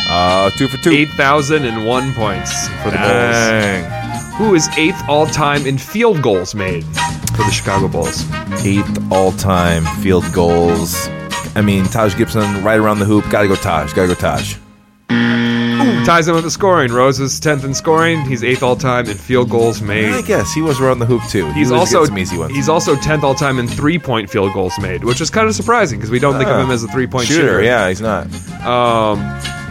Uh, 0.09 0.51
two 0.57 0.69
for 0.69 0.77
two. 0.77 0.91
Eight 0.91 1.09
thousand 1.11 1.65
and 1.65 1.85
one 1.85 2.13
points 2.15 2.69
for 2.83 2.93
the 2.93 2.97
Bulls. 2.97 4.00
Who 4.41 4.55
is 4.55 4.69
eighth 4.79 5.03
all 5.07 5.27
time 5.27 5.67
in 5.67 5.77
field 5.77 6.23
goals 6.23 6.55
made 6.55 6.83
for 7.37 7.45
the 7.45 7.51
Chicago 7.53 7.89
Bulls? 7.89 8.25
Eighth 8.65 8.99
all 9.13 9.33
time 9.33 9.85
field 10.03 10.25
goals. 10.33 10.95
I 11.55 11.61
mean, 11.63 11.85
Taj 11.85 12.17
Gibson 12.17 12.65
right 12.65 12.79
around 12.79 13.01
the 13.01 13.05
hoop. 13.05 13.29
Gotta 13.29 13.49
go 13.49 13.55
Taj. 13.57 13.93
Gotta 13.93 14.09
go 14.09 14.15
Taj. 14.15 14.57
Ooh, 15.13 16.05
ties 16.07 16.27
in 16.27 16.35
with 16.35 16.45
the 16.45 16.51
scoring. 16.51 16.91
Rose 16.91 17.21
is 17.21 17.39
tenth 17.39 17.65
in 17.65 17.75
scoring. 17.75 18.23
He's 18.23 18.43
eighth 18.43 18.63
all 18.63 18.77
time 18.77 19.07
in 19.11 19.17
field 19.19 19.51
goals 19.51 19.83
I 19.83 19.87
made. 19.87 20.25
guess 20.25 20.53
he 20.55 20.63
was 20.63 20.81
around 20.81 21.01
the 21.01 21.07
hoop 21.07 21.23
too. 21.29 21.45
He's 21.53 21.69
he 21.69 21.75
also 21.75 22.07
some 22.07 22.17
easy 22.19 22.39
ones. 22.39 22.55
he's 22.55 22.69
also 22.71 22.97
tenth 22.97 23.23
all 23.23 23.35
time 23.35 23.59
in 23.59 23.69
three 23.69 23.99
point 23.99 24.31
field 24.31 24.55
goals 24.55 24.73
made, 24.81 25.05
which 25.05 25.21
is 25.21 25.29
kind 25.29 25.49
of 25.49 25.55
surprising 25.55 25.99
because 25.99 26.11
we 26.11 26.19
don't 26.19 26.39
think 26.39 26.49
of 26.49 26.57
Ah. 26.57 26.65
him 26.65 26.71
as 26.71 26.83
a 26.83 26.89
three 26.89 27.07
point 27.07 27.27
shooter. 27.27 27.43
shooter. 27.43 27.63
Yeah, 27.63 27.89
he's 27.91 28.01
not. 28.01 28.25
Um, 28.65 29.19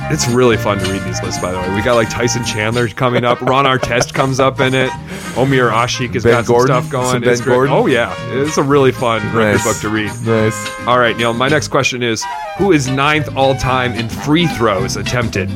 it's 0.13 0.27
really 0.27 0.57
fun 0.57 0.79
to 0.79 0.91
read 0.91 1.01
these 1.03 1.21
lists, 1.23 1.41
by 1.41 1.51
the 1.51 1.57
way. 1.59 1.75
We 1.75 1.81
got 1.81 1.95
like 1.95 2.09
Tyson 2.09 2.43
Chandler 2.45 2.87
coming 2.89 3.23
up. 3.23 3.41
Ron 3.41 3.65
Artest 3.65 4.13
comes 4.13 4.39
up 4.39 4.59
in 4.59 4.73
it. 4.73 4.91
Omer 5.37 5.69
Asik 5.69 6.13
has 6.13 6.23
Ben 6.23 6.33
got 6.33 6.45
some 6.45 6.61
stuff 6.61 6.89
going. 6.89 7.11
Some 7.11 7.21
Ben 7.21 7.31
It's 7.33 7.41
great. 7.41 7.53
Gordon? 7.55 7.73
Oh 7.75 7.85
yeah, 7.85 8.13
it's 8.31 8.57
a 8.57 8.63
really 8.63 8.91
fun 8.91 9.21
record 9.27 9.53
Nice. 9.53 9.63
book 9.63 9.77
to 9.81 9.89
read. 9.89 10.11
Nice. 10.25 10.87
All 10.87 10.99
right, 10.99 11.15
Neil. 11.15 11.33
My 11.33 11.47
next 11.47 11.67
question 11.69 12.03
is: 12.03 12.23
Who 12.57 12.71
is 12.71 12.87
ninth 12.87 13.29
all 13.35 13.55
time 13.55 13.93
in 13.93 14.09
free 14.09 14.47
throws 14.47 14.95
attempted? 14.97 15.49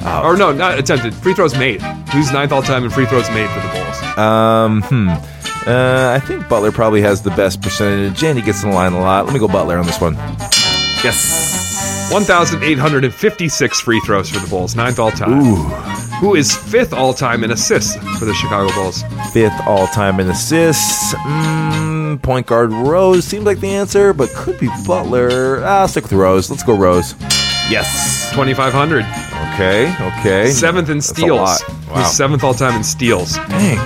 Oh. 0.00 0.22
Or 0.24 0.36
no, 0.36 0.52
not 0.52 0.78
attempted. 0.78 1.14
Free 1.14 1.34
throws 1.34 1.56
made. 1.58 1.82
Who's 2.12 2.32
ninth 2.32 2.52
all 2.52 2.62
time 2.62 2.84
in 2.84 2.90
free 2.90 3.06
throws 3.06 3.28
made 3.30 3.48
for 3.50 3.60
the 3.60 3.68
Bulls? 3.68 4.18
Um, 4.18 4.82
hmm. 4.82 5.08
Uh, 5.68 6.12
I 6.14 6.20
think 6.24 6.48
Butler 6.48 6.72
probably 6.72 7.02
has 7.02 7.20
the 7.22 7.30
best 7.30 7.60
percentage, 7.60 8.22
and 8.24 8.38
he 8.38 8.44
gets 8.44 8.62
in 8.62 8.70
the 8.70 8.74
line 8.74 8.92
a 8.94 9.00
lot. 9.00 9.24
Let 9.26 9.34
me 9.34 9.40
go 9.40 9.48
Butler 9.48 9.76
on 9.76 9.84
this 9.86 10.00
one. 10.00 10.14
Yes. 11.04 11.67
1,856 12.10 13.80
free 13.80 14.00
throws 14.00 14.30
for 14.30 14.38
the 14.40 14.46
Bulls, 14.48 14.74
ninth 14.74 14.98
all 14.98 15.10
time. 15.10 15.40
Ooh. 15.42 15.56
Who 16.20 16.34
is 16.34 16.56
fifth 16.56 16.92
all 16.94 17.12
time 17.12 17.44
in 17.44 17.50
assists 17.50 17.96
for 18.18 18.24
the 18.24 18.32
Chicago 18.34 18.72
Bulls? 18.74 19.02
Fifth 19.32 19.60
all 19.66 19.86
time 19.88 20.18
in 20.18 20.28
assists. 20.30 21.12
Mm, 21.14 22.20
point 22.22 22.46
guard 22.46 22.72
Rose 22.72 23.24
seems 23.24 23.44
like 23.44 23.60
the 23.60 23.68
answer, 23.68 24.12
but 24.14 24.30
could 24.30 24.58
be 24.58 24.68
Butler. 24.86 25.62
I'll 25.64 25.86
stick 25.86 26.04
with 26.04 26.12
Rose. 26.12 26.50
Let's 26.50 26.62
go 26.62 26.74
Rose. 26.74 27.14
Yes. 27.70 28.30
2,500. 28.30 29.04
Okay. 29.54 29.92
Okay. 30.18 30.50
Seventh 30.50 30.88
in 30.88 30.98
That's 30.98 31.10
a 31.10 31.14
steals. 31.14 31.38
lot. 31.38 31.60
Wow. 31.68 31.94
Who's 31.96 32.16
seventh 32.16 32.42
all 32.42 32.54
time 32.54 32.74
in 32.76 32.84
steals? 32.84 33.36
Dang. 33.36 33.76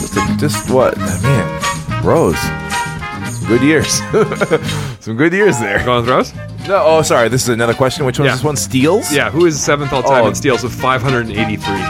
Just, 0.00 0.16
a, 0.16 0.36
just 0.38 0.70
what? 0.70 0.98
Man. 0.98 2.02
Rose. 2.04 2.40
Some 3.38 3.46
good 3.48 3.62
years. 3.62 4.00
Some 5.00 5.16
good 5.16 5.32
years 5.32 5.58
there. 5.60 5.84
Going 5.84 6.00
with 6.04 6.10
Rose? 6.10 6.32
No, 6.68 6.82
oh, 6.84 7.02
sorry. 7.02 7.28
This 7.30 7.42
is 7.44 7.48
another 7.48 7.72
question. 7.72 8.04
Which 8.04 8.18
one 8.18 8.26
Yeah. 8.26 8.32
is 8.34 8.40
this 8.40 8.44
one? 8.44 8.56
Steals? 8.56 9.10
Yeah, 9.10 9.30
who 9.30 9.46
is 9.46 9.58
seventh 9.58 9.92
all 9.92 10.02
time 10.02 10.24
Oh. 10.24 10.28
in 10.28 10.34
steals 10.34 10.62
with 10.62 10.72
583? 10.74 11.80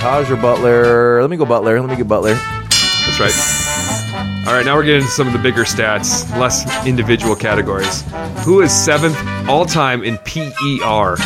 Taj 0.00 0.30
or 0.30 0.36
Butler? 0.36 1.20
Let 1.20 1.28
me 1.30 1.36
go 1.36 1.44
Butler. 1.44 1.78
Let 1.80 1.90
me 1.90 1.96
get 1.96 2.08
Butler. 2.08 2.34
That's 2.34 3.20
right. 3.20 4.46
All 4.46 4.54
right, 4.54 4.64
now 4.64 4.74
we're 4.76 4.82
getting 4.84 5.02
into 5.02 5.12
some 5.12 5.26
of 5.26 5.32
the 5.34 5.38
bigger 5.38 5.64
stats, 5.64 6.26
less 6.38 6.64
individual 6.86 7.36
categories. 7.36 8.02
Who 8.44 8.60
is 8.62 8.72
seventh 8.72 9.16
all 9.48 9.66
time 9.66 10.02
in 10.02 10.16
PER, 10.18 11.16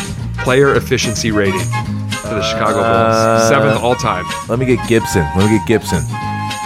player 0.43 0.75
efficiency 0.75 1.31
rating, 1.31 1.59
for 1.61 2.35
the 2.35 2.43
Chicago 2.43 2.73
Bulls? 2.75 2.85
Uh, 3.15 3.49
seventh 3.49 3.81
all 3.81 3.95
time. 3.95 4.25
Let 4.49 4.59
me 4.59 4.65
get 4.65 4.85
Gibson. 4.87 5.25
Let 5.35 5.49
me 5.49 5.57
get 5.57 5.65
Gibson. 5.67 6.03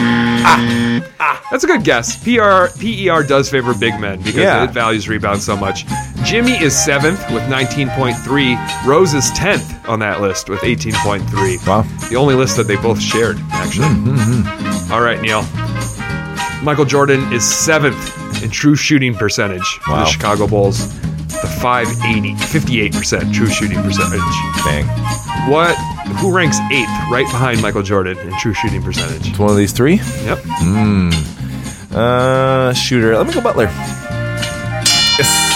Ah. 0.04 1.02
Ah. 1.20 1.48
That's 1.52 1.64
a 1.64 1.68
good 1.68 1.84
guess. 1.84 2.16
PR, 2.24 2.68
PER 2.80 3.24
does 3.24 3.50
favor 3.50 3.74
big 3.74 4.00
men 4.00 4.18
because 4.20 4.36
Yeah. 4.42 4.64
it 4.64 4.72
values 4.72 5.08
rebounds 5.08 5.46
so 5.46 5.56
much. 5.56 5.86
Jimmy 6.24 6.54
is 6.62 6.76
seventh 6.78 7.20
with 7.32 7.44
19.3. 7.44 8.58
Rose 8.86 9.14
is 9.14 9.30
10th 9.32 9.88
on 9.90 10.00
that 10.00 10.22
list 10.22 10.50
with 10.50 10.62
18.3. 10.64 11.58
Wow. 11.68 11.86
The 12.10 12.16
only 12.16 12.36
list 12.36 12.58
that 12.58 12.68
they 12.68 12.76
both 12.78 13.02
shared, 13.02 13.40
actually. 13.52 13.88
Hmm, 13.88 14.16
hmm, 14.16 14.42
hmm. 14.44 14.94
All 14.94 15.02
right, 15.02 15.22
Neil. 15.22 15.44
Michael 16.64 16.86
Jordan 16.86 17.32
is 17.34 17.44
seventh 17.44 18.44
in 18.44 18.50
true 18.50 18.76
shooting 18.76 19.14
percentage 19.16 19.66
for 19.84 19.96
the 19.98 20.06
Chicago 20.06 20.48
Bulls. 20.48 21.00
The 21.42 21.48
580, 21.48 22.36
58% 22.36 23.34
true 23.34 23.48
shooting 23.48 23.82
percentage. 23.82 24.22
Bang. 24.64 24.86
What? 25.50 25.76
Who 26.20 26.36
ranks 26.36 26.58
eighth, 26.72 26.90
right 27.12 27.26
behind 27.26 27.62
Michael 27.62 27.84
Jordan 27.84 28.18
in 28.20 28.32
true 28.40 28.54
shooting 28.54 28.82
percentage? 28.84 29.28
It's 29.30 29.40
one 29.40 29.50
of 29.50 29.58
these 29.58 29.72
three. 29.72 29.96
Yep. 30.24 30.40
Uh, 31.92 32.74
shooter. 32.74 33.16
Let 33.18 33.28
me 33.28 33.34
go 33.34 33.42
Butler. 33.42 33.66
Yes. 35.18 35.52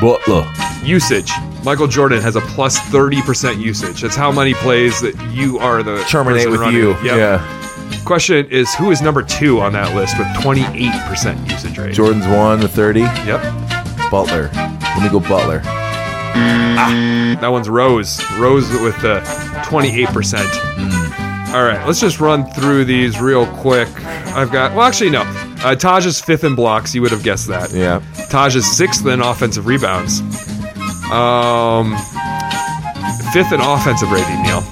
Butler. 0.00 0.46
Usage. 0.84 1.30
Michael 1.64 1.86
Jordan 1.88 2.20
has 2.22 2.36
a 2.36 2.40
plus 2.42 2.78
30% 2.78 3.58
usage. 3.60 4.02
That's 4.02 4.14
how 4.14 4.30
many 4.30 4.54
plays 4.54 5.00
that 5.00 5.14
you 5.32 5.58
are 5.58 5.82
the 5.82 5.98
Terminate 6.08 6.48
with 6.50 6.60
running. 6.60 6.76
you. 6.78 6.90
Yep. 7.02 7.04
Yeah. 7.04 8.02
Question 8.04 8.46
is 8.50 8.72
who 8.74 8.90
is 8.92 9.00
number 9.02 9.22
two 9.22 9.60
on 9.60 9.72
that 9.72 9.94
list 9.96 10.16
with 10.18 10.28
28% 10.36 11.50
usage 11.50 11.78
rate? 11.78 11.94
Jordan's 11.94 12.26
one, 12.28 12.60
the 12.60 12.68
30. 12.68 13.00
Yep. 13.00 13.42
Butler. 14.10 14.50
Let 14.54 15.02
me 15.02 15.08
go 15.08 15.18
Butler. 15.20 15.60
That 17.40 17.48
one's 17.48 17.68
Rose. 17.68 18.22
Rose 18.38 18.70
with 18.80 19.00
the 19.02 19.20
28%. 19.66 21.54
All 21.54 21.62
right, 21.62 21.86
let's 21.86 22.00
just 22.00 22.20
run 22.20 22.44
through 22.52 22.84
these 22.84 23.20
real 23.20 23.46
quick. 23.46 23.88
I've 24.04 24.50
got, 24.52 24.72
well, 24.74 24.82
actually, 24.86 25.10
no. 25.10 25.22
Uh, 25.64 25.74
Taj 25.74 26.04
is 26.06 26.20
fifth 26.20 26.44
in 26.44 26.54
blocks. 26.54 26.94
You 26.94 27.02
would 27.02 27.10
have 27.12 27.22
guessed 27.22 27.48
that. 27.48 27.72
Yeah. 27.72 28.02
Taj 28.30 28.56
is 28.56 28.70
sixth 28.76 29.06
in 29.06 29.20
offensive 29.20 29.66
rebounds. 29.66 30.20
Um, 31.10 31.94
fifth 33.32 33.52
in 33.52 33.60
offensive 33.60 34.10
rating, 34.10 34.42
Neil. 34.42 34.62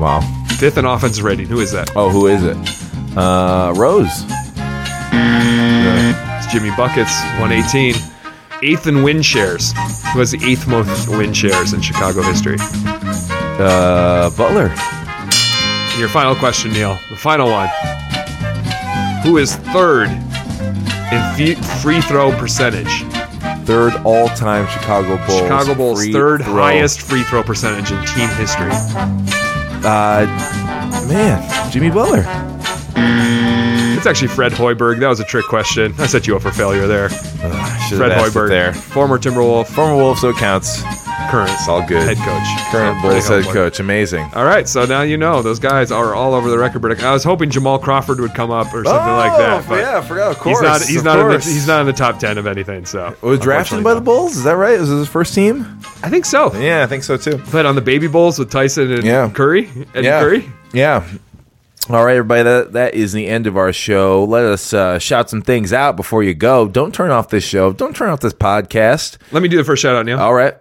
Wow. 0.00 0.20
Fifth 0.58 0.78
in 0.78 0.84
offensive 0.86 1.24
rating. 1.24 1.46
Who 1.46 1.60
is 1.60 1.72
that? 1.72 1.90
Oh, 1.94 2.10
who 2.10 2.26
is 2.26 2.42
it? 2.42 2.56
Uh, 3.16 3.72
Rose. 3.76 4.24
It's 5.12 6.52
Jimmy 6.52 6.70
Buckets, 6.76 7.20
118. 7.38 7.94
Eighth 8.60 8.86
in 8.88 9.02
win 9.02 9.22
shares. 9.22 9.72
Who 10.12 10.18
has 10.18 10.32
the 10.32 10.40
eighth 10.44 10.66
most 10.66 11.08
win 11.08 11.32
shares 11.32 11.72
in 11.72 11.80
Chicago 11.80 12.22
history? 12.22 12.56
Uh, 12.60 14.30
Butler. 14.36 14.72
And 14.76 15.98
your 15.98 16.08
final 16.08 16.34
question, 16.34 16.72
Neil. 16.72 16.98
The 17.08 17.16
final 17.16 17.48
one. 17.50 17.68
Who 19.22 19.36
is 19.38 19.54
third 19.56 20.08
in 20.10 21.34
fee- 21.36 21.54
free 21.82 22.00
throw 22.00 22.32
percentage? 22.36 23.02
Third 23.64 23.94
all-time 24.04 24.66
Chicago 24.68 25.16
Bulls. 25.26 25.40
Chicago 25.40 25.74
Bulls' 25.74 26.00
free 26.02 26.12
third 26.12 26.42
throw. 26.42 26.54
highest 26.54 27.02
free 27.02 27.22
throw 27.22 27.42
percentage 27.42 27.90
in 27.92 27.98
team 28.06 28.28
history. 28.30 28.70
Uh, 29.84 30.26
man, 31.08 31.70
Jimmy 31.70 31.90
Butler. 31.90 32.22
Actually 34.08 34.28
Fred 34.28 34.52
Hoiberg. 34.52 35.00
That 35.00 35.08
was 35.08 35.20
a 35.20 35.24
trick 35.24 35.44
question. 35.46 35.94
I 35.98 36.06
set 36.06 36.26
you 36.26 36.34
up 36.36 36.42
for 36.42 36.50
failure 36.50 36.86
there. 36.86 37.08
Should 37.10 37.98
Fred 37.98 38.12
Hoiberg, 38.12 38.48
there. 38.48 38.72
former 38.72 39.18
Timberwolf, 39.18 39.66
Former 39.68 39.96
Wolf, 39.96 40.18
so 40.18 40.30
it 40.30 40.36
counts. 40.36 40.82
current 41.30 41.50
It's 41.50 41.68
all 41.68 41.86
good. 41.86 42.02
head 42.02 42.16
coach. 42.16 42.72
Current 42.72 43.02
Bulls 43.02 43.28
head 43.28 43.44
coach. 43.44 43.80
Amazing. 43.80 44.30
All 44.34 44.44
right, 44.44 44.66
so 44.68 44.86
now 44.86 45.02
you 45.02 45.16
know 45.18 45.42
those 45.42 45.58
guys 45.58 45.92
are 45.92 46.14
all 46.14 46.32
over 46.34 46.48
the 46.50 46.58
record. 46.58 46.80
But 46.80 47.00
I 47.02 47.12
was 47.12 47.22
hoping 47.22 47.50
Jamal 47.50 47.78
Crawford 47.78 48.18
would 48.20 48.34
come 48.34 48.50
up 48.50 48.68
or 48.74 48.82
something 48.84 49.12
like 49.12 49.36
that. 49.38 49.64
Oh, 49.64 49.68
but 49.68 49.78
Oh, 49.78 49.80
yeah, 49.82 49.98
I 49.98 50.00
forgot. 50.00 50.30
Of 50.32 50.38
course. 50.38 50.58
he's 50.58 50.62
not. 50.62 50.80
He's 50.82 51.02
not. 51.04 51.18
In 51.18 51.28
the, 51.28 51.38
he's 51.38 51.66
not 51.66 51.80
in 51.82 51.86
the 51.86 51.92
top 51.92 52.18
ten 52.18 52.38
of 52.38 52.46
anything. 52.46 52.86
So 52.86 53.14
oh, 53.22 53.28
Was 53.30 53.40
drafted 53.40 53.84
by 53.84 53.94
the 53.94 54.00
Bulls? 54.00 54.36
Is 54.36 54.44
that 54.44 54.56
right? 54.56 54.78
Was 54.80 54.90
it 54.90 54.96
his 54.96 55.08
first 55.08 55.34
team? 55.34 55.64
I 56.02 56.08
think 56.08 56.24
so. 56.24 56.54
Yeah, 56.56 56.82
I 56.82 56.86
think 56.86 57.04
so 57.04 57.16
too. 57.18 57.36
Played 57.38 57.66
on 57.66 57.74
the 57.74 57.82
Baby 57.82 58.06
Bulls 58.08 58.38
with 58.38 58.50
Tyson 58.50 58.90
and 58.92 59.04
Yeah. 59.04 59.28
Curry. 59.30 59.68
Eddie 59.94 60.06
yeah. 60.06 60.20
Curry. 60.20 60.50
Yeah. 60.72 61.06
All 61.90 62.04
right, 62.04 62.16
everybody. 62.16 62.42
That 62.42 62.72
that 62.72 62.94
is 62.94 63.14
the 63.14 63.26
end 63.26 63.46
of 63.46 63.56
our 63.56 63.72
show. 63.72 64.22
Let 64.24 64.44
us 64.44 64.74
uh, 64.74 64.98
shout 64.98 65.30
some 65.30 65.40
things 65.40 65.72
out 65.72 65.96
before 65.96 66.22
you 66.22 66.34
go. 66.34 66.68
Don't 66.68 66.94
turn 66.94 67.10
off 67.10 67.30
this 67.30 67.44
show. 67.44 67.72
Don't 67.72 67.96
turn 67.96 68.10
off 68.10 68.20
this 68.20 68.34
podcast. 68.34 69.16
Let 69.32 69.42
me 69.42 69.48
do 69.48 69.56
the 69.56 69.64
first 69.64 69.80
shout 69.80 69.94
out, 69.96 70.04
Neil. 70.04 70.18
All 70.18 70.34
right. 70.34 70.54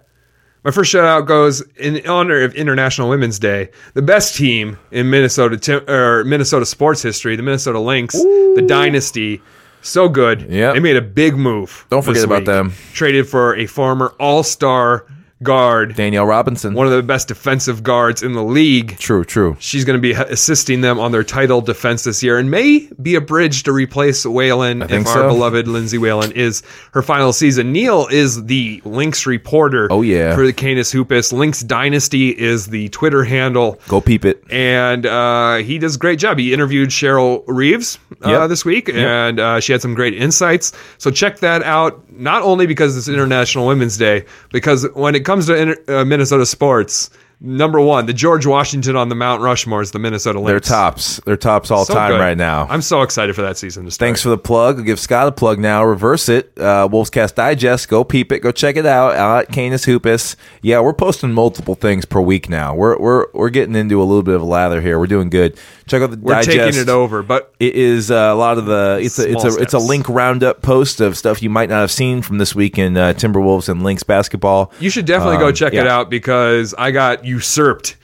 My 0.63 0.71
first 0.71 0.89
shout 0.89 1.03
out 1.03 1.27
goes 1.27 1.61
in 1.75 2.07
honor 2.07 2.41
of 2.43 2.55
International 2.55 3.09
Women's 3.09 3.39
Day. 3.39 3.71
The 3.93 4.01
best 4.01 4.37
team 4.37 4.77
in 4.91 5.09
Minnesota 5.09 5.57
Tim- 5.57 5.89
or 5.89 6.23
Minnesota 6.23 6.65
sports 6.65 7.01
history, 7.01 7.35
the 7.35 7.43
Minnesota 7.43 7.79
Lynx, 7.79 8.13
the 8.13 8.63
dynasty. 8.65 9.41
So 9.81 10.07
good. 10.07 10.47
Yeah. 10.49 10.71
They 10.73 10.79
made 10.79 10.95
a 10.95 11.01
big 11.01 11.35
move. 11.35 11.85
Don't 11.89 12.03
forget 12.03 12.23
about 12.23 12.45
them. 12.45 12.73
Traded 12.93 13.27
for 13.27 13.53
a 13.55 13.65
former 13.65 14.13
All 14.19 14.43
Star 14.43 15.05
guard, 15.43 15.95
Danielle 15.95 16.25
Robinson. 16.25 16.73
one 16.73 16.87
of 16.87 16.93
the 16.93 17.03
best 17.03 17.27
defensive 17.27 17.83
guards 17.83 18.23
in 18.23 18.33
the 18.33 18.43
league. 18.43 18.97
true, 18.97 19.23
true. 19.23 19.55
She's 19.59 19.85
going 19.85 19.97
to 19.97 20.01
be 20.01 20.13
assisting 20.13 20.81
them 20.81 20.99
on 20.99 21.11
their 21.11 21.23
title 21.23 21.61
defense 21.61 22.03
this 22.03 22.23
year 22.23 22.37
and 22.39 22.49
may 22.49 22.89
be 23.01 23.15
a 23.15 23.21
bridge 23.21 23.63
to 23.63 23.71
replace 23.71 24.25
Whalen 24.25 24.81
if 24.81 24.89
think 24.89 25.07
our 25.07 25.13
so. 25.13 25.27
beloved 25.29 25.67
Lindsay 25.67 25.97
Whalen 25.99 26.31
is 26.31 26.63
her 26.93 27.01
final 27.01 27.33
season. 27.33 27.71
Neil 27.71 28.07
is 28.09 28.45
the 28.45 28.81
Lynx 28.83 29.25
reporter 29.27 29.87
Oh, 29.91 30.01
yeah. 30.01 30.33
for 30.35 30.45
the 30.45 30.53
Canis 30.53 30.91
Hoopus. 30.91 31.31
Lynx 31.31 31.61
Dynasty 31.61 32.29
is 32.29 32.65
the 32.67 32.89
Twitter 32.89 33.23
handle. 33.23 33.79
Go 33.87 34.01
peep 34.01 34.25
it. 34.25 34.43
And 34.49 35.05
uh, 35.05 35.57
he 35.57 35.77
does 35.77 35.95
a 35.97 35.99
great 35.99 36.17
job. 36.19 36.39
He 36.39 36.51
interviewed 36.53 36.89
Cheryl 36.89 37.43
Reeves 37.47 37.99
uh, 38.25 38.29
Yep. 38.31 38.49
this 38.49 38.65
week, 38.65 38.89
and 38.89 39.39
uh, 39.39 39.59
she 39.59 39.71
had 39.71 39.81
some 39.83 39.93
great 39.93 40.15
insights. 40.15 40.71
So 40.97 41.11
check 41.11 41.37
that 41.39 41.61
out. 41.61 42.03
Not 42.17 42.41
only 42.43 42.65
because 42.65 42.97
it's 42.97 43.07
International 43.07 43.67
Women's 43.67 43.97
Day, 43.97 44.25
because 44.51 44.87
when 44.93 45.15
it 45.15 45.25
comes 45.25 45.45
to 45.47 45.55
inter- 45.55 45.83
uh, 45.87 46.05
Minnesota 46.05 46.45
sports, 46.45 47.09
number 47.39 47.79
one, 47.79 48.05
the 48.05 48.13
George 48.13 48.45
Washington 48.45 48.95
on 48.95 49.09
the 49.09 49.15
Mount 49.15 49.41
Rushmore 49.41 49.81
is 49.81 49.91
the 49.91 49.99
Minnesota 49.99 50.39
Lynx. 50.39 50.51
They're 50.51 50.59
tops. 50.77 51.21
They're 51.25 51.37
tops 51.37 51.71
all 51.71 51.85
So 51.85 51.93
time 51.93 52.11
good. 52.11 52.19
right 52.19 52.37
now. 52.37 52.67
I'm 52.69 52.81
so 52.81 53.01
excited 53.03 53.35
for 53.35 53.41
that 53.43 53.57
season. 53.57 53.85
To 53.85 53.91
start. 53.91 54.07
Thanks 54.07 54.21
for 54.21 54.29
the 54.29 54.37
plug. 54.37 54.77
I'll 54.77 54.83
give 54.83 54.99
Scott 54.99 55.27
a 55.27 55.31
plug 55.31 55.59
now. 55.59 55.83
Reverse 55.83 56.29
it. 56.29 56.51
Uh, 56.57 56.87
Wolfscast 56.91 57.35
Digest. 57.35 57.87
Go 57.89 58.03
peep 58.03 58.31
it. 58.31 58.39
Go 58.39 58.51
check 58.51 58.75
it 58.75 58.85
out. 58.85 59.49
Canis 59.49 59.85
Hoopus. 59.85 60.35
Yeah, 60.61 60.79
we're 60.79 60.93
posting 60.93 61.31
multiple 61.31 61.75
things 61.75 62.05
per 62.05 62.19
week 62.21 62.49
now. 62.49 62.73
We're 62.75 62.97
we're 62.97 63.25
we're 63.33 63.49
getting 63.49 63.75
into 63.75 64.01
a 64.01 64.05
little 64.05 64.23
bit 64.23 64.35
of 64.35 64.41
a 64.41 64.45
lather 64.45 64.81
here. 64.81 64.97
We're 64.99 65.07
doing 65.07 65.29
good. 65.29 65.59
Check 65.85 66.01
out 66.01 66.11
the 66.11 66.17
We're 66.17 66.33
digest. 66.33 66.57
taking 66.57 66.81
it 66.81 66.89
over, 66.89 67.23
but 67.23 67.53
It 67.61 67.75
is 67.75 68.11
uh, 68.11 68.15
a 68.15 68.35
lot 68.35 68.57
of 68.57 68.65
the. 68.65 68.99
It's 69.01 69.19
a 69.19 69.31
it's 69.31 69.43
a 69.45 69.55
it's 69.61 69.73
a 69.73 69.79
link 69.79 70.09
roundup 70.09 70.61
post 70.61 70.99
of 70.99 71.15
stuff 71.17 71.41
you 71.41 71.49
might 71.49 71.69
not 71.69 71.79
have 71.79 71.91
seen 71.91 72.21
from 72.21 72.39
this 72.39 72.53
week 72.53 72.77
in 72.77 72.97
uh, 72.97 73.13
Timberwolves 73.13 73.69
and 73.69 73.83
Lynx 73.83 74.03
basketball. 74.03 74.73
You 74.79 74.89
should 74.89 75.05
definitely 75.05 75.37
go 75.37 75.47
Um, 75.47 75.53
check 75.53 75.73
it 75.73 75.87
out 75.87 76.09
because 76.09 76.73
I 76.77 76.91
got 76.91 77.23
usurped. 77.27 77.97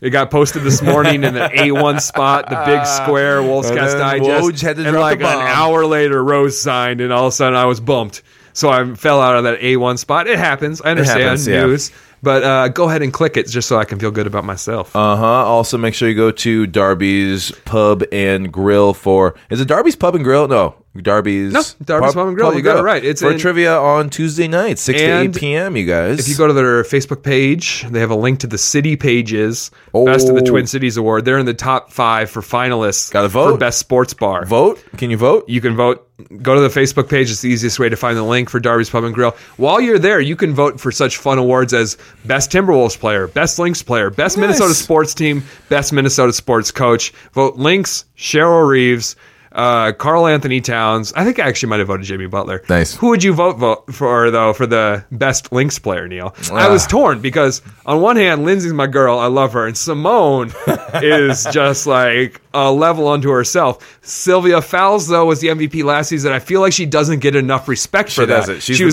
It 0.00 0.10
got 0.10 0.32
posted 0.32 0.62
this 0.62 0.82
morning 0.82 1.22
in 1.22 1.34
the 1.34 1.40
A1 1.54 2.00
spot, 2.00 2.50
the 2.50 2.60
big 2.66 2.84
square 2.86 3.40
Wolfscast 3.40 3.98
Digest. 3.98 4.44
Woj 4.44 4.60
had 4.60 4.76
to 4.76 4.82
and 4.82 4.90
drop 4.90 5.02
like 5.02 5.18
the 5.20 5.28
an 5.28 5.46
hour 5.46 5.86
later, 5.86 6.22
Rose 6.24 6.60
signed, 6.60 7.00
and 7.00 7.12
all 7.12 7.26
of 7.26 7.32
a 7.32 7.36
sudden 7.36 7.56
I 7.56 7.66
was 7.66 7.78
bumped. 7.78 8.22
So 8.52 8.68
I 8.68 8.94
fell 8.94 9.20
out 9.20 9.36
of 9.36 9.44
that 9.44 9.60
A1 9.60 9.98
spot. 9.98 10.26
It 10.26 10.38
happens. 10.38 10.82
I 10.82 10.90
understand 10.90 11.22
happens, 11.22 11.46
yeah. 11.46 11.64
news. 11.64 11.92
But 12.22 12.42
uh, 12.42 12.68
go 12.68 12.88
ahead 12.88 13.02
and 13.02 13.12
click 13.12 13.36
it 13.36 13.48
just 13.48 13.68
so 13.68 13.78
I 13.78 13.84
can 13.84 13.98
feel 13.98 14.10
good 14.10 14.26
about 14.26 14.44
myself. 14.44 14.94
Uh 14.94 15.16
huh. 15.16 15.24
Also, 15.24 15.78
make 15.78 15.94
sure 15.94 16.08
you 16.08 16.14
go 16.14 16.30
to 16.30 16.66
Darby's 16.66 17.50
Pub 17.64 18.04
and 18.12 18.52
Grill 18.52 18.94
for. 18.94 19.34
Is 19.50 19.60
it 19.60 19.68
Darby's 19.68 19.96
Pub 19.96 20.14
and 20.14 20.22
Grill? 20.24 20.46
No, 20.46 20.74
Darby's. 21.00 21.52
No, 21.54 21.62
Darby's 21.84 22.12
Pub 22.14 22.28
and 22.28 22.36
Grill. 22.36 22.54
You 22.54 22.60
got 22.60 22.78
it 22.78 22.82
right. 22.82 23.02
It's 23.02 23.22
for 23.22 23.32
in- 23.32 23.38
trivia 23.38 23.78
on 23.78 24.10
Tuesday 24.10 24.46
night, 24.46 24.78
six 24.78 25.00
to 25.00 25.04
eight 25.20 25.34
p.m. 25.36 25.76
You 25.76 25.86
guys. 25.86 26.18
If 26.20 26.28
you 26.28 26.36
go 26.36 26.46
to 26.46 26.52
their 26.52 26.82
Facebook 26.82 27.22
page, 27.22 27.84
they 27.88 28.00
have 28.00 28.10
a 28.10 28.14
link 28.16 28.40
to 28.40 28.46
the 28.46 28.58
city 28.58 28.96
pages, 28.96 29.70
Best 29.94 30.28
of 30.28 30.34
the 30.34 30.42
Oh. 30.42 30.44
Twin 30.44 30.66
Cities 30.66 30.96
Award. 30.98 31.24
They're 31.24 31.38
in 31.38 31.46
the 31.46 31.54
top 31.54 31.90
five 31.92 32.30
for 32.30 32.42
finalists. 32.42 33.10
Gotta 33.10 33.28
vote. 33.28 33.52
for 33.52 33.58
best 33.58 33.78
sports 33.78 34.12
bar. 34.12 34.44
vote, 34.44 34.84
can 34.98 35.10
you 35.10 35.16
vote? 35.16 35.48
You 35.48 35.60
can 35.62 35.76
vote. 35.76 36.08
Go 36.42 36.54
to 36.54 36.60
the 36.60 36.68
Facebook 36.68 37.08
page. 37.08 37.30
It's 37.30 37.40
the 37.40 37.48
easiest 37.48 37.78
way 37.80 37.88
to 37.88 37.96
find 37.96 38.16
the 38.16 38.22
link 38.22 38.48
for 38.48 38.60
Darby's 38.60 38.90
Pub 38.90 39.02
and 39.02 39.12
Grill. 39.14 39.34
While 39.56 39.80
you're 39.80 39.98
there, 39.98 40.20
you 40.20 40.36
can 40.36 40.54
vote 40.54 40.78
for 40.78 40.92
such 40.92 41.16
fun 41.16 41.38
awards 41.38 41.72
as 41.74 41.96
Best 42.26 42.52
Timberwolves 42.52 42.96
Player, 42.98 43.26
Best 43.28 43.58
Lynx 43.58 43.82
Player, 43.82 44.08
Best 44.10 44.36
Nice. 44.36 44.42
Minnesota 44.42 44.74
Sports 44.74 45.14
Team, 45.14 45.42
Best 45.68 45.92
Minnesota 45.92 46.32
Sports 46.32 46.70
Coach. 46.70 47.12
Vote 47.32 47.56
Lynx, 47.56 48.04
Cheryl 48.16 48.68
Reeves, 48.68 49.16
uh, 49.54 49.92
Karl-Anthony 49.92 50.60
Towns. 50.60 51.12
I 51.14 51.24
think 51.24 51.38
I 51.38 51.46
actually 51.46 51.68
might 51.70 51.78
have 51.80 51.88
voted 51.88 52.06
Jamie 52.06 52.26
Butler. 52.26 52.62
Nice. 52.68 52.94
Who 52.96 53.08
would 53.08 53.22
you 53.22 53.32
vote, 53.34 53.58
vote 53.58 53.92
for 53.92 54.30
though 54.30 54.52
for 54.52 54.66
the 54.66 55.04
Best 55.12 55.52
Lynx 55.52 55.78
Player, 55.78 56.08
Neil? 56.08 56.34
I 56.52 56.68
was 56.68 56.84
Ah. 56.84 56.88
torn 56.88 57.20
because 57.20 57.62
on 57.86 58.00
one 58.00 58.16
hand, 58.16 58.44
Lindsay's 58.44 58.72
my 58.72 58.86
girl. 58.86 59.18
I 59.18 59.26
love 59.26 59.52
her, 59.52 59.66
and 59.66 59.76
Simone 59.76 60.52
is 60.94 61.44
just 61.52 61.86
like 61.86 62.40
a 62.54 62.70
level 62.72 63.08
unto 63.08 63.30
herself. 63.30 63.98
Sylvia 64.02 64.60
Fowles, 64.60 65.08
though, 65.08 65.26
was 65.26 65.40
the 65.40 65.48
MVP 65.48 65.84
last 65.84 66.08
season. 66.08 66.32
I 66.32 66.38
feel 66.38 66.60
like 66.60 66.72
she 66.72 66.86
doesn't 66.86 67.20
get 67.20 67.36
enough 67.36 67.68
respect 67.68 68.10
for 68.12 68.26
that. 68.26 68.62
she 68.62 68.74
the 68.74 68.84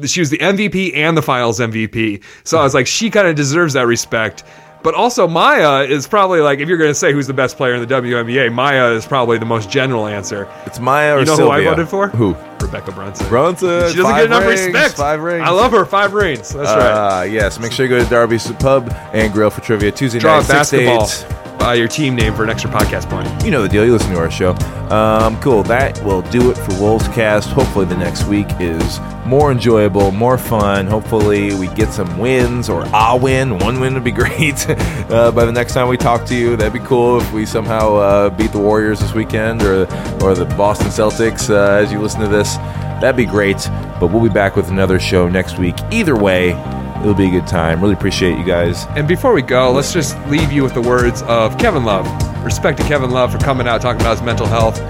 was 0.00 0.10
she 0.10 0.20
was 0.20 0.30
the 0.30 0.38
MVP 0.38 0.94
and 0.96 1.16
the 1.16 1.22
Finals 1.22 1.60
MVP. 1.60 2.22
So 2.44 2.58
I 2.58 2.62
was 2.62 2.74
like, 2.74 2.86
she 2.86 3.10
kind 3.10 3.26
of 3.28 3.34
deserves 3.36 3.74
that 3.74 3.86
respect. 3.86 4.44
But 4.82 4.94
also, 4.94 5.26
Maya 5.26 5.82
is 5.82 6.06
probably 6.06 6.40
like, 6.40 6.60
if 6.60 6.68
you're 6.68 6.78
going 6.78 6.90
to 6.90 6.94
say 6.94 7.12
who's 7.12 7.26
the 7.26 7.34
best 7.34 7.56
player 7.56 7.74
in 7.74 7.80
the 7.86 7.94
WNBA, 7.94 8.52
Maya 8.52 8.92
is 8.92 9.04
probably 9.06 9.36
the 9.36 9.44
most 9.44 9.68
general 9.70 10.06
answer. 10.06 10.48
It's 10.66 10.78
Maya 10.78 11.16
or 11.16 11.18
You 11.20 11.24
know 11.26 11.36
Sylvia. 11.36 11.62
who 11.64 11.68
I 11.68 11.70
voted 11.74 11.88
for? 11.88 12.08
Who? 12.08 12.34
Rebekkah 12.34 12.94
Brunson. 12.94 13.28
Brunson. 13.28 13.90
She 13.90 13.96
doesn't 13.96 14.14
get 14.14 14.24
enough 14.26 14.44
rings, 14.46 14.66
respect. 14.66 14.94
Five 14.96 15.20
rings. 15.20 15.44
I 15.46 15.50
love 15.50 15.72
her. 15.72 15.84
Five 15.84 16.12
rings. 16.14 16.50
That's 16.50 16.68
right. 16.70 17.20
Uh, 17.20 17.22
yes. 17.24 17.58
Make 17.58 17.72
sure 17.72 17.86
you 17.86 17.90
go 17.90 18.02
to 18.02 18.08
Darby's 18.08 18.50
Pub 18.52 18.88
and 19.12 19.32
Grill 19.32 19.50
for 19.50 19.60
trivia 19.62 19.90
Tuesday 19.90 20.20
Draw 20.20 20.36
night, 20.38 20.44
six 20.46 20.70
to 20.70 20.76
basketball. 20.84 21.38
eight. 21.42 21.47
Uh, 21.60 21.72
your 21.72 21.88
team 21.88 22.14
name 22.14 22.34
for 22.34 22.44
an 22.44 22.50
extra 22.50 22.70
podcast 22.70 23.10
point. 23.10 23.28
You 23.44 23.50
know 23.50 23.62
the 23.62 23.68
deal. 23.68 23.84
You 23.84 23.92
listen 23.92 24.12
to 24.12 24.18
our 24.18 24.30
show. 24.30 24.52
Um, 24.90 25.38
cool. 25.40 25.62
That 25.64 26.02
will 26.02 26.22
do 26.22 26.50
it 26.50 26.54
for 26.56 26.72
Wolves 26.80 27.08
Cast. 27.08 27.50
Hopefully, 27.50 27.84
the 27.84 27.96
next 27.96 28.24
week 28.26 28.46
is 28.60 29.00
more 29.26 29.50
enjoyable, 29.52 30.10
more 30.12 30.38
fun. 30.38 30.86
Hopefully, 30.86 31.54
we 31.56 31.66
get 31.68 31.92
some 31.92 32.16
wins 32.18 32.68
or 32.70 32.84
a 32.94 33.16
win. 33.16 33.58
One 33.58 33.80
win 33.80 33.94
would 33.94 34.04
be 34.04 34.12
great. 34.22 34.68
uh, 35.10 35.30
by 35.32 35.44
the 35.44 35.52
next 35.52 35.74
time 35.74 35.88
we 35.88 35.96
talk 35.96 36.24
to 36.26 36.34
you, 36.34 36.56
that'd 36.56 36.72
be 36.72 36.86
cool 36.86 37.20
if 37.20 37.32
we 37.32 37.44
somehow 37.44 37.96
uh, 37.96 38.30
beat 38.30 38.52
the 38.52 38.58
Warriors 38.58 39.00
this 39.00 39.12
weekend 39.12 39.62
or 39.62 39.82
or 40.22 40.34
the 40.34 40.46
Boston 40.56 40.88
Celtics 40.88 41.50
uh, 41.50 41.82
as 41.82 41.92
you 41.92 42.00
listen 42.00 42.20
to 42.20 42.28
this. 42.28 42.56
That'd 43.00 43.16
be 43.16 43.26
great. 43.26 43.68
But 44.00 44.12
we'll 44.12 44.22
be 44.22 44.28
back 44.32 44.54
with 44.54 44.68
another 44.70 45.00
show 45.00 45.28
next 45.28 45.58
week. 45.58 45.74
Either 45.90 46.14
way, 46.16 46.52
it'll 47.00 47.14
be 47.14 47.26
a 47.26 47.30
good 47.30 47.46
time. 47.46 47.80
Really 47.80 47.94
appreciate 47.94 48.38
you 48.38 48.44
guys. 48.44 48.86
And 48.96 49.06
before 49.06 49.32
we 49.32 49.42
go, 49.42 49.72
let's 49.72 49.92
just 49.92 50.18
leave 50.26 50.52
you 50.52 50.62
with 50.62 50.74
the 50.74 50.80
words 50.80 51.22
of 51.22 51.56
Kevin 51.58 51.84
Love. 51.84 52.06
Respect 52.44 52.78
to 52.78 52.84
Kevin 52.84 53.10
Love 53.10 53.32
for 53.32 53.38
coming 53.38 53.66
out 53.68 53.80
talking 53.80 54.00
about 54.00 54.16
his 54.18 54.22
mental 54.22 54.46
health. 54.46 54.80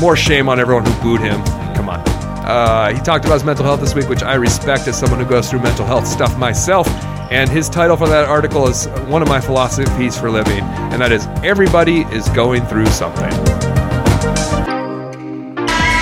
More 0.00 0.16
shame 0.16 0.48
on 0.48 0.58
everyone 0.58 0.84
who 0.84 1.02
booed 1.02 1.20
him. 1.20 1.42
Come 1.74 1.88
on. 1.88 2.00
Uh, 2.44 2.92
he 2.92 3.00
talked 3.00 3.24
about 3.24 3.34
his 3.34 3.44
mental 3.44 3.64
health 3.64 3.80
this 3.80 3.94
week, 3.94 4.08
which 4.08 4.22
I 4.22 4.34
respect 4.34 4.86
as 4.86 4.98
someone 4.98 5.18
who 5.18 5.26
goes 5.26 5.48
through 5.48 5.60
mental 5.60 5.86
health 5.86 6.06
stuff 6.06 6.36
myself. 6.36 6.86
And 7.30 7.48
his 7.48 7.68
title 7.70 7.96
for 7.96 8.06
that 8.08 8.28
article 8.28 8.68
is 8.68 8.86
one 9.06 9.22
of 9.22 9.28
my 9.28 9.40
philosophies 9.40 10.18
for 10.18 10.30
living, 10.30 10.60
and 10.60 11.00
that 11.00 11.10
is 11.10 11.26
everybody 11.42 12.02
is 12.02 12.28
going 12.30 12.66
through 12.66 12.86
something. 12.86 13.83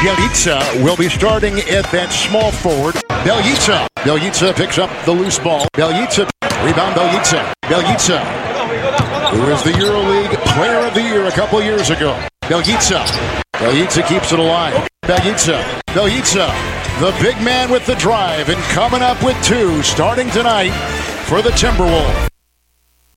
Bjelica 0.03 0.83
will 0.83 0.97
be 0.97 1.09
starting 1.09 1.61
at 1.61 1.87
that 1.93 2.11
small 2.11 2.51
forward. 2.51 2.97
Bjelica. 3.23 3.87
Bjelica 3.99 4.53
picks 4.53 4.77
up 4.77 4.91
the 5.07 5.13
loose 5.13 5.39
ball. 5.39 5.65
Bjelica. 5.77 6.29
Rebound 6.67 6.97
Bjelica. 6.97 7.53
Bjelica. 7.63 8.19
Who 9.31 9.49
was 9.49 9.63
the 9.63 9.71
EuroLeague 9.71 10.35
Player 10.57 10.85
of 10.85 10.95
the 10.95 11.03
Year 11.03 11.27
a 11.27 11.31
couple 11.31 11.63
years 11.63 11.91
ago. 11.91 12.19
Bjelica. 12.43 13.07
Bjelica 13.55 14.09
keeps 14.09 14.33
it 14.33 14.41
alive. 14.41 14.89
Bjelica. 15.05 15.63
Bjelica. 15.91 16.51
The 16.99 17.17
big 17.23 17.41
man 17.41 17.71
with 17.71 17.87
the 17.87 17.95
drive 17.95 18.49
and 18.49 18.61
coming 18.75 19.03
up 19.03 19.23
with 19.23 19.41
two 19.45 19.85
starting 19.85 20.29
tonight 20.31 20.73
for 21.29 21.43
the 21.43 21.51
Timberwolves. 21.51 22.32